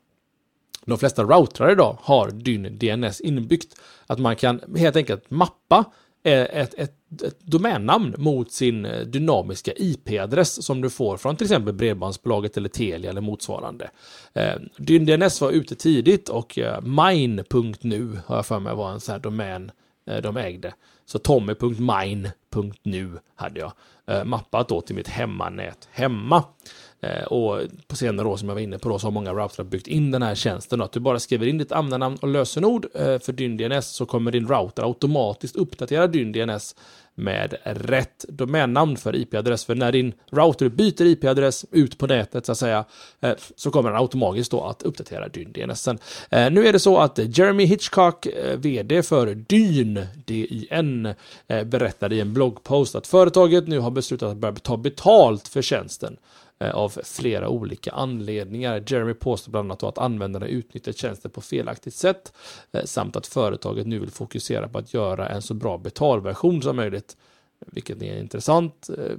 de 0.84 0.98
flesta 0.98 1.22
routrar 1.22 1.72
idag 1.72 1.98
har 2.00 2.30
Dyn 2.30 2.78
DNS 2.78 3.20
inbyggt. 3.20 3.74
Att 4.06 4.18
man 4.18 4.36
kan 4.36 4.60
helt 4.76 4.96
enkelt 4.96 5.30
mappa 5.30 5.84
eh, 6.24 6.42
ett, 6.42 6.74
ett, 6.74 7.22
ett 7.22 7.40
domännamn 7.40 8.14
mot 8.18 8.52
sin 8.52 8.84
eh, 8.84 9.00
dynamiska 9.00 9.72
IP-adress 9.76 10.64
som 10.64 10.80
du 10.80 10.90
får 10.90 11.16
från 11.16 11.36
till 11.36 11.44
exempel 11.44 11.74
Bredbandsbolaget 11.74 12.56
eller 12.56 12.68
Telia 12.68 13.10
eller 13.10 13.20
motsvarande. 13.20 13.90
Eh, 14.32 14.54
Dyn 14.76 15.06
DNS 15.06 15.40
var 15.40 15.50
ute 15.50 15.74
tidigt 15.74 16.28
och 16.28 16.58
eh, 16.58 16.80
mine.nu 16.80 18.18
har 18.26 18.36
jag 18.36 18.46
för 18.46 18.58
mig 18.58 18.74
var 18.74 18.92
en 18.92 19.00
sån 19.00 19.12
här 19.12 19.20
domän 19.20 19.70
Eh, 20.08 20.22
de 20.22 20.36
ägde. 20.36 20.74
Så 21.04 21.18
tommy.mine.nu 21.18 23.18
hade 23.34 23.60
jag 23.60 23.72
eh, 24.06 24.24
mappat 24.24 24.68
då 24.68 24.80
till 24.80 24.96
mitt 24.96 25.08
hemmanät 25.08 25.88
hemma. 25.90 26.44
Eh, 27.00 27.22
och 27.22 27.60
på 27.86 27.96
senare 27.96 28.28
år 28.28 28.36
som 28.36 28.48
jag 28.48 28.54
var 28.54 28.62
inne 28.62 28.78
på 28.78 28.88
då 28.88 28.98
så 28.98 29.06
har 29.06 29.12
många 29.12 29.32
routrar 29.32 29.64
byggt 29.64 29.86
in 29.86 30.10
den 30.10 30.22
här 30.22 30.34
tjänsten. 30.34 30.78
Då, 30.78 30.84
att 30.84 30.92
du 30.92 31.00
bara 31.00 31.18
skriver 31.18 31.46
in 31.46 31.58
ditt 31.58 31.72
användarnamn 31.72 32.18
och 32.20 32.28
lösenord 32.28 32.86
eh, 32.94 33.18
för 33.18 33.32
Dyn 33.32 33.56
DNS 33.56 33.86
så 33.86 34.06
kommer 34.06 34.30
din 34.30 34.48
router 34.48 34.82
automatiskt 34.82 35.56
uppdatera 35.56 36.06
Dyn 36.06 36.32
DNS 36.32 36.74
med 37.14 37.54
rätt 37.64 38.24
domännamn 38.28 38.96
för 38.96 39.16
IP-adress. 39.16 39.64
För 39.64 39.74
när 39.74 39.92
din 39.92 40.12
router 40.30 40.68
byter 40.68 41.02
IP-adress 41.02 41.64
ut 41.70 41.98
på 41.98 42.06
nätet 42.06 42.46
så 42.46 42.52
att 42.52 42.58
säga 42.58 42.84
eh, 43.20 43.32
så 43.56 43.70
kommer 43.70 43.90
den 43.90 43.98
automatiskt 43.98 44.50
då 44.50 44.64
att 44.64 44.82
uppdatera 44.82 45.28
Dyn 45.28 45.52
DNS. 45.52 45.82
Sen, 45.82 45.98
nu 46.30 46.66
är 46.66 46.72
det 46.72 46.78
så 46.78 46.98
att 46.98 47.38
Jeremy 47.38 47.64
Hitchcock, 47.64 48.26
VD 48.56 49.02
för 49.02 49.34
Dyn, 49.34 50.06
DIN, 50.24 51.14
berättade 51.64 52.14
i 52.14 52.20
en 52.20 52.34
bloggpost 52.34 52.94
att 52.94 53.06
företaget 53.06 53.68
nu 53.68 53.78
har 53.78 53.90
beslutat 53.90 54.30
att 54.30 54.36
börja 54.36 54.54
ta 54.54 54.76
betalt 54.76 55.48
för 55.48 55.62
tjänsten 55.62 56.16
Eh, 56.60 56.70
av 56.70 56.98
flera 57.04 57.48
olika 57.48 57.90
anledningar. 57.90 58.84
Jeremy 58.86 59.14
påstår 59.14 59.50
bland 59.50 59.66
annat 59.66 59.82
att 59.82 59.98
användarna 59.98 60.46
utnyttjar 60.46 60.92
tjänsten 60.92 61.30
på 61.30 61.40
felaktigt 61.40 61.94
sätt 61.94 62.32
eh, 62.72 62.84
samt 62.84 63.16
att 63.16 63.26
företaget 63.26 63.86
nu 63.86 63.98
vill 63.98 64.10
fokusera 64.10 64.68
på 64.68 64.78
att 64.78 64.94
göra 64.94 65.28
en 65.28 65.42
så 65.42 65.54
bra 65.54 65.78
betalversion 65.78 66.62
som 66.62 66.76
möjligt. 66.76 67.16
Vilket 67.66 68.02
är 68.02 68.12
en 68.12 68.18
intressant 68.18 68.88
eh, 68.98 69.16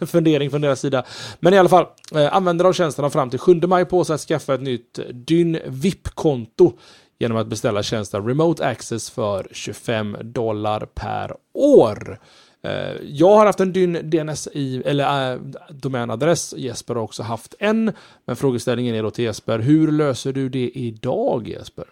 fundering 0.06 0.50
från 0.50 0.60
deras 0.60 0.80
sida. 0.80 1.04
Men 1.40 1.54
i 1.54 1.58
alla 1.58 1.68
fall, 1.68 1.86
eh, 2.14 2.34
användare 2.34 2.68
av 2.68 2.72
tjänsten 2.72 3.02
har 3.02 3.10
fram 3.10 3.30
till 3.30 3.38
7 3.38 3.54
maj 3.54 3.84
på 3.84 4.04
sig 4.04 4.14
att 4.14 4.20
skaffa 4.20 4.54
ett 4.54 4.62
nytt 4.62 5.00
Dyn 5.12 5.58
VIP-konto 5.66 6.72
genom 7.18 7.36
att 7.36 7.46
beställa 7.46 7.82
tjänsten 7.82 8.26
Remote 8.26 8.66
Access 8.66 9.10
för 9.10 9.48
25 9.52 10.16
dollar 10.22 10.86
per 10.94 11.36
år. 11.52 12.18
Eh, 12.62 12.72
Jag 13.02 13.36
har 13.36 13.46
haft 13.46 13.60
en 13.60 13.72
Dyn 13.72 14.10
DNS 14.10 14.48
i, 14.52 14.82
eller 14.86 15.32
äh, 15.32 15.40
domänadress. 15.70 16.54
Jesper 16.56 16.94
har 16.94 17.02
också 17.02 17.22
haft 17.22 17.54
en. 17.58 17.92
Men 18.24 18.36
frågeställningen 18.36 18.94
är 18.94 19.02
då 19.02 19.10
till 19.10 19.24
Jesper, 19.24 19.58
hur 19.58 19.92
löser 19.92 20.32
du 20.32 20.48
det 20.48 20.70
idag 20.74 21.48
Jesper? 21.48 21.84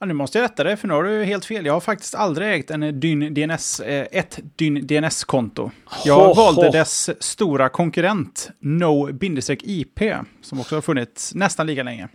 Ja, 0.00 0.06
nu 0.06 0.14
måste 0.14 0.38
jag 0.38 0.44
rätta 0.44 0.64
dig, 0.64 0.76
för 0.76 0.88
nu 0.88 0.94
har 0.94 1.02
du 1.02 1.24
helt 1.24 1.44
fel. 1.44 1.66
Jag 1.66 1.72
har 1.72 1.80
faktiskt 1.80 2.14
aldrig 2.14 2.54
ägt 2.54 2.70
en 2.70 3.00
Dyn 3.00 3.34
DNS, 3.34 3.80
eh, 3.80 4.06
ett 4.12 4.38
Dyn 4.56 4.86
DNS-konto. 4.86 5.70
Jag 6.04 6.26
Ho, 6.28 6.34
valde 6.34 6.66
ho. 6.66 6.72
dess 6.72 7.10
stora 7.24 7.68
konkurrent, 7.68 8.50
No-IP, 8.60 10.14
som 10.42 10.60
också 10.60 10.74
har 10.74 10.80
funnits 10.82 11.34
nästan 11.34 11.66
lika 11.66 11.82
länge. 11.82 12.08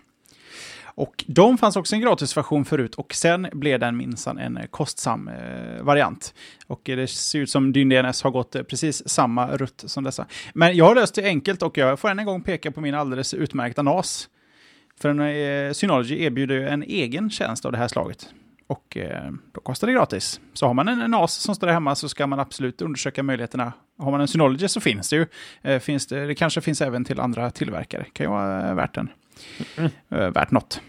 Och 0.95 1.23
de 1.27 1.57
fanns 1.57 1.75
också 1.75 1.95
en 1.95 2.01
gratisversion 2.01 2.65
förut 2.65 2.95
och 2.95 3.13
sen 3.13 3.47
blev 3.53 3.79
den 3.79 3.97
minsann 3.97 4.37
en 4.37 4.57
eh, 4.57 4.65
kostsam 4.65 5.27
eh, 5.27 5.83
variant. 5.83 6.33
Och 6.67 6.89
eh, 6.89 6.97
det 6.97 7.07
ser 7.07 7.39
ut 7.39 7.49
som 7.49 7.73
Dyn 7.73 7.89
DNS 7.89 8.23
har 8.23 8.31
gått 8.31 8.55
eh, 8.55 8.63
precis 8.63 9.09
samma 9.09 9.57
rutt 9.57 9.83
som 9.85 10.03
dessa. 10.03 10.25
Men 10.53 10.77
jag 10.77 10.85
har 10.85 10.95
löst 10.95 11.15
det 11.15 11.23
enkelt 11.23 11.61
och 11.61 11.77
jag 11.77 11.99
får 11.99 12.09
än 12.09 12.19
en 12.19 12.25
gång 12.25 12.41
peka 12.41 12.71
på 12.71 12.81
min 12.81 12.95
alldeles 12.95 13.33
utmärkta 13.33 13.81
NAS. 13.81 14.29
För 15.01 15.09
en, 15.09 15.19
eh, 15.19 15.73
Synology 15.73 16.23
erbjuder 16.23 16.55
ju 16.55 16.67
en 16.67 16.83
egen 16.83 17.29
tjänst 17.29 17.65
av 17.65 17.71
det 17.71 17.77
här 17.77 17.87
slaget. 17.87 18.29
Och 18.67 18.97
eh, 18.97 19.31
då 19.51 19.61
kostar 19.61 19.87
det 19.87 19.93
gratis. 19.93 20.41
Så 20.53 20.67
har 20.67 20.73
man 20.73 20.87
en 20.87 21.11
NAS 21.11 21.33
som 21.33 21.55
står 21.55 21.67
där 21.67 21.73
hemma 21.73 21.95
så 21.95 22.09
ska 22.09 22.27
man 22.27 22.39
absolut 22.39 22.81
undersöka 22.81 23.23
möjligheterna. 23.23 23.73
Har 23.97 24.11
man 24.11 24.21
en 24.21 24.27
Synology 24.27 24.67
så 24.67 24.79
finns 24.79 25.09
det 25.09 25.15
ju. 25.15 25.25
Eh, 25.61 25.79
finns 25.79 26.07
det, 26.07 26.25
det 26.25 26.35
kanske 26.35 26.61
finns 26.61 26.81
även 26.81 27.05
till 27.05 27.19
andra 27.19 27.51
tillverkare. 27.51 28.05
kan 28.13 28.23
ju 28.23 28.29
vara 28.29 28.73
värt 28.73 28.97
en. 28.97 29.09
Eh, 30.09 30.29
värt 30.29 30.51
något. 30.51 30.79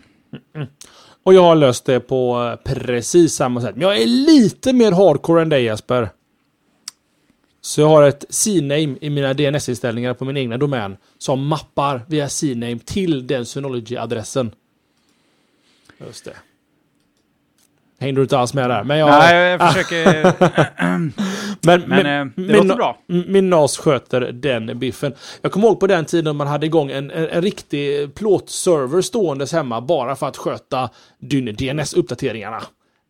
Och 1.22 1.34
jag 1.34 1.42
har 1.42 1.54
löst 1.54 1.84
det 1.84 2.00
på 2.00 2.50
eh, 2.66 2.74
precis 2.74 3.34
samma 3.34 3.60
sätt. 3.60 3.76
Men 3.76 3.82
jag 3.82 4.02
är 4.02 4.06
lite 4.06 4.72
mer 4.72 4.92
hardcore 4.92 5.42
än 5.42 5.48
dig 5.48 5.64
Jesper. 5.64 6.08
Så 7.60 7.80
jag 7.80 7.88
har 7.88 8.02
ett 8.02 8.24
CNAME 8.28 8.96
i 9.00 9.10
mina 9.10 9.34
DNS-inställningar 9.34 10.14
på 10.14 10.24
min 10.24 10.36
egna 10.36 10.56
domän 10.56 10.96
som 11.18 11.46
mappar 11.46 12.04
via 12.08 12.28
CNAME 12.28 12.78
till 12.78 13.26
den 13.26 13.44
Synology-adressen. 13.44 14.50
Just 15.98 16.24
det. 16.24 16.36
Hängde 18.04 18.20
du 18.20 18.22
inte 18.22 18.38
alls 18.38 18.54
med 18.54 18.70
där? 18.70 18.84
Men 18.84 18.98
jag... 18.98 19.08
Nej, 19.08 19.50
jag 19.50 19.72
försöker... 19.72 20.32
men, 21.66 21.82
men 21.86 21.98
eh, 21.98 22.24
det 22.36 22.42
min, 22.42 22.56
låter 22.56 22.76
bra. 22.76 22.98
Min 23.06 23.50
NAS 23.50 23.78
sköter 23.78 24.20
den 24.20 24.78
biffen. 24.78 25.14
Jag 25.42 25.52
kommer 25.52 25.66
ihåg 25.68 25.80
på 25.80 25.86
den 25.86 26.04
tiden 26.04 26.36
man 26.36 26.46
hade 26.46 26.66
igång 26.66 26.90
en, 26.90 27.10
en, 27.10 27.28
en 27.28 27.42
riktig 27.42 28.14
plåtserver 28.14 29.02
ståendes 29.02 29.52
hemma 29.52 29.80
bara 29.80 30.16
för 30.16 30.26
att 30.26 30.36
sköta 30.36 30.90
DNS-uppdateringarna. 31.20 32.62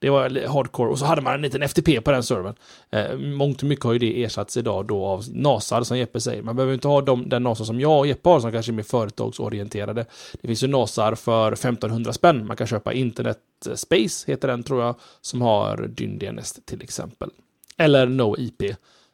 Det 0.05 0.11
var 0.11 0.47
hardcore. 0.49 0.91
Och 0.91 0.99
så 0.99 1.05
hade 1.05 1.23
man 1.23 1.35
en 1.35 1.43
liten 1.43 1.63
FTP 1.63 2.01
på 2.01 2.11
den 2.11 2.23
servern. 2.23 2.55
Eh, 2.91 3.17
mångt 3.19 3.63
och 3.63 3.69
mycket 3.69 3.85
har 3.85 3.93
ju 3.93 3.99
det 3.99 4.25
ersatts 4.25 4.57
idag 4.57 4.87
då 4.87 5.05
av 5.05 5.25
NASar 5.33 5.83
som 5.83 5.99
Jeppe 5.99 6.21
säger. 6.21 6.43
Man 6.43 6.57
behöver 6.57 6.75
inte 6.75 6.89
ha 6.89 7.01
de, 7.01 7.29
den 7.29 7.43
NASar 7.43 7.65
som 7.65 7.81
jag 7.81 7.99
och 7.99 8.07
Jeppe 8.07 8.29
har 8.29 8.41
som 8.41 8.53
kanske 8.53 8.73
är 8.73 8.75
mer 8.75 8.83
företagsorienterade. 8.83 10.07
Det 10.41 10.49
finns 10.49 10.63
ju 10.63 10.67
NASar 10.67 11.15
för 11.15 11.53
1500 11.53 12.13
spänn. 12.13 12.47
Man 12.47 12.57
kan 12.57 12.67
köpa 12.67 12.93
Internet 12.93 13.39
Space, 13.75 14.31
heter 14.31 14.49
den 14.49 14.63
tror 14.63 14.83
jag, 14.83 14.95
som 15.21 15.43
har 15.43 15.77
dyn 15.77 16.19
DNS 16.19 16.53
till 16.65 16.83
exempel. 16.83 17.31
Eller 17.77 18.07
No 18.07 18.37
IP 18.39 18.63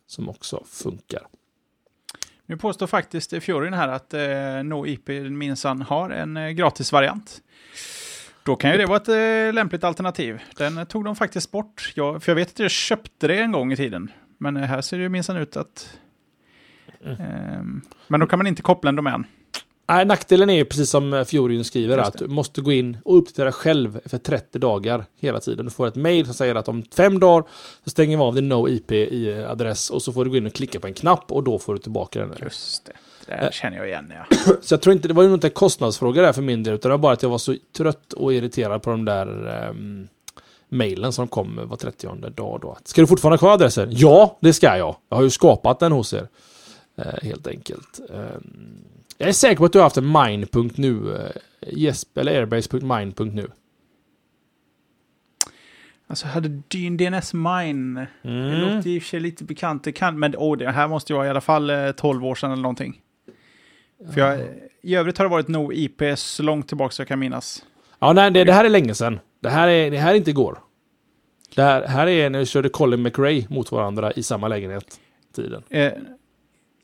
som 0.06 0.28
också 0.28 0.62
funkar. 0.66 1.22
Nu 2.46 2.56
påstår 2.56 2.86
faktiskt 2.86 3.42
Fiorin 3.42 3.74
här 3.74 3.88
att 3.88 4.14
eh, 4.14 4.62
NoIP 4.64 5.08
minsann 5.30 5.82
har 5.82 6.10
en 6.10 6.36
eh, 6.36 6.50
gratisvariant. 6.50 7.40
Då 8.42 8.56
kan 8.56 8.70
ju 8.70 8.76
det 8.76 8.86
vara 8.86 8.96
ett 8.96 9.08
eh, 9.48 9.54
lämpligt 9.54 9.84
alternativ. 9.84 10.40
Den 10.56 10.78
eh, 10.78 10.84
tog 10.84 11.04
de 11.04 11.16
faktiskt 11.16 11.50
bort. 11.50 11.92
Jag, 11.94 12.22
för 12.22 12.32
jag 12.32 12.36
vet 12.36 12.48
att 12.48 12.58
jag 12.58 12.70
köpte 12.70 13.26
det 13.26 13.38
en 13.38 13.52
gång 13.52 13.72
i 13.72 13.76
tiden. 13.76 14.10
Men 14.38 14.56
eh, 14.56 14.62
här 14.62 14.80
ser 14.80 14.98
det 14.98 15.08
minsann 15.08 15.36
ut 15.36 15.56
att... 15.56 15.98
ehm, 17.04 17.82
men 18.08 18.20
då 18.20 18.26
kan 18.26 18.38
man 18.38 18.46
inte 18.46 18.62
koppla 18.62 18.88
en 18.88 18.96
domän. 18.96 19.24
Nej, 19.88 20.04
nackdelen 20.04 20.50
är 20.50 20.54
ju 20.54 20.64
precis 20.64 20.90
som 20.90 21.24
Fiorin 21.28 21.64
skriver 21.64 21.96
Just 21.96 22.08
att 22.08 22.18
du 22.18 22.28
måste 22.28 22.60
gå 22.60 22.72
in 22.72 22.98
och 23.04 23.18
uppdatera 23.18 23.52
själv 23.52 24.00
för 24.04 24.18
30 24.18 24.58
dagar 24.58 25.04
hela 25.20 25.40
tiden. 25.40 25.64
Du 25.64 25.70
får 25.70 25.86
ett 25.86 25.96
mail 25.96 26.24
som 26.24 26.34
säger 26.34 26.54
att 26.54 26.68
om 26.68 26.82
fem 26.82 27.20
dagar 27.20 27.48
så 27.84 27.90
stänger 27.90 28.16
vi 28.16 28.22
av 28.22 28.34
din 28.34 28.52
no-IP 28.52 28.92
i 28.92 29.44
adress 29.44 29.90
och 29.90 30.02
så 30.02 30.12
får 30.12 30.24
du 30.24 30.30
gå 30.30 30.36
in 30.36 30.46
och 30.46 30.52
klicka 30.52 30.80
på 30.80 30.86
en 30.86 30.94
knapp 30.94 31.32
och 31.32 31.44
då 31.44 31.58
får 31.58 31.74
du 31.74 31.80
tillbaka 31.80 32.18
den. 32.18 32.34
Just 32.42 32.84
det. 32.86 32.92
Det 33.26 33.32
där 33.32 33.50
känner 33.52 33.76
jag 33.76 33.86
igen, 33.88 34.12
ja. 34.16 34.36
Så 34.62 34.74
jag 34.74 34.82
tror 34.82 34.92
inte, 34.92 35.08
det 35.08 35.14
var 35.14 35.22
ju 35.22 35.34
inte 35.34 35.46
en 35.46 35.50
kostnadsfråga 35.52 36.22
där 36.22 36.32
för 36.32 36.42
min 36.42 36.62
del, 36.62 36.74
utan 36.74 36.88
det 36.88 36.96
var 36.96 37.02
bara 37.02 37.12
att 37.12 37.22
jag 37.22 37.30
var 37.30 37.38
så 37.38 37.56
trött 37.76 38.12
och 38.12 38.34
irriterad 38.34 38.82
på 38.82 38.90
de 38.90 39.04
där 39.04 39.68
um, 39.70 40.08
mailen 40.68 41.12
som 41.12 41.28
kom 41.28 41.60
var 41.64 41.76
30 41.76 42.06
dag 42.30 42.58
då. 42.62 42.78
Ska 42.84 43.00
du 43.00 43.06
fortfarande 43.06 43.34
ha 43.34 43.38
kvar 43.38 43.52
adressen? 43.52 43.88
Ja, 43.92 44.38
det 44.40 44.52
ska 44.52 44.76
jag. 44.76 44.96
Jag 45.08 45.16
har 45.16 45.24
ju 45.24 45.30
skapat 45.30 45.78
den 45.78 45.92
hos 45.92 46.12
er. 46.14 46.28
Eh, 46.96 47.04
helt 47.22 47.46
enkelt. 47.46 48.00
Ehm, 48.14 48.76
jag 49.18 49.28
är 49.28 49.32
säker 49.32 49.56
på 49.56 49.64
att 49.64 49.72
du 49.72 49.78
har 49.78 49.84
haft 49.84 49.96
en 49.96 50.12
mine.nu. 50.12 50.92
Uh, 50.92 51.18
Jesper 51.66 52.20
eller 52.20 52.40
airbase.mine.nu. 52.40 53.50
Alltså 56.06 56.26
hade 56.26 56.48
Dyn 56.48 56.96
DNS 56.96 57.34
Mine. 57.34 58.06
Det 58.22 58.28
Mm. 58.28 58.60
låter 58.76 58.90
i 58.90 58.98
och 58.98 59.02
för 59.02 59.08
sig 59.08 59.20
lite 59.20 59.44
bekant. 59.44 59.84
Det 59.84 59.92
kan, 59.92 60.18
men 60.18 60.34
oh, 60.36 60.56
det 60.56 60.70
här 60.70 60.88
måste 60.88 61.12
ju 61.12 61.16
vara 61.16 61.26
i 61.26 61.30
alla 61.30 61.40
fall 61.40 61.70
eh, 61.70 61.90
12 61.92 62.24
år 62.26 62.34
sedan 62.34 62.52
eller 62.52 62.62
någonting. 62.62 63.00
För 64.12 64.20
jag, 64.20 64.40
I 64.82 64.94
övrigt 64.94 65.18
har 65.18 65.24
det 65.24 65.30
varit 65.30 65.48
no 65.48 65.72
IP 65.72 66.02
så 66.16 66.42
långt 66.42 66.68
tillbaka 66.68 66.92
så 66.92 67.00
jag 67.02 67.08
kan 67.08 67.18
minnas. 67.18 67.64
Ja, 67.98 68.12
nej, 68.12 68.30
det, 68.30 68.44
det 68.44 68.52
här 68.52 68.64
är 68.64 68.68
länge 68.68 68.94
sedan. 68.94 69.20
Det 69.40 69.48
här 69.48 69.68
är, 69.68 69.90
det 69.90 69.98
här 69.98 70.10
är 70.10 70.16
inte 70.16 70.30
igår. 70.30 70.58
Det 71.54 71.62
här, 71.62 71.86
här 71.86 72.06
är 72.06 72.30
när 72.30 72.38
vi 72.38 72.46
körde 72.46 72.68
Colin 72.68 73.02
McRae 73.02 73.46
mot 73.48 73.72
varandra 73.72 74.12
i 74.12 74.22
samma 74.22 74.48
lägenhet. 74.48 75.00
Tiden. 75.34 75.62
Eh, 75.68 75.92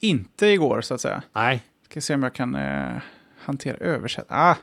inte 0.01 0.47
igår 0.47 0.81
så 0.81 0.95
att 0.95 1.01
säga. 1.01 1.23
Nej, 1.33 1.63
Ska 1.91 2.01
se 2.01 2.15
om 2.15 2.23
jag 2.23 2.35
kan 2.35 2.55
eh, 2.55 3.03
hantera 3.39 3.77
översätt. 3.77 4.27
Ah, 4.29 4.55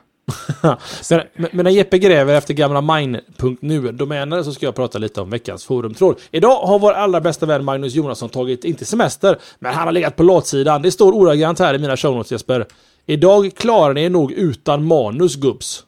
men, 1.10 1.20
men- 1.52 1.64
när 1.64 1.70
Jeppe 1.70 1.98
gräver 1.98 2.34
efter 2.34 2.54
gamla 2.54 2.80
mine.nu-domäner 2.80 4.42
så 4.42 4.52
ska 4.52 4.66
jag 4.66 4.74
prata 4.74 4.98
lite 4.98 5.20
om 5.20 5.30
veckans 5.30 5.64
forumtråd. 5.64 6.16
Idag 6.30 6.66
har 6.66 6.78
vår 6.78 6.92
allra 6.92 7.20
bästa 7.20 7.46
vän 7.46 7.64
Magnus 7.64 7.94
Jonasson 7.94 8.28
tagit, 8.28 8.64
inte 8.64 8.84
semester, 8.84 9.38
men 9.58 9.74
han 9.74 9.86
har 9.86 9.92
legat 9.92 10.16
på 10.16 10.22
latsidan. 10.22 10.82
Det 10.82 10.90
står 10.90 11.12
ordagrant 11.12 11.58
här 11.58 11.74
i 11.74 11.78
mina 11.78 11.96
show 11.96 12.16
notes 12.16 12.32
Jesper. 12.32 12.66
Idag 13.06 13.50
klarar 13.56 13.94
ni 13.94 14.04
er 14.04 14.10
nog 14.10 14.32
utan 14.32 14.84
manus 14.86 15.36
gubbs. 15.36 15.84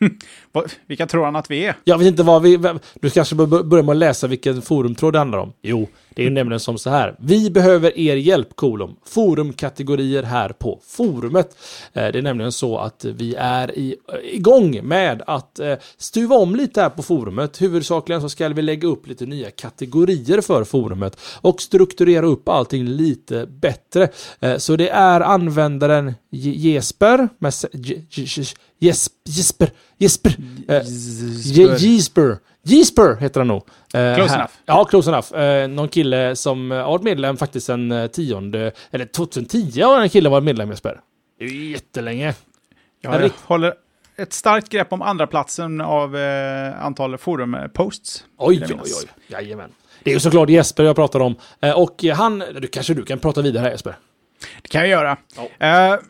vilka 0.86 1.06
tror 1.06 1.24
han 1.24 1.36
att 1.36 1.50
vi 1.50 1.64
är? 1.66 1.76
Jag 1.84 1.98
vet 1.98 2.06
inte 2.08 2.22
vad 2.22 2.42
vi... 2.42 2.58
Du 2.94 3.10
kanske 3.10 3.34
bör 3.34 3.62
börja 3.62 3.82
med 3.82 3.92
att 3.92 3.96
läsa 3.98 4.26
vilken 4.26 4.62
forumtråd 4.62 5.12
det 5.12 5.18
handlar 5.18 5.38
om. 5.38 5.52
Jo, 5.62 5.88
det 6.14 6.26
är 6.26 6.30
nämligen 6.30 6.60
som 6.60 6.78
så 6.78 6.90
här. 6.90 7.16
Vi 7.18 7.50
behöver 7.50 7.98
er 7.98 8.16
hjälp, 8.16 8.48
kolon. 8.56 8.96
Forumkategorier 9.06 10.22
här 10.22 10.48
på 10.48 10.80
forumet. 10.86 11.56
Eh, 11.92 12.08
Det 12.12 12.18
är 12.18 12.22
nämligen 12.22 12.52
så 12.52 12.78
att 12.78 13.04
vi 13.04 13.34
är 13.38 13.78
i, 13.78 13.96
eh, 14.12 14.34
igång 14.34 14.80
med 14.82 15.22
att 15.26 15.58
eh, 15.58 15.74
stuva 15.98 16.36
om 16.36 16.56
lite 16.56 16.80
här 16.82 16.90
på 16.90 17.02
forumet. 17.02 17.62
Huvudsakligen 17.62 18.20
så 18.22 18.28
ska 18.28 18.48
vi 18.48 18.62
lägga 18.62 18.88
upp 18.88 19.06
lite 19.06 19.26
nya 19.26 19.50
kategorier 19.50 20.40
för 20.40 20.64
forumet 20.64 21.18
och 21.40 21.62
strukturera 21.62 22.26
upp 22.26 22.48
allting 22.48 22.84
lite 22.84 23.46
bättre. 23.46 24.08
Så 24.58 24.76
det 24.76 24.88
är 24.88 25.20
användaren 25.20 26.14
Je- 26.30 26.54
Jesper, 26.56 27.28
med 27.38 27.52
Jesper, 29.26 29.70
Jesper, 29.98 30.36
eh, 30.68 30.82
Je- 30.84 31.76
Jesper. 31.78 32.38
Jesper 32.62 33.16
heter 33.20 33.40
han 33.40 33.48
nog. 33.48 33.62
Eh, 33.94 34.14
Close 34.16 34.30
här- 34.30 34.36
enough. 34.38 34.52
Ja, 34.66 34.84
close 34.84 35.10
enough. 35.10 35.34
Eh, 35.34 35.68
någon 35.68 35.88
kille 35.88 36.36
som 36.36 36.70
har 36.70 36.84
varit 36.84 37.02
medlem 37.02 37.36
faktiskt 37.36 37.66
sen 37.66 37.92
eh, 37.92 38.06
tionde, 38.06 38.72
eller 38.90 39.04
2010 39.06 39.80
har 39.82 40.00
en 40.00 40.08
kille 40.08 40.28
varit 40.28 40.44
medlem 40.44 40.70
Jesper. 40.70 41.00
Det 41.38 41.44
är 41.44 41.48
ju 41.48 41.70
jättelänge. 41.70 42.34
Jag 43.00 43.22
Rikt- 43.22 43.40
håller 43.44 43.74
ett 44.16 44.32
starkt 44.32 44.68
grepp 44.68 44.92
om 44.92 45.02
andra 45.02 45.26
platsen 45.26 45.80
av 45.80 46.16
eh, 46.16 46.84
antal 46.84 47.18
forum-posts. 47.18 48.24
Oj, 48.38 48.54
jag 48.54 48.62
oj, 48.62 48.68
minnas. 48.68 49.02
oj. 49.04 49.08
Jajamän. 49.26 49.70
Det 50.02 50.10
är 50.10 50.14
ju 50.14 50.20
såklart 50.20 50.48
Jesper 50.48 50.84
jag 50.84 50.96
pratar 50.96 51.20
om. 51.20 51.34
Och 51.76 52.04
han, 52.14 52.38
du 52.60 52.66
kanske 52.68 52.94
du 52.94 53.02
kan 53.04 53.18
prata 53.18 53.42
vidare 53.42 53.62
här 53.62 53.70
Jesper. 53.70 53.96
Det 54.62 54.68
kan 54.68 54.80
jag 54.80 54.90
göra. 54.90 55.16
Ja. 55.58 56.00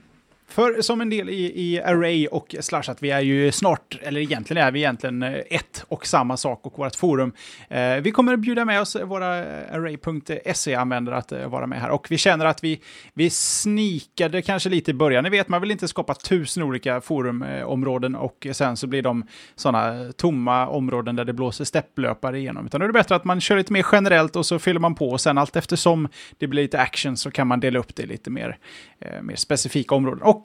För 0.55 0.83
som 0.83 1.01
en 1.01 1.11
del 1.11 1.29
i, 1.29 1.53
i 1.55 1.83
Array 1.83 2.27
och 2.27 2.55
Slash 2.61 2.83
att 2.89 3.03
vi 3.03 3.11
är 3.11 3.21
ju 3.21 3.53
snart, 3.53 3.99
eller 4.03 4.21
egentligen 4.21 4.67
är 4.67 4.71
vi 4.71 4.79
egentligen 4.79 5.23
eh, 5.23 5.35
ett 5.51 5.85
och 5.89 6.07
samma 6.07 6.37
sak 6.37 6.67
och 6.67 6.79
vårt 6.79 6.97
forum. 6.97 7.33
Eh, 7.69 7.97
vi 7.97 8.11
kommer 8.11 8.37
bjuda 8.37 8.65
med 8.65 8.81
oss 8.81 8.97
våra 9.05 9.39
eh, 9.39 9.75
Array.se-användare 9.75 11.17
att 11.17 11.33
eh, 11.33 11.49
vara 11.49 11.67
med 11.67 11.81
här. 11.81 11.91
Och 11.91 12.07
vi 12.11 12.19
känner 12.19 12.45
att 12.45 12.65
vi, 12.65 12.81
vi 13.15 13.31
snikade 13.31 14.43
kanske 14.43 14.69
lite 14.69 14.91
i 14.91 14.95
början. 14.95 15.25
Ni 15.25 15.31
vet, 15.31 15.49
man 15.49 15.61
vill 15.61 15.71
inte 15.71 15.89
skapa 15.89 16.15
tusen 16.15 16.63
olika 16.63 17.01
forumområden 17.01 18.15
eh, 18.15 18.21
och 18.21 18.47
sen 18.53 18.77
så 18.77 18.87
blir 18.87 19.03
de 19.03 19.27
sådana 19.55 20.13
tomma 20.13 20.67
områden 20.69 21.17
där 21.17 21.25
det 21.25 21.33
blåser 21.33 21.65
stepplöpare 21.65 22.39
igenom. 22.39 22.67
Utan 22.67 22.81
då 22.81 22.85
är 22.85 22.89
det 22.89 22.93
bättre 22.93 23.15
att 23.15 23.25
man 23.25 23.41
kör 23.41 23.57
lite 23.57 23.73
mer 23.73 23.87
generellt 23.93 24.37
och 24.37 24.47
så 24.47 24.59
fyller 24.59 24.81
man 24.81 24.95
på 24.95 25.11
och 25.11 25.21
sen 25.21 25.39
allt 25.39 25.57
eftersom 25.57 26.09
det 26.39 26.47
blir 26.47 26.63
lite 26.63 26.81
action 26.81 27.17
så 27.17 27.31
kan 27.31 27.47
man 27.47 27.61
dela 27.61 27.79
upp 27.79 27.95
det 27.95 28.03
i 28.03 28.07
lite 28.07 28.31
mer, 28.31 28.59
eh, 29.01 29.23
mer 29.23 29.37
specifika 29.37 29.95
områden. 29.95 30.23
Och 30.23 30.44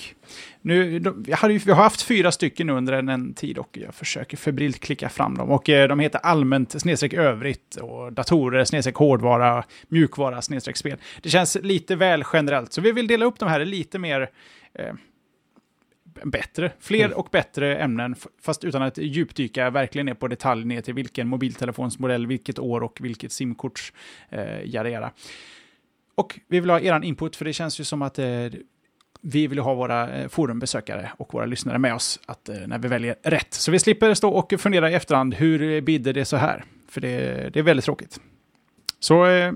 nu, 0.61 0.99
de, 0.99 1.23
vi, 1.23 1.53
ju, 1.53 1.57
vi 1.57 1.71
har 1.71 1.83
haft 1.83 2.01
fyra 2.01 2.31
stycken 2.31 2.67
nu 2.67 2.73
under 2.73 2.93
en, 2.93 3.09
en 3.09 3.33
tid 3.33 3.57
och 3.57 3.77
jag 3.81 3.95
försöker 3.95 4.37
febrilt 4.37 4.79
klicka 4.79 5.09
fram 5.09 5.37
dem. 5.37 5.49
Och 5.49 5.69
eh, 5.69 5.87
de 5.87 5.99
heter 5.99 6.19
allmänt 6.19 6.81
snedstreck 6.81 7.13
övrigt 7.13 7.75
och 7.75 8.13
datorer 8.13 8.63
snedstreck 8.63 8.95
hårdvara, 8.95 9.63
mjukvara 9.87 10.41
snedstreck 10.41 10.77
spel. 10.77 10.97
Det 11.21 11.29
känns 11.29 11.57
lite 11.63 11.95
väl 11.95 12.23
generellt, 12.33 12.73
så 12.73 12.81
vi 12.81 12.91
vill 12.91 13.07
dela 13.07 13.25
upp 13.25 13.39
de 13.39 13.49
här 13.49 13.65
lite 13.65 13.99
mer 13.99 14.29
eh, 14.73 14.93
bättre, 16.23 16.71
fler 16.79 17.13
och 17.13 17.27
bättre 17.31 17.77
ämnen, 17.77 18.15
fast 18.41 18.63
utan 18.63 18.81
att 18.81 18.97
djupdyka 18.97 19.69
verkligen 19.69 20.05
ner 20.05 20.13
på 20.13 20.27
detalj 20.27 20.65
ner 20.65 20.81
till 20.81 20.93
vilken 20.93 21.27
mobiltelefonsmodell, 21.27 22.27
vilket 22.27 22.59
år 22.59 22.83
och 22.83 22.97
vilket 23.01 23.31
simkorts 23.31 23.93
eh. 24.29 25.09
Och 26.15 26.39
vi 26.47 26.59
vill 26.59 26.69
ha 26.69 26.79
er 26.79 27.03
input, 27.03 27.35
för 27.35 27.45
det 27.45 27.53
känns 27.53 27.79
ju 27.79 27.83
som 27.83 28.01
att 28.01 28.19
eh, 28.19 28.25
vi 29.21 29.47
vill 29.47 29.59
ha 29.59 29.73
våra 29.73 30.15
eh, 30.15 30.27
forumbesökare 30.27 31.11
och 31.17 31.33
våra 31.33 31.45
lyssnare 31.45 31.77
med 31.77 31.93
oss 31.95 32.19
att, 32.25 32.49
eh, 32.49 32.55
när 32.67 32.77
vi 32.79 32.87
väljer 32.87 33.15
rätt. 33.23 33.53
Så 33.53 33.71
vi 33.71 33.79
slipper 33.79 34.13
stå 34.13 34.29
och 34.29 34.53
fundera 34.57 34.91
i 34.91 34.93
efterhand, 34.93 35.33
hur 35.33 35.81
bidde 35.81 36.13
det 36.13 36.25
så 36.25 36.37
här? 36.37 36.63
För 36.89 37.01
det, 37.01 37.49
det 37.53 37.59
är 37.59 37.63
väldigt 37.63 37.85
tråkigt. 37.85 38.19
Så 38.99 39.25
eh, 39.25 39.53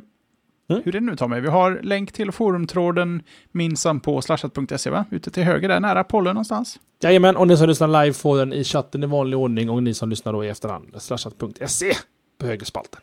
Mm. 0.70 0.82
hur 0.86 0.96
är 0.96 1.00
det 1.00 1.06
nu 1.06 1.16
Tommy? 1.16 1.40
Vi 1.40 1.48
har 1.48 1.80
länk 1.84 2.12
till 2.12 2.32
forumtråden 2.32 3.24
minsann 3.52 4.00
på 4.00 4.22
slashat.se 4.22 4.90
va? 4.90 5.06
Ute 5.12 5.32
till 5.32 5.44
höger 5.44 5.70
där, 5.70 5.80
nära 5.80 6.04
pollen 6.04 6.34
någonstans. 6.34 6.80
Jajamän, 7.02 7.36
och 7.36 7.48
ni 7.48 7.58
som 7.58 7.68
lyssnar 7.68 7.88
live 8.04 8.14
får 8.14 8.38
den 8.38 8.54
i 8.54 8.64
chatten 8.64 9.04
i 9.04 9.06
vanlig 9.06 9.40
ordning 9.40 9.70
och 9.70 9.84
ni 9.84 9.94
som 9.94 10.10
lyssnar 10.10 10.34
då 10.34 10.46
i 10.46 10.50
efterhand, 10.50 10.96
slashat.se 10.98 11.94
på 12.40 12.46
högerspalten. 12.46 13.02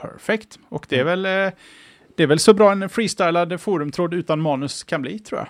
Perfekt. 0.00 0.58
Och 0.68 0.86
det 0.88 0.98
är 0.98 1.04
väl, 1.04 1.26
eh, 1.26 1.52
det 2.16 2.22
är 2.22 2.26
väl 2.26 2.38
så 2.38 2.54
bra 2.54 2.72
en 2.72 2.88
freestylad 2.88 3.60
forumtråd 3.60 4.14
utan 4.14 4.40
manus 4.40 4.84
kan 4.84 5.02
bli, 5.02 5.18
tror 5.18 5.38
jag. 5.40 5.48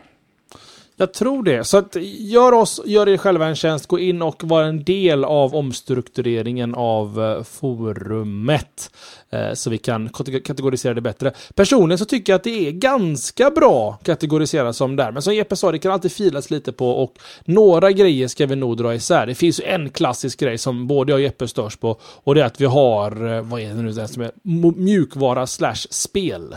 Jag 1.03 1.13
tror 1.13 1.43
det. 1.43 1.65
Så 1.65 1.79
att 1.79 1.97
gör 2.19 2.53
oss, 2.53 2.81
gör 2.85 3.09
er 3.09 3.17
själva 3.17 3.47
en 3.47 3.57
tjänst, 3.57 3.87
gå 3.87 3.99
in 3.99 4.23
och 4.23 4.45
var 4.45 4.63
en 4.63 4.85
del 4.85 5.25
av 5.25 5.55
omstruktureringen 5.55 6.75
av 6.75 7.23
eh, 7.23 7.43
forumet. 7.43 8.91
Eh, 9.31 9.53
så 9.55 9.71
vi 9.71 9.79
kan 9.79 10.09
kategorisera 10.45 10.95
det 10.95 11.01
bättre. 11.01 11.33
Personligen 11.55 11.99
så 11.99 12.05
tycker 12.05 12.33
jag 12.33 12.39
att 12.39 12.45
det 12.45 12.69
är 12.69 12.73
ganska 12.73 13.51
bra 13.51 13.93
kategoriserat 13.93 14.77
som 14.77 14.97
där. 14.97 15.13
Men 15.13 15.23
som 15.23 15.35
Jeppe 15.35 15.57
sa, 15.57 15.73
det 15.73 15.79
kan 15.79 15.93
alltid 15.93 16.13
filas 16.13 16.51
lite 16.51 16.73
på 16.73 16.91
och 16.91 17.19
några 17.45 17.93
grejer 17.93 18.29
ska 18.29 18.47
vi 18.47 18.57
nog 18.57 18.77
dra 18.77 18.95
isär. 18.95 19.27
Det 19.27 19.35
finns 19.35 19.61
ju 19.61 19.65
en 19.65 19.91
klassisk 19.91 20.41
grej 20.41 20.59
som 20.59 20.87
både 20.87 21.13
jag 21.13 21.17
och 21.17 21.23
Jeppe 21.23 21.49
störs 21.49 21.77
på 21.77 22.01
och 22.03 22.35
det 22.35 22.41
är 22.41 22.47
att 22.47 22.61
vi 22.61 22.67
har, 22.67 23.37
eh, 23.37 23.43
vad 23.43 23.61
är 23.61 23.69
det 23.69 23.83
nu 23.83 23.93
den 23.93 24.09
som 24.09 24.23
är, 24.23 24.33
mjukvara 24.77 25.47
slash 25.47 25.87
spel. 25.91 26.57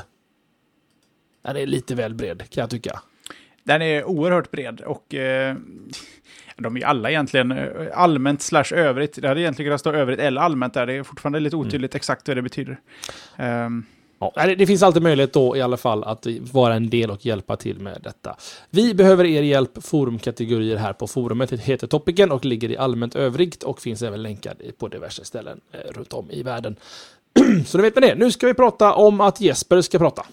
Den 1.44 1.58
är 1.58 1.66
lite 1.66 1.96
väl 1.96 2.14
bred 2.14 2.50
kan 2.50 2.62
jag 2.62 2.70
tycka. 2.70 3.02
Den 3.66 3.82
är 3.82 4.04
oerhört 4.04 4.52
bred 4.52 4.82
och 4.82 5.14
eh, 5.14 5.56
de 6.58 6.76
är 6.76 6.80
ju 6.80 6.86
alla 6.86 7.10
egentligen 7.10 7.52
eh, 7.52 7.68
allmänt 7.94 8.42
slash 8.42 8.74
övrigt. 8.74 9.22
Det 9.22 9.28
hade 9.28 9.42
egentligen 9.42 9.70
kunnat 9.70 9.80
stå 9.80 9.92
övrigt 9.92 10.20
eller 10.20 10.42
allmänt 10.42 10.74
där. 10.74 10.86
Det 10.86 10.94
är 10.94 11.04
fortfarande 11.04 11.40
lite 11.40 11.56
otydligt 11.56 11.96
exakt 11.96 12.28
vad 12.28 12.38
det 12.38 12.42
betyder. 12.42 12.80
Ehm, 13.38 13.86
Ja, 14.20 14.56
det, 14.58 14.68
finns 14.68 14.84
alltid 14.84 15.02
möjlighet 15.02 15.34
då 15.34 15.58
i 15.58 15.62
alla 15.62 15.78
fall 15.78 16.04
att 16.04 16.28
vara 16.54 16.74
en 16.74 16.90
del 16.90 17.12
och 17.12 17.26
hjälpa 17.26 17.58
till 17.58 17.80
med 17.80 18.02
detta. 18.04 18.36
Vi 18.70 18.94
behöver 18.94 19.26
er 19.26 19.42
hjälp. 19.42 19.84
Forumkategorier 19.84 20.78
här 20.78 20.94
på 20.94 21.08
forumet 21.08 21.52
heter 21.52 21.88
Topiken 21.88 22.32
och 22.32 22.46
ligger 22.46 22.72
i 22.72 22.78
allmänt 22.78 23.16
övrigt 23.16 23.64
och 23.64 23.82
finns 23.82 24.02
även 24.02 24.24
länkad 24.24 24.62
på 24.78 24.88
diverse 24.88 25.26
ställen 25.26 25.62
eh, 25.72 25.92
runt 25.92 26.14
om 26.14 26.32
i 26.32 26.44
världen. 26.44 26.76
Så 27.66 27.78
då 27.78 27.82
vet 27.82 27.96
ni 27.96 28.02
det. 28.02 28.16
Nu 28.16 28.32
ska 28.32 28.48
vi 28.48 28.54
prata 28.54 28.94
om 28.94 29.22
att 29.22 29.42
Jesper 29.42 29.82
ska 29.82 29.98
prata. 29.98 30.26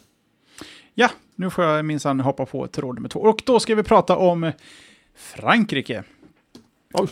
Ja, 0.95 1.09
nu 1.37 1.51
får 1.51 1.64
jag 1.64 1.85
minsann 1.85 2.20
hoppa 2.20 2.47
på 2.47 2.66
tråd 2.66 2.95
nummer 2.95 3.09
två. 3.09 3.20
Och 3.20 3.43
då 3.47 3.61
ska 3.61 3.74
vi 3.74 3.83
prata 3.83 4.16
om 4.16 4.53
Frankrike. 5.14 6.03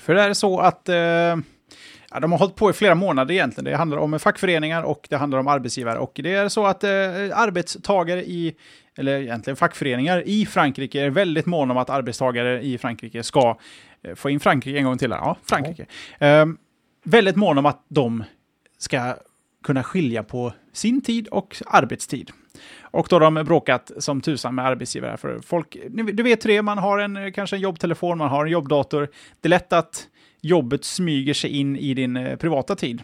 För 0.00 0.14
det 0.14 0.22
är 0.22 0.34
så 0.34 0.60
att 0.60 0.88
eh, 0.88 0.96
ja, 2.10 2.20
de 2.20 2.32
har 2.32 2.38
hållit 2.38 2.56
på 2.56 2.70
i 2.70 2.72
flera 2.72 2.94
månader 2.94 3.34
egentligen. 3.34 3.64
Det 3.64 3.76
handlar 3.76 3.98
om 3.98 4.18
fackföreningar 4.18 4.82
och 4.82 5.06
det 5.10 5.16
handlar 5.16 5.38
om 5.38 5.48
arbetsgivare. 5.48 5.98
Och 5.98 6.12
det 6.14 6.34
är 6.34 6.48
så 6.48 6.66
att 6.66 6.84
eh, 6.84 6.90
arbetstagare 7.32 8.24
i, 8.24 8.54
eller 8.96 9.20
egentligen 9.20 9.56
fackföreningar 9.56 10.22
i 10.26 10.46
Frankrike 10.46 11.00
är 11.00 11.10
väldigt 11.10 11.46
måna 11.46 11.72
om 11.72 11.78
att 11.78 11.90
arbetstagare 11.90 12.62
i 12.62 12.78
Frankrike 12.78 13.22
ska 13.22 13.58
eh, 14.02 14.14
få 14.14 14.30
in 14.30 14.40
Frankrike 14.40 14.78
en 14.78 14.84
gång 14.84 14.98
till. 14.98 15.10
Ja, 15.10 15.36
Frankrike. 15.44 15.86
Eh, 16.18 16.46
väldigt 17.04 17.36
måna 17.36 17.58
om 17.58 17.66
att 17.66 17.84
de 17.88 18.24
ska 18.78 19.14
kunna 19.64 19.82
skilja 19.82 20.22
på 20.22 20.52
sin 20.72 21.00
tid 21.00 21.28
och 21.28 21.56
arbetstid. 21.66 22.30
Och 22.80 23.06
då 23.10 23.16
har 23.16 23.20
de 23.20 23.34
bråkat 23.34 23.90
som 23.98 24.20
tusan 24.20 24.54
med 24.54 24.66
arbetsgivare. 24.66 25.16
För 25.16 25.40
folk, 25.40 25.76
du 25.90 26.22
vet 26.22 26.40
det, 26.40 26.62
man 26.62 26.78
har 26.78 26.98
en, 26.98 27.32
kanske 27.32 27.56
en 27.56 27.62
jobbtelefon, 27.62 28.18
man 28.18 28.28
har 28.28 28.46
en 28.46 28.52
jobbdator. 28.52 29.08
Det 29.40 29.46
är 29.46 29.50
lätt 29.50 29.72
att 29.72 30.08
jobbet 30.40 30.84
smyger 30.84 31.34
sig 31.34 31.50
in 31.50 31.76
i 31.76 31.94
din 31.94 32.16
eh, 32.16 32.36
privata 32.36 32.76
tid. 32.76 33.02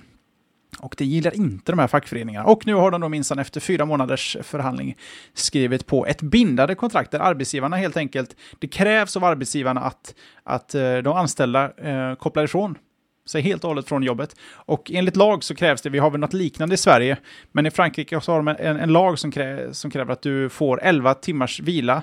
Och 0.78 0.94
det 0.98 1.04
gillar 1.04 1.34
inte 1.34 1.72
de 1.72 1.78
här 1.78 1.86
fackföreningarna. 1.86 2.46
Och 2.46 2.66
nu 2.66 2.74
har 2.74 2.90
de 2.90 3.00
då 3.00 3.09
minsann 3.09 3.38
efter 3.38 3.61
fyra 3.61 3.84
månaders 3.84 4.36
förhandling 4.42 4.96
skrivit 5.34 5.86
på 5.86 6.07
ett 6.07 6.22
bindande 6.22 6.74
kontrakt 6.74 7.11
där 7.11 7.18
arbetsgivarna 7.18 7.76
helt 7.76 7.96
enkelt, 7.96 8.36
det 8.59 8.68
krävs 8.68 9.16
av 9.16 9.24
arbetsgivarna 9.24 9.80
att, 9.80 10.14
att 10.42 10.74
eh, 10.74 10.96
de 10.96 11.16
anställda 11.16 11.72
eh, 11.76 12.14
kopplar 12.14 12.44
ifrån 12.44 12.78
sig 13.26 13.42
helt 13.42 13.64
och 13.64 13.68
hållet 13.68 13.88
från 13.88 14.02
jobbet. 14.02 14.36
Och 14.50 14.90
enligt 14.90 15.16
lag 15.16 15.44
så 15.44 15.54
krävs 15.54 15.82
det, 15.82 15.90
vi 15.90 15.98
har 15.98 16.10
väl 16.10 16.20
något 16.20 16.32
liknande 16.32 16.74
i 16.74 16.78
Sverige, 16.78 17.16
men 17.52 17.66
i 17.66 17.70
Frankrike 17.70 18.20
så 18.20 18.32
har 18.32 18.42
de 18.42 18.48
en, 18.48 18.76
en 18.76 18.92
lag 18.92 19.18
som, 19.18 19.30
krä, 19.30 19.74
som 19.74 19.90
kräver 19.90 20.12
att 20.12 20.22
du 20.22 20.48
får 20.48 20.82
11 20.82 21.14
timmars 21.14 21.60
vila 21.60 22.02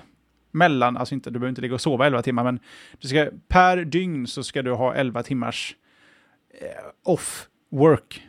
mellan, 0.51 0.97
alltså 0.97 1.15
inte, 1.15 1.29
du 1.29 1.39
behöver 1.39 1.49
inte 1.49 1.61
ligga 1.61 1.73
och 1.73 1.81
sova 1.81 2.05
11 2.05 2.21
timmar, 2.21 2.43
men 2.43 2.59
du 3.01 3.07
ska, 3.07 3.27
per 3.47 3.77
dygn 3.77 4.27
så 4.27 4.43
ska 4.43 4.61
du 4.61 4.71
ha 4.71 4.93
11 4.93 5.23
timmars 5.23 5.75
eh, 6.61 7.11
off 7.11 7.47
work. 7.71 8.21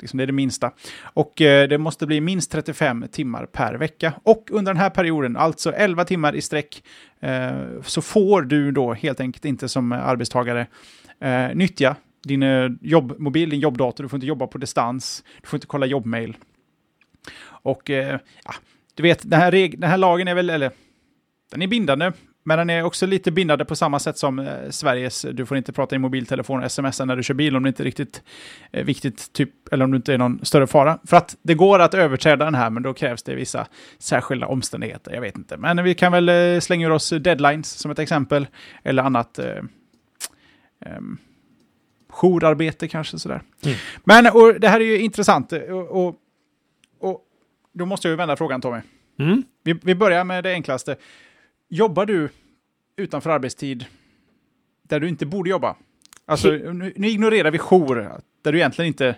Liksom 0.00 0.16
det 0.16 0.24
är 0.24 0.26
det 0.26 0.32
minsta. 0.32 0.72
Och 1.02 1.40
eh, 1.40 1.68
det 1.68 1.78
måste 1.78 2.06
bli 2.06 2.20
minst 2.20 2.52
35 2.52 3.06
timmar 3.12 3.46
per 3.46 3.74
vecka. 3.74 4.12
Och 4.22 4.48
under 4.50 4.72
den 4.72 4.80
här 4.80 4.90
perioden, 4.90 5.36
alltså 5.36 5.72
11 5.72 6.04
timmar 6.04 6.34
i 6.34 6.40
sträck, 6.40 6.82
eh, 7.20 7.50
så 7.82 8.02
får 8.02 8.42
du 8.42 8.72
då 8.72 8.94
helt 8.94 9.20
enkelt 9.20 9.44
inte 9.44 9.68
som 9.68 9.92
arbetstagare 9.92 10.66
eh, 11.20 11.48
nyttja 11.54 11.96
din 12.28 12.42
eh, 12.42 12.70
jobbmobil, 12.80 13.50
din 13.50 13.60
jobbdator, 13.60 14.04
du 14.04 14.08
får 14.08 14.16
inte 14.16 14.26
jobba 14.26 14.46
på 14.46 14.58
distans, 14.58 15.24
du 15.40 15.48
får 15.48 15.56
inte 15.56 15.66
kolla 15.66 15.86
jobbmail. 15.86 16.36
Och 17.46 17.90
eh, 17.90 18.18
du 18.94 19.02
vet, 19.02 19.30
den 19.30 19.40
här, 19.40 19.76
den 19.76 19.90
här 19.90 19.98
lagen 19.98 20.28
är 20.28 20.34
väl, 20.34 20.50
eller 20.50 20.70
den 21.50 21.62
är 21.62 21.66
bindande, 21.66 22.12
men 22.48 22.58
den 22.58 22.70
är 22.70 22.82
också 22.82 23.06
lite 23.06 23.30
bindande 23.30 23.64
på 23.64 23.76
samma 23.76 23.98
sätt 23.98 24.18
som 24.18 24.38
eh, 24.38 24.70
Sveriges, 24.70 25.26
du 25.32 25.46
får 25.46 25.56
inte 25.56 25.72
prata 25.72 25.96
i 25.96 25.98
mobiltelefon 25.98 26.64
och 26.64 26.72
smsa 26.72 27.04
när 27.04 27.16
du 27.16 27.22
kör 27.22 27.34
bil 27.34 27.56
om 27.56 27.62
det 27.62 27.68
inte 27.68 27.82
är 27.82 27.84
riktigt 27.84 28.22
eh, 28.72 28.84
viktigt, 28.84 29.32
typ, 29.32 29.72
eller 29.72 29.84
om 29.84 29.90
det 29.90 29.96
inte 29.96 30.14
är 30.14 30.18
någon 30.18 30.44
större 30.44 30.66
fara. 30.66 30.98
För 31.04 31.16
att 31.16 31.36
det 31.42 31.54
går 31.54 31.78
att 31.78 31.94
överträda 31.94 32.44
den 32.44 32.54
här, 32.54 32.70
men 32.70 32.82
då 32.82 32.94
krävs 32.94 33.22
det 33.22 33.34
vissa 33.34 33.66
särskilda 33.98 34.46
omständigheter. 34.46 35.12
Jag 35.14 35.20
vet 35.20 35.36
inte, 35.36 35.56
men 35.56 35.84
vi 35.84 35.94
kan 35.94 36.12
väl 36.12 36.28
eh, 36.28 36.60
slänga 36.60 36.86
ur 36.86 36.92
oss 36.92 37.10
deadlines 37.10 37.70
som 37.70 37.90
ett 37.90 37.98
exempel, 37.98 38.46
eller 38.82 39.02
annat. 39.02 39.38
Eh, 39.38 39.62
um, 40.96 41.18
jourarbete 42.20 42.88
kanske 42.88 43.18
sådär. 43.18 43.42
Mm. 43.64 43.76
Men 44.04 44.26
och, 44.26 44.60
det 44.60 44.68
här 44.68 44.80
är 44.80 44.84
ju 44.84 44.98
intressant 44.98 45.52
och, 45.52 46.06
och, 46.06 46.16
och 47.00 47.24
då 47.72 47.86
måste 47.86 48.08
jag 48.08 48.12
ju 48.12 48.16
vända 48.16 48.36
frågan 48.36 48.60
Tommy. 48.60 48.80
Mm. 49.18 49.42
Vi, 49.64 49.72
vi 49.82 49.94
börjar 49.94 50.24
med 50.24 50.44
det 50.44 50.52
enklaste. 50.52 50.96
Jobbar 51.68 52.06
du 52.06 52.28
utanför 52.96 53.30
arbetstid 53.30 53.84
där 54.82 55.00
du 55.00 55.08
inte 55.08 55.26
borde 55.26 55.50
jobba? 55.50 55.76
Alltså, 56.26 56.50
nu, 56.50 56.92
nu 56.96 57.08
ignorerar 57.08 57.50
vi 57.50 57.58
jour, 57.58 58.20
där 58.42 58.52
du 58.52 58.58
egentligen 58.58 58.86
inte... 58.86 59.16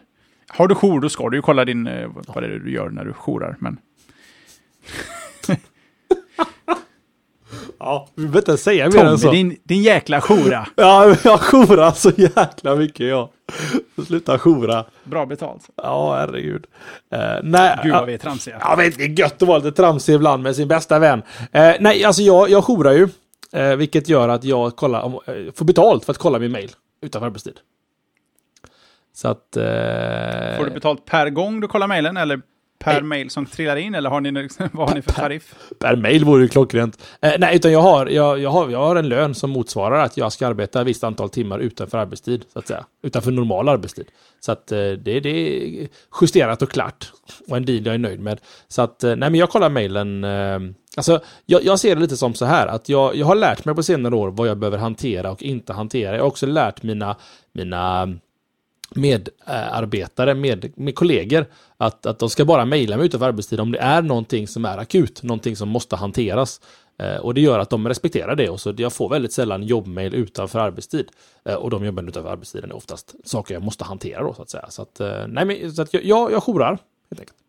Har 0.48 0.68
du 0.68 0.74
jour, 0.74 1.00
då 1.00 1.08
ska 1.08 1.28
du 1.28 1.36
ju 1.36 1.42
kolla 1.42 1.64
din, 1.64 1.86
eh, 1.86 2.10
vad 2.14 2.42
det 2.42 2.46
är 2.46 2.58
du 2.58 2.72
gör 2.72 2.90
när 2.90 3.04
du 3.04 3.12
jourar, 3.12 3.56
men... 3.58 3.78
Ja, 7.80 8.08
vi 8.14 8.22
behöver 8.22 8.38
inte 8.38 8.56
säga 8.56 8.90
mer 8.90 9.04
än 9.04 9.18
så. 9.18 9.30
Din, 9.30 9.56
din 9.64 9.82
jäkla 9.82 10.22
jora. 10.28 10.66
ja, 10.76 11.16
jag 11.24 11.40
jorar 11.52 11.90
så 11.90 12.10
jäkla 12.16 12.76
mycket 12.76 13.06
ja. 13.06 13.30
Sluta 14.06 14.40
jora. 14.44 14.84
Bra 15.04 15.26
betalt. 15.26 15.70
Ja, 15.76 16.16
herregud. 16.16 16.66
Uh, 17.14 17.20
nej, 17.42 17.78
Gud 17.82 17.92
vad 17.92 18.06
vi 18.06 18.14
är 18.14 18.18
tramsiga. 18.18 18.56
Ja, 18.60 18.74
vet, 18.76 18.98
det 18.98 19.04
är 19.04 19.18
gött 19.18 19.42
att 19.42 19.48
vara 19.48 19.58
lite 19.58 19.72
tramsig 19.72 20.14
ibland 20.14 20.42
med 20.42 20.56
sin 20.56 20.68
bästa 20.68 20.98
vän. 20.98 21.18
Uh, 21.18 21.72
nej, 21.80 22.04
alltså 22.04 22.22
jag, 22.22 22.50
jag 22.50 22.64
jorar 22.64 22.92
ju. 22.92 23.08
Uh, 23.56 23.76
vilket 23.76 24.08
gör 24.08 24.28
att 24.28 24.44
jag 24.44 24.76
kollar, 24.76 25.06
uh, 25.06 25.52
får 25.54 25.64
betalt 25.64 26.04
för 26.04 26.12
att 26.12 26.18
kolla 26.18 26.38
min 26.38 26.52
mail 26.52 26.70
utanför 27.02 27.26
arbetstid. 27.26 27.56
Så 29.14 29.28
att... 29.28 29.48
Får 30.56 30.64
du 30.64 30.70
betalt 30.70 31.04
per 31.04 31.30
gång 31.30 31.60
du 31.60 31.68
kollar 31.68 31.86
mailen 31.86 32.16
eller 32.16 32.40
per 32.84 32.92
nej. 32.92 33.02
mail 33.02 33.30
som 33.30 33.46
trillar 33.46 33.76
in 33.76 33.94
eller 33.94 34.10
har 34.10 34.20
ni, 34.20 34.30
vad 34.72 34.88
har 34.88 34.94
ni 34.94 35.02
för 35.02 35.12
tariff? 35.12 35.54
Per, 35.78 35.88
per 35.88 35.96
mail 35.96 36.24
vore 36.24 36.42
ju 36.42 36.48
klockrent. 36.48 37.02
Eh, 37.20 37.32
nej, 37.38 37.56
utan 37.56 37.72
jag 37.72 37.80
har, 37.80 38.06
jag, 38.06 38.38
jag, 38.38 38.50
har, 38.50 38.70
jag 38.70 38.78
har 38.78 38.96
en 38.96 39.08
lön 39.08 39.34
som 39.34 39.50
motsvarar 39.50 40.04
att 40.04 40.16
jag 40.16 40.32
ska 40.32 40.46
arbeta 40.46 40.80
ett 40.80 40.86
visst 40.86 41.04
antal 41.04 41.30
timmar 41.30 41.58
utanför 41.58 41.98
arbetstid, 41.98 42.44
så 42.52 42.58
att 42.58 42.66
säga. 42.66 42.84
Utanför 43.02 43.30
normal 43.30 43.68
arbetstid. 43.68 44.06
Så 44.40 44.52
att 44.52 44.72
eh, 44.72 44.78
det, 44.78 45.20
det 45.20 45.28
är 45.28 45.88
justerat 46.20 46.62
och 46.62 46.70
klart. 46.70 47.12
Och 47.48 47.56
en 47.56 47.64
deal 47.64 47.86
jag 47.86 47.94
är 47.94 47.98
nöjd 47.98 48.20
med. 48.20 48.40
Så 48.68 48.82
att, 48.82 49.04
eh, 49.04 49.16
nej 49.16 49.30
men 49.30 49.34
jag 49.34 49.50
kollar 49.50 49.70
mailen. 49.70 50.24
Eh, 50.24 50.60
alltså, 50.96 51.20
jag, 51.46 51.64
jag, 51.64 51.80
ser 51.80 51.94
det 51.94 52.00
lite 52.00 52.16
som 52.16 52.34
så 52.34 52.44
här 52.44 52.66
att 52.66 52.88
jag, 52.88 53.16
jag 53.16 53.26
har 53.26 53.34
lärt 53.34 53.64
mig 53.64 53.74
på 53.74 53.82
senare 53.82 54.14
år 54.14 54.30
vad 54.30 54.48
jag 54.48 54.58
behöver 54.58 54.78
hantera 54.78 55.30
och 55.30 55.42
inte 55.42 55.72
hantera. 55.72 56.16
Jag 56.16 56.22
har 56.22 56.28
också 56.28 56.46
lärt 56.46 56.82
mina, 56.82 57.16
mina 57.52 58.08
medarbetare, 58.94 60.34
med, 60.34 60.72
med 60.76 60.94
kollegor, 60.94 61.46
att, 61.76 62.06
att 62.06 62.18
de 62.18 62.30
ska 62.30 62.44
bara 62.44 62.64
mejla 62.64 62.96
mig 62.96 63.06
utanför 63.06 63.26
arbetstid 63.26 63.60
om 63.60 63.72
det 63.72 63.78
är 63.78 64.02
någonting 64.02 64.48
som 64.48 64.64
är 64.64 64.78
akut, 64.78 65.22
någonting 65.22 65.56
som 65.56 65.68
måste 65.68 65.96
hanteras. 65.96 66.60
Eh, 66.98 67.16
och 67.16 67.34
det 67.34 67.40
gör 67.40 67.58
att 67.58 67.70
de 67.70 67.88
respekterar 67.88 68.36
det 68.36 68.48
och 68.48 68.60
så 68.60 68.74
jag 68.76 68.92
får 68.92 69.08
väldigt 69.08 69.32
sällan 69.32 69.62
jobbmail 69.62 70.14
utanför 70.14 70.58
arbetstid. 70.58 71.08
Eh, 71.44 71.54
och 71.54 71.70
de 71.70 71.84
jobben 71.84 72.08
utanför 72.08 72.30
arbetstiden 72.30 72.70
är 72.70 72.76
oftast 72.76 73.14
saker 73.24 73.54
jag 73.54 73.62
måste 73.62 73.84
hantera 73.84 74.22
då 74.22 74.34
så 74.34 74.42
att 74.42 74.50
säga. 74.50 74.66
Så 74.68 74.82
att, 74.82 75.00
eh, 75.00 75.26
nej, 75.28 75.44
men, 75.44 75.72
så 75.72 75.82
att 75.82 75.94
jag, 75.94 76.04
jag, 76.04 76.32
jag 76.32 76.42
jourar 76.46 76.78
helt 77.10 77.20
enkelt. 77.20 77.39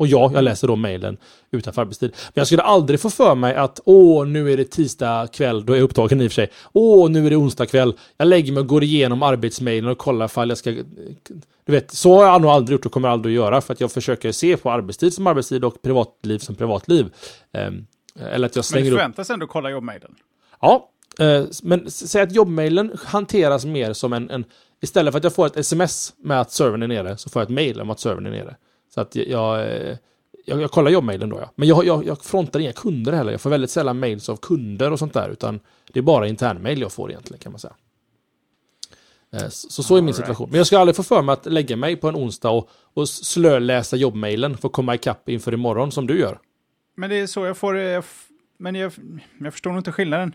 Och 0.00 0.06
ja, 0.06 0.30
jag 0.34 0.44
läser 0.44 0.68
då 0.68 0.76
mejlen 0.76 1.16
utanför 1.50 1.82
arbetstid. 1.82 2.10
Men 2.10 2.32
jag 2.34 2.46
skulle 2.46 2.62
aldrig 2.62 3.00
få 3.00 3.10
för 3.10 3.34
mig 3.34 3.54
att 3.54 3.80
åh, 3.84 4.26
nu 4.26 4.52
är 4.52 4.56
det 4.56 4.64
tisdag 4.64 5.28
kväll, 5.32 5.66
då 5.66 5.72
är 5.72 5.76
jag 5.76 5.84
upptagen 5.84 6.20
i 6.20 6.26
och 6.26 6.30
för 6.30 6.34
sig. 6.34 6.50
Åh, 6.72 7.10
nu 7.10 7.26
är 7.26 7.30
det 7.30 7.36
onsdag 7.36 7.66
kväll. 7.66 7.94
Jag 8.16 8.28
lägger 8.28 8.52
mig 8.52 8.60
och 8.60 8.66
går 8.66 8.82
igenom 8.82 9.22
arbetsmejlen 9.22 9.90
och 9.90 9.98
kollar 9.98 10.26
ifall 10.26 10.48
jag 10.48 10.58
ska... 10.58 10.70
Du 10.70 11.72
vet, 11.72 11.90
så 11.90 12.14
har 12.14 12.24
jag 12.24 12.42
nog 12.42 12.50
aldrig 12.50 12.74
gjort 12.74 12.86
och 12.86 12.92
kommer 12.92 13.08
aldrig 13.08 13.32
att 13.32 13.44
göra 13.44 13.60
för 13.60 13.72
att 13.72 13.80
jag 13.80 13.92
försöker 13.92 14.32
se 14.32 14.56
på 14.56 14.70
arbetstid 14.70 15.14
som 15.14 15.26
arbetstid 15.26 15.64
och 15.64 15.82
privatliv 15.82 16.38
som 16.38 16.54
privatliv. 16.54 17.06
Um, 17.52 17.86
eller 18.32 18.46
att 18.46 18.56
jag 18.56 18.64
slänger 18.64 18.84
Men 18.84 18.90
du 18.90 18.96
förväntas 18.96 19.30
ändå 19.30 19.46
kolla 19.46 19.70
jobbmejlen? 19.70 20.14
Ja, 20.60 20.88
uh, 21.20 21.44
men 21.62 21.90
säg 21.90 22.22
att 22.22 22.32
jobbmejlen 22.32 22.92
hanteras 23.04 23.64
mer 23.64 23.92
som 23.92 24.12
en, 24.12 24.30
en... 24.30 24.44
Istället 24.82 25.12
för 25.12 25.18
att 25.18 25.24
jag 25.24 25.34
får 25.34 25.46
ett 25.46 25.56
sms 25.56 26.12
med 26.18 26.40
att 26.40 26.52
servern 26.52 26.82
är 26.82 26.88
nere 26.88 27.16
så 27.16 27.30
får 27.30 27.42
jag 27.42 27.46
ett 27.46 27.54
mejl 27.54 27.80
om 27.80 27.90
att 27.90 28.00
servern 28.00 28.26
är 28.26 28.30
nere. 28.30 28.56
Så 28.94 29.00
att 29.00 29.16
jag, 29.16 29.58
jag, 30.44 30.60
jag 30.60 30.70
kollar 30.70 30.90
jobbmailen 30.90 31.28
då 31.28 31.38
ja. 31.40 31.50
Men 31.54 31.68
jag, 31.68 31.86
jag, 31.86 32.06
jag 32.06 32.24
frontar 32.24 32.60
inga 32.60 32.72
kunder 32.72 33.12
heller. 33.12 33.32
Jag 33.32 33.40
får 33.40 33.50
väldigt 33.50 33.70
sällan 33.70 33.98
mails 33.98 34.28
av 34.28 34.36
kunder 34.36 34.90
och 34.90 34.98
sånt 34.98 35.14
där. 35.14 35.28
Utan 35.28 35.60
det 35.92 36.00
är 36.00 36.02
bara 36.02 36.28
internmail 36.28 36.80
jag 36.80 36.92
får 36.92 37.10
egentligen 37.10 37.40
kan 37.40 37.52
man 37.52 37.58
säga. 37.58 37.74
Eh, 39.32 39.48
så, 39.48 39.82
så 39.82 39.96
är 39.96 40.02
min 40.02 40.14
situation. 40.14 40.48
Men 40.50 40.58
jag 40.58 40.66
ska 40.66 40.78
aldrig 40.78 40.96
få 40.96 41.02
för 41.02 41.22
mig 41.22 41.32
att 41.32 41.46
lägga 41.46 41.76
mig 41.76 41.96
på 41.96 42.08
en 42.08 42.16
onsdag 42.16 42.50
och, 42.50 42.70
och 42.94 43.08
slöläsa 43.08 43.96
jobbmailen 43.96 44.56
för 44.56 44.68
att 44.68 44.72
komma 44.72 44.94
ikapp 44.94 45.28
inför 45.28 45.54
imorgon 45.54 45.92
som 45.92 46.06
du 46.06 46.18
gör. 46.18 46.38
Men 46.96 47.10
det 47.10 47.16
är 47.16 47.26
så 47.26 47.46
jag 47.46 47.56
får... 47.56 47.76
Jag, 47.76 48.04
men 48.58 48.74
jag, 48.74 48.92
jag 49.38 49.52
förstår 49.52 49.70
nog 49.70 49.80
inte 49.80 49.92
skillnaden. 49.92 50.34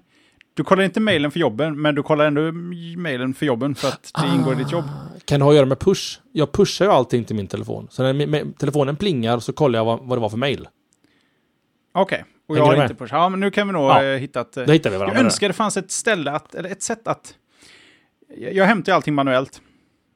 Du 0.54 0.64
kollar 0.64 0.84
inte 0.84 1.00
mailen 1.00 1.32
för 1.32 1.40
jobben, 1.40 1.82
men 1.82 1.96
du 1.96 2.04
kollar 2.04 2.26
ändå 2.26 2.52
mailen 2.98 3.34
för 3.34 3.46
jobben 3.46 3.76
för 3.76 3.88
att 3.88 4.12
det 4.14 4.22
ah, 4.22 4.36
ingår 4.36 4.54
i 4.54 4.58
ditt 4.58 4.72
jobb. 4.72 4.86
Kan 5.26 5.42
ha 5.42 5.50
att 5.50 5.56
göra 5.56 5.66
med 5.66 5.80
push? 5.80 6.20
Jag 6.32 6.52
pushar 6.52 6.86
ju 6.86 6.92
allting 6.92 7.24
till 7.24 7.36
min 7.36 7.48
telefon. 7.48 7.88
Så 7.92 8.04
när 8.04 8.54
telefonen 8.54 8.96
plingar 8.96 9.40
så 9.40 9.54
kollar 9.54 9.80
jag 9.80 9.86
vad, 9.86 10.00
vad 10.00 10.18
det 10.18 10.22
var 10.22 10.30
för 10.30 10.38
mail. 10.38 10.68
Okej, 11.92 12.16
okay. 12.16 12.32
och 12.48 12.58
jag 12.58 12.66
har 12.66 12.84
inte 12.84 12.96
push. 12.96 13.14
Ja, 13.14 13.30
men 13.30 13.40
nu 13.40 13.52
kan 13.52 13.68
vi 13.68 13.74
nog 13.74 13.84
ja, 13.84 14.04
eh, 14.04 14.18
hitta 14.18 14.42
ett... 14.42 14.54
Då 14.54 14.72
hittar 14.72 14.90
vi 14.90 14.98
varandra. 14.98 15.18
Jag 15.18 15.26
önskar 15.26 15.48
det 15.48 15.54
fanns 15.54 15.78
ett 15.78 15.92
ställe, 15.92 16.32
att, 16.32 16.56
eller 16.56 16.70
ett 16.70 16.84
sätt 16.84 17.08
att... 17.08 17.36
Jag, 18.38 18.54
jag 18.54 18.66
hämtar 18.66 18.92
ju 18.92 18.96
allting 18.96 19.14
manuellt. 19.14 19.62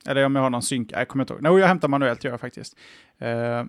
Eller 0.05 0.25
om 0.25 0.35
jag 0.35 0.41
har 0.41 0.49
någon 0.49 0.61
synk, 0.61 0.91
jag 0.91 1.07
kommer 1.07 1.23
inte 1.23 1.33
ihåg. 1.33 1.41
Nej, 1.41 1.59
jag 1.59 1.67
hämtar 1.67 1.87
manuellt 1.87 2.23
gör 2.23 2.31
jag 2.31 2.39
faktiskt. 2.39 2.77
Uh, 3.21 3.63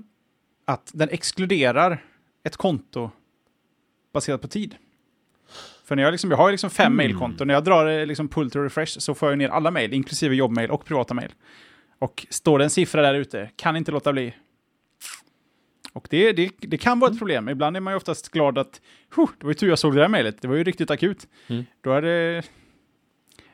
att 0.65 0.91
den 0.95 1.09
exkluderar 1.09 2.05
ett 2.45 2.57
konto 2.57 3.11
baserat 4.13 4.41
på 4.41 4.49
tid. 4.49 4.75
För 5.91 5.97
när 5.97 6.03
jag, 6.03 6.13
liksom, 6.13 6.31
jag 6.31 6.39
har 6.39 6.51
liksom 6.51 6.71
fem 6.71 6.87
mm. 6.87 6.97
mailkonton, 6.97 7.47
när 7.47 7.55
jag 7.55 7.65
drar 7.65 7.87
eh, 7.87 8.07
liksom 8.07 8.29
pull 8.29 8.51
to 8.51 8.59
refresh 8.59 8.99
så 8.99 9.15
får 9.15 9.29
jag 9.29 9.39
ner 9.39 9.49
alla 9.49 9.71
mail, 9.71 9.93
inklusive 9.93 10.35
jobbmail 10.35 10.71
och 10.71 10.85
privata 10.85 11.15
mail. 11.15 11.31
Och 11.99 12.27
står 12.31 12.59
det 12.59 12.65
en 12.65 12.71
siffra 12.71 13.03
där 13.03 13.15
ute, 13.15 13.51
kan 13.57 13.77
inte 13.77 13.93
låta 13.93 14.13
bli 14.13 14.35
Och 15.93 16.07
det, 16.11 16.33
det, 16.33 16.51
det 16.59 16.79
kan 16.79 17.01
vara 17.01 17.13
ett 17.13 17.19
problem. 17.19 17.49
Ibland 17.49 17.77
är 17.77 17.81
man 17.81 17.93
ju 17.93 17.97
oftast 17.97 18.29
glad 18.29 18.59
att 18.59 18.81
det 19.17 19.45
var 19.45 19.51
ju 19.51 19.55
tur 19.55 19.69
jag 19.69 19.79
såg 19.79 19.95
det 19.95 20.01
där 20.01 20.09
mejlet. 20.09 20.43
Det 20.43 20.49
var 20.49 20.57
ju 20.57 20.65
riktigt 20.65 20.91
akut. 20.91 21.27
Mm. 21.47 21.65
Då 21.81 21.93
hade 21.93 22.43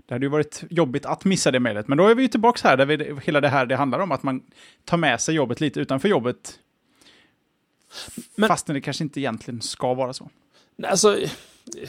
det 0.07 0.15
hade 0.15 0.27
ju 0.27 0.31
varit 0.31 0.65
jobbigt 0.71 1.07
att 1.07 1.25
missa 1.25 1.51
det 1.51 1.61
mejlet. 1.61 1.89
Men 1.89 1.99
då 1.99 2.07
är 2.07 2.15
vi 2.15 2.23
ju 2.23 2.29
tillbaka 2.29 2.69
här, 2.69 2.77
där 2.77 2.87
vi, 2.87 3.17
hela 3.23 3.41
det 3.41 3.49
här 3.49 3.67
det 3.67 3.77
handlar 3.77 3.99
om, 3.99 4.13
att 4.13 4.23
man 4.23 4.43
tar 4.85 4.97
med 4.97 5.21
sig 5.21 5.35
jobbet 5.35 5.61
lite 5.61 5.81
utanför 5.81 6.09
jobbet. 6.09 6.59
Men- 8.35 8.49
Fastän 8.49 8.75
det 8.75 8.81
kanske 8.81 9.05
inte 9.05 9.21
egentligen 9.21 9.63
ska 9.63 9.95
vara 9.95 10.13
så. 10.13 10.31
Alltså, 10.83 11.19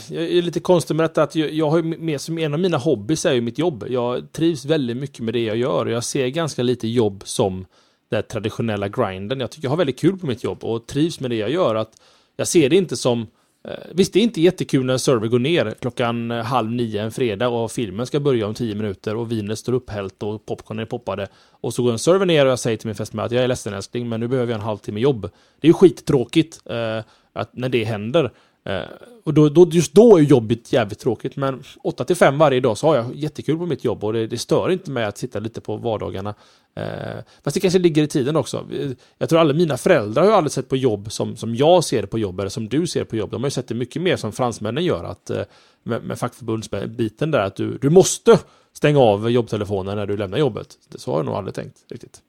jag 0.09 0.23
är 0.23 0.41
lite 0.41 0.59
konstig 0.59 0.95
med 0.95 1.03
detta 1.03 1.23
att 1.23 1.35
jag, 1.35 1.51
jag 1.51 1.69
har 1.69 1.77
ju 1.77 1.83
med 1.83 2.21
som 2.21 2.37
en 2.37 2.53
av 2.53 2.59
mina 2.59 2.77
hobbys 2.77 3.25
är 3.25 3.33
ju 3.33 3.41
mitt 3.41 3.59
jobb. 3.59 3.85
Jag 3.89 4.31
trivs 4.31 4.65
väldigt 4.65 4.97
mycket 4.97 5.19
med 5.19 5.33
det 5.33 5.43
jag 5.43 5.57
gör 5.57 5.85
och 5.85 5.91
jag 5.91 6.03
ser 6.03 6.27
ganska 6.27 6.63
lite 6.63 6.87
jobb 6.87 7.23
som 7.25 7.65
den 8.09 8.23
traditionella 8.23 8.87
grinden. 8.87 9.39
Jag 9.39 9.51
tycker 9.51 9.65
jag 9.65 9.69
har 9.71 9.77
väldigt 9.77 9.99
kul 9.99 10.17
på 10.17 10.27
mitt 10.27 10.43
jobb 10.43 10.63
och 10.63 10.87
trivs 10.87 11.19
med 11.19 11.29
det 11.29 11.35
jag 11.35 11.51
gör. 11.51 11.75
Att 11.75 12.01
jag 12.35 12.47
ser 12.47 12.69
det 12.69 12.75
inte 12.75 12.97
som 12.97 13.27
eh, 13.67 13.73
Visst, 13.91 14.13
det 14.13 14.19
är 14.19 14.23
inte 14.23 14.41
jättekul 14.41 14.85
när 14.85 14.93
en 14.93 14.99
server 14.99 15.27
går 15.27 15.39
ner 15.39 15.75
klockan 15.79 16.31
eh, 16.31 16.43
halv 16.43 16.71
nio 16.71 17.01
en 17.01 17.11
fredag 17.11 17.47
och 17.47 17.71
filmen 17.71 18.05
ska 18.05 18.19
börja 18.19 18.47
om 18.47 18.53
tio 18.53 18.75
minuter 18.75 19.15
och 19.15 19.31
vinet 19.31 19.59
står 19.59 19.73
upphällt 19.73 20.23
och 20.23 20.45
popcornen 20.45 20.81
är 20.81 20.85
poppade. 20.85 21.27
Och 21.51 21.73
så 21.73 21.83
går 21.83 21.91
en 21.91 21.99
server 21.99 22.25
ner 22.25 22.45
och 22.45 22.51
jag 22.51 22.59
säger 22.59 22.77
till 22.77 22.87
min 22.87 22.95
fästmö 22.95 23.23
att 23.23 23.31
jag 23.31 23.43
är 23.43 23.47
ledsen 23.47 23.73
älskling, 23.73 24.09
men 24.09 24.19
nu 24.19 24.27
behöver 24.27 24.51
jag 24.51 24.59
en 24.59 24.65
halvtimme 24.65 24.99
jobb. 24.99 25.21
Det 25.59 25.67
är 25.67 25.69
ju 25.69 25.73
skittråkigt 25.73 26.61
eh, 26.65 27.03
att 27.33 27.53
när 27.53 27.69
det 27.69 27.83
händer. 27.83 28.31
Eh, 28.67 28.81
och 29.23 29.33
då, 29.33 29.49
då, 29.49 29.67
just 29.71 29.93
då 29.93 30.17
är 30.17 30.21
jobbet 30.21 30.73
jävligt 30.73 30.99
tråkigt, 30.99 31.35
men 31.35 31.63
8 31.83 32.03
till 32.03 32.15
5 32.15 32.37
varje 32.37 32.59
dag 32.59 32.77
så 32.77 32.87
har 32.87 32.95
jag 32.95 33.15
jättekul 33.15 33.57
på 33.57 33.65
mitt 33.65 33.83
jobb 33.83 34.03
och 34.03 34.13
det, 34.13 34.27
det 34.27 34.37
stör 34.37 34.71
inte 34.71 34.91
mig 34.91 35.05
att 35.05 35.17
sitta 35.17 35.39
lite 35.39 35.61
på 35.61 35.77
vardagarna. 35.77 36.35
Eh, 36.75 37.23
fast 37.43 37.53
det 37.53 37.59
kanske 37.59 37.79
ligger 37.79 38.03
i 38.03 38.07
tiden 38.07 38.35
också. 38.35 38.65
Eh, 38.73 38.91
jag 39.17 39.29
tror 39.29 39.39
alla 39.39 39.53
mina 39.53 39.77
föräldrar 39.77 40.23
har 40.23 40.31
aldrig 40.31 40.51
sett 40.51 40.69
på 40.69 40.77
jobb 40.77 41.11
som, 41.11 41.35
som 41.35 41.55
jag 41.55 41.83
ser 41.83 42.05
på 42.05 42.19
jobb 42.19 42.39
eller 42.39 42.49
som 42.49 42.69
du 42.69 42.87
ser 42.87 43.03
på 43.03 43.15
jobb. 43.15 43.31
De 43.31 43.43
har 43.43 43.47
ju 43.47 43.51
sett 43.51 43.67
det 43.67 43.75
mycket 43.75 44.01
mer 44.01 44.15
som 44.15 44.31
fransmännen 44.31 44.85
gör, 44.85 45.03
att 45.03 45.29
eh, 45.29 45.41
med, 45.83 46.03
med 46.03 46.19
fackförbundsbiten 46.19 47.31
där, 47.31 47.39
att 47.39 47.55
du, 47.55 47.77
du 47.77 47.89
måste 47.89 48.39
stänga 48.73 48.99
av 48.99 49.31
jobbtelefonen 49.31 49.97
när 49.97 50.05
du 50.05 50.17
lämnar 50.17 50.37
jobbet. 50.37 50.67
Så 50.95 51.11
har 51.11 51.19
jag 51.19 51.25
nog 51.25 51.35
aldrig 51.35 51.55
tänkt 51.55 51.77
riktigt. 51.89 52.21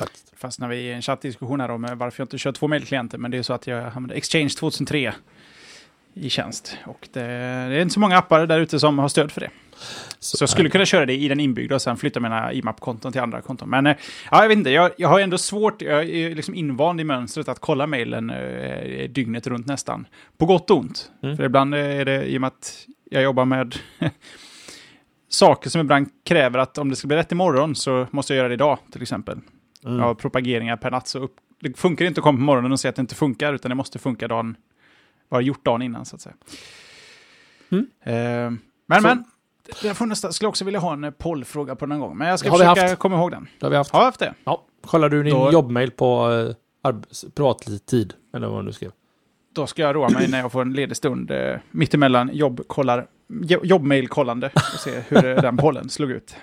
Faktiskt. 0.00 0.32
Fastnar 0.36 0.68
vi 0.68 0.76
i 0.76 0.92
en 0.92 1.02
chattdiskussion 1.02 1.60
här 1.60 1.70
om 1.70 1.84
eh, 1.84 1.94
varför 1.94 2.20
jag 2.20 2.24
inte 2.24 2.38
kör 2.38 2.52
två 2.52 2.68
mejlklienter, 2.68 3.18
men 3.18 3.30
det 3.30 3.38
är 3.38 3.42
så 3.42 3.52
att 3.52 3.66
jag 3.66 3.84
använder 3.84 4.16
Exchange 4.16 4.48
2003 4.48 5.14
i 6.14 6.30
tjänst. 6.30 6.76
Och 6.86 7.08
det, 7.12 7.20
det 7.20 7.76
är 7.76 7.80
inte 7.80 7.94
så 7.94 8.00
många 8.00 8.18
appar 8.18 8.46
där 8.46 8.60
ute 8.60 8.80
som 8.80 8.98
har 8.98 9.08
stöd 9.08 9.32
för 9.32 9.40
det. 9.40 9.50
Så 10.18 10.42
jag 10.42 10.48
skulle 10.48 10.70
kunna 10.70 10.84
köra 10.84 11.06
det 11.06 11.14
i 11.14 11.28
den 11.28 11.40
inbyggda 11.40 11.74
och 11.74 11.82
sen 11.82 11.96
flytta 11.96 12.20
mina 12.20 12.52
IMAP-konton 12.52 13.12
till 13.12 13.20
andra 13.20 13.40
konton. 13.40 13.70
Men 13.70 13.86
eh, 13.86 13.96
ja, 14.30 14.42
jag 14.42 14.48
vet 14.48 14.58
inte, 14.58 14.70
jag, 14.70 14.90
jag 14.96 15.08
har 15.08 15.20
ändå 15.20 15.38
svårt, 15.38 15.82
jag 15.82 16.08
är 16.08 16.34
liksom 16.34 16.54
invand 16.54 17.00
i 17.00 17.04
mönstret 17.04 17.48
att 17.48 17.58
kolla 17.58 17.86
mejlen 17.86 18.30
eh, 18.30 19.10
dygnet 19.10 19.46
runt 19.46 19.66
nästan. 19.66 20.06
På 20.38 20.46
gott 20.46 20.70
och 20.70 20.76
ont. 20.76 21.10
Mm. 21.22 21.36
För 21.36 21.44
ibland 21.44 21.74
är 21.74 22.04
det 22.04 22.24
i 22.24 22.36
och 22.36 22.40
med 22.40 22.48
att 22.48 22.86
jag 23.10 23.22
jobbar 23.22 23.44
med 23.44 23.76
saker 25.28 25.70
som 25.70 25.80
ibland 25.80 26.08
kräver 26.24 26.58
att 26.58 26.78
om 26.78 26.90
det 26.90 26.96
ska 26.96 27.08
bli 27.08 27.16
rätt 27.16 27.32
imorgon 27.32 27.74
så 27.74 28.06
måste 28.10 28.32
jag 28.32 28.38
göra 28.38 28.48
det 28.48 28.54
idag, 28.54 28.78
till 28.92 29.02
exempel. 29.02 29.38
Mm. 29.84 30.00
Har 30.00 30.14
propageringar 30.14 30.76
per 30.76 30.90
natt, 30.90 31.08
så 31.08 31.18
upp, 31.18 31.36
det 31.60 31.78
funkar 31.78 32.04
inte 32.04 32.20
att 32.20 32.22
komma 32.24 32.36
på 32.38 32.42
morgonen 32.44 32.72
och 32.72 32.80
säga 32.80 32.90
att 32.90 32.96
det 32.96 33.00
inte 33.00 33.14
funkar, 33.14 33.54
utan 33.54 33.68
det 33.68 33.74
måste 33.74 33.98
funka 33.98 34.28
dagen, 34.28 34.56
vara 35.28 35.42
gjort 35.42 35.64
dagen 35.64 35.82
innan, 35.82 36.04
så 36.04 36.16
att 36.16 36.22
säga. 36.22 36.34
Mm. 37.70 37.86
Eh, 38.02 38.12
men, 38.86 39.02
Så- 39.02 39.08
men, 39.08 39.24
jag 39.82 39.96
får 39.96 40.06
nästan, 40.06 40.32
skulle 40.32 40.48
också 40.48 40.64
vilja 40.64 40.80
ha 40.80 40.92
en 40.92 41.04
eh, 41.04 41.10
pollfråga 41.10 41.74
på 41.76 41.86
någon 41.86 42.00
gång, 42.00 42.16
men 42.18 42.28
jag 42.28 42.38
ska 42.38 42.50
har 42.50 42.58
vi 42.58 42.64
försöka 42.64 42.82
haft. 42.88 42.98
komma 42.98 43.16
ihåg 43.16 43.30
den. 43.30 43.48
Det 43.58 43.66
har 43.66 43.70
vi 43.70 43.76
haft. 43.76 43.90
Har 43.90 44.00
jag 44.00 44.04
haft 44.06 44.20
det? 44.20 44.34
Ja. 44.44 44.66
Kollar 44.86 45.08
du 45.08 45.22
din 45.22 45.34
Då- 45.34 45.52
jobbmail 45.52 45.90
på 45.90 46.30
eh, 46.30 46.90
arbets- 46.90 47.30
privattid? 47.34 48.14
Eller 48.34 48.48
vad 48.48 48.66
du 48.66 48.72
skrev? 48.72 48.90
Då 49.54 49.66
ska 49.66 49.82
jag 49.82 49.94
roa 49.96 50.08
mig 50.08 50.28
när 50.28 50.38
jag 50.40 50.52
får 50.52 50.62
en 50.62 50.72
ledig 50.72 50.96
stund 50.96 51.30
eh, 51.30 51.56
mittemellan 51.70 52.30
jobbkollar, 52.32 53.06
jo- 53.28 53.60
jobbmailkollande 53.64 54.50
och 54.54 54.80
se 54.80 55.00
hur 55.08 55.24
eh, 55.24 55.42
den 55.42 55.56
bollen 55.56 55.88
slog 55.88 56.10
ut. 56.10 56.36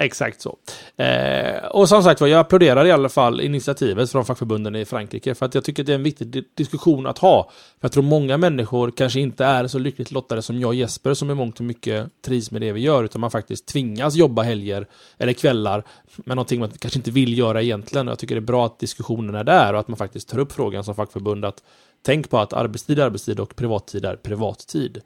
Exakt 0.00 0.40
så. 0.40 0.56
Eh, 0.96 1.64
och 1.64 1.88
som 1.88 2.02
sagt 2.02 2.20
var, 2.20 2.28
jag 2.28 2.40
applåderar 2.40 2.84
i 2.84 2.90
alla 2.90 3.08
fall 3.08 3.40
initiativet 3.40 4.10
från 4.10 4.24
fackförbunden 4.24 4.76
i 4.76 4.84
Frankrike. 4.84 5.34
För 5.34 5.46
att 5.46 5.54
jag 5.54 5.64
tycker 5.64 5.82
att 5.82 5.86
det 5.86 5.92
är 5.92 5.94
en 5.94 6.02
viktig 6.02 6.26
di- 6.26 6.44
diskussion 6.54 7.06
att 7.06 7.18
ha. 7.18 7.50
För 7.50 7.78
jag 7.80 7.92
tror 7.92 8.02
många 8.02 8.36
människor 8.36 8.90
kanske 8.90 9.20
inte 9.20 9.44
är 9.44 9.66
så 9.66 9.78
lyckligt 9.78 10.10
lottade 10.10 10.42
som 10.42 10.60
jag 10.60 10.68
och 10.68 10.74
Jesper, 10.74 11.14
som 11.14 11.30
i 11.30 11.34
mångt 11.34 11.58
och 11.58 11.64
mycket 11.64 12.22
trivs 12.24 12.50
med 12.50 12.60
det 12.60 12.72
vi 12.72 12.80
gör. 12.80 13.04
Utan 13.04 13.20
man 13.20 13.30
faktiskt 13.30 13.66
tvingas 13.66 14.14
jobba 14.14 14.42
helger 14.42 14.86
eller 15.18 15.32
kvällar 15.32 15.84
med 16.16 16.36
någonting 16.36 16.60
man 16.60 16.70
kanske 16.70 16.98
inte 16.98 17.10
vill 17.10 17.38
göra 17.38 17.62
egentligen. 17.62 18.08
Och 18.08 18.12
jag 18.12 18.18
tycker 18.18 18.34
det 18.34 18.38
är 18.38 18.40
bra 18.40 18.66
att 18.66 18.78
diskussionen 18.78 19.34
är 19.34 19.44
där 19.44 19.74
och 19.74 19.80
att 19.80 19.88
man 19.88 19.96
faktiskt 19.96 20.28
tar 20.28 20.38
upp 20.38 20.52
frågan 20.52 20.84
som 20.84 20.94
fackförbund. 20.94 21.44
att 21.44 21.62
Tänk 22.02 22.30
på 22.30 22.38
att 22.38 22.52
arbetstid 22.52 22.98
är 22.98 23.04
arbetstid 23.04 23.40
och 23.40 23.56
privattid 23.56 24.04
är 24.04 24.16
privattid. 24.16 25.00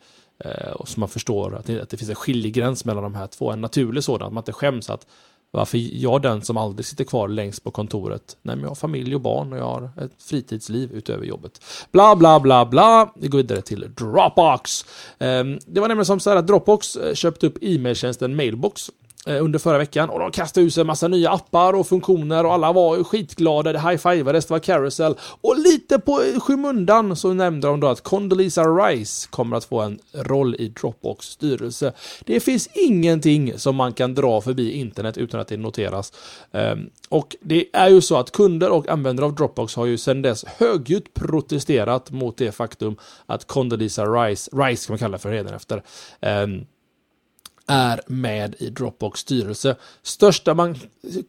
Eh, 0.44 0.72
och 0.72 0.88
så 0.88 1.00
man 1.00 1.08
förstår 1.08 1.54
att 1.56 1.66
det, 1.66 1.80
att 1.80 1.90
det 1.90 1.96
finns 1.96 2.10
en 2.10 2.16
skiljegräns 2.16 2.84
mellan 2.84 3.02
de 3.02 3.14
här 3.14 3.26
två. 3.26 3.50
En 3.50 3.60
naturlig 3.60 4.04
sådan, 4.04 4.26
att 4.26 4.32
man 4.32 4.40
inte 4.40 4.52
skäms 4.52 4.90
att 4.90 5.06
varför 5.54 5.78
jag 5.78 6.22
den 6.22 6.42
som 6.42 6.56
aldrig 6.56 6.86
sitter 6.86 7.04
kvar 7.04 7.28
längst 7.28 7.64
på 7.64 7.70
kontoret? 7.70 8.36
Nej, 8.42 8.56
men 8.56 8.62
jag 8.62 8.70
har 8.70 8.74
familj 8.74 9.14
och 9.14 9.20
barn 9.20 9.52
och 9.52 9.58
jag 9.58 9.64
har 9.64 9.90
ett 10.04 10.22
fritidsliv 10.22 10.92
utöver 10.92 11.24
jobbet. 11.24 11.60
Bla, 11.90 12.16
bla, 12.16 12.40
bla, 12.40 12.66
bla. 12.66 13.12
Vi 13.16 13.28
går 13.28 13.38
vidare 13.38 13.62
till 13.62 13.94
Dropbox. 13.96 14.84
Ehm, 15.18 15.58
det 15.66 15.80
var 15.80 15.88
nämligen 15.88 16.06
som 16.06 16.20
så 16.20 16.30
här 16.30 16.36
att 16.36 16.46
Dropbox 16.46 16.96
eh, 16.96 17.14
köpte 17.14 17.46
upp 17.46 17.58
e-mailtjänsten 17.60 18.36
Mailbox 18.36 18.90
Eh, 19.26 19.44
under 19.44 19.58
förra 19.58 19.78
veckan 19.78 20.10
och 20.10 20.18
de 20.18 20.30
kastade 20.30 20.66
ut 20.66 20.74
sig 20.74 20.80
en 20.80 20.86
massa 20.86 21.08
nya 21.08 21.30
appar 21.30 21.72
och 21.72 21.86
funktioner 21.86 22.46
och 22.46 22.52
alla 22.52 22.72
var 22.72 22.96
ju 22.96 23.04
skitglada, 23.04 23.72
det 23.72 23.78
high-fivades, 23.78 24.46
det 24.46 24.54
var 24.54 24.58
carousel 24.58 25.14
och 25.40 25.58
lite 25.58 25.98
på 25.98 26.22
eh, 26.22 26.40
skymundan 26.40 27.16
så 27.16 27.32
nämnde 27.32 27.68
de 27.68 27.80
då 27.80 27.88
att 27.88 28.00
Condoleezza 28.00 28.62
Rice 28.62 29.28
kommer 29.30 29.56
att 29.56 29.64
få 29.64 29.80
en 29.80 29.98
roll 30.12 30.54
i 30.54 30.68
Dropbox 30.68 31.26
styrelse. 31.26 31.92
Det 32.24 32.40
finns 32.40 32.68
ingenting 32.74 33.58
som 33.58 33.76
man 33.76 33.92
kan 33.92 34.14
dra 34.14 34.40
förbi 34.40 34.72
internet 34.72 35.18
utan 35.18 35.40
att 35.40 35.48
det 35.48 35.56
noteras. 35.56 36.12
Ehm, 36.52 36.90
och 37.08 37.36
det 37.40 37.66
är 37.72 37.88
ju 37.88 38.00
så 38.00 38.16
att 38.16 38.32
kunder 38.32 38.70
och 38.70 38.88
användare 38.88 39.26
av 39.26 39.34
Dropbox 39.34 39.76
har 39.76 39.86
ju 39.86 39.98
sedan 39.98 40.22
dess 40.22 40.44
högljutt 40.44 41.14
protesterat 41.14 42.10
mot 42.10 42.36
det 42.36 42.52
faktum 42.52 42.96
att 43.26 43.46
Condoleezza 43.46 44.04
Rice, 44.04 44.50
Rice 44.52 44.86
kan 44.86 44.92
man 44.92 44.98
kalla 44.98 45.18
för 45.18 45.30
redan 45.30 45.54
efter, 45.54 45.82
ehm, 46.20 46.66
är 47.72 48.00
med 48.06 48.54
i 48.58 48.70
Dropbox 48.70 49.20
styrelse. 49.20 49.76
Största 50.02 50.54
man 50.54 50.76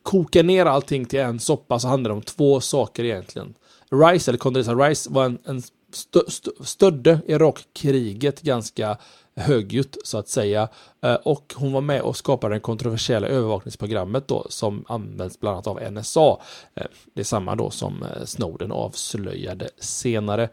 kokar 0.04 0.44
ner 0.44 0.66
allting 0.66 1.06
till 1.06 1.20
en 1.20 1.40
soppa 1.40 1.80
så 1.80 1.88
handlar 1.88 2.10
det 2.10 2.16
om 2.16 2.22
två 2.22 2.62
saker 2.62 3.04
egentligen. 3.04 3.54
Rice, 3.92 4.32
eller 4.32 4.38
Condoleezza 4.38 4.74
Rice, 4.74 5.10
var 5.10 5.26
en, 5.26 5.38
en 5.46 5.62
stö, 5.94 6.20
stö, 6.28 6.52
stödde 6.64 7.20
Irakkriget 7.28 8.42
ganska 8.42 8.98
högljutt 9.36 9.98
så 10.04 10.18
att 10.18 10.28
säga. 10.28 10.70
Eh, 11.02 11.14
och 11.14 11.54
hon 11.58 11.72
var 11.72 11.82
med 11.82 12.02
och 12.02 12.18
skapade 12.18 12.56
det 12.56 12.60
kontroversiella 12.60 13.28
övervakningsprogrammet 13.28 14.28
då 14.28 14.46
som 14.50 14.86
används 14.88 15.40
bland 15.40 15.54
annat 15.54 15.68
av 15.68 15.92
NSA. 15.92 16.38
Eh, 16.76 16.86
det 17.14 17.22
är 17.22 17.26
samma 17.26 17.56
då 17.56 17.70
som 17.70 18.04
eh, 18.04 18.26
Snowden 18.26 18.72
avslöjade 18.72 19.70
senare. 19.78 20.50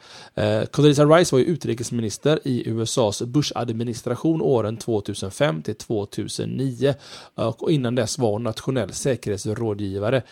Condoleezza 0.70 1.04
Rice 1.04 1.34
var 1.34 1.38
ju 1.40 1.44
utrikesminister 1.44 2.40
i 2.44 2.68
USAs 2.68 3.22
Bush-administration 3.22 4.42
åren 4.42 4.76
2005 4.76 5.62
till 5.62 5.74
2009 5.74 6.94
och 7.34 7.70
innan 7.70 7.94
dess 7.94 8.18
var 8.18 8.30
hon 8.30 8.42
nationell 8.42 8.92
säkerhetsrådgivare, 8.92 10.22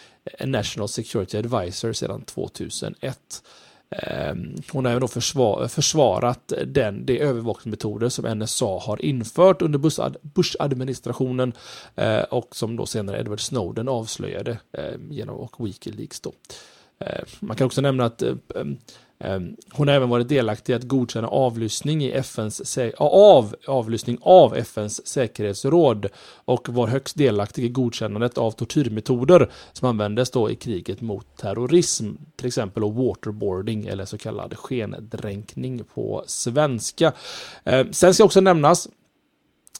National 0.44 0.88
Security 0.88 1.38
Advisor 1.38 1.92
sedan 1.92 2.22
2001. 2.22 3.42
Ehm, 3.90 4.54
hon 4.72 4.84
har 4.84 4.92
även 4.92 5.00
då 5.00 5.08
försvar, 5.08 5.68
försvarat 5.68 6.52
den, 6.66 7.06
de 7.06 7.18
övervakningsmetoder 7.18 8.08
som 8.08 8.38
NSA 8.38 8.78
har 8.78 9.04
infört 9.04 9.62
under 9.62 9.78
Bush-administrationen 10.22 11.52
eh, 11.94 12.20
och 12.20 12.56
som 12.56 12.76
då 12.76 12.86
senare 12.86 13.20
Edward 13.20 13.40
Snowden 13.40 13.88
avslöjade 13.88 14.58
ehm, 14.72 15.12
genom 15.12 15.36
och 15.36 15.66
Wikileaks. 15.66 16.20
Då. 16.20 16.32
Eh, 17.00 17.24
man 17.40 17.56
kan 17.56 17.66
också 17.66 17.80
nämna 17.80 18.04
att 18.04 18.22
eh, 18.22 18.34
eh, 19.18 19.40
hon 19.72 19.88
har 19.88 19.94
även 19.94 20.08
varit 20.08 20.28
delaktig 20.28 20.72
i 20.72 20.76
att 20.76 20.82
godkänna 20.82 21.28
avlyssning 21.28 22.04
i 22.04 22.12
FNs 22.12 22.78
av, 22.96 23.54
avlyssning 23.66 24.18
av 24.22 24.56
FNs 24.56 25.06
säkerhetsråd 25.06 26.06
och 26.44 26.68
var 26.68 26.86
högst 26.86 27.16
delaktig 27.16 27.64
i 27.64 27.68
godkännandet 27.68 28.38
av 28.38 28.50
tortyrmetoder 28.50 29.50
som 29.72 29.88
användes 29.88 30.30
då 30.30 30.50
i 30.50 30.56
kriget 30.56 31.00
mot 31.00 31.36
terrorism, 31.36 32.12
till 32.36 32.46
exempel 32.46 32.82
waterboarding 32.82 33.86
eller 33.86 34.04
så 34.04 34.18
kallad 34.18 34.56
skendränkning 34.58 35.84
på 35.94 36.24
svenska. 36.26 37.12
Sen 37.90 38.14
ska 38.14 38.24
också 38.24 38.40
nämnas 38.40 38.88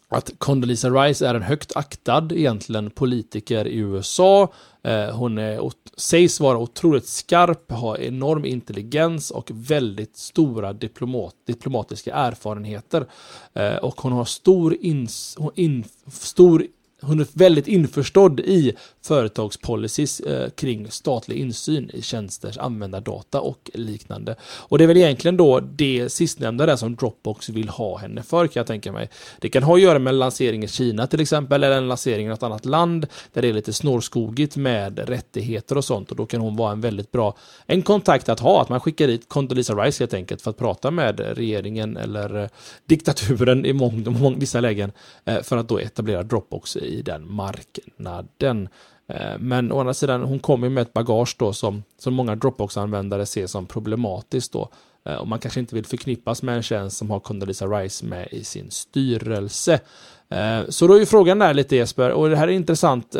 att 0.09 0.31
Condoleezza 0.39 0.91
Rice 0.91 1.27
är 1.27 1.35
en 1.35 1.43
högt 1.43 1.77
aktad 1.77 2.29
egentligen 2.33 2.91
politiker 2.91 3.69
i 3.69 3.77
USA. 3.77 4.53
Eh, 4.83 5.17
hon 5.17 5.39
är, 5.39 5.73
sägs 5.97 6.41
vara 6.41 6.59
otroligt 6.59 7.07
skarp, 7.09 7.73
har 7.73 8.01
enorm 8.01 8.45
intelligens 8.45 9.31
och 9.31 9.51
väldigt 9.55 10.17
stora 10.17 10.73
diplomat, 10.73 11.35
diplomatiska 11.47 12.15
erfarenheter. 12.15 13.07
Eh, 13.55 13.77
och 13.77 14.01
hon 14.01 14.13
har 14.13 14.25
stor, 14.25 14.77
ins, 14.81 15.39
in, 15.55 15.85
stor 16.11 16.67
hon 17.01 17.21
är 17.21 17.27
väldigt 17.33 17.69
införstådd 17.69 18.41
i 18.41 18.73
företagspolicies 19.03 20.21
eh, 20.21 20.51
kring 20.51 20.91
statlig 20.91 21.37
insyn 21.37 21.91
i 21.95 22.03
tjänsters 22.03 22.59
användardata 22.59 23.41
och 23.41 23.71
liknande. 23.75 24.37
Och 24.43 24.79
det 24.79 24.85
är 24.85 24.89
väl 24.89 24.97
egentligen 24.97 25.37
då 25.37 25.61
det 25.61 26.13
sistnämnda 26.13 26.67
där 26.67 26.77
som 26.77 26.97
Dropbox 26.97 27.49
vill 27.49 27.69
ha 27.69 27.99
henne 27.99 28.23
för 28.23 28.47
kan 28.47 28.61
jag 28.61 28.67
tänka 28.67 28.93
mig. 28.93 29.11
Det 29.41 29.49
kan 29.49 29.63
ha 29.63 29.75
att 29.75 29.81
göra 29.81 29.99
med 29.99 30.15
lansering 30.15 30.65
i 30.65 30.69
Kina 30.69 31.07
till 31.07 31.21
exempel 31.21 31.65
eller 31.65 31.77
en 31.77 31.89
lansering 31.89 32.27
i 32.27 32.29
något 32.29 32.43
annat 32.43 32.65
land 32.65 33.07
där 33.33 33.43
det 33.43 33.49
är 33.49 33.53
lite 33.53 33.73
snårskogigt 33.73 34.57
med 34.57 35.09
rättigheter 35.09 35.77
och 35.77 35.85
sånt 35.85 36.11
och 36.11 36.17
då 36.17 36.27
kan 36.27 36.41
hon 36.41 36.57
vara 36.57 36.73
en 36.73 36.81
väldigt 36.81 37.13
bra 37.13 37.37
en 37.67 37.83
kontakt 37.83 38.29
att 38.29 38.41
ha, 38.41 38.63
att 38.63 38.69
man 38.69 38.81
skickar 38.81 39.07
dit 39.07 39.29
Condoleezza 39.29 39.75
Rice 39.75 40.03
helt 40.03 40.15
enkelt 40.15 40.43
för 40.43 40.51
att 40.51 40.57
prata 40.57 40.91
med 40.91 41.21
regeringen 41.21 41.97
eller 41.97 42.43
eh, 42.43 42.49
diktaturen 42.87 43.67
i 43.67 43.73
mång, 43.73 44.19
mång, 44.21 44.39
vissa 44.39 44.61
lägen 44.61 44.93
eh, 45.25 45.43
för 45.43 45.57
att 45.57 45.69
då 45.69 45.79
etablera 45.79 46.23
Dropbox 46.23 46.77
i 46.77 46.88
i 46.89 47.03
den 47.03 47.33
marknaden. 47.33 48.69
Eh, 49.09 49.39
men 49.39 49.73
å 49.73 49.81
andra 49.81 49.95
sidan, 49.95 50.23
hon 50.23 50.39
kommer 50.39 50.69
med 50.69 50.83
ett 50.83 50.93
bagage 50.93 51.37
då 51.39 51.53
som, 51.53 51.83
som 51.99 52.15
många 52.15 52.35
Dropbox-användare 52.35 53.27
ser 53.27 53.47
som 53.47 53.67
problematiskt 53.67 54.53
då. 54.53 54.69
Eh, 55.05 55.15
och 55.15 55.29
man 55.29 55.39
kanske 55.39 55.61
inte 55.61 55.75
vill 55.75 55.87
förknippas 55.87 56.43
med 56.43 56.57
en 56.57 56.63
tjänst 56.63 56.97
som 56.97 57.11
har 57.11 57.21
Condoleezza 57.21 57.67
Rice 57.67 58.07
med 58.07 58.29
i 58.31 58.45
sin 58.45 58.71
styrelse. 58.71 59.81
Eh, 60.29 60.61
så 60.69 60.87
då 60.87 60.95
är 60.95 60.99
ju 60.99 61.07
frågan 61.07 61.39
där 61.39 61.55
lite 61.55 61.77
Jesper, 61.77 62.11
och 62.11 62.29
det 62.29 62.37
här 62.37 62.49
är 62.49 62.53
intressant. 62.53 63.17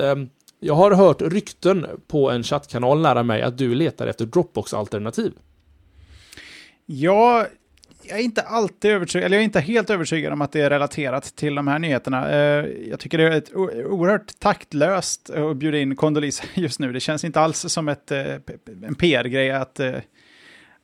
Jag 0.61 0.75
har 0.75 0.91
hört 0.91 1.23
rykten 1.23 1.87
på 2.07 2.31
en 2.31 2.43
chattkanal 2.43 3.01
nära 3.01 3.23
mig 3.23 3.43
att 3.43 3.59
du 3.59 3.75
letar 3.75 4.07
efter 4.07 4.27
Dropbox-alternativ. 4.27 5.33
Ja, 6.87 7.47
jag 8.09 8.19
är 8.19 8.23
inte 8.23 8.43
alltid 8.43 8.91
övertygad, 8.91 9.25
eller 9.27 9.37
jag 9.37 9.41
är 9.43 9.45
inte 9.45 9.61
helt 9.61 9.91
övertygad 9.91 10.33
om 10.33 10.43
att 10.43 10.53
det 10.53 10.61
är 10.61 10.71
relaterat 10.71 11.25
till 11.25 11.55
de 11.55 11.69
här 11.69 11.79
nyheterna. 11.79 12.31
Eh, 12.31 12.67
jag 12.91 13.01
tycker 13.01 13.19
det 13.19 13.25
är 13.25 13.31
ett 13.31 13.55
oerhört 13.55 14.39
taktlöst 14.39 15.31
att 15.31 15.57
bjuda 15.57 15.79
in 15.79 15.97
Condoleezza 15.97 16.45
just 16.55 16.79
nu. 16.79 16.93
Det 16.93 17.01
känns 17.01 17.25
inte 17.25 17.41
alls 17.41 17.59
som 17.69 17.89
ett, 17.89 18.11
eh, 18.11 18.35
en 18.87 18.95
PR-grej 18.95 19.51
att, 19.51 19.81
eh, 19.81 19.95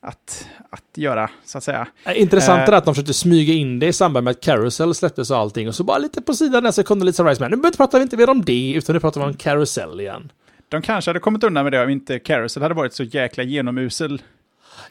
att, 0.01 0.47
att 0.69 0.83
göra, 0.95 1.29
så 1.45 1.57
att 1.57 1.63
säga. 1.63 1.87
Intressant 2.15 2.69
är 2.69 2.73
att 2.73 2.85
de 2.85 2.93
försökte 2.93 3.13
smyga 3.13 3.53
in 3.53 3.79
det 3.79 3.87
i 3.87 3.93
samband 3.93 4.23
med 4.23 4.31
att 4.31 4.41
Carousel 4.41 4.95
släpptes 4.95 5.31
och 5.31 5.37
allting. 5.37 5.67
Och 5.67 5.75
så 5.75 5.83
bara 5.83 5.97
lite 5.97 6.21
på 6.21 6.33
sidan 6.33 6.63
där 6.63 6.71
så 6.71 6.83
Condoleezza 6.83 7.23
Rice 7.23 7.49
med. 7.49 7.59
Nu 7.63 7.71
pratar 7.71 7.97
vi 7.97 8.03
inte 8.03 8.17
mer 8.17 8.29
om 8.29 8.45
det, 8.45 8.73
utan 8.73 8.93
nu 8.93 8.99
pratar 8.99 9.21
vi 9.21 9.27
om 9.27 9.33
Carousel 9.33 9.99
igen. 9.99 10.31
De 10.69 10.81
kanske 10.81 11.09
hade 11.09 11.19
kommit 11.19 11.43
undan 11.43 11.63
med 11.63 11.73
det 11.73 11.83
om 11.83 11.89
inte 11.89 12.19
Carousel 12.19 12.63
hade 12.63 12.75
varit 12.75 12.93
så 12.93 13.03
jäkla 13.03 13.43
genomusel 13.43 14.21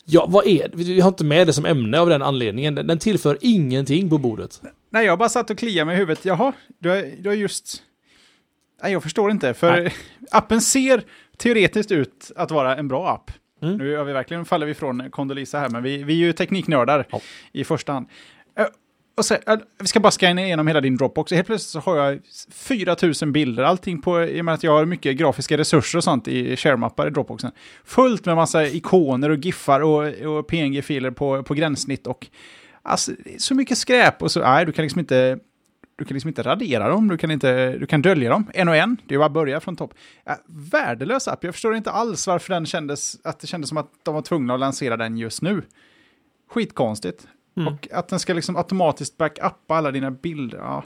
Ja, 0.04 0.26
vad 0.28 0.46
är 0.46 0.68
det? 0.68 0.76
Vi 0.76 1.00
har 1.00 1.08
inte 1.08 1.24
med 1.24 1.46
det 1.46 1.52
som 1.52 1.66
ämne 1.66 2.00
av 2.00 2.08
den 2.08 2.22
anledningen. 2.22 2.74
Den 2.74 2.98
tillför 2.98 3.38
ingenting 3.40 4.10
på 4.10 4.18
bordet. 4.18 4.62
Nej, 4.90 5.06
jag 5.06 5.18
bara 5.18 5.28
satt 5.28 5.50
och 5.50 5.58
kliade 5.58 5.84
mig 5.84 5.94
i 5.94 5.98
huvudet. 5.98 6.24
Jaha, 6.24 6.52
du 6.78 6.88
har, 6.88 7.22
du 7.22 7.28
har 7.28 7.36
just... 7.36 7.82
Nej, 8.82 8.92
jag 8.92 9.02
förstår 9.02 9.30
inte. 9.30 9.54
För 9.54 9.70
Nej. 9.70 9.94
appen 10.30 10.60
ser 10.60 11.02
teoretiskt 11.36 11.92
ut 11.92 12.30
att 12.36 12.50
vara 12.50 12.76
en 12.76 12.88
bra 12.88 13.08
app. 13.08 13.30
Mm. 13.62 13.78
Nu 13.78 13.96
har 13.96 14.04
vi 14.04 14.12
verkligen 14.12 14.44
faller 14.44 14.66
vi 14.66 14.74
från 14.74 15.10
Condoleezza 15.10 15.58
här, 15.58 15.68
men 15.68 15.82
vi, 15.82 16.02
vi 16.02 16.12
är 16.12 16.26
ju 16.26 16.32
tekniknördar 16.32 17.06
ja. 17.10 17.20
i 17.52 17.64
första 17.64 17.92
hand 17.92 18.06
och 19.14 19.24
så, 19.24 19.34
äh, 19.34 19.56
vi 19.78 19.86
ska 19.86 20.00
bara 20.00 20.10
scanna 20.10 20.44
igenom 20.44 20.66
hela 20.66 20.80
din 20.80 20.96
Dropbox. 20.96 21.32
Helt 21.32 21.46
plötsligt 21.46 21.84
så 21.84 21.90
har 21.90 21.96
jag 21.96 22.20
4000 22.50 23.32
bilder, 23.32 23.62
allting 23.62 24.02
på, 24.02 24.24
i 24.24 24.40
och 24.40 24.44
med 24.44 24.54
att 24.54 24.62
jag 24.62 24.72
har 24.72 24.84
mycket 24.84 25.16
grafiska 25.16 25.58
resurser 25.58 25.98
och 25.98 26.04
sånt 26.04 26.28
i 26.28 26.56
sharemappar 26.56 27.06
i 27.06 27.10
Dropboxen. 27.10 27.52
Fullt 27.84 28.26
med 28.26 28.36
massa 28.36 28.66
ikoner 28.66 29.30
och 29.30 29.38
giffar 29.38 29.80
och, 29.80 30.08
och 30.08 30.46
PNG-filer 30.46 31.10
på, 31.10 31.42
på 31.42 31.54
gränssnitt 31.54 32.06
och 32.06 32.26
alltså, 32.82 33.12
så 33.38 33.54
mycket 33.54 33.78
skräp 33.78 34.22
och 34.22 34.30
så, 34.30 34.40
nej, 34.40 34.66
du 34.66 34.72
kan 34.72 34.82
liksom 34.82 35.00
inte 35.00 35.38
du 35.96 36.04
kan 36.04 36.14
liksom 36.14 36.28
inte 36.28 36.42
radera 36.42 36.88
dem, 36.88 37.08
du 37.08 37.18
kan, 37.18 37.30
inte, 37.30 37.76
du 37.78 37.86
kan 37.86 38.02
dölja 38.02 38.30
dem 38.30 38.50
en 38.54 38.68
och 38.68 38.76
en. 38.76 38.96
Det 39.06 39.14
är 39.14 39.18
bara 39.18 39.26
att 39.26 39.32
börja 39.32 39.60
från 39.60 39.76
topp. 39.76 39.94
Ja, 40.24 40.36
värdelös 40.46 41.28
app, 41.28 41.44
jag 41.44 41.54
förstår 41.54 41.76
inte 41.76 41.90
alls 41.90 42.26
varför 42.26 42.54
den 42.54 42.66
kändes, 42.66 43.16
att 43.24 43.40
det 43.40 43.46
kändes 43.46 43.68
som 43.68 43.78
att 43.78 43.90
de 44.02 44.14
var 44.14 44.22
tvungna 44.22 44.54
att 44.54 44.60
lansera 44.60 44.96
den 44.96 45.18
just 45.18 45.42
nu. 45.42 45.62
Skitkonstigt. 46.50 47.26
Mm. 47.56 47.74
Och 47.74 47.88
att 47.92 48.08
den 48.08 48.18
ska 48.18 48.34
liksom 48.34 48.56
automatiskt 48.56 49.16
backuppa 49.16 49.74
alla 49.74 49.90
dina 49.90 50.10
bilder. 50.10 50.58
Ja. 50.58 50.84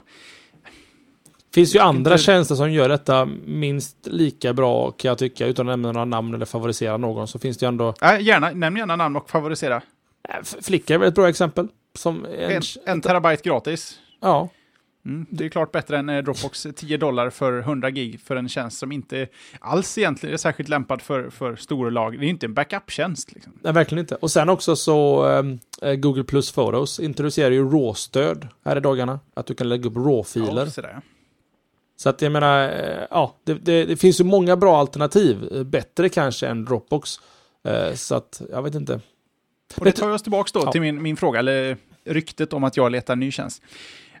finns 1.53 1.75
ju 1.75 1.79
andra 1.79 2.11
inte... 2.11 2.23
tjänster 2.23 2.55
som 2.55 2.71
gör 2.71 2.89
detta 2.89 3.25
minst 3.45 3.97
lika 4.07 4.53
bra 4.53 4.91
kan 4.91 5.09
jag 5.09 5.17
tycka, 5.17 5.45
utan 5.45 5.69
att 5.69 5.71
nämna 5.71 5.91
några 5.91 6.05
namn 6.05 6.33
eller 6.33 6.45
favorisera 6.45 6.97
någon. 6.97 7.27
Så 7.27 7.39
finns 7.39 7.57
det 7.57 7.65
ju 7.65 7.67
ändå... 7.67 7.93
Äh, 8.01 8.21
gärna, 8.21 8.51
nämn 8.51 8.77
gärna 8.77 8.95
namn 8.95 9.15
och 9.15 9.29
favorisera. 9.29 9.81
Äh, 10.29 10.43
Flickr 10.61 10.93
är 10.93 10.97
väl 10.97 11.07
ett 11.07 11.15
bra 11.15 11.29
exempel. 11.29 11.67
Som 11.95 12.25
en, 12.25 12.51
en, 12.51 12.61
en 12.85 13.01
terabyte 13.01 13.49
gratis. 13.49 13.99
Ja. 14.21 14.49
Mm, 15.09 15.25
det 15.29 15.45
är 15.45 15.49
klart 15.49 15.71
bättre 15.71 15.97
än 15.97 16.09
eh, 16.09 16.23
Dropbox 16.23 16.67
10 16.75 16.97
dollar 16.97 17.29
för 17.29 17.59
100 17.59 17.89
gig 17.89 18.19
för 18.21 18.35
en 18.35 18.49
tjänst 18.49 18.77
som 18.77 18.91
inte 18.91 19.27
alls 19.59 19.97
egentligen 19.97 20.33
är 20.33 20.37
särskilt 20.37 20.69
lämpad 20.69 21.01
för, 21.01 21.29
för 21.29 21.55
stora 21.55 21.89
lag. 21.89 22.19
Det 22.19 22.25
är 22.25 22.29
inte 22.29 22.45
en 22.45 22.53
backup-tjänst. 22.53 23.33
Liksom. 23.33 23.53
Nej, 23.61 23.73
verkligen 23.73 23.99
inte. 23.99 24.15
Och 24.15 24.31
sen 24.31 24.49
också 24.49 24.75
så 24.75 25.27
äh, 25.81 25.93
Google 25.95 26.23
Plus 26.23 26.51
Photos 26.51 26.99
introducerar 26.99 27.51
ju 27.51 27.69
RAW-stöd 27.69 28.47
här 28.65 28.75
i 28.75 28.79
dagarna. 28.79 29.19
Att 29.33 29.45
du 29.45 29.53
kan 29.53 29.69
lägga 29.69 29.89
upp 29.89 29.95
RAW-filer. 29.95 30.71
Ja, 30.75 31.01
så 31.95 32.09
att 32.09 32.21
jag 32.21 32.31
menar, 32.31 32.69
äh, 32.69 33.05
ja, 33.09 33.35
det, 33.43 33.53
det, 33.53 33.85
det, 33.85 33.97
finns 33.97 34.19
ju 34.19 34.23
många 34.23 34.57
bra 34.57 34.79
alternativ. 34.79 35.63
Bättre 35.65 36.09
kanske 36.09 36.47
än 36.47 36.65
Dropbox. 36.65 37.19
Äh, 37.63 37.93
så 37.93 38.15
att, 38.15 38.41
jag 38.51 38.63
vet 38.63 38.75
inte. 38.75 39.01
Och 39.77 39.85
det 39.85 39.91
tar 39.91 40.09
oss 40.09 40.21
tillbaka 40.21 40.49
då 40.53 40.61
ja. 40.65 40.71
till 40.71 40.81
min, 40.81 41.01
min 41.01 41.17
fråga, 41.17 41.39
eller 41.39 41.77
ryktet 42.03 42.53
om 42.53 42.63
att 42.63 42.77
jag 42.77 42.91
letar 42.91 43.15
ny 43.15 43.31
tjänst. 43.31 43.63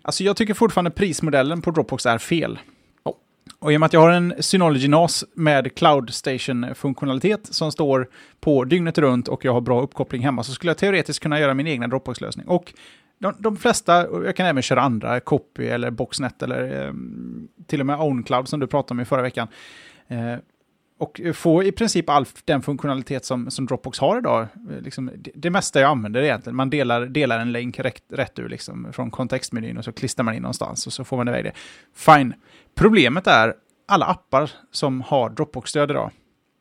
Alltså 0.01 0.23
jag 0.23 0.37
tycker 0.37 0.53
fortfarande 0.53 0.91
prismodellen 0.91 1.61
på 1.61 1.71
Dropbox 1.71 2.05
är 2.05 2.17
fel. 2.17 2.59
Oh. 3.03 3.13
Och 3.59 3.73
i 3.73 3.75
och 3.75 3.79
med 3.79 3.85
att 3.85 3.93
jag 3.93 4.01
har 4.01 4.11
en 4.11 4.33
Synology 4.39 4.87
NAS 4.87 5.25
med 5.33 5.75
Cloud 5.75 6.13
Station-funktionalitet 6.13 7.53
som 7.53 7.71
står 7.71 8.09
på 8.39 8.63
dygnet 8.63 8.97
runt 8.97 9.27
och 9.27 9.45
jag 9.45 9.53
har 9.53 9.61
bra 9.61 9.81
uppkoppling 9.81 10.21
hemma 10.21 10.43
så 10.43 10.51
skulle 10.51 10.69
jag 10.69 10.77
teoretiskt 10.77 11.23
kunna 11.23 11.39
göra 11.39 11.53
min 11.53 11.67
egna 11.67 11.87
Dropbox-lösning. 11.87 12.47
Och 12.47 12.73
de, 13.19 13.33
de, 13.39 13.57
flesta, 13.57 14.07
jag 14.25 14.35
kan 14.35 14.45
även 14.45 14.61
köra 14.61 14.81
andra, 14.81 15.19
Copy 15.19 15.65
eller 15.65 15.91
Boxnet 15.91 16.43
eller 16.43 16.85
eh, 16.85 16.93
till 17.67 17.79
och 17.79 17.85
med 17.85 17.99
OwnCloud 17.99 18.47
som 18.47 18.59
du 18.59 18.67
pratade 18.67 18.91
om 18.97 18.99
i 18.99 19.05
förra 19.05 19.21
veckan. 19.21 19.47
Eh, 20.07 20.35
och 20.99 21.21
få 21.33 21.63
i 21.63 21.71
princip 21.71 22.09
all 22.09 22.25
den 22.45 22.61
funktionalitet 22.61 23.25
som, 23.25 23.51
som 23.51 23.65
Dropbox 23.65 23.99
har 23.99 24.17
idag. 24.17 24.47
Liksom, 24.81 25.11
det, 25.15 25.31
det, 25.35 25.49
mesta 25.49 25.79
jag 25.79 25.89
använder 25.89 26.21
egentligen, 26.21 26.55
man 26.55 26.69
delar, 26.69 27.05
delar 27.05 27.39
en 27.39 27.51
länk 27.51 27.79
rätt, 27.79 28.03
rätt 28.09 28.39
ur 28.39 28.49
liksom, 28.49 28.87
från 28.93 29.11
kontextmenyn 29.11 29.77
och 29.77 29.85
så 29.85 29.91
klistrar 29.91 30.23
man 30.23 30.35
in 30.35 30.41
någonstans 30.41 30.87
och 30.87 30.93
så 30.93 31.03
får 31.03 31.17
man 31.17 31.27
iväg 31.27 31.43
det. 31.43 31.51
Fine. 31.95 32.33
Problemet 32.75 33.27
är 33.27 33.53
alla 33.87 34.05
appar 34.05 34.51
som 34.71 35.01
har 35.01 35.29
Dropbox-stöd 35.29 35.91
idag. 35.91 36.11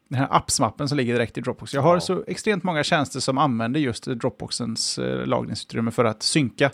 Den 0.08 0.18
här 0.18 0.28
appsmappen 0.30 0.88
som 0.88 0.98
ligger 0.98 1.12
direkt 1.12 1.38
i 1.38 1.40
Dropbox. 1.40 1.74
Jag 1.74 1.82
har 1.82 1.94
ja. 1.94 2.00
så 2.00 2.24
extremt 2.26 2.64
många 2.64 2.82
tjänster 2.84 3.20
som 3.20 3.38
använder 3.38 3.80
just 3.80 4.04
Dropboxens 4.04 4.98
eh, 4.98 5.26
lagringsutrymme 5.26 5.90
för 5.90 6.04
att 6.04 6.22
synka. 6.22 6.70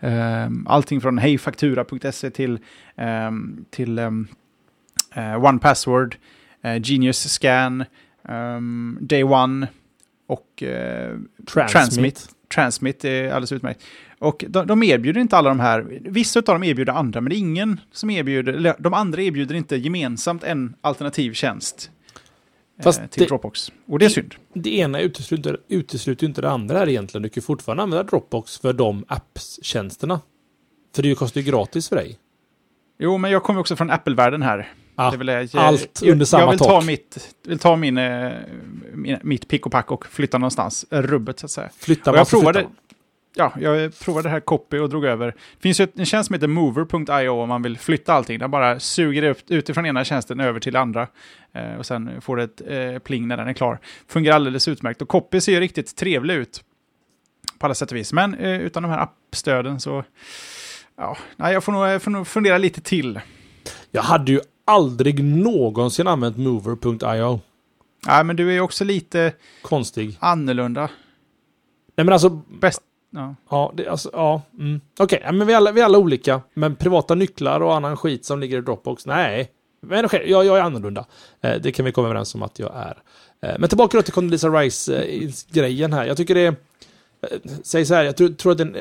Um, 0.00 0.66
allting 0.68 1.00
från 1.00 1.18
hejfaktura.se 1.18 2.30
till, 2.30 2.58
um, 2.96 3.64
till 3.70 3.98
um, 3.98 4.28
uh, 5.16 5.44
One 5.44 5.58
Password 5.58 6.14
eh, 6.14 6.20
Genius 6.82 7.28
Scan, 7.28 7.84
um, 8.22 8.98
Day 9.00 9.24
One 9.24 9.66
och 10.26 10.62
eh, 10.62 11.16
Transmit. 11.46 11.72
Transmit. 11.72 12.28
Transmit 12.54 13.04
är 13.04 13.28
alldeles 13.28 13.52
utmärkt. 13.52 13.82
Och 14.18 14.44
de, 14.48 14.66
de, 14.66 14.82
erbjuder 14.82 15.20
inte 15.20 15.36
alla 15.36 15.48
de 15.48 15.60
här, 15.60 16.00
vissa 16.00 16.38
av 16.38 16.44
dem 16.44 16.62
erbjuder 16.62 16.92
andra, 16.92 17.20
men 17.20 17.30
det 17.30 17.36
är 17.36 17.38
ingen 17.38 17.80
som 17.92 18.10
erbjuder, 18.10 18.76
de 18.78 18.94
andra 18.94 19.22
erbjuder 19.22 19.54
inte 19.54 19.76
gemensamt 19.76 20.44
en 20.44 20.74
alternativ 20.80 21.32
tjänst 21.32 21.90
eh, 22.78 22.84
Fast 22.84 23.10
till 23.10 23.22
det, 23.22 23.26
Dropbox. 23.28 23.72
Och 23.86 23.98
det 23.98 24.04
är 24.04 24.08
synd. 24.08 24.34
Det 24.54 24.76
ena 24.78 25.00
utesluter, 25.00 25.60
utesluter 25.68 26.26
inte 26.26 26.40
det 26.40 26.50
andra 26.50 26.78
här 26.78 26.88
egentligen. 26.88 27.22
Du 27.22 27.28
kan 27.28 27.42
fortfarande 27.42 27.82
använda 27.82 28.02
Dropbox 28.02 28.58
för 28.58 28.72
de 28.72 29.04
appstjänsterna. 29.08 30.20
För 30.94 31.02
det 31.02 31.14
kostar 31.14 31.40
ju 31.40 31.50
gratis 31.50 31.88
för 31.88 31.96
dig. 31.96 32.18
Jo, 33.00 33.18
men 33.18 33.30
jag 33.30 33.42
kommer 33.42 33.60
också 33.60 33.76
från 33.76 33.90
Apple-världen 33.90 34.42
här. 34.42 34.68
Ja, 34.96 35.14
jag, 35.24 35.48
allt 35.54 36.02
under 36.02 36.24
samma 36.24 36.42
jag 36.42 36.50
vill 36.50 36.58
tak. 36.58 36.68
Ta 36.68 36.80
mitt, 36.80 37.34
vill 37.46 37.58
ta 37.58 37.76
min, 37.76 37.98
eh, 37.98 38.32
min, 38.92 39.18
mitt 39.22 39.48
pick 39.48 39.66
och 39.66 39.72
pack 39.72 39.90
och 39.90 40.06
flytta 40.06 40.38
någonstans, 40.38 40.86
rubbet 40.90 41.38
så 41.38 41.46
att 41.46 41.50
säga. 41.50 41.70
Flytta, 41.78 42.10
och 42.10 42.16
jag 42.16 42.28
provade, 42.28 42.66
Ja, 43.34 43.52
jag 43.60 43.98
provade 43.98 44.28
det 44.28 44.32
här 44.32 44.40
copy 44.40 44.78
och 44.78 44.88
drog 44.88 45.04
över. 45.04 45.26
Det 45.26 45.62
finns 45.62 45.80
ju 45.80 45.88
en 45.94 46.06
tjänst 46.06 46.26
som 46.26 46.34
heter 46.34 46.46
mover.io 46.46 47.28
om 47.28 47.48
man 47.48 47.62
vill 47.62 47.78
flytta 47.78 48.12
allting. 48.12 48.38
Den 48.38 48.50
bara 48.50 48.80
suger 48.80 49.22
upp 49.22 49.38
utifrån 49.48 49.86
ena 49.86 50.04
tjänsten 50.04 50.40
över 50.40 50.60
till 50.60 50.76
andra. 50.76 51.08
Eh, 51.52 51.74
och 51.74 51.86
sen 51.86 52.20
får 52.20 52.36
det 52.36 52.42
ett 52.42 52.62
eh, 52.66 52.98
pling 52.98 53.28
när 53.28 53.36
den 53.36 53.48
är 53.48 53.52
klar. 53.52 53.78
Fungerar 54.08 54.34
alldeles 54.34 54.68
utmärkt. 54.68 55.02
Och 55.02 55.08
copy 55.08 55.40
ser 55.40 55.52
ju 55.52 55.60
riktigt 55.60 55.96
trevlig 55.96 56.34
ut. 56.34 56.64
På 57.58 57.66
alla 57.66 57.74
sätt 57.74 57.90
och 57.90 57.96
vis. 57.96 58.12
Men 58.12 58.34
eh, 58.34 58.60
utan 58.60 58.82
de 58.82 58.92
här 58.92 58.98
appstöden 58.98 59.80
så... 59.80 60.04
Ja, 61.00 61.16
nej, 61.36 61.52
jag 61.52 61.64
får 61.64 61.72
nog, 61.72 61.86
jag 61.86 62.02
får 62.02 62.10
nog 62.10 62.26
fundera 62.26 62.58
lite 62.58 62.80
till. 62.80 63.20
Jag 63.90 64.02
hade 64.02 64.32
ju 64.32 64.40
aldrig 64.64 65.24
någonsin 65.24 66.06
använt 66.06 66.36
mover.io. 66.36 67.40
Nej, 68.06 68.24
men 68.24 68.36
du 68.36 68.48
är 68.48 68.52
ju 68.52 68.60
också 68.60 68.84
lite 68.84 69.32
konstig. 69.62 70.16
Annorlunda. 70.20 70.80
Nej, 71.96 72.04
men 72.04 72.12
alltså 72.12 72.28
Bäst. 72.60 72.82
Ja. 73.10 73.34
Ja, 73.50 73.72
det, 73.76 73.88
alltså, 73.88 74.10
ja. 74.12 74.42
Mm. 74.58 74.80
Okej, 74.98 75.22
ja, 75.24 75.32
men 75.32 75.46
vi 75.46 75.52
är, 75.52 75.56
alla, 75.56 75.72
vi 75.72 75.80
är 75.80 75.84
alla 75.84 75.98
olika. 75.98 76.40
Men 76.54 76.76
privata 76.76 77.14
nycklar 77.14 77.60
och 77.60 77.74
annan 77.74 77.96
skit 77.96 78.24
som 78.24 78.40
ligger 78.40 78.58
i 78.58 78.60
Dropbox, 78.60 79.06
nej. 79.06 79.50
Men 79.80 80.08
jag, 80.12 80.44
jag 80.44 80.58
är 80.58 80.62
annorlunda. 80.62 81.06
Eh, 81.40 81.54
det 81.60 81.72
kan 81.72 81.84
vi 81.84 81.92
komma 81.92 82.08
överens 82.08 82.34
om 82.34 82.42
att 82.42 82.58
jag 82.58 82.72
är. 82.76 83.02
Eh, 83.42 83.58
men 83.58 83.68
tillbaka 83.68 83.96
då 83.96 84.02
till 84.02 84.12
Condoleezza 84.12 84.48
Rice-grejen 84.48 85.92
här. 85.92 86.06
Jag 86.06 86.16
tycker 86.16 86.34
det 86.34 86.40
är... 86.40 86.56
Eh, 87.22 87.38
säg 87.62 87.86
så 87.86 87.94
här, 87.94 88.04
jag 88.04 88.16
tror, 88.16 88.28
tror 88.28 88.52
att 88.52 88.58
den... 88.58 88.76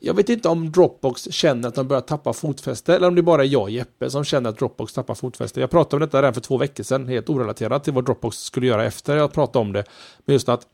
Jag 0.00 0.14
vet 0.14 0.28
inte 0.28 0.48
om 0.48 0.72
Dropbox 0.72 1.28
känner 1.30 1.68
att 1.68 1.74
de 1.74 1.88
börjar 1.88 2.00
tappa 2.00 2.32
fotfäste 2.32 2.96
eller 2.96 3.08
om 3.08 3.14
det 3.14 3.22
bara 3.22 3.42
är 3.44 3.48
jag 3.48 3.62
och 3.62 3.70
Jeppe 3.70 4.10
som 4.10 4.24
känner 4.24 4.50
att 4.50 4.58
Dropbox 4.58 4.92
tappar 4.92 5.14
fotfäste. 5.14 5.60
Jag 5.60 5.70
pratade 5.70 5.96
om 5.96 6.00
detta 6.00 6.18
redan 6.18 6.34
för 6.34 6.40
två 6.40 6.58
veckor 6.58 6.84
sedan, 6.84 7.08
helt 7.08 7.30
orelaterat 7.30 7.84
till 7.84 7.92
vad 7.92 8.04
Dropbox 8.04 8.36
skulle 8.36 8.66
göra 8.66 8.84
efter 8.84 9.16
jag 9.16 9.32
pratade 9.32 9.58
om 9.58 9.72
det. 9.72 9.84
Men 10.24 10.32
just 10.32 10.48
att 10.48 10.66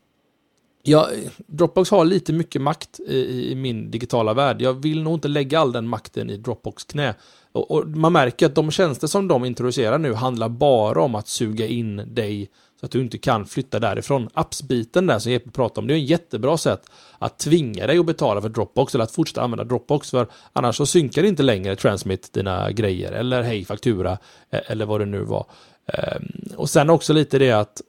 Ja, 0.87 1.09
Dropbox 1.47 1.91
har 1.91 2.05
lite 2.05 2.33
mycket 2.33 2.61
makt 2.61 2.99
i, 2.99 3.51
i, 3.51 3.55
min 3.55 3.91
digitala 3.91 4.33
värld. 4.33 4.61
Jag 4.61 4.73
vill 4.73 5.03
nog 5.03 5.13
inte 5.13 5.27
lägga 5.27 5.59
all 5.59 5.71
den 5.71 5.87
makten 5.87 6.29
i 6.29 6.37
Dropbox 6.37 6.83
knä. 6.83 7.15
Och, 7.51 7.71
och, 7.71 7.87
man 7.87 8.13
märker 8.13 8.45
att 8.45 8.55
de 8.55 8.71
tjänster 8.71 9.07
som 9.07 9.27
de 9.27 9.45
introducerar 9.45 9.97
nu 9.97 10.13
handlar 10.13 10.49
bara 10.49 11.01
om 11.01 11.15
att 11.15 11.27
suga 11.27 11.67
in 11.67 12.13
dig 12.15 12.49
så 12.79 12.85
att 12.85 12.91
du 12.91 13.01
inte 13.01 13.17
kan 13.17 13.45
flytta 13.45 13.79
därifrån. 13.79 14.29
Appsbiten 14.33 15.07
där 15.07 15.19
som 15.19 15.31
Jeppe 15.31 15.51
pratade 15.51 15.79
om, 15.79 15.87
det 15.87 15.93
är 15.93 15.95
en 15.95 16.05
jättebra 16.05 16.57
sätt 16.57 16.81
att 17.19 17.39
tvinga 17.39 17.87
dig 17.87 17.97
att 17.97 18.05
betala 18.05 18.41
för 18.41 18.49
Dropbox 18.49 18.95
eller 18.95 19.03
att 19.03 19.11
fortsätta 19.11 19.41
använda 19.41 19.63
Dropbox 19.63 20.11
för 20.11 20.27
annars 20.53 20.75
så 20.75 20.85
synkar 20.85 21.23
inte 21.23 21.43
längre 21.43 21.75
Transmit 21.75 22.33
dina 22.33 22.71
grejer 22.71 23.11
eller 23.11 23.41
Hej 23.41 23.65
Faktura 23.65 24.17
eh, 24.49 24.59
eller 24.67 24.85
vad 24.85 25.01
det 25.01 25.05
nu 25.05 25.23
var. 25.23 25.45
Ehm, 25.85 26.31
och 26.55 26.69
sen 26.69 26.89
också 26.89 27.13
lite 27.13 27.39
det 27.39 27.51
att 27.51 27.81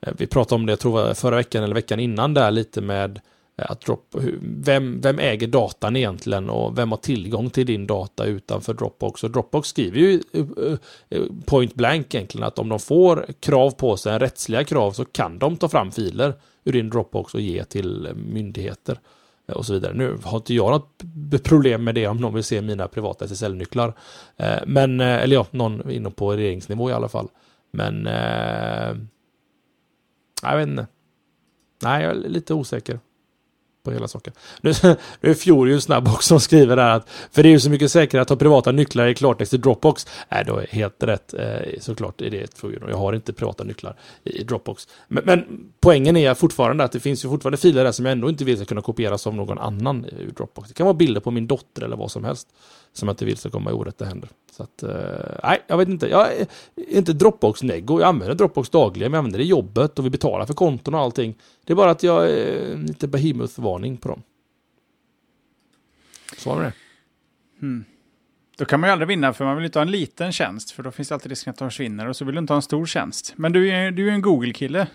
eh, 0.00 0.12
vi 0.16 0.26
pratade 0.26 0.54
om 0.54 0.66
det, 0.66 0.72
jag 0.72 0.80
tror 0.80 1.14
förra 1.14 1.36
veckan 1.36 1.64
eller 1.64 1.74
veckan 1.74 2.00
innan 2.00 2.34
där 2.34 2.50
lite 2.50 2.80
med 2.80 3.10
eh, 3.16 3.22
Eh, 3.56 3.70
att 3.70 3.80
drop, 3.80 4.14
vem, 4.40 5.00
vem 5.00 5.18
äger 5.18 5.46
datan 5.46 5.96
egentligen 5.96 6.50
och 6.50 6.78
vem 6.78 6.90
har 6.90 6.98
tillgång 6.98 7.50
till 7.50 7.66
din 7.66 7.86
data 7.86 8.24
utanför 8.24 8.74
Dropbox? 8.74 9.24
Och 9.24 9.30
Dropbox 9.30 9.68
skriver 9.68 9.98
ju 9.98 10.22
eh, 10.32 10.44
eh, 11.08 11.22
point 11.46 11.74
blank 11.74 12.14
egentligen 12.14 12.46
att 12.46 12.58
om 12.58 12.68
de 12.68 12.78
får 12.78 13.26
krav 13.40 13.70
på 13.70 13.96
sig, 13.96 14.18
rättsliga 14.18 14.64
krav, 14.64 14.92
så 14.92 15.04
kan 15.04 15.38
de 15.38 15.56
ta 15.56 15.68
fram 15.68 15.90
filer 15.90 16.34
ur 16.64 16.72
din 16.72 16.90
Dropbox 16.90 17.34
och 17.34 17.40
ge 17.40 17.64
till 17.64 18.08
myndigheter 18.14 19.00
och 19.52 19.66
så 19.66 19.72
vidare. 19.72 19.92
Nu 19.94 20.18
har 20.22 20.36
inte 20.36 20.54
jag 20.54 20.70
något 20.70 21.02
problem 21.42 21.84
med 21.84 21.94
det 21.94 22.06
om 22.06 22.16
någon 22.16 22.34
vill 22.34 22.44
se 22.44 22.62
mina 22.62 22.88
privata 22.88 23.24
SSL-nycklar. 23.24 23.94
Men, 24.66 25.00
eller 25.00 25.36
ja, 25.36 25.46
någon 25.50 25.90
inne 25.90 26.10
på 26.10 26.32
regeringsnivå 26.32 26.90
i 26.90 26.92
alla 26.92 27.08
fall. 27.08 27.28
Men 27.70 28.04
jag 30.42 30.56
vet 30.56 30.68
inte. 30.68 30.86
Nej, 31.82 32.02
jag 32.04 32.10
är 32.10 32.28
lite 32.28 32.54
osäker 32.54 32.98
på 33.84 33.92
hela 33.92 34.08
saken. 34.08 34.32
Nu, 34.60 34.72
nu 35.20 35.30
är 35.30 35.34
Fjord 35.34 35.82
snabb 35.82 36.08
också 36.08 36.34
och 36.34 36.42
skriver 36.42 36.76
där 36.76 36.88
att 36.88 37.08
för 37.32 37.42
det 37.42 37.48
är 37.48 37.50
ju 37.50 37.60
så 37.60 37.70
mycket 37.70 37.90
säkrare 37.90 38.22
att 38.22 38.28
ha 38.28 38.36
privata 38.36 38.72
nycklar 38.72 39.06
i 39.06 39.14
klartext 39.14 39.54
i 39.54 39.56
Dropbox. 39.56 40.06
Nej, 40.28 40.44
då 40.46 40.56
är 40.56 40.66
helt 40.66 41.02
rätt. 41.02 41.34
Eh, 41.34 41.80
såklart 41.80 42.20
är 42.20 42.30
det 42.30 42.40
ett 42.40 42.62
jag 42.88 42.96
har 42.96 43.12
inte 43.12 43.32
privata 43.32 43.64
nycklar 43.64 43.96
i 44.24 44.44
Dropbox. 44.44 44.88
Men, 45.08 45.24
men, 45.24 45.44
poängen 45.80 46.16
är 46.16 46.34
fortfarande 46.34 46.84
att 46.84 46.92
det 46.92 47.00
finns 47.00 47.24
ju 47.24 47.28
fortfarande 47.28 47.56
filer 47.56 47.84
där 47.84 47.92
som 47.92 48.04
jag 48.04 48.12
ändå 48.12 48.28
inte 48.28 48.44
vill 48.44 48.56
ska 48.56 48.66
kunna 48.66 48.82
kopieras 48.82 49.26
av 49.26 49.34
någon 49.34 49.58
annan 49.58 50.04
i 50.04 50.30
Dropbox. 50.36 50.68
Det 50.68 50.74
kan 50.74 50.86
vara 50.86 50.94
bilder 50.94 51.20
på 51.20 51.30
min 51.30 51.46
dotter 51.46 51.82
eller 51.82 51.96
vad 51.96 52.10
som 52.10 52.24
helst 52.24 52.48
som 52.92 53.08
jag 53.08 53.12
inte 53.12 53.24
vill 53.24 53.36
ska 53.36 53.50
komma 53.50 53.70
i 53.70 53.72
orätta 53.72 54.04
händer. 54.04 54.30
Så 54.56 54.62
att, 54.62 54.82
eh, 54.82 55.38
nej, 55.42 55.62
jag 55.66 55.78
vet 55.78 55.88
inte. 55.88 56.08
Jag 56.08 56.32
är 56.32 56.46
inte 56.88 57.12
Dropbox-neggo. 57.12 58.00
Jag 58.00 58.08
använder 58.08 58.34
Dropbox 58.34 58.70
dagligen, 58.70 59.12
jag 59.12 59.18
använder 59.18 59.38
det 59.38 59.44
i 59.44 59.48
jobbet 59.48 59.98
och 59.98 60.06
vi 60.06 60.10
betalar 60.10 60.46
för 60.46 60.54
konton 60.54 60.94
och 60.94 61.00
allting. 61.00 61.34
Det 61.64 61.72
är 61.72 61.76
bara 61.76 61.90
att 61.90 62.02
jag 62.02 62.30
är 62.30 62.76
lite 62.76 63.08
behemoth-varning 63.08 63.96
på 63.96 64.08
dem. 64.08 64.22
Så 66.38 66.54
var 66.54 66.62
det. 66.62 66.72
Hmm. 67.60 67.84
Då 68.56 68.64
kan 68.64 68.80
man 68.80 68.88
ju 68.88 68.92
aldrig 68.92 69.08
vinna, 69.08 69.32
för 69.32 69.44
man 69.44 69.56
vill 69.56 69.64
inte 69.64 69.78
ha 69.78 69.84
en 69.84 69.90
liten 69.90 70.32
tjänst, 70.32 70.70
för 70.70 70.82
då 70.82 70.90
finns 70.90 71.08
det 71.08 71.14
alltid 71.14 71.30
risken 71.30 71.50
att 71.50 71.58
de 71.58 71.70
försvinner, 71.70 72.08
och 72.08 72.16
så 72.16 72.24
vill 72.24 72.34
du 72.34 72.38
inte 72.38 72.52
ha 72.52 72.56
en 72.56 72.62
stor 72.62 72.86
tjänst. 72.86 73.32
Men 73.36 73.52
du 73.52 73.70
är 73.70 73.92
ju 73.92 74.10
en 74.10 74.22
Google-kille. 74.22 74.86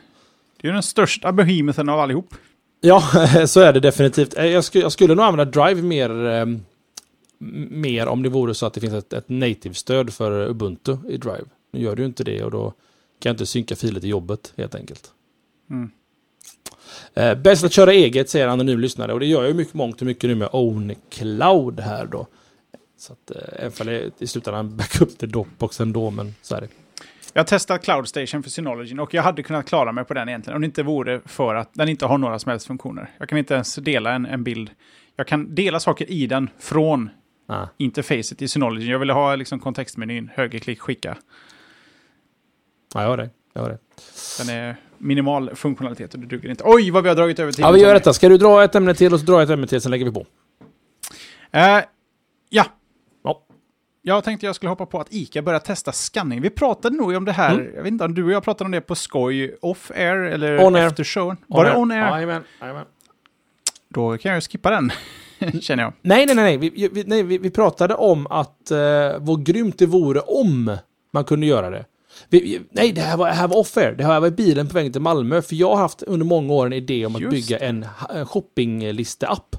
Du 0.58 0.70
är 0.70 0.74
den 0.74 0.84
största 0.84 1.32
behemothen 1.32 1.90
av 1.90 2.00
allihop. 2.00 2.34
Ja, 2.82 3.02
så 3.48 3.60
är 3.60 3.74
det 3.74 3.80
definitivt. 3.80 4.34
Jag 4.38 4.64
skulle, 4.64 4.84
jag 4.84 4.92
skulle 4.92 5.16
nog 5.16 5.26
använda 5.26 5.46
Drive 5.46 5.82
mer 5.82 6.26
ehm, 6.26 6.66
mer 7.70 8.08
om 8.08 8.24
det 8.24 8.30
vore 8.30 8.54
så 8.54 8.66
att 8.66 8.74
det 8.74 8.82
finns 8.82 8.94
ett, 8.94 9.14
ett 9.14 9.30
native-stöd 9.30 10.14
för 10.14 10.50
Ubuntu 10.50 10.98
i 11.10 11.18
Drive. 11.18 11.46
Nu 11.72 11.82
gör 11.82 11.96
det 11.96 12.02
ju 12.02 12.06
inte 12.06 12.24
det 12.24 12.44
och 12.44 12.52
då 12.52 12.74
kan 13.20 13.30
jag 13.30 13.34
inte 13.34 13.46
synka 13.46 13.76
filer 13.76 14.00
till 14.00 14.10
jobbet 14.10 14.54
helt 14.58 14.76
enkelt. 14.76 15.12
Mm. 15.70 15.92
Eh, 17.14 17.36
bäst 17.36 17.64
att 17.64 17.74
köra 17.74 17.94
eget 17.94 18.30
säger 18.30 18.48
anonym 18.48 18.80
lyssnare 18.80 19.14
och 19.14 19.20
det 19.20 19.26
gör 19.26 19.42
jag 19.42 19.48
ju 19.48 19.54
mycket 19.54 19.74
mångt 19.74 20.02
och 20.02 20.08
mycket 20.08 20.30
nu 20.30 20.36
med 20.36 20.50
Own 20.52 20.96
Cloud 21.10 21.80
här 21.80 22.06
då. 22.06 22.28
Så 22.98 23.14
att 23.14 23.32
eh, 23.32 23.66
även 23.66 23.88
det 23.88 24.22
i 24.22 24.28
slutändan 24.28 24.78
backup 24.78 25.18
till 25.18 25.32
Dropbox 25.32 25.80
ändå, 25.80 26.12
men 26.12 26.36
så 26.42 26.56
är 26.56 26.62
det. 26.62 26.68
Jag 27.34 27.42
har 27.42 27.48
testat 27.48 27.84
Cloud 27.84 28.08
Station 28.08 28.44
för 28.44 28.50
Synology 28.50 28.98
och 28.98 29.14
jag 29.14 29.24
hade 29.24 29.44
kunnat 29.44 29.66
klara 29.66 29.92
mig 29.92 30.04
på 30.04 30.14
den 30.14 30.30
egentligen 30.30 30.56
om 30.56 30.62
det 30.62 30.66
inte 30.66 30.84
vore 30.84 31.22
för 31.26 31.56
att 31.56 31.74
den 31.74 31.90
inte 31.90 32.06
har 32.06 32.18
några 32.18 32.40
som 32.40 32.50
helst 32.50 32.68
funktioner. 32.68 33.10
Jag 33.18 33.30
kan 33.30 33.38
inte 33.38 33.54
ens 33.54 33.76
dela 33.76 34.14
en, 34.14 34.26
en 34.26 34.44
bild. 34.44 34.70
Jag 35.16 35.28
kan 35.28 35.56
dela 35.56 35.80
saker 35.80 36.12
i 36.12 36.28
den 36.28 36.50
från 36.60 37.10
ah. 37.50 37.68
interfacet 37.78 38.42
i 38.42 38.48
Synology. 38.48 38.92
Jag 38.92 39.00
ville 39.00 39.14
ha 39.14 39.36
liksom 39.36 39.60
kontextmenyn, 39.60 40.32
högerklick, 40.34 40.80
skicka. 40.80 41.18
Ja, 42.94 43.02
jag 43.02 43.10
har 43.10 43.18
det. 43.18 43.30
Jag 43.54 43.62
har 43.62 43.70
det. 43.70 43.80
Den 44.38 44.50
är 44.50 44.76
minimal 44.98 45.56
funktionalitet 45.56 46.14
och 46.14 46.20
det 46.20 46.26
duger 46.26 46.50
inte. 46.50 46.64
Oj, 46.66 46.92
vad 46.92 47.04
vi 47.04 47.10
har 47.10 47.16
dragit 47.16 47.40
över 47.40 47.52
till. 47.52 47.62
Ja, 47.62 47.72
vi 47.72 47.82
gör 47.82 47.94
detta. 47.94 48.14
Ska 48.14 48.30
du 48.30 48.38
dra 48.38 48.64
ett 48.64 48.76
ämne 48.76 48.94
till 48.94 49.14
och 49.14 49.20
så 49.20 49.26
drar 49.26 49.36
jag 49.36 49.44
ett 49.44 49.50
ämne 49.50 49.68
till, 49.68 49.82
sen 49.82 49.92
lägger 49.92 50.06
vi 50.06 50.12
på. 50.12 50.20
Uh, 50.20 50.26
ja. 52.50 52.66
ja. 53.24 53.46
Jag 54.02 54.24
tänkte 54.24 54.46
jag 54.46 54.56
skulle 54.56 54.70
hoppa 54.70 54.86
på 54.86 55.00
att 55.00 55.08
ICA 55.14 55.42
börjar 55.42 55.60
testa 55.60 55.92
scanning. 55.92 56.42
Vi 56.42 56.50
pratade 56.50 56.98
nog 56.98 57.16
om 57.16 57.26
det 57.26 57.32
här, 57.32 57.54
mm. 57.54 57.76
jag 57.76 57.84
vet 57.84 57.92
inte 57.92 58.06
om 58.06 58.14
du 58.14 58.24
och 58.24 58.32
jag 58.32 58.44
pratade 58.44 58.66
om 58.66 58.72
det 58.72 58.82
på 58.82 58.96
skoj, 58.96 59.58
off-air 59.62 60.18
eller 60.18 60.66
on 60.66 60.76
after 60.76 61.04
show. 61.04 61.36
Var 61.48 61.66
det 61.66 61.76
on-air? 61.76 62.10
Jajamän. 62.10 62.44
Då 63.90 64.18
kan 64.18 64.30
jag 64.30 64.38
ju 64.38 64.42
skippa 64.42 64.70
den. 64.70 64.92
känner 65.62 65.84
jag. 65.84 65.94
Nej, 66.02 66.26
nej, 66.26 66.36
nej. 66.36 66.58
Vi, 66.58 66.90
vi, 66.94 67.04
nej, 67.08 67.24
vi, 67.24 67.38
vi 67.38 67.50
pratade 67.50 67.96
om 67.96 68.28
att 68.28 68.72
uh, 68.72 68.78
vad 69.20 69.46
grymt 69.46 69.78
det 69.78 69.86
vore 69.86 70.20
om 70.20 70.78
man 71.14 71.24
kunde 71.24 71.46
göra 71.46 71.70
det. 71.70 71.86
Vi, 72.30 72.62
nej, 72.72 72.92
det 72.92 73.02
här 73.02 73.18
var, 73.18 73.30
här 73.30 73.48
var 73.48 73.58
off-air. 73.58 73.96
Det 73.98 74.04
här 74.04 74.20
var 74.20 74.30
bilen 74.30 74.68
på 74.68 74.74
vägen 74.74 74.92
till 74.92 75.02
Malmö. 75.02 75.42
För 75.42 75.56
jag 75.56 75.70
har 75.70 75.78
haft 75.78 76.04
under 76.04 76.26
många 76.26 76.54
år 76.54 76.66
en 76.66 76.74
idé 76.74 77.06
om 77.06 77.16
att 77.16 77.22
Just 77.22 77.32
bygga 77.32 77.58
en, 77.58 77.86
en 78.10 78.26
shoppingliste-app. 78.26 79.56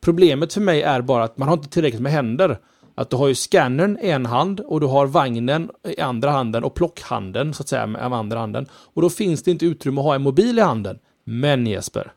Problemet 0.00 0.52
för 0.52 0.60
mig 0.60 0.82
är 0.82 1.00
bara 1.00 1.24
att 1.24 1.38
man 1.38 1.48
har 1.48 1.56
inte 1.56 1.68
tillräckligt 1.68 2.02
med 2.02 2.12
händer. 2.12 2.58
Att 2.94 3.10
du 3.10 3.16
har 3.16 3.28
ju 3.28 3.34
scannern 3.34 3.98
i 4.02 4.10
en 4.10 4.26
hand 4.26 4.60
och 4.60 4.80
du 4.80 4.86
har 4.86 5.06
vagnen 5.06 5.70
i 5.88 6.00
andra 6.00 6.30
handen 6.30 6.64
och 6.64 6.74
plockhanden 6.74 7.54
så 7.54 7.62
att 7.62 7.68
säga 7.68 7.86
med 7.86 8.02
andra 8.02 8.38
handen. 8.38 8.66
Och 8.72 9.02
då 9.02 9.10
finns 9.10 9.42
det 9.42 9.50
inte 9.50 9.66
utrymme 9.66 10.00
att 10.00 10.04
ha 10.04 10.14
en 10.14 10.22
mobil 10.22 10.58
i 10.58 10.62
handen. 10.62 10.98
Men 11.24 11.66
Jesper, 11.66 12.12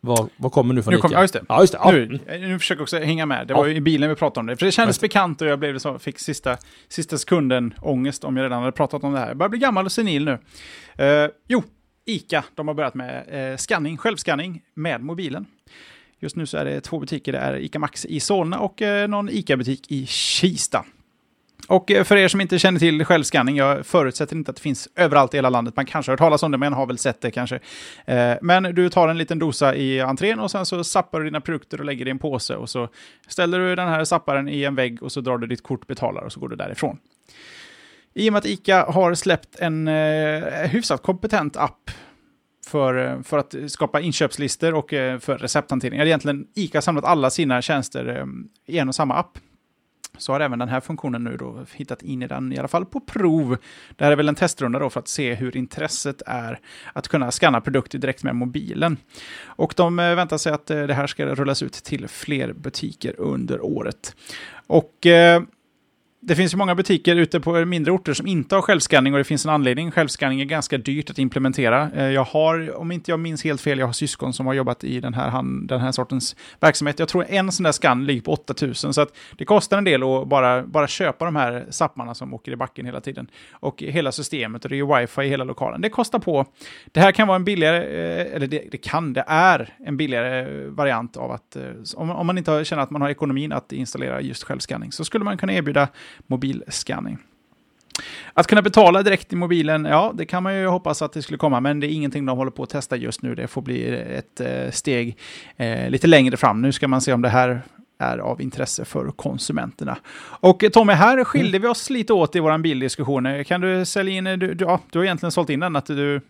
vad, 0.00 0.30
vad 0.36 0.52
kommer 0.52 0.74
nu 0.74 0.82
från 0.82 0.94
nu 0.94 1.00
kom, 1.00 1.12
Ja, 1.12 1.20
just 1.20 1.34
det. 1.34 1.44
Ja, 1.48 1.60
just 1.60 1.72
det. 1.72 1.78
Ja. 1.84 1.92
Nu, 1.92 2.20
nu 2.26 2.58
försöker 2.58 2.80
jag 2.80 2.82
också 2.82 2.98
hänga 2.98 3.26
med. 3.26 3.46
Det 3.46 3.54
var 3.54 3.66
ju 3.66 3.74
i 3.74 3.80
bilen 3.80 4.08
vi 4.08 4.14
pratade 4.16 4.40
om 4.40 4.46
det. 4.46 4.56
För 4.56 4.66
det 4.66 4.72
kändes 4.72 5.00
bekant 5.00 5.42
och 5.42 5.48
jag 5.48 5.58
blev 5.58 5.78
så, 5.78 5.98
fick 5.98 6.18
sista, 6.18 6.56
sista 6.88 7.18
sekunden 7.18 7.74
ångest 7.82 8.24
om 8.24 8.36
jag 8.36 8.44
redan 8.44 8.60
hade 8.60 8.72
pratat 8.72 9.04
om 9.04 9.12
det 9.12 9.18
här. 9.18 9.28
Jag 9.28 9.36
börjar 9.36 9.48
bli 9.50 9.58
gammal 9.58 9.84
och 9.84 9.92
senil 9.92 10.24
nu. 10.24 10.32
Uh, 10.32 11.30
jo, 11.48 11.62
ICA, 12.04 12.44
de 12.54 12.68
har 12.68 12.74
börjat 12.74 12.94
med 12.94 13.50
uh, 13.50 13.56
scanning, 13.56 13.96
självscanning 13.96 14.62
med 14.74 15.00
mobilen. 15.00 15.46
Just 16.20 16.36
nu 16.36 16.46
så 16.46 16.58
är 16.58 16.64
det 16.64 16.80
två 16.80 16.98
butiker. 16.98 17.32
Det 17.32 17.38
är 17.38 17.56
ICA 17.56 17.78
Max 17.78 18.04
i 18.04 18.20
Solna 18.20 18.58
och 18.58 18.82
uh, 18.82 19.08
någon 19.08 19.28
ICA-butik 19.28 19.90
i 19.90 20.06
Kista. 20.06 20.84
Och 21.68 21.90
eh, 21.90 22.04
för 22.04 22.16
er 22.16 22.28
som 22.28 22.40
inte 22.40 22.58
känner 22.58 22.78
till 22.78 23.04
självskanning, 23.04 23.56
jag 23.56 23.86
förutsätter 23.86 24.36
inte 24.36 24.50
att 24.50 24.56
det 24.56 24.62
finns 24.62 24.88
överallt 24.96 25.34
i 25.34 25.36
hela 25.36 25.50
landet. 25.50 25.76
Man 25.76 25.86
kanske 25.86 26.10
har 26.10 26.12
hört 26.12 26.18
talas 26.18 26.42
om 26.42 26.50
det, 26.50 26.58
men 26.58 26.72
har 26.72 26.86
väl 26.86 26.98
sett 26.98 27.20
det 27.20 27.30
kanske. 27.30 27.60
Eh, 28.04 28.34
men 28.42 28.62
du 28.62 28.88
tar 28.88 29.08
en 29.08 29.18
liten 29.18 29.38
dosa 29.38 29.74
i 29.74 30.00
entrén 30.00 30.40
och 30.40 30.50
sen 30.50 30.66
så 30.66 30.84
sappar 30.84 31.18
du 31.18 31.24
dina 31.24 31.40
produkter 31.40 31.78
och 31.78 31.84
lägger 31.84 32.04
det 32.04 32.08
i 32.08 32.10
en 32.10 32.18
påse 32.18 32.56
och 32.56 32.70
så 32.70 32.88
ställer 33.28 33.58
du 33.58 33.76
den 33.76 33.88
här 33.88 34.04
sapparen 34.04 34.48
i 34.48 34.64
en 34.64 34.74
vägg 34.74 35.02
och 35.02 35.12
så 35.12 35.20
drar 35.20 35.38
du 35.38 35.46
ditt 35.46 35.62
kort, 35.62 35.86
betalar 35.86 36.22
och 36.22 36.32
så 36.32 36.40
går 36.40 36.48
du 36.48 36.56
därifrån. 36.56 36.98
I 38.14 38.28
och 38.28 38.32
med 38.32 38.38
att 38.38 38.46
ICA 38.46 38.84
har 38.88 39.14
släppt 39.14 39.56
en 39.58 39.88
eh, 39.88 40.42
hyfsat 40.68 41.02
kompetent 41.02 41.56
app 41.56 41.90
för, 42.66 43.22
för 43.22 43.38
att 43.38 43.54
skapa 43.68 44.00
inköpslistor 44.00 44.74
och 44.74 44.90
för 44.90 45.38
recepthantering. 45.38 45.98
Det 45.98 46.06
egentligen 46.06 46.46
ICA 46.54 46.82
samlat 46.82 47.04
alla 47.04 47.30
sina 47.30 47.62
tjänster 47.62 48.26
i 48.66 48.78
en 48.78 48.88
och 48.88 48.94
samma 48.94 49.14
app 49.14 49.38
så 50.18 50.32
har 50.32 50.40
även 50.40 50.58
den 50.58 50.68
här 50.68 50.80
funktionen 50.80 51.24
nu 51.24 51.36
då 51.36 51.64
hittat 51.74 52.02
in 52.02 52.22
i 52.22 52.26
den, 52.26 52.52
i 52.52 52.58
alla 52.58 52.68
fall 52.68 52.86
på 52.86 53.00
prov. 53.00 53.56
Det 53.96 54.04
här 54.04 54.12
är 54.12 54.16
väl 54.16 54.28
en 54.28 54.34
testrunda 54.34 54.78
då 54.78 54.90
för 54.90 55.00
att 55.00 55.08
se 55.08 55.34
hur 55.34 55.56
intresset 55.56 56.22
är 56.26 56.60
att 56.92 57.08
kunna 57.08 57.30
scanna 57.30 57.60
produkter 57.60 57.98
direkt 57.98 58.22
med 58.22 58.36
mobilen. 58.36 58.96
Och 59.44 59.74
de 59.76 59.98
eh, 59.98 60.14
väntar 60.14 60.38
sig 60.38 60.52
att 60.52 60.70
eh, 60.70 60.82
det 60.82 60.94
här 60.94 61.06
ska 61.06 61.26
rullas 61.26 61.62
ut 61.62 61.72
till 61.72 62.08
fler 62.08 62.52
butiker 62.52 63.14
under 63.20 63.64
året. 63.64 64.16
Och 64.66 65.06
eh, 65.06 65.42
det 66.22 66.36
finns 66.36 66.54
ju 66.54 66.56
många 66.56 66.74
butiker 66.74 67.16
ute 67.16 67.40
på 67.40 67.64
mindre 67.64 67.92
orter 67.92 68.14
som 68.14 68.26
inte 68.26 68.54
har 68.54 68.62
självskanning 68.62 69.12
och 69.12 69.18
det 69.18 69.24
finns 69.24 69.44
en 69.44 69.50
anledning. 69.50 69.90
Självskanning 69.90 70.40
är 70.40 70.44
ganska 70.44 70.78
dyrt 70.78 71.10
att 71.10 71.18
implementera. 71.18 71.90
Eh, 71.96 72.04
jag 72.04 72.24
har, 72.24 72.76
om 72.76 72.92
inte 72.92 73.10
jag 73.10 73.20
minns 73.20 73.44
helt 73.44 73.60
fel, 73.60 73.78
jag 73.78 73.86
har 73.86 73.92
syskon 73.92 74.32
som 74.32 74.46
har 74.46 74.54
jobbat 74.54 74.84
i 74.84 75.00
den 75.00 75.14
här, 75.14 75.42
den 75.66 75.80
här 75.80 75.92
sortens 75.92 76.36
verksamhet. 76.60 76.98
Jag 76.98 77.08
tror 77.08 77.26
en 77.28 77.52
sån 77.52 77.64
där 77.64 77.72
skann 77.72 78.06
ligger 78.06 78.22
på 78.22 78.32
8000 78.32 78.94
så 78.94 79.00
att 79.00 79.16
det 79.38 79.44
kostar 79.44 79.78
en 79.78 79.84
del 79.84 80.02
att 80.02 80.28
bara, 80.28 80.62
bara 80.62 80.88
köpa 80.88 81.24
de 81.24 81.36
här 81.36 81.66
sapparna 81.70 82.14
som 82.14 82.34
åker 82.34 82.52
i 82.52 82.56
backen 82.56 82.86
hela 82.86 83.00
tiden. 83.00 83.26
Och 83.52 83.82
hela 83.82 84.12
systemet 84.12 84.64
och 84.64 84.70
det 84.70 84.78
är 84.78 85.00
wifi 85.00 85.22
i 85.22 85.28
hela 85.28 85.44
lokalen. 85.44 85.80
Det 85.80 85.88
kostar 85.88 86.18
på. 86.18 86.46
Det 86.92 87.00
här 87.00 87.12
kan 87.12 87.28
vara 87.28 87.36
en 87.36 87.44
billigare, 87.44 87.76
eh, 87.76 88.36
eller 88.36 88.46
det, 88.46 88.68
det 88.70 88.78
kan, 88.78 89.12
det 89.12 89.24
är 89.26 89.74
en 89.78 89.96
billigare 89.96 90.66
variant 90.68 91.16
av 91.16 91.30
att 91.30 91.56
eh, 91.56 91.62
om, 91.96 92.10
om 92.10 92.26
man 92.26 92.38
inte 92.38 92.64
känner 92.64 92.82
att 92.82 92.90
man 92.90 93.02
har 93.02 93.08
ekonomin 93.08 93.52
att 93.52 93.72
installera 93.72 94.20
just 94.20 94.44
självskanning 94.44 94.92
så 94.92 95.04
skulle 95.04 95.24
man 95.24 95.38
kunna 95.38 95.52
erbjuda 95.52 95.88
mobilscanning. 96.26 97.18
Att 98.34 98.46
kunna 98.46 98.62
betala 98.62 99.02
direkt 99.02 99.32
i 99.32 99.36
mobilen, 99.36 99.84
ja, 99.84 100.12
det 100.14 100.26
kan 100.26 100.42
man 100.42 100.56
ju 100.56 100.66
hoppas 100.66 101.02
att 101.02 101.12
det 101.12 101.22
skulle 101.22 101.38
komma, 101.38 101.60
men 101.60 101.80
det 101.80 101.86
är 101.86 101.92
ingenting 101.92 102.26
de 102.26 102.38
håller 102.38 102.50
på 102.50 102.62
att 102.62 102.70
testa 102.70 102.96
just 102.96 103.22
nu. 103.22 103.34
Det 103.34 103.46
får 103.46 103.62
bli 103.62 103.88
ett 103.88 104.40
eh, 104.40 104.70
steg 104.70 105.16
eh, 105.56 105.90
lite 105.90 106.06
längre 106.06 106.36
fram. 106.36 106.62
Nu 106.62 106.72
ska 106.72 106.88
man 106.88 107.00
se 107.00 107.12
om 107.12 107.22
det 107.22 107.28
här 107.28 107.62
är 107.98 108.18
av 108.18 108.40
intresse 108.40 108.84
för 108.84 109.10
konsumenterna. 109.10 109.98
Och 110.40 110.64
eh, 110.64 110.70
Tommy, 110.70 110.92
här 110.92 111.24
skilde 111.24 111.58
vi 111.58 111.68
oss 111.68 111.90
lite 111.90 112.12
åt 112.12 112.36
i 112.36 112.40
vår 112.40 112.58
bildiskussion. 112.58 113.44
Kan 113.44 113.60
du 113.60 113.84
sälja 113.84 114.14
in, 114.14 114.24
du, 114.24 114.36
du, 114.36 114.64
ja, 114.64 114.80
du 114.90 114.98
har 114.98 115.04
egentligen 115.04 115.32
sålt 115.32 115.50
in 115.50 115.60
den, 115.60 115.76
att 115.76 115.86
du 115.86 116.20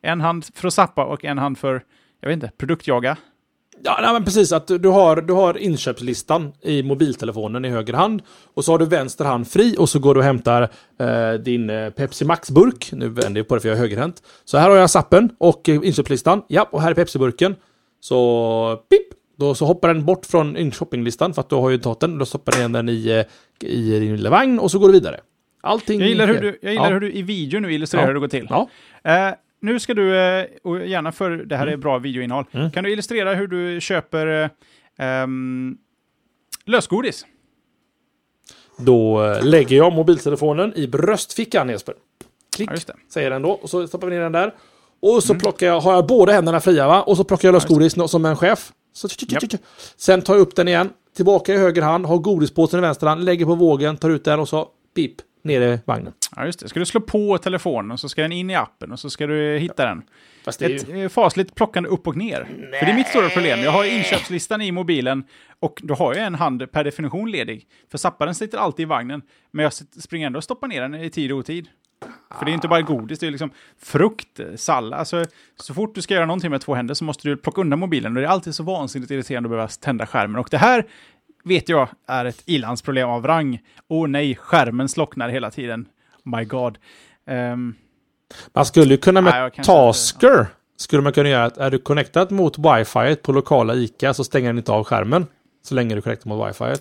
en 0.00 0.20
hand 0.20 0.44
för 0.54 0.68
att 0.68 0.74
sappa 0.74 1.04
och 1.04 1.24
en 1.24 1.38
hand 1.38 1.58
för, 1.58 1.82
jag 2.20 2.28
vet 2.28 2.34
inte, 2.34 2.50
produktjaga. 2.58 3.16
Ja, 3.82 3.98
nej, 4.02 4.12
men 4.12 4.24
precis. 4.24 4.52
Att 4.52 4.66
du 4.66 4.88
har, 4.88 5.16
du 5.16 5.32
har 5.32 5.58
inköpslistan 5.58 6.52
i 6.62 6.82
mobiltelefonen 6.82 7.64
i 7.64 7.68
höger 7.68 7.94
hand. 7.94 8.22
Och 8.54 8.64
så 8.64 8.72
har 8.72 8.78
du 8.78 8.84
vänster 8.86 9.24
hand 9.24 9.48
fri 9.48 9.76
och 9.78 9.88
så 9.88 9.98
går 9.98 10.14
du 10.14 10.20
och 10.20 10.24
hämtar 10.24 10.68
eh, 11.00 11.32
din 11.32 11.70
eh, 11.70 11.90
Pepsi 11.90 12.24
Max-burk. 12.24 12.92
Nu 12.92 13.08
vänder 13.08 13.40
jag 13.40 13.48
på 13.48 13.54
det 13.54 13.60
för 13.60 13.68
jag 13.68 13.76
är 13.76 13.80
högerhänt. 13.80 14.22
Så 14.44 14.58
här 14.58 14.70
har 14.70 14.76
jag 14.76 14.90
sappen 14.90 15.30
och 15.38 15.68
eh, 15.68 15.74
inköpslistan. 15.82 16.42
Ja, 16.48 16.68
och 16.70 16.82
här 16.82 16.90
är 16.90 16.94
Pepsi-burken. 16.94 17.54
Så 18.00 18.82
pip! 18.90 19.06
Då 19.38 19.54
så 19.54 19.66
hoppar 19.66 19.88
den 19.88 20.04
bort 20.04 20.26
från 20.26 20.70
shoppinglistan 20.72 21.34
för 21.34 21.40
att 21.40 21.48
du 21.48 21.56
har 21.56 21.70
ju 21.70 21.78
tagit 21.78 22.00
den. 22.00 22.18
Då 22.18 22.26
stoppar 22.26 22.52
du 22.52 22.58
igen 22.58 22.72
den 22.72 22.88
i, 22.88 23.06
eh, 23.06 23.68
i 23.70 24.00
din 24.00 24.16
lilla 24.16 24.30
vagn 24.30 24.58
och 24.58 24.70
så 24.70 24.78
går 24.78 24.86
du 24.86 24.92
vidare. 24.92 25.20
Allting... 25.62 26.00
Jag 26.00 26.08
gillar 26.08 26.26
hur 26.26 26.40
du, 26.40 26.58
jag 26.62 26.72
gillar 26.72 26.86
ja. 26.86 26.92
hur 26.92 27.00
du 27.00 27.12
i 27.12 27.22
video 27.22 27.60
nu 27.60 27.72
illustrerar 27.72 28.02
ja. 28.02 28.06
hur 28.06 28.14
det 28.14 28.20
går 28.20 28.28
till. 28.28 28.46
Ja. 28.50 28.68
Eh, 29.04 29.34
nu 29.60 29.80
ska 29.80 29.94
du, 29.94 30.16
eh, 30.16 30.46
och 30.62 30.86
gärna 30.86 31.12
för 31.12 31.30
det 31.30 31.56
här 31.56 31.66
är 31.66 31.70
mm. 31.70 31.80
bra 31.80 31.98
videoinnehåll, 31.98 32.44
mm. 32.50 32.70
kan 32.70 32.84
du 32.84 32.92
illustrera 32.92 33.34
hur 33.34 33.46
du 33.46 33.80
köper 33.80 34.50
um, 34.98 35.78
lösgodis? 36.64 37.26
Då 38.78 39.24
eh, 39.24 39.44
lägger 39.44 39.76
jag 39.76 39.92
mobiltelefonen 39.92 40.72
i 40.76 40.86
bröstfickan 40.86 41.68
Jesper. 41.68 41.94
Klick, 42.56 42.70
ja, 42.86 42.94
säger 43.12 43.30
den 43.30 43.42
då. 43.42 43.50
Och 43.50 43.70
så 43.70 43.86
stoppar 43.86 44.06
vi 44.06 44.14
ner 44.14 44.22
den 44.22 44.32
där. 44.32 44.54
Och 45.00 45.22
så 45.22 45.32
mm. 45.32 45.40
plockar 45.40 45.66
jag, 45.66 45.80
har 45.80 45.92
jag 45.92 46.06
båda 46.06 46.32
händerna 46.32 46.60
fria 46.60 46.88
va? 46.88 47.02
Och 47.02 47.16
så 47.16 47.24
plockar 47.24 47.48
jag 47.48 47.52
lösgodis 47.52 47.96
ja, 47.96 48.08
som 48.08 48.24
en 48.24 48.36
chef. 48.36 48.72
Så, 48.92 49.08
yep. 49.32 49.60
Sen 49.96 50.22
tar 50.22 50.34
jag 50.34 50.40
upp 50.40 50.56
den 50.56 50.68
igen, 50.68 50.90
tillbaka 51.16 51.54
i 51.54 51.58
höger 51.58 51.82
hand, 51.82 52.06
har 52.06 52.18
godispåsen 52.18 52.78
i 52.78 52.82
vänster 52.82 53.06
hand, 53.06 53.24
lägger 53.24 53.46
på 53.46 53.54
vågen, 53.54 53.96
tar 53.96 54.10
ut 54.10 54.24
den 54.24 54.40
och 54.40 54.48
så 54.48 54.68
pip 54.94 55.12
nere 55.42 55.74
i 55.74 55.78
vagnen. 55.84 56.12
Ja, 56.36 56.46
just 56.46 56.60
det. 56.60 56.68
Ska 56.68 56.80
du 56.80 56.86
slå 56.86 57.00
på 57.00 57.38
telefonen 57.38 57.90
och 57.90 58.00
så 58.00 58.08
ska 58.08 58.22
den 58.22 58.32
in 58.32 58.50
i 58.50 58.54
appen 58.54 58.92
och 58.92 59.00
så 59.00 59.10
ska 59.10 59.26
du 59.26 59.58
hitta 59.58 59.84
den. 59.84 60.02
Fast 60.44 60.58
det 60.58 60.64
är 60.64 60.74
Ett 60.74 60.88
ju... 60.88 61.08
fasligt 61.08 61.54
plockande 61.54 61.88
upp 61.88 62.06
och 62.06 62.16
ner. 62.16 62.46
Nej. 62.48 62.78
För 62.78 62.86
det 62.86 62.92
är 62.92 62.96
mitt 62.96 63.08
stora 63.08 63.28
problem. 63.28 63.60
Jag 63.60 63.70
har 63.70 63.84
inköpslistan 63.84 64.62
i 64.62 64.72
mobilen 64.72 65.24
och 65.60 65.80
då 65.84 65.94
har 65.94 66.14
jag 66.14 66.26
en 66.26 66.34
hand 66.34 66.72
per 66.72 66.84
definition 66.84 67.30
ledig. 67.30 67.66
För 67.90 67.98
zapparen 67.98 68.34
sitter 68.34 68.58
alltid 68.58 68.82
i 68.82 68.86
vagnen, 68.86 69.22
men 69.50 69.62
jag 69.62 69.72
springer 69.72 70.26
ändå 70.26 70.36
och 70.36 70.44
stoppar 70.44 70.68
ner 70.68 70.82
den 70.82 70.94
i 70.94 71.10
tid 71.10 71.32
och 71.32 71.38
otid. 71.38 71.68
För 72.38 72.44
det 72.44 72.50
är 72.50 72.54
inte 72.54 72.68
bara 72.68 72.82
godis, 72.82 73.18
det 73.18 73.26
är 73.26 73.30
liksom 73.30 73.50
frukt, 73.82 74.40
sallad. 74.56 74.98
Alltså, 74.98 75.24
så 75.56 75.74
fort 75.74 75.94
du 75.94 76.02
ska 76.02 76.14
göra 76.14 76.26
någonting 76.26 76.50
med 76.50 76.60
två 76.60 76.74
händer 76.74 76.94
så 76.94 77.04
måste 77.04 77.28
du 77.28 77.36
plocka 77.36 77.60
undan 77.60 77.78
mobilen 77.78 78.16
och 78.16 78.22
det 78.22 78.26
är 78.26 78.30
alltid 78.30 78.54
så 78.54 78.62
vansinnigt 78.62 79.10
irriterande 79.10 79.46
att 79.46 79.50
behöva 79.50 79.68
tända 79.68 80.06
skärmen. 80.06 80.40
Och 80.40 80.48
det 80.50 80.58
här 80.58 80.84
vet 81.44 81.68
jag 81.68 81.88
är 82.06 82.24
ett 82.24 82.42
ilandsproblem 82.46 83.08
av 83.08 83.26
rang. 83.26 83.60
Åh 83.88 84.04
oh, 84.04 84.08
nej, 84.08 84.34
skärmen 84.34 84.88
slocknar 84.88 85.28
hela 85.28 85.50
tiden. 85.50 85.88
My 86.26 86.44
God. 86.44 86.78
Um, 87.26 87.74
man 88.52 88.66
skulle 88.66 88.94
ju 88.94 88.96
kunna 88.96 89.20
med 89.20 89.52
nej, 89.56 89.64
Tasker, 89.64 90.38
inte, 90.38 90.50
skulle 90.76 91.02
man 91.02 91.12
kunna 91.12 91.28
göra 91.28 91.44
att 91.44 91.56
är 91.56 91.70
du 91.70 91.78
connectad 91.78 92.30
mot 92.30 92.58
wifi 92.58 93.16
på 93.16 93.32
lokala 93.32 93.74
ICA 93.74 94.14
så 94.14 94.24
stänger 94.24 94.48
den 94.48 94.58
inte 94.58 94.72
av 94.72 94.84
skärmen. 94.84 95.26
Så 95.62 95.74
länge 95.74 95.94
du 95.94 95.98
är 95.98 96.02
connectad 96.02 96.28
mot 96.28 96.48
wifi. 96.48 96.74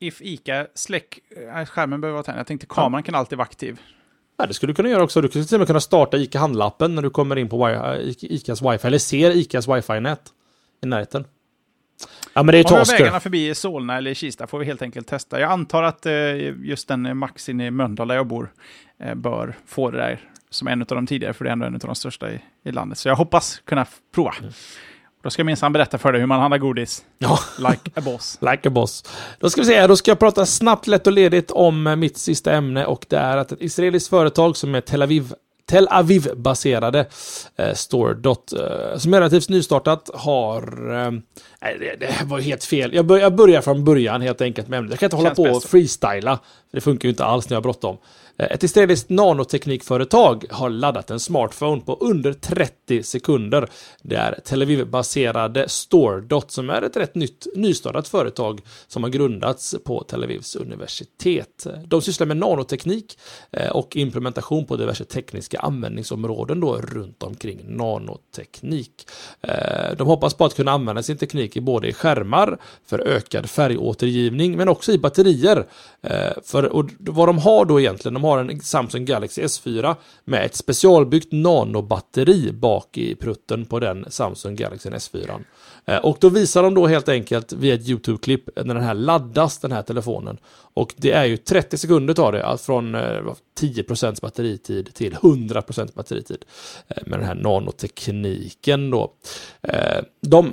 If 0.00 0.22
ICA 0.22 0.66
släck, 0.74 1.18
äh, 1.56 1.66
skärmen 1.66 2.00
behöver 2.00 2.14
vara 2.14 2.22
tänd. 2.22 2.38
Jag 2.38 2.46
tänkte 2.46 2.66
kameran 2.66 3.02
ja. 3.02 3.06
kan 3.06 3.14
alltid 3.14 3.38
vara 3.38 3.46
aktiv. 3.46 3.80
Ja, 4.36 4.46
det 4.46 4.54
skulle 4.54 4.70
du 4.70 4.74
kunna 4.74 4.88
göra 4.88 5.02
också. 5.02 5.20
Du 5.20 5.28
skulle 5.28 5.44
till 5.44 5.54
och 5.54 5.60
med 5.60 5.66
kunna 5.66 5.80
starta 5.80 6.16
ICA 6.16 6.38
handlappen 6.38 6.94
när 6.94 7.02
du 7.02 7.10
kommer 7.10 7.36
in 7.36 7.48
på 7.48 7.70
ICAs 8.20 8.62
wifi, 8.62 8.86
eller 8.86 8.98
ser 8.98 9.30
ICAs 9.36 9.68
wifi-nät 9.68 10.20
i 10.82 10.86
närheten. 10.86 11.24
Ja, 12.34 12.42
men 12.42 12.52
det 12.52 12.58
är 12.58 12.64
Tasker. 12.64 12.98
vägarna 12.98 13.20
förbi 13.20 13.54
Solna 13.54 13.96
eller 13.96 14.14
Kista 14.14 14.46
får 14.46 14.58
vi 14.58 14.64
helt 14.64 14.82
enkelt 14.82 15.06
testa. 15.06 15.40
Jag 15.40 15.50
antar 15.50 15.82
att 15.82 16.06
eh, 16.06 16.14
just 16.62 16.88
den 16.88 17.16
Maxin 17.16 17.60
i 17.60 17.70
Mölndal 17.70 18.08
där 18.08 18.14
jag 18.14 18.26
bor 18.26 18.52
eh, 19.00 19.14
bör 19.14 19.54
få 19.66 19.90
det 19.90 19.98
där 19.98 20.20
som 20.50 20.68
en 20.68 20.80
av 20.80 20.86
de 20.86 21.06
tidigare, 21.06 21.32
för 21.32 21.44
det 21.44 21.50
är 21.50 21.52
ändå 21.52 21.66
en 21.66 21.74
av 21.74 21.80
de 21.80 21.94
största 21.94 22.30
i, 22.30 22.40
i 22.64 22.72
landet. 22.72 22.98
Så 22.98 23.08
jag 23.08 23.16
hoppas 23.16 23.62
kunna 23.64 23.86
prova. 24.14 24.34
Mm. 24.40 24.52
Då 25.22 25.30
ska 25.30 25.40
jag 25.40 25.46
minsann 25.46 25.72
berätta 25.72 25.98
för 25.98 26.12
dig 26.12 26.20
hur 26.20 26.26
man 26.26 26.40
handlar 26.40 26.58
godis. 26.58 27.04
Ja. 27.18 27.38
Like 27.58 27.90
a 27.94 28.00
boss. 28.04 28.38
like 28.50 28.68
a 28.68 28.70
boss. 28.70 29.04
Då 29.38 29.50
ska 29.50 29.60
vi 29.60 29.66
se, 29.66 29.86
då 29.86 29.96
ska 29.96 30.10
jag 30.10 30.18
prata 30.18 30.46
snabbt, 30.46 30.86
lätt 30.86 31.06
och 31.06 31.12
ledigt 31.12 31.50
om 31.50 31.94
mitt 32.00 32.16
sista 32.16 32.52
ämne 32.52 32.86
och 32.86 33.06
det 33.08 33.16
är 33.16 33.36
att 33.36 33.52
ett 33.52 33.62
israeliskt 33.62 34.10
företag 34.10 34.56
som 34.56 34.74
är 34.74 34.80
Tel 34.80 35.02
Aviv 35.02 35.32
Tel 35.66 35.88
Aviv-baserade 35.88 37.06
eh, 37.56 37.74
Store. 37.74 38.14
Dot, 38.14 38.52
eh, 38.52 38.98
som 38.98 39.14
är 39.14 39.18
relativt 39.18 39.48
nystartat 39.48 40.10
har... 40.14 40.62
Eh, 41.04 41.12
det, 41.60 41.96
det 42.00 42.24
var 42.24 42.40
helt 42.40 42.64
fel. 42.64 42.94
Jag, 42.94 43.06
bör, 43.06 43.18
jag 43.18 43.34
börjar 43.34 43.60
från 43.60 43.84
början 43.84 44.20
helt 44.20 44.40
enkelt 44.40 44.68
med 44.68 44.78
ämnet. 44.78 44.90
Jag 44.90 44.98
kan 44.98 45.06
inte 45.06 45.16
hålla 45.16 45.34
på 45.34 45.56
och 45.56 45.62
freestyla. 45.62 46.38
Det 46.72 46.80
funkar 46.80 47.06
ju 47.06 47.10
inte 47.10 47.24
alls 47.24 47.48
när 47.48 47.54
jag 47.54 47.58
har 47.58 47.62
bråttom. 47.62 47.96
Eh, 48.36 48.46
ett 48.50 48.62
israeliskt 48.62 49.10
nanoteknikföretag 49.10 50.44
har 50.50 50.70
laddat 50.70 51.10
en 51.10 51.20
smartphone 51.20 51.80
på 51.80 51.94
under 52.00 52.32
30 52.32 53.02
sekunder. 53.02 53.68
Det 54.02 54.16
är 54.16 54.40
Tel 54.44 54.62
Aviv-baserade 54.62 55.68
StoreDot 55.68 56.50
som 56.50 56.70
är 56.70 56.82
ett 56.82 56.96
rätt 56.96 57.14
nytt 57.14 57.46
nystartat 57.54 58.08
företag 58.08 58.60
som 58.86 59.02
har 59.02 59.10
grundats 59.10 59.74
på 59.84 60.02
Tel 60.02 60.24
Avivs 60.24 60.56
universitet. 60.56 61.66
De 61.86 62.02
sysslar 62.02 62.26
med 62.26 62.36
nanoteknik 62.36 63.18
eh, 63.50 63.70
och 63.70 63.96
implementation 63.96 64.66
på 64.66 64.76
diverse 64.76 65.04
tekniska 65.04 65.58
användningsområden 65.58 66.60
då 66.60 66.76
runt 66.76 67.22
omkring 67.22 67.60
nanoteknik. 67.76 69.06
Eh, 69.40 69.96
de 69.96 70.06
hoppas 70.06 70.34
på 70.34 70.44
att 70.44 70.54
kunna 70.54 70.72
använda 70.72 71.02
sin 71.02 71.16
teknik 71.16 71.56
i 71.56 71.60
både 71.60 71.88
i 71.88 71.92
skärmar 71.92 72.58
för 72.86 72.98
ökad 72.98 73.50
färgåtergivning 73.50 74.56
men 74.56 74.68
också 74.68 74.92
i 74.92 74.98
batterier. 74.98 75.66
För 76.44 76.64
och 76.64 76.90
vad 76.98 77.28
de 77.28 77.38
har 77.38 77.64
då 77.64 77.80
egentligen, 77.80 78.23
de 78.24 78.28
har 78.28 78.38
en 78.38 78.60
Samsung 78.60 79.04
Galaxy 79.04 79.42
S4 79.42 79.96
med 80.24 80.44
ett 80.44 80.54
specialbyggt 80.54 81.32
nanobatteri 81.32 82.52
bak 82.52 82.98
i 82.98 83.14
prutten 83.14 83.64
på 83.64 83.80
den 83.80 84.04
Samsung 84.08 84.56
Galaxy 84.56 84.90
S4. 84.90 85.44
Eh, 85.84 85.96
och 85.96 86.16
då 86.20 86.28
visar 86.28 86.62
de 86.62 86.74
då 86.74 86.86
helt 86.86 87.08
enkelt 87.08 87.52
via 87.52 87.74
ett 87.74 87.88
YouTube-klipp 87.88 88.48
när 88.56 88.74
den 88.74 88.82
här 88.82 88.94
laddas, 88.94 89.58
den 89.58 89.72
här 89.72 89.82
telefonen. 89.82 90.38
Och 90.74 90.94
det 90.96 91.12
är 91.12 91.24
ju 91.24 91.36
30 91.36 91.78
sekunder 91.78 92.14
tar 92.14 92.32
det, 92.32 92.58
från 92.58 92.94
eh, 92.94 93.00
10% 93.60 94.20
batteritid 94.20 94.94
till 94.94 95.14
100% 95.14 95.94
batteritid. 95.94 96.44
Eh, 96.88 97.02
med 97.06 97.18
den 97.18 97.26
här 97.26 97.34
nanotekniken 97.34 98.90
då. 98.90 99.12
De 100.20 100.52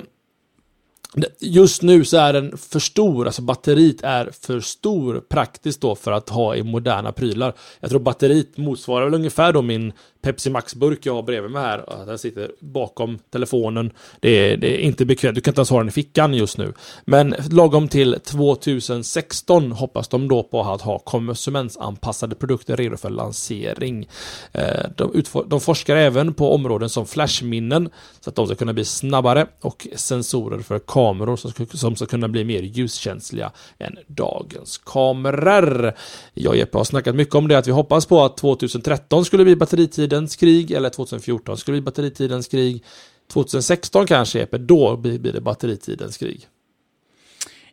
Just 1.40 1.82
nu 1.82 2.04
så 2.04 2.16
är 2.16 2.32
den 2.32 2.58
för 2.58 2.78
stor, 2.78 3.26
alltså 3.26 3.42
batteriet 3.42 4.02
är 4.02 4.30
för 4.40 4.60
stor 4.60 5.20
praktiskt 5.28 5.80
då 5.80 5.94
för 5.94 6.12
att 6.12 6.28
ha 6.28 6.56
i 6.56 6.62
moderna 6.62 7.12
prylar. 7.12 7.54
Jag 7.80 7.90
tror 7.90 8.00
batteriet 8.00 8.56
motsvarar 8.56 9.04
väl 9.04 9.14
ungefär 9.14 9.52
då 9.52 9.62
min 9.62 9.92
Pepsi 10.22 10.50
Max-burk 10.50 11.06
jag 11.06 11.14
har 11.14 11.22
bredvid 11.22 11.50
mig 11.50 11.62
här. 11.62 12.04
Den 12.06 12.18
sitter 12.18 12.50
bakom 12.60 13.18
telefonen. 13.30 13.90
Det 14.20 14.30
är, 14.30 14.56
det 14.56 14.74
är 14.74 14.78
inte 14.78 15.04
bekvämt. 15.04 15.34
Du 15.34 15.40
kan 15.40 15.52
inte 15.52 15.60
ens 15.60 15.70
ha 15.70 15.78
den 15.78 15.88
i 15.88 15.92
fickan 15.92 16.34
just 16.34 16.58
nu. 16.58 16.72
Men 17.04 17.34
lagom 17.50 17.88
till 17.88 18.20
2016 18.24 19.72
hoppas 19.72 20.08
de 20.08 20.28
då 20.28 20.42
på 20.42 20.60
att 20.60 20.82
ha 20.82 20.98
konsumentsanpassade 20.98 22.34
produkter 22.34 22.76
redo 22.76 22.96
för 22.96 23.10
lansering. 23.10 24.08
Eh, 24.52 24.86
de, 24.96 25.22
de 25.46 25.60
forskar 25.60 25.96
även 25.96 26.34
på 26.34 26.54
områden 26.54 26.88
som 26.88 27.06
flashminnen 27.06 27.90
så 28.20 28.30
att 28.30 28.36
de 28.36 28.46
ska 28.46 28.56
kunna 28.56 28.72
bli 28.72 28.84
snabbare 28.84 29.46
och 29.60 29.86
sensorer 29.96 30.58
för 30.58 30.78
kameror 30.78 31.01
som 31.36 31.50
ska, 31.50 31.66
som 31.66 31.96
ska 31.96 32.06
kunna 32.06 32.28
bli 32.28 32.44
mer 32.44 32.62
ljuskänsliga 32.62 33.52
än 33.78 33.98
dagens 34.06 34.78
kameror. 34.78 35.92
Jag 36.34 36.50
och 36.50 36.56
Jeppe 36.56 36.78
har 36.78 36.84
snackat 36.84 37.14
mycket 37.14 37.34
om 37.34 37.48
det 37.48 37.58
att 37.58 37.66
vi 37.66 37.72
hoppas 37.72 38.06
på 38.06 38.24
att 38.24 38.36
2013 38.36 39.24
skulle 39.24 39.44
bli 39.44 39.56
batteritidens 39.56 40.36
krig 40.36 40.70
eller 40.70 40.90
2014 40.90 41.56
skulle 41.56 41.74
bli 41.74 41.82
batteritidens 41.82 42.48
krig. 42.48 42.84
2016 43.32 44.06
kanske, 44.06 44.38
Jeppe, 44.38 44.58
då 44.58 44.96
blir 44.96 45.18
det 45.18 45.40
batteritidens 45.40 46.16
krig. 46.16 46.46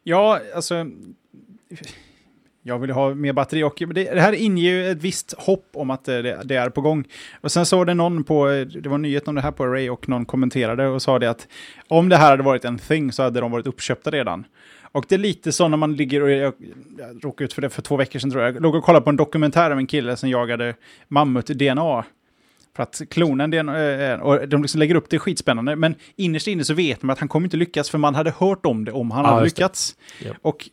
Ja, 0.04 0.40
alltså... 0.56 0.86
Jag 2.70 2.80
vill 2.80 2.92
ha 2.92 3.14
mer 3.14 3.34
batteri 3.34 3.64
och 3.64 3.76
det, 3.78 4.04
det 4.04 4.22
här 4.22 4.34
inger 4.34 4.64
ju 4.64 4.92
ett 4.92 5.04
visst 5.04 5.34
hopp 5.38 5.70
om 5.74 5.90
att 5.90 6.06
det, 6.06 6.40
det, 6.44 6.56
är 6.56 6.70
på 6.70 6.82
gång. 6.82 7.04
Och 7.42 7.52
sen 7.52 7.66
såg 7.66 7.88
det 7.88 7.94
någon 7.94 8.24
på, 8.24 8.48
det 8.82 8.90
var 8.90 8.96
en 8.96 9.02
nyhet 9.02 9.28
om 9.28 9.36
det 9.36 9.42
här 9.42 9.52
på 9.52 9.64
Array 9.64 9.90
och 9.90 10.10
någon 10.10 10.26
kommenterade 10.26 10.88
och 10.88 11.02
sa 11.02 11.20
det 11.20 11.30
att 11.30 11.48
om 11.88 12.10
det 12.10 12.18
här 12.18 12.30
hade 12.30 12.44
varit 12.44 12.66
en 12.66 12.78
thing 12.78 13.12
så 13.12 13.24
hade 13.24 13.40
de 13.40 13.52
varit 13.52 13.68
uppköpta 13.68 14.12
redan. 14.12 14.46
Och 14.92 15.06
det 15.10 15.16
är 15.16 15.20
lite 15.20 15.52
så 15.52 15.68
när 15.68 15.78
man 15.78 15.96
ligger 15.96 16.24
och, 16.24 16.32
jag, 16.32 16.54
jag 16.98 17.26
råkade 17.26 17.46
ut 17.46 17.54
för 17.54 17.62
det 17.62 17.70
för 17.70 17.82
två 17.82 17.98
veckor 17.98 18.20
sedan 18.20 18.32
tror 18.32 18.44
jag, 18.44 18.56
jag 18.56 18.62
låg 18.62 18.76
och 18.76 18.84
kollade 18.84 19.04
på 19.04 19.10
en 19.10 19.16
dokumentär 19.16 19.72
av 19.72 19.78
en 19.78 19.88
kille 19.88 20.16
som 20.16 20.30
jagade 20.30 20.76
mammut-DNA. 21.08 22.04
För 22.76 22.84
att 22.84 23.02
klonen, 23.10 23.52
DNA, 23.52 24.18
och 24.22 24.48
de 24.48 24.62
liksom 24.62 24.80
lägger 24.80 24.96
upp 24.96 25.10
det 25.10 25.20
skitspännande, 25.20 25.76
men 25.76 25.96
innerst 26.16 26.48
inne 26.48 26.64
så 26.64 26.74
vet 26.74 27.02
man 27.02 27.14
att 27.14 27.20
han 27.20 27.28
kommer 27.28 27.46
inte 27.46 27.58
lyckas 27.58 27.90
för 27.90 27.98
man 27.98 28.16
hade 28.16 28.32
hört 28.32 28.66
om 28.66 28.86
det 28.86 28.92
om 28.92 29.12
han 29.12 29.26
Ja, 29.26 29.32
hade 29.32 29.44
lyckats. 29.44 29.96
Japp. 30.20 30.38
Och 30.42 30.70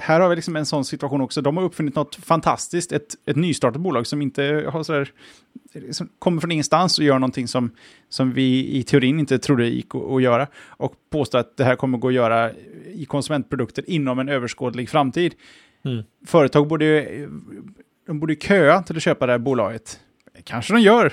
här 0.00 0.20
har 0.20 0.28
vi 0.28 0.36
liksom 0.36 0.56
en 0.56 0.66
sån 0.66 0.84
situation 0.84 1.20
också. 1.20 1.42
De 1.42 1.56
har 1.56 1.64
uppfunnit 1.64 1.94
något 1.94 2.16
fantastiskt, 2.16 2.92
ett, 2.92 3.14
ett 3.26 3.36
nystartat 3.36 3.80
bolag 3.80 4.06
som 4.06 4.22
inte 4.22 4.70
har 4.72 4.82
sådär, 4.82 5.12
som 5.90 6.08
kommer 6.18 6.40
från 6.40 6.52
ingenstans 6.52 6.98
och 6.98 7.04
gör 7.04 7.18
någonting 7.18 7.48
som, 7.48 7.70
som 8.08 8.32
vi 8.32 8.76
i 8.78 8.82
teorin 8.82 9.20
inte 9.20 9.38
trodde 9.38 9.66
gick 9.66 9.94
att, 9.94 10.02
att 10.02 10.22
göra. 10.22 10.46
Och 10.66 10.94
påstår 11.10 11.38
att 11.38 11.56
det 11.56 11.64
här 11.64 11.76
kommer 11.76 11.98
gå 11.98 12.08
att 12.08 12.14
göra 12.14 12.50
i 12.94 13.04
konsumentprodukter 13.04 13.90
inom 13.90 14.18
en 14.18 14.28
överskådlig 14.28 14.90
framtid. 14.90 15.34
Mm. 15.84 16.02
Företag 16.26 16.68
borde 16.68 16.84
ju, 16.84 17.28
de 18.06 18.20
borde 18.20 18.34
köa 18.34 18.82
till 18.82 18.96
att 18.96 19.02
köpa 19.02 19.26
det 19.26 19.32
här 19.32 19.38
bolaget. 19.38 20.00
Kanske 20.44 20.72
de 20.74 20.80
gör. 20.80 21.12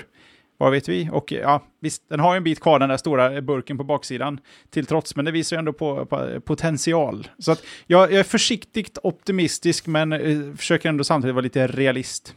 Vad 0.60 0.72
vet 0.72 0.88
vi? 0.88 1.08
Och 1.12 1.32
ja, 1.32 1.62
visst, 1.80 2.08
den 2.08 2.20
har 2.20 2.34
ju 2.34 2.36
en 2.36 2.44
bit 2.44 2.60
kvar 2.60 2.78
den 2.78 2.88
där 2.88 2.96
stora 2.96 3.42
burken 3.42 3.78
på 3.78 3.84
baksidan 3.84 4.40
till 4.70 4.86
trots, 4.86 5.16
men 5.16 5.24
det 5.24 5.30
visar 5.30 5.56
ju 5.56 5.58
ändå 5.58 5.72
på, 5.72 6.06
på 6.06 6.40
potential. 6.44 7.28
Så 7.38 7.52
att 7.52 7.62
jag, 7.86 8.12
jag 8.12 8.20
är 8.20 8.24
försiktigt 8.24 8.98
optimistisk, 9.02 9.86
men 9.86 10.12
eh, 10.12 10.54
försöker 10.56 10.88
ändå 10.88 11.04
samtidigt 11.04 11.34
vara 11.34 11.42
lite 11.42 11.66
realist. 11.66 12.34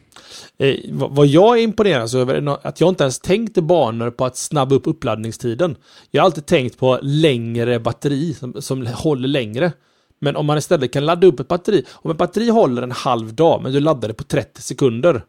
Eh, 0.58 0.76
vad, 0.90 1.10
vad 1.10 1.26
jag 1.26 1.58
är 1.58 1.62
imponerad 1.62 2.14
över 2.14 2.34
är 2.34 2.66
att 2.66 2.80
jag 2.80 2.88
inte 2.88 3.04
ens 3.04 3.20
tänkt 3.20 3.58
i 3.58 3.62
banor 3.62 4.10
på 4.10 4.24
att 4.24 4.36
snabba 4.36 4.74
upp 4.74 4.86
uppladdningstiden. 4.86 5.76
Jag 6.10 6.22
har 6.22 6.26
alltid 6.26 6.46
tänkt 6.46 6.78
på 6.78 6.98
längre 7.02 7.80
batteri 7.80 8.34
som, 8.34 8.62
som 8.62 8.86
håller 8.86 9.28
längre. 9.28 9.72
Men 10.18 10.36
om 10.36 10.46
man 10.46 10.58
istället 10.58 10.92
kan 10.92 11.06
ladda 11.06 11.26
upp 11.26 11.40
ett 11.40 11.48
batteri, 11.48 11.84
om 11.92 12.10
ett 12.10 12.16
batteri 12.16 12.50
håller 12.50 12.82
en 12.82 12.92
halv 12.92 13.34
dag 13.34 13.62
men 13.62 13.72
du 13.72 13.80
laddar 13.80 14.08
det 14.08 14.14
på 14.14 14.24
30 14.24 14.62
sekunder. 14.62 15.24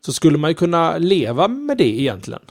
Så 0.00 0.12
skulle 0.12 0.38
man 0.38 0.50
ju 0.50 0.54
kunna 0.54 0.98
leva 0.98 1.48
med 1.48 1.78
det 1.78 2.00
egentligen. 2.00 2.42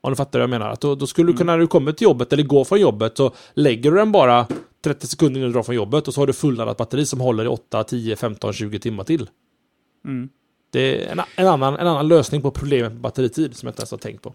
Om 0.00 0.12
du 0.12 0.16
fattar 0.16 0.38
vad 0.38 0.42
jag 0.42 0.50
menar. 0.50 0.70
Att 0.70 0.80
då, 0.80 0.94
då 0.94 1.06
skulle 1.06 1.32
du 1.32 1.36
kunna, 1.38 1.52
när 1.52 1.58
du 1.58 1.66
kommer 1.66 1.92
till 1.92 2.04
jobbet 2.04 2.32
eller 2.32 2.42
går 2.42 2.64
från 2.64 2.80
jobbet 2.80 3.16
så 3.16 3.34
lägger 3.54 3.90
du 3.90 3.96
den 3.96 4.12
bara 4.12 4.46
30 4.84 5.06
sekunder 5.06 5.40
innan 5.40 5.50
du 5.50 5.54
drar 5.54 5.62
från 5.62 5.74
jobbet 5.74 6.08
och 6.08 6.14
så 6.14 6.20
har 6.20 6.26
du 6.26 6.32
fulladdat 6.32 6.76
batteri 6.76 7.06
som 7.06 7.20
håller 7.20 7.44
i 7.44 7.48
8, 7.48 7.84
10, 7.84 8.16
15, 8.16 8.52
20 8.52 8.78
timmar 8.78 9.04
till. 9.04 9.30
Mm. 10.04 10.28
Det 10.70 11.04
är 11.04 11.12
en, 11.12 11.20
en, 11.36 11.46
annan, 11.46 11.76
en 11.76 11.86
annan 11.86 12.08
lösning 12.08 12.42
på 12.42 12.50
problemet 12.50 12.92
med 12.92 13.00
batteritid 13.00 13.56
som 13.56 13.66
jag 13.66 13.70
inte 13.70 13.80
ens 13.80 13.90
har 13.90 13.98
tänkt 13.98 14.22
på. 14.22 14.34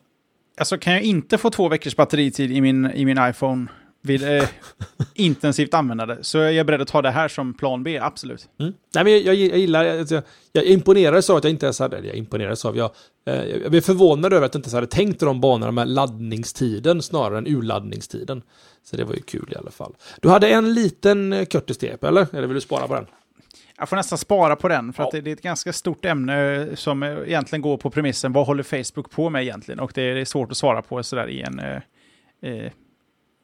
Alltså 0.58 0.78
kan 0.78 0.94
jag 0.94 1.04
inte 1.04 1.38
få 1.38 1.50
två 1.50 1.70
veckors 1.70 1.96
batteritid 1.96 2.52
i 2.52 2.62
min, 2.62 2.92
i 2.92 3.06
min 3.06 3.18
iPhone 3.30 3.68
vid 4.02 4.24
eh, 4.24 4.50
intensivt 5.14 5.74
användande 5.74 6.18
så 6.22 6.40
är 6.40 6.52
jag 6.52 6.66
beredd 6.66 6.82
att 6.82 6.88
ta 6.88 7.02
det 7.02 7.12
här 7.12 7.28
som 7.28 7.54
plan 7.54 7.84
B, 7.84 8.00
absolut. 8.00 8.50
Mm. 8.60 8.74
Nej, 8.96 9.04
men 9.04 9.14
jag, 9.14 9.22
jag, 9.22 9.36
jag 9.36 9.58
gillar, 9.58 9.84
jag, 9.84 10.12
jag, 10.12 10.24
jag 10.52 10.64
imponerades 10.64 11.30
av 11.30 11.38
att 11.38 11.44
jag 11.44 11.52
inte 11.52 11.66
ens 11.66 11.80
hade, 11.80 11.98
eller 11.98 12.08
jag 12.08 12.18
imponerades 12.18 12.66
av, 12.66 12.78
jag, 12.78 12.92
eh, 13.26 13.44
jag 13.44 13.72
blev 13.72 13.82
förvånad 13.82 14.34
över 14.34 14.46
att 14.46 14.54
jag 14.54 14.60
inte 14.60 14.68
ens 14.68 14.74
hade 14.74 14.88
tänkt 14.88 15.22
i 15.22 15.26
de 15.26 15.42
banorna 15.42 15.72
med 15.72 15.88
laddningstiden 15.88 17.02
snarare 17.02 17.38
än 17.38 17.48
urladdningstiden. 17.48 18.42
Så 18.84 18.98
det 18.98 19.04
var 19.04 19.14
ju 19.14 19.22
kul 19.22 19.50
i 19.52 19.56
alla 19.56 19.72
fall. 19.72 19.96
Du 20.22 20.30
hade 20.30 20.50
en 20.50 20.74
liten 20.74 21.34
eh, 21.34 21.46
Curtis-tep, 21.46 22.04
eller? 22.08 22.36
Eller 22.36 22.48
vill 22.48 22.56
du 22.56 22.62
spara 22.62 22.88
på 22.88 22.94
den? 22.96 23.06
Jag 23.78 23.90
får 23.90 23.96
nästan 23.96 24.18
spara 24.18 24.56
på 24.56 24.68
den, 24.68 24.94
för 24.94 25.04
att 25.04 25.10
Ja. 25.14 25.18
det, 25.18 25.22
det 25.22 25.32
är 25.32 25.34
ett 25.34 25.42
ganska 25.42 25.74
stort 25.74 26.06
ämne 26.06 26.68
som 26.76 27.04
eh, 27.04 27.10
egentligen 27.10 27.62
går 27.62 27.78
på 27.78 27.90
premissen 27.90 28.34
vad 28.34 28.48
håller 28.48 28.64
Facebook 28.64 29.12
på 29.12 29.30
med 29.30 29.42
egentligen? 29.44 29.80
Och 29.80 29.92
det 29.96 30.02
är, 30.02 30.16
det 30.16 30.22
är 30.22 30.26
svårt 30.26 30.52
att 30.52 30.58
svara 30.58 30.82
på 30.82 31.04
sådär 31.04 31.30
i 31.30 31.42
en... 31.42 31.60
Eh, 31.60 31.82
eh, 32.42 32.72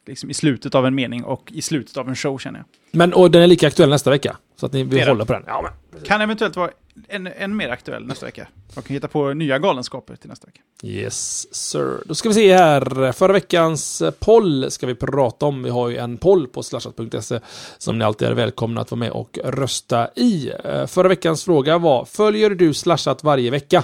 liksom 0.06 0.30
i 0.30 0.34
slutet 0.34 0.76
av 0.76 0.86
en 0.86 0.96
mening 0.96 1.24
och 1.24 1.52
i 1.52 1.62
slutet 1.62 1.98
av 1.98 2.10
en 2.10 2.16
show 2.16 2.38
känner 2.38 2.60
jag. 2.60 2.66
Men 2.92 3.14
och 3.14 3.32
den 3.32 3.42
är 3.42 3.48
lika 3.48 3.68
aktuell 3.68 3.90
nästa 3.90 4.10
vecka. 4.10 4.38
Så 4.56 4.66
att 4.66 4.74
ni 4.74 4.84
vill 4.84 5.08
hålla 5.08 5.26
på 5.26 5.34
den. 5.34 5.44
Ja, 5.48 5.62
men. 5.92 6.02
Kan 6.04 6.22
eventuellt 6.22 6.56
vara 6.56 6.72
än, 7.08 7.28
än 7.28 7.56
mer 7.56 7.70
aktuell 7.70 8.06
nästa 8.06 8.26
vecka. 8.26 8.48
Jag 8.76 8.86
kan 8.86 8.94
hitta 8.94 9.08
på 9.08 9.34
nya 9.34 9.60
galenskaper 9.60 10.16
till 10.16 10.30
nästa 10.30 10.48
vecka. 10.48 10.62
Yes, 10.84 11.56
sir. 11.56 12.04
Då 12.06 12.16
ska 12.16 12.30
vi 12.30 12.36
se 12.36 12.56
här. 12.56 13.12
Förra 13.12 13.34
veckans 13.34 14.04
poll 14.20 14.72
ska 14.72 14.88
vi 14.88 14.96
prata 14.96 15.46
om. 15.46 15.64
Vi 15.64 15.70
har 15.70 15.90
ju 15.90 15.98
en 15.98 16.18
poll 16.18 16.48
på 16.48 16.64
slashat.se 16.64 17.40
som 17.78 18.00
ni 18.00 18.06
alltid 18.06 18.28
är 18.28 18.34
välkomna 18.34 18.82
att 18.82 18.92
vara 18.92 19.00
med 19.00 19.12
och 19.12 19.40
rösta 19.44 20.10
i. 20.16 20.52
Eh, 20.66 20.86
Förra 20.86 21.08
veckans 21.08 21.44
fråga 21.44 21.78
var, 21.78 22.06
följer 22.06 22.50
du 22.50 22.74
slashat 22.74 23.24
varje 23.24 23.52
vecka? 23.52 23.84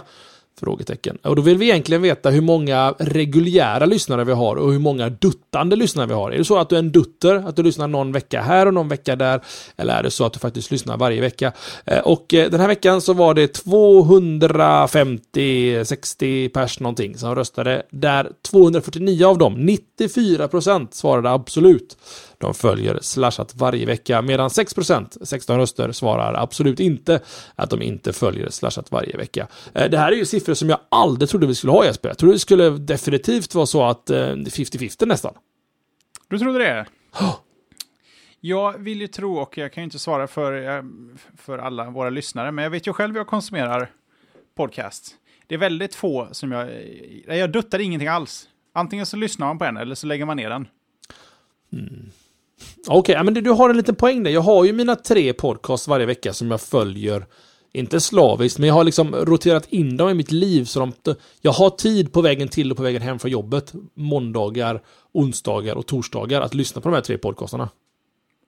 Frågetecken. 0.60 1.18
Och 1.24 1.36
då 1.36 1.42
vill 1.42 1.58
vi 1.58 1.66
egentligen 1.66 2.02
veta 2.02 2.30
hur 2.30 2.42
många 2.42 2.96
reguljära 3.00 3.86
lyssnare 3.86 4.24
vi 4.24 4.32
har 4.32 4.56
och 4.56 4.72
hur 4.72 4.80
många 4.80 5.10
duttande 5.10 5.76
lyssnare 5.76 6.08
vi 6.08 6.14
har. 6.14 6.32
Är 6.32 6.38
det 6.38 6.46
så 6.46 6.58
att 6.58 6.70
du 6.70 6.76
är 6.76 6.80
en 6.80 6.92
dutter, 6.92 7.36
att 7.36 7.56
du 7.56 7.64
lyssnar 7.64 7.88
någon 7.88 8.12
vecka 8.12 8.42
här 8.42 8.66
och 8.66 8.74
någon 8.74 8.88
vecka 8.88 9.16
där? 9.16 9.42
Eller 9.78 9.94
är 9.94 10.04
det 10.04 10.12
så 10.12 10.26
att 10.26 10.34
du 10.34 10.40
faktiskt 10.40 10.72
lyssnar 10.72 10.98
varje 10.98 11.22
vecka? 11.22 11.52
Eh, 11.86 12.00
och 12.00 12.34
eh, 12.34 12.50
den 12.50 12.60
här 12.60 12.68
veckan 12.68 13.02
så 13.02 13.14
var 13.14 13.34
det 13.34 13.48
250, 13.48 15.86
60 15.86 16.50
pers 16.50 16.80
någonting 16.80 17.18
som 17.18 17.36
röstade. 17.36 17.84
Där 17.92 18.30
249 18.42 19.26
av 19.26 19.38
dem, 19.38 19.58
94% 19.58 20.88
svarade 20.92 21.32
absolut. 21.32 21.98
De 22.42 22.54
följer 22.54 23.00
slashat 23.02 23.56
varje 23.56 23.86
vecka 23.86 24.22
medan 24.22 24.50
6%, 24.50 25.26
16 25.26 25.58
röster, 25.58 25.92
svarar 25.92 26.34
absolut 26.34 26.80
inte 26.80 27.20
att 27.56 27.70
de 27.70 27.82
inte 27.82 28.14
följer 28.14 28.50
slashat 28.50 28.92
varje 28.92 29.18
vecka. 29.18 29.48
Eh, 29.74 29.90
Det 29.90 29.98
här 29.98 30.12
är 30.12 30.16
ju 30.16 30.26
siffror 30.26 30.54
som 30.54 30.70
jag 30.70 30.80
aldrig 30.90 31.30
trodde 31.30 31.48
vi 31.48 31.56
skulle 31.56 31.72
ha 31.72 31.86
Jesper. 31.86 32.10
Jag 32.10 32.18
trodde 32.18 32.36
det 32.36 32.40
skulle 32.40 32.70
definitivt 32.70 33.56
vara 33.56 33.66
så 33.66 33.84
att 33.84 34.10
eh, 34.10 34.16
50-50 34.18 35.06
nästan. 35.06 35.34
Du 36.28 36.40
trodde 36.40 36.60
det? 36.60 36.86
Jag 38.40 38.78
vill 38.78 39.02
ju 39.02 39.08
tro, 39.08 39.38
och 39.38 39.58
jag 39.58 39.74
kan 39.74 39.82
ju 39.82 39.86
inte 39.86 40.00
svara 40.00 40.28
för, 40.28 40.78
eh, 40.78 40.84
för 41.38 41.58
alla 41.58 41.90
våra 41.90 42.10
lyssnare, 42.10 42.52
men 42.52 42.64
jag 42.64 42.70
vet 42.70 42.88
ju 42.88 42.94
själv 42.94 43.14
hur 43.14 43.20
jag 43.20 43.28
konsumerar 43.28 43.90
podcast. 44.58 45.16
Det 45.48 45.56
är 45.56 45.60
väldigt 45.60 45.96
få 45.96 46.28
som 46.32 46.52
jag... 46.52 46.70
Jag 47.28 47.52
duttar 47.52 47.80
ingenting 47.80 48.08
alls. 48.08 48.48
Antingen 48.74 49.06
så 49.06 49.18
lyssnar 49.18 49.48
man 49.48 49.58
på 49.60 49.66
en 49.66 49.78
eller 49.78 49.96
så 49.96 50.08
lägger 50.08 50.26
man 50.26 50.38
ner 50.38 50.50
den. 50.50 50.68
Okej, 52.88 53.16
ja, 53.16 53.24
men 53.24 53.34
du, 53.34 53.42
du 53.42 53.50
har 53.52 53.70
en 53.70 53.78
liten 53.78 53.96
poäng 53.96 54.24
där. 54.24 54.32
Jag 54.32 54.42
har 54.42 54.66
ju 54.66 54.74
mina 54.74 54.96
tre 54.96 55.34
podcasts 55.34 55.88
varje 55.88 56.06
vecka 56.06 56.34
som 56.34 56.52
jag 56.52 56.62
följer. 56.62 57.26
Inte 57.74 58.00
slaviskt, 58.00 58.60
men 58.60 58.68
jag 58.68 58.74
har 58.76 58.84
liksom 58.84 59.16
roterat 59.16 59.68
in 59.70 59.98
dem 59.98 60.10
i 60.10 60.14
mitt 60.14 60.32
liv. 60.32 60.64
Så 60.66 60.80
de, 60.80 60.94
jag 61.42 61.52
har 61.52 61.70
tid 61.70 62.14
på 62.14 62.22
vägen 62.22 62.48
till 62.48 62.72
och 62.72 62.78
på 62.78 62.84
vägen 62.84 63.02
hem 63.02 63.20
från 63.20 63.32
jobbet. 63.32 63.74
Måndagar, 63.94 64.82
onsdagar 65.12 65.76
och 65.76 65.88
torsdagar 65.88 66.42
att 66.42 66.54
lyssna 66.54 66.82
på 66.82 66.90
de 66.90 66.96
här 66.96 67.02
tre 67.02 67.18
podcastarna. 67.18 67.70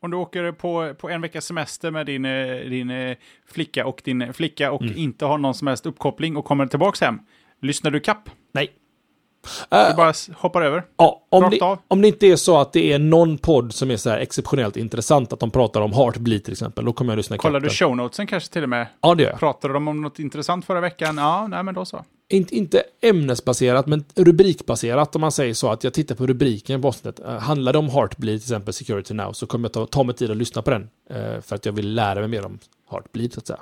Om 0.01 0.11
du 0.11 0.17
åker 0.17 0.51
på, 0.51 0.93
på 0.99 1.09
en 1.09 1.21
veckas 1.21 1.45
semester 1.45 1.91
med 1.91 2.05
din, 2.05 2.25
eh, 2.25 2.55
din 2.69 2.89
eh, 2.89 3.17
flicka 3.47 3.85
och 3.85 4.01
din 4.05 4.33
flicka 4.33 4.71
och 4.71 4.81
Mm. 4.81 4.97
inte 4.97 5.25
har 5.25 5.37
någon 5.37 5.53
som 5.53 5.67
helst 5.67 5.85
uppkoppling 5.85 6.37
och 6.37 6.45
kommer 6.45 6.65
tillbaka 6.67 7.05
hem, 7.05 7.19
lyssnar 7.61 7.91
du 7.91 7.99
kapp? 7.99 8.29
Nej. 8.53 8.69
Du 9.69 9.77
Äh, 9.77 9.95
bara 9.95 10.13
hoppar 10.37 10.61
över? 10.61 10.83
ja, 10.97 11.25
om, 11.29 11.43
rakt 11.43 11.51
det, 11.59 11.65
av. 11.65 11.77
om 11.87 12.01
det 12.01 12.07
inte 12.07 12.27
är 12.27 12.35
så 12.35 12.57
att 12.57 12.73
det 12.73 12.93
är 12.93 12.99
någon 12.99 13.37
podd 13.37 13.73
som 13.73 13.91
är 13.91 13.97
så 13.97 14.09
här 14.09 14.17
exceptionellt 14.19 14.77
intressant, 14.77 15.33
att 15.33 15.39
de 15.39 15.51
pratar 15.51 15.81
om 15.81 15.93
Heartbleed 15.93 16.43
till 16.43 16.51
exempel, 16.53 16.85
då 16.85 16.93
kommer 16.93 17.11
jag 17.13 17.17
lyssna 17.17 17.35
i 17.35 17.39
Kollar 17.39 17.59
du 17.59 17.67
kappen. 17.69 17.75
show 17.87 17.95
notesen 17.97 18.27
kanske 18.27 18.53
till 18.53 18.63
och 18.63 18.69
med? 18.69 18.87
Ja, 19.01 19.15
det 19.15 19.23
gör 19.23 19.29
jag. 19.29 19.39
Pratade 19.39 19.73
de 19.73 19.87
om 19.87 20.01
något 20.01 20.19
intressant 20.19 20.65
förra 20.65 20.81
veckan? 20.81 21.17
Ja, 21.17 21.47
nej 21.47 21.63
men 21.63 21.73
då 21.75 21.85
så. 21.85 22.05
Inte, 22.29 22.55
inte 22.55 22.83
ämnesbaserat, 23.01 23.87
men 23.87 24.05
rubrikbaserat 24.15 25.15
om 25.15 25.21
man 25.21 25.31
säger 25.31 25.53
så. 25.53 25.71
Att 25.71 25.83
jag 25.83 25.93
tittar 25.93 26.15
på 26.15 26.27
rubriken 26.27 26.81
på 26.81 26.87
avsnittet. 26.87 27.25
Uh, 27.25 27.37
handlar 27.37 27.73
det 27.73 27.79
om 27.79 27.89
Heartbleed, 27.89 28.39
till 28.41 28.45
exempel 28.53 28.73
Security 28.73 29.13
Now, 29.13 29.33
så 29.33 29.45
kommer 29.47 29.65
jag 29.65 29.73
ta, 29.73 29.85
ta 29.85 30.03
mig 30.03 30.15
tid 30.15 30.31
att 30.31 30.37
lyssna 30.37 30.61
på 30.61 30.69
den. 30.71 30.89
eh, 31.09 31.41
för 31.41 31.55
att 31.55 31.65
jag 31.65 31.73
vill 31.73 31.93
lära 31.95 32.19
mig 32.19 32.27
mer 32.27 32.45
om 32.45 32.59
Heartbleed, 32.91 33.33
så 33.33 33.39
att 33.39 33.47
säga. 33.47 33.59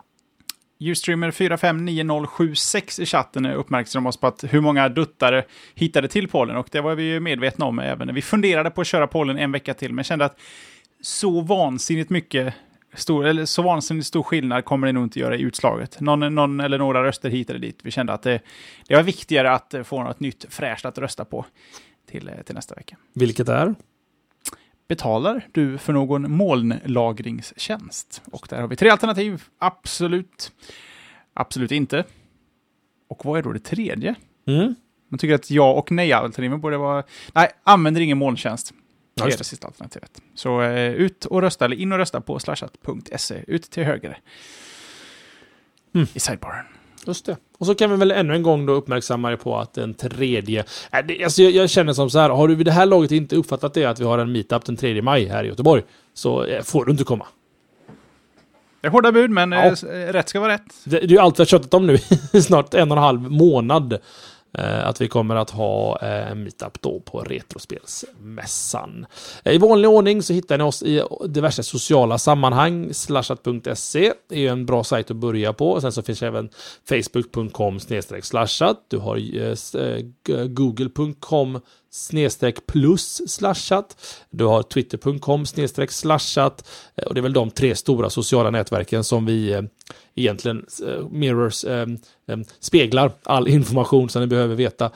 Ustreamer 0.89 1.31
459076 1.31 2.99
i 2.99 3.05
chatten 3.05 3.45
uppmärksammade 3.45 4.09
oss 4.09 4.17
på 4.17 4.27
att 4.27 4.43
hur 4.49 4.61
många 4.61 4.89
duttare 4.89 5.43
hittade 5.75 6.07
till 6.07 6.27
pollen 6.27 6.57
och 6.57 6.67
det 6.71 6.81
var 6.81 6.95
vi 6.95 7.03
ju 7.03 7.19
medvetna 7.19 7.65
om 7.65 7.79
även 7.79 8.07
när 8.07 8.13
vi 8.13 8.21
funderade 8.21 8.69
på 8.69 8.81
att 8.81 8.87
köra 8.87 9.07
pollen 9.07 9.37
en 9.37 9.51
vecka 9.51 9.73
till 9.73 9.93
men 9.93 10.03
kände 10.03 10.25
att 10.25 10.39
så 11.01 11.41
vansinnigt 11.41 12.09
mycket 12.09 12.53
stor, 12.93 13.25
eller 13.25 13.45
så 13.45 13.61
vansinnigt 13.61 14.07
stor 14.07 14.23
skillnad 14.23 14.65
kommer 14.65 14.87
det 14.87 14.93
nog 14.93 15.03
inte 15.03 15.19
göra 15.19 15.35
i 15.35 15.41
utslaget. 15.41 15.99
Någon, 15.99 16.35
någon 16.35 16.59
eller 16.59 16.77
några 16.77 17.03
röster 17.03 17.29
hit 17.29 17.49
eller 17.49 17.59
dit. 17.59 17.79
Vi 17.83 17.91
kände 17.91 18.13
att 18.13 18.23
det, 18.23 18.39
det 18.87 18.95
var 18.95 19.03
viktigare 19.03 19.51
att 19.51 19.75
få 19.83 20.03
något 20.03 20.19
nytt 20.19 20.45
fräscht 20.49 20.85
att 20.85 20.97
rösta 20.97 21.25
på 21.25 21.45
till, 22.09 22.31
till 22.45 22.55
nästa 22.55 22.75
vecka. 22.75 22.97
Vilket 23.13 23.49
är? 23.49 23.75
Betalar 24.91 25.47
du 25.51 25.77
för 25.77 25.93
någon 25.93 26.31
molnlagringstjänst? 26.31 28.21
Och 28.31 28.47
där 28.49 28.61
har 28.61 28.67
vi 28.67 28.75
tre 28.75 28.89
alternativ. 28.89 29.43
Absolut. 29.57 30.51
Absolut 31.33 31.71
inte. 31.71 32.03
Och 33.07 33.25
vad 33.25 33.39
är 33.39 33.43
då 33.43 33.51
det 33.51 33.59
tredje? 33.59 34.15
Mm. 34.47 34.75
Man 35.09 35.17
tycker 35.17 35.35
att 35.35 35.51
ja 35.51 35.73
och 35.73 35.91
nej-alternativen 35.91 36.61
borde 36.61 36.77
vara... 36.77 37.03
Nej, 37.33 37.49
använder 37.63 38.01
ingen 38.01 38.17
molntjänst. 38.17 38.73
Det 39.13 39.23
är 39.23 39.37
det 39.37 39.43
sista 39.43 39.67
alternativet. 39.67 40.21
Så 40.35 40.61
eh, 40.61 40.91
ut 40.93 41.25
och 41.25 41.41
rösta, 41.41 41.65
eller 41.65 41.75
in 41.75 41.91
och 41.91 41.97
rösta 41.97 42.21
på 42.21 42.39
slashat.se. 42.39 43.43
Ut 43.47 43.63
till 43.63 43.83
höger. 43.83 44.19
mm. 45.93 46.07
i 46.13 46.19
sidebaren. 46.19 46.65
Just 47.05 47.25
det. 47.25 47.37
Och 47.57 47.65
så 47.65 47.75
kan 47.75 47.91
vi 47.91 47.95
väl 47.95 48.11
ännu 48.11 48.35
en 48.35 48.43
gång 48.43 48.65
då 48.65 48.73
uppmärksamma 48.73 49.31
er 49.31 49.35
på 49.35 49.57
att 49.57 49.73
den 49.73 49.93
tredje... 49.93 50.63
Äh, 50.91 50.99
det, 51.07 51.23
alltså 51.23 51.41
jag, 51.41 51.51
jag, 51.51 51.69
känner 51.69 51.93
som 51.93 52.09
så 52.09 52.19
här, 52.19 52.29
har 52.29 52.47
du 52.47 52.55
vid 52.55 52.65
det 52.65 52.71
här 52.71 52.85
laget 52.85 53.11
inte 53.11 53.35
uppfattat 53.35 53.73
det 53.73 53.85
att 53.85 53.99
vi 53.99 54.05
har 54.05 54.17
en 54.17 54.31
meetup 54.31 54.65
den 54.65 54.77
3 54.77 55.01
maj 55.01 55.25
här 55.25 55.43
i 55.43 55.47
Göteborg, 55.47 55.83
så 56.13 56.43
eh, 56.43 56.63
får 56.63 56.85
du 56.85 56.91
inte 56.91 57.03
komma. 57.03 57.25
Det 58.81 58.87
är 58.87 58.91
hårda 58.91 59.11
bud, 59.11 59.29
men 59.29 59.51
ja. 59.51 59.65
eh, 59.65 59.73
rätt 60.13 60.29
ska 60.29 60.39
vara 60.39 60.53
rätt. 60.53 60.73
Det, 60.83 60.99
det 60.99 61.03
är 61.03 61.07
ju 61.07 61.17
allt 61.17 61.39
vi 61.39 61.41
har 61.41 61.45
köttat 61.45 61.73
om 61.73 61.87
nu 61.87 61.97
snart 62.41 62.73
en 62.73 62.91
och 62.91 62.97
en 62.97 63.03
halv 63.03 63.31
månad. 63.31 63.97
Eh, 64.53 64.87
att 64.87 65.01
vi 65.01 65.07
kommer 65.07 65.35
att 65.35 65.49
ha 65.49 65.99
eh, 66.01 66.31
en 66.31 66.43
meetup 66.43 66.81
då 66.81 66.99
på 66.99 67.19
Retrospelsmässan. 67.19 69.05
Eh, 69.43 69.53
I 69.53 69.57
vanlig 69.57 69.89
ordning 69.89 70.23
så 70.23 70.33
hittar 70.33 70.57
ni 70.57 70.63
oss 70.63 70.83
i 70.83 71.03
diverse 71.27 71.63
sociala 71.63 72.17
sammanhang. 72.17 72.93
Slashat.se 72.93 74.13
är 74.29 74.39
ju 74.39 74.47
en 74.47 74.65
bra 74.65 74.83
sajt 74.83 75.11
att 75.11 75.17
börja 75.17 75.53
på. 75.53 75.81
Sen 75.81 75.91
så 75.91 76.01
finns 76.01 76.23
även 76.23 76.49
facebook.com 76.89 77.79
slashat. 78.21 78.85
Du 78.87 78.97
har 78.97 79.17
google.com 80.47 81.59
snedstreck 81.91 82.67
plus 82.67 83.21
slashat. 83.31 83.97
Du 84.29 84.45
har 84.45 84.63
twitter.com 84.63 85.45
snedstreck 85.45 85.91
slashat. 85.91 86.69
Eh, 86.95 87.03
och 87.03 87.13
det 87.13 87.19
är 87.19 87.21
väl 87.23 87.33
de 87.33 87.51
tre 87.51 87.75
stora 87.75 88.09
sociala 88.09 88.49
nätverken 88.49 89.03
som 89.03 89.25
vi 89.25 89.53
eh, 89.53 89.61
egentligen 90.15 90.65
eh, 90.87 91.07
mirrors, 91.09 91.65
speglar 92.59 93.11
all 93.23 93.47
information 93.47 94.09
som 94.09 94.21
ni 94.21 94.27
behöver 94.27 94.55
veta. 94.55 94.91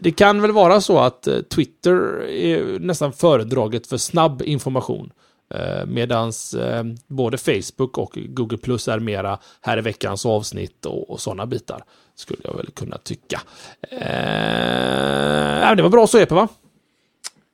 Det 0.00 0.10
kan 0.10 0.42
väl 0.42 0.52
vara 0.52 0.80
så 0.80 0.98
att 0.98 1.28
Twitter 1.50 2.22
är 2.28 2.78
nästan 2.78 3.12
föredraget 3.12 3.86
för 3.86 3.96
snabb 3.96 4.42
information. 4.42 5.12
Medans 5.86 6.56
både 7.06 7.38
Facebook 7.38 7.98
och 7.98 8.18
Google 8.28 8.58
Plus 8.58 8.88
är 8.88 8.98
mera 8.98 9.38
här 9.60 9.78
i 9.78 9.80
veckans 9.80 10.26
avsnitt 10.26 10.86
och, 10.86 11.10
och 11.10 11.20
sådana 11.20 11.46
bitar. 11.46 11.84
Skulle 12.18 12.40
jag 12.44 12.56
väl 12.56 12.70
kunna 12.70 12.98
tycka. 12.98 13.40
Eh, 13.90 13.98
det 15.76 15.82
var 15.82 15.88
bra 15.88 16.06
så 16.06 16.18
Epe 16.18 16.34
va? 16.34 16.48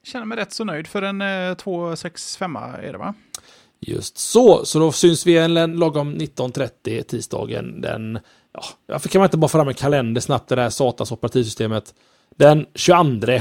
Känner 0.03 0.27
mig 0.27 0.39
rätt 0.39 0.53
så 0.53 0.65
nöjd 0.65 0.87
för 0.87 1.03
en 1.03 1.21
eh, 1.21 1.55
265 1.55 2.57
är 2.57 2.93
det 2.93 2.99
va? 2.99 3.15
Just 3.81 4.19
så, 4.19 4.65
så 4.65 4.79
då 4.79 4.93
syns 4.93 5.27
vi 5.27 5.39
en 5.39 5.55
lagom 5.55 6.15
19.30 6.15 7.03
tisdagen 7.03 7.81
den... 7.81 8.19
Ja, 8.53 8.65
varför 8.87 9.09
kan 9.09 9.19
man 9.19 9.27
inte 9.27 9.37
bara 9.37 9.49
få 9.49 9.59
fram 9.59 9.69
en 9.69 9.75
kalender 9.75 10.21
snabbt, 10.21 10.49
det 10.49 10.55
där 10.55 10.71
satans 10.71 11.12
operativsystemet? 11.12 11.95
Den 12.37 12.67
22 12.75 13.33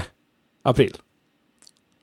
april. 0.63 0.97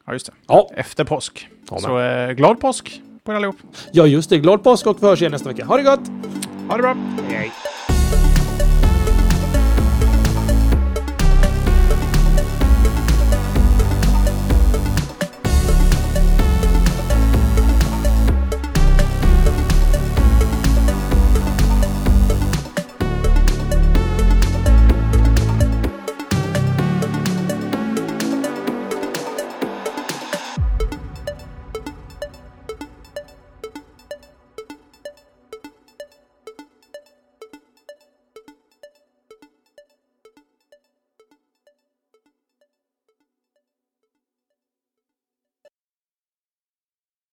Ja, 0.06 0.12
just 0.12 0.26
det. 0.26 0.32
Ja. 0.46 0.70
Efter 0.74 1.04
påsk. 1.04 1.48
Ja, 1.70 1.78
så 1.78 1.98
eh, 1.98 2.32
glad 2.32 2.60
påsk 2.60 3.02
på 3.24 3.32
er 3.32 3.36
allihop. 3.36 3.56
Ja, 3.92 4.06
just 4.06 4.30
det. 4.30 4.38
Glad 4.38 4.62
påsk 4.62 4.86
och 4.86 5.02
vi 5.02 5.06
hörs 5.06 5.20
igen 5.20 5.32
nästa 5.32 5.48
vecka. 5.48 5.64
Ha 5.64 5.76
det 5.76 5.82
gott! 5.82 6.08
Ha 6.68 6.76
det 6.76 6.82
bra! 6.82 6.96
Hej! 7.28 7.52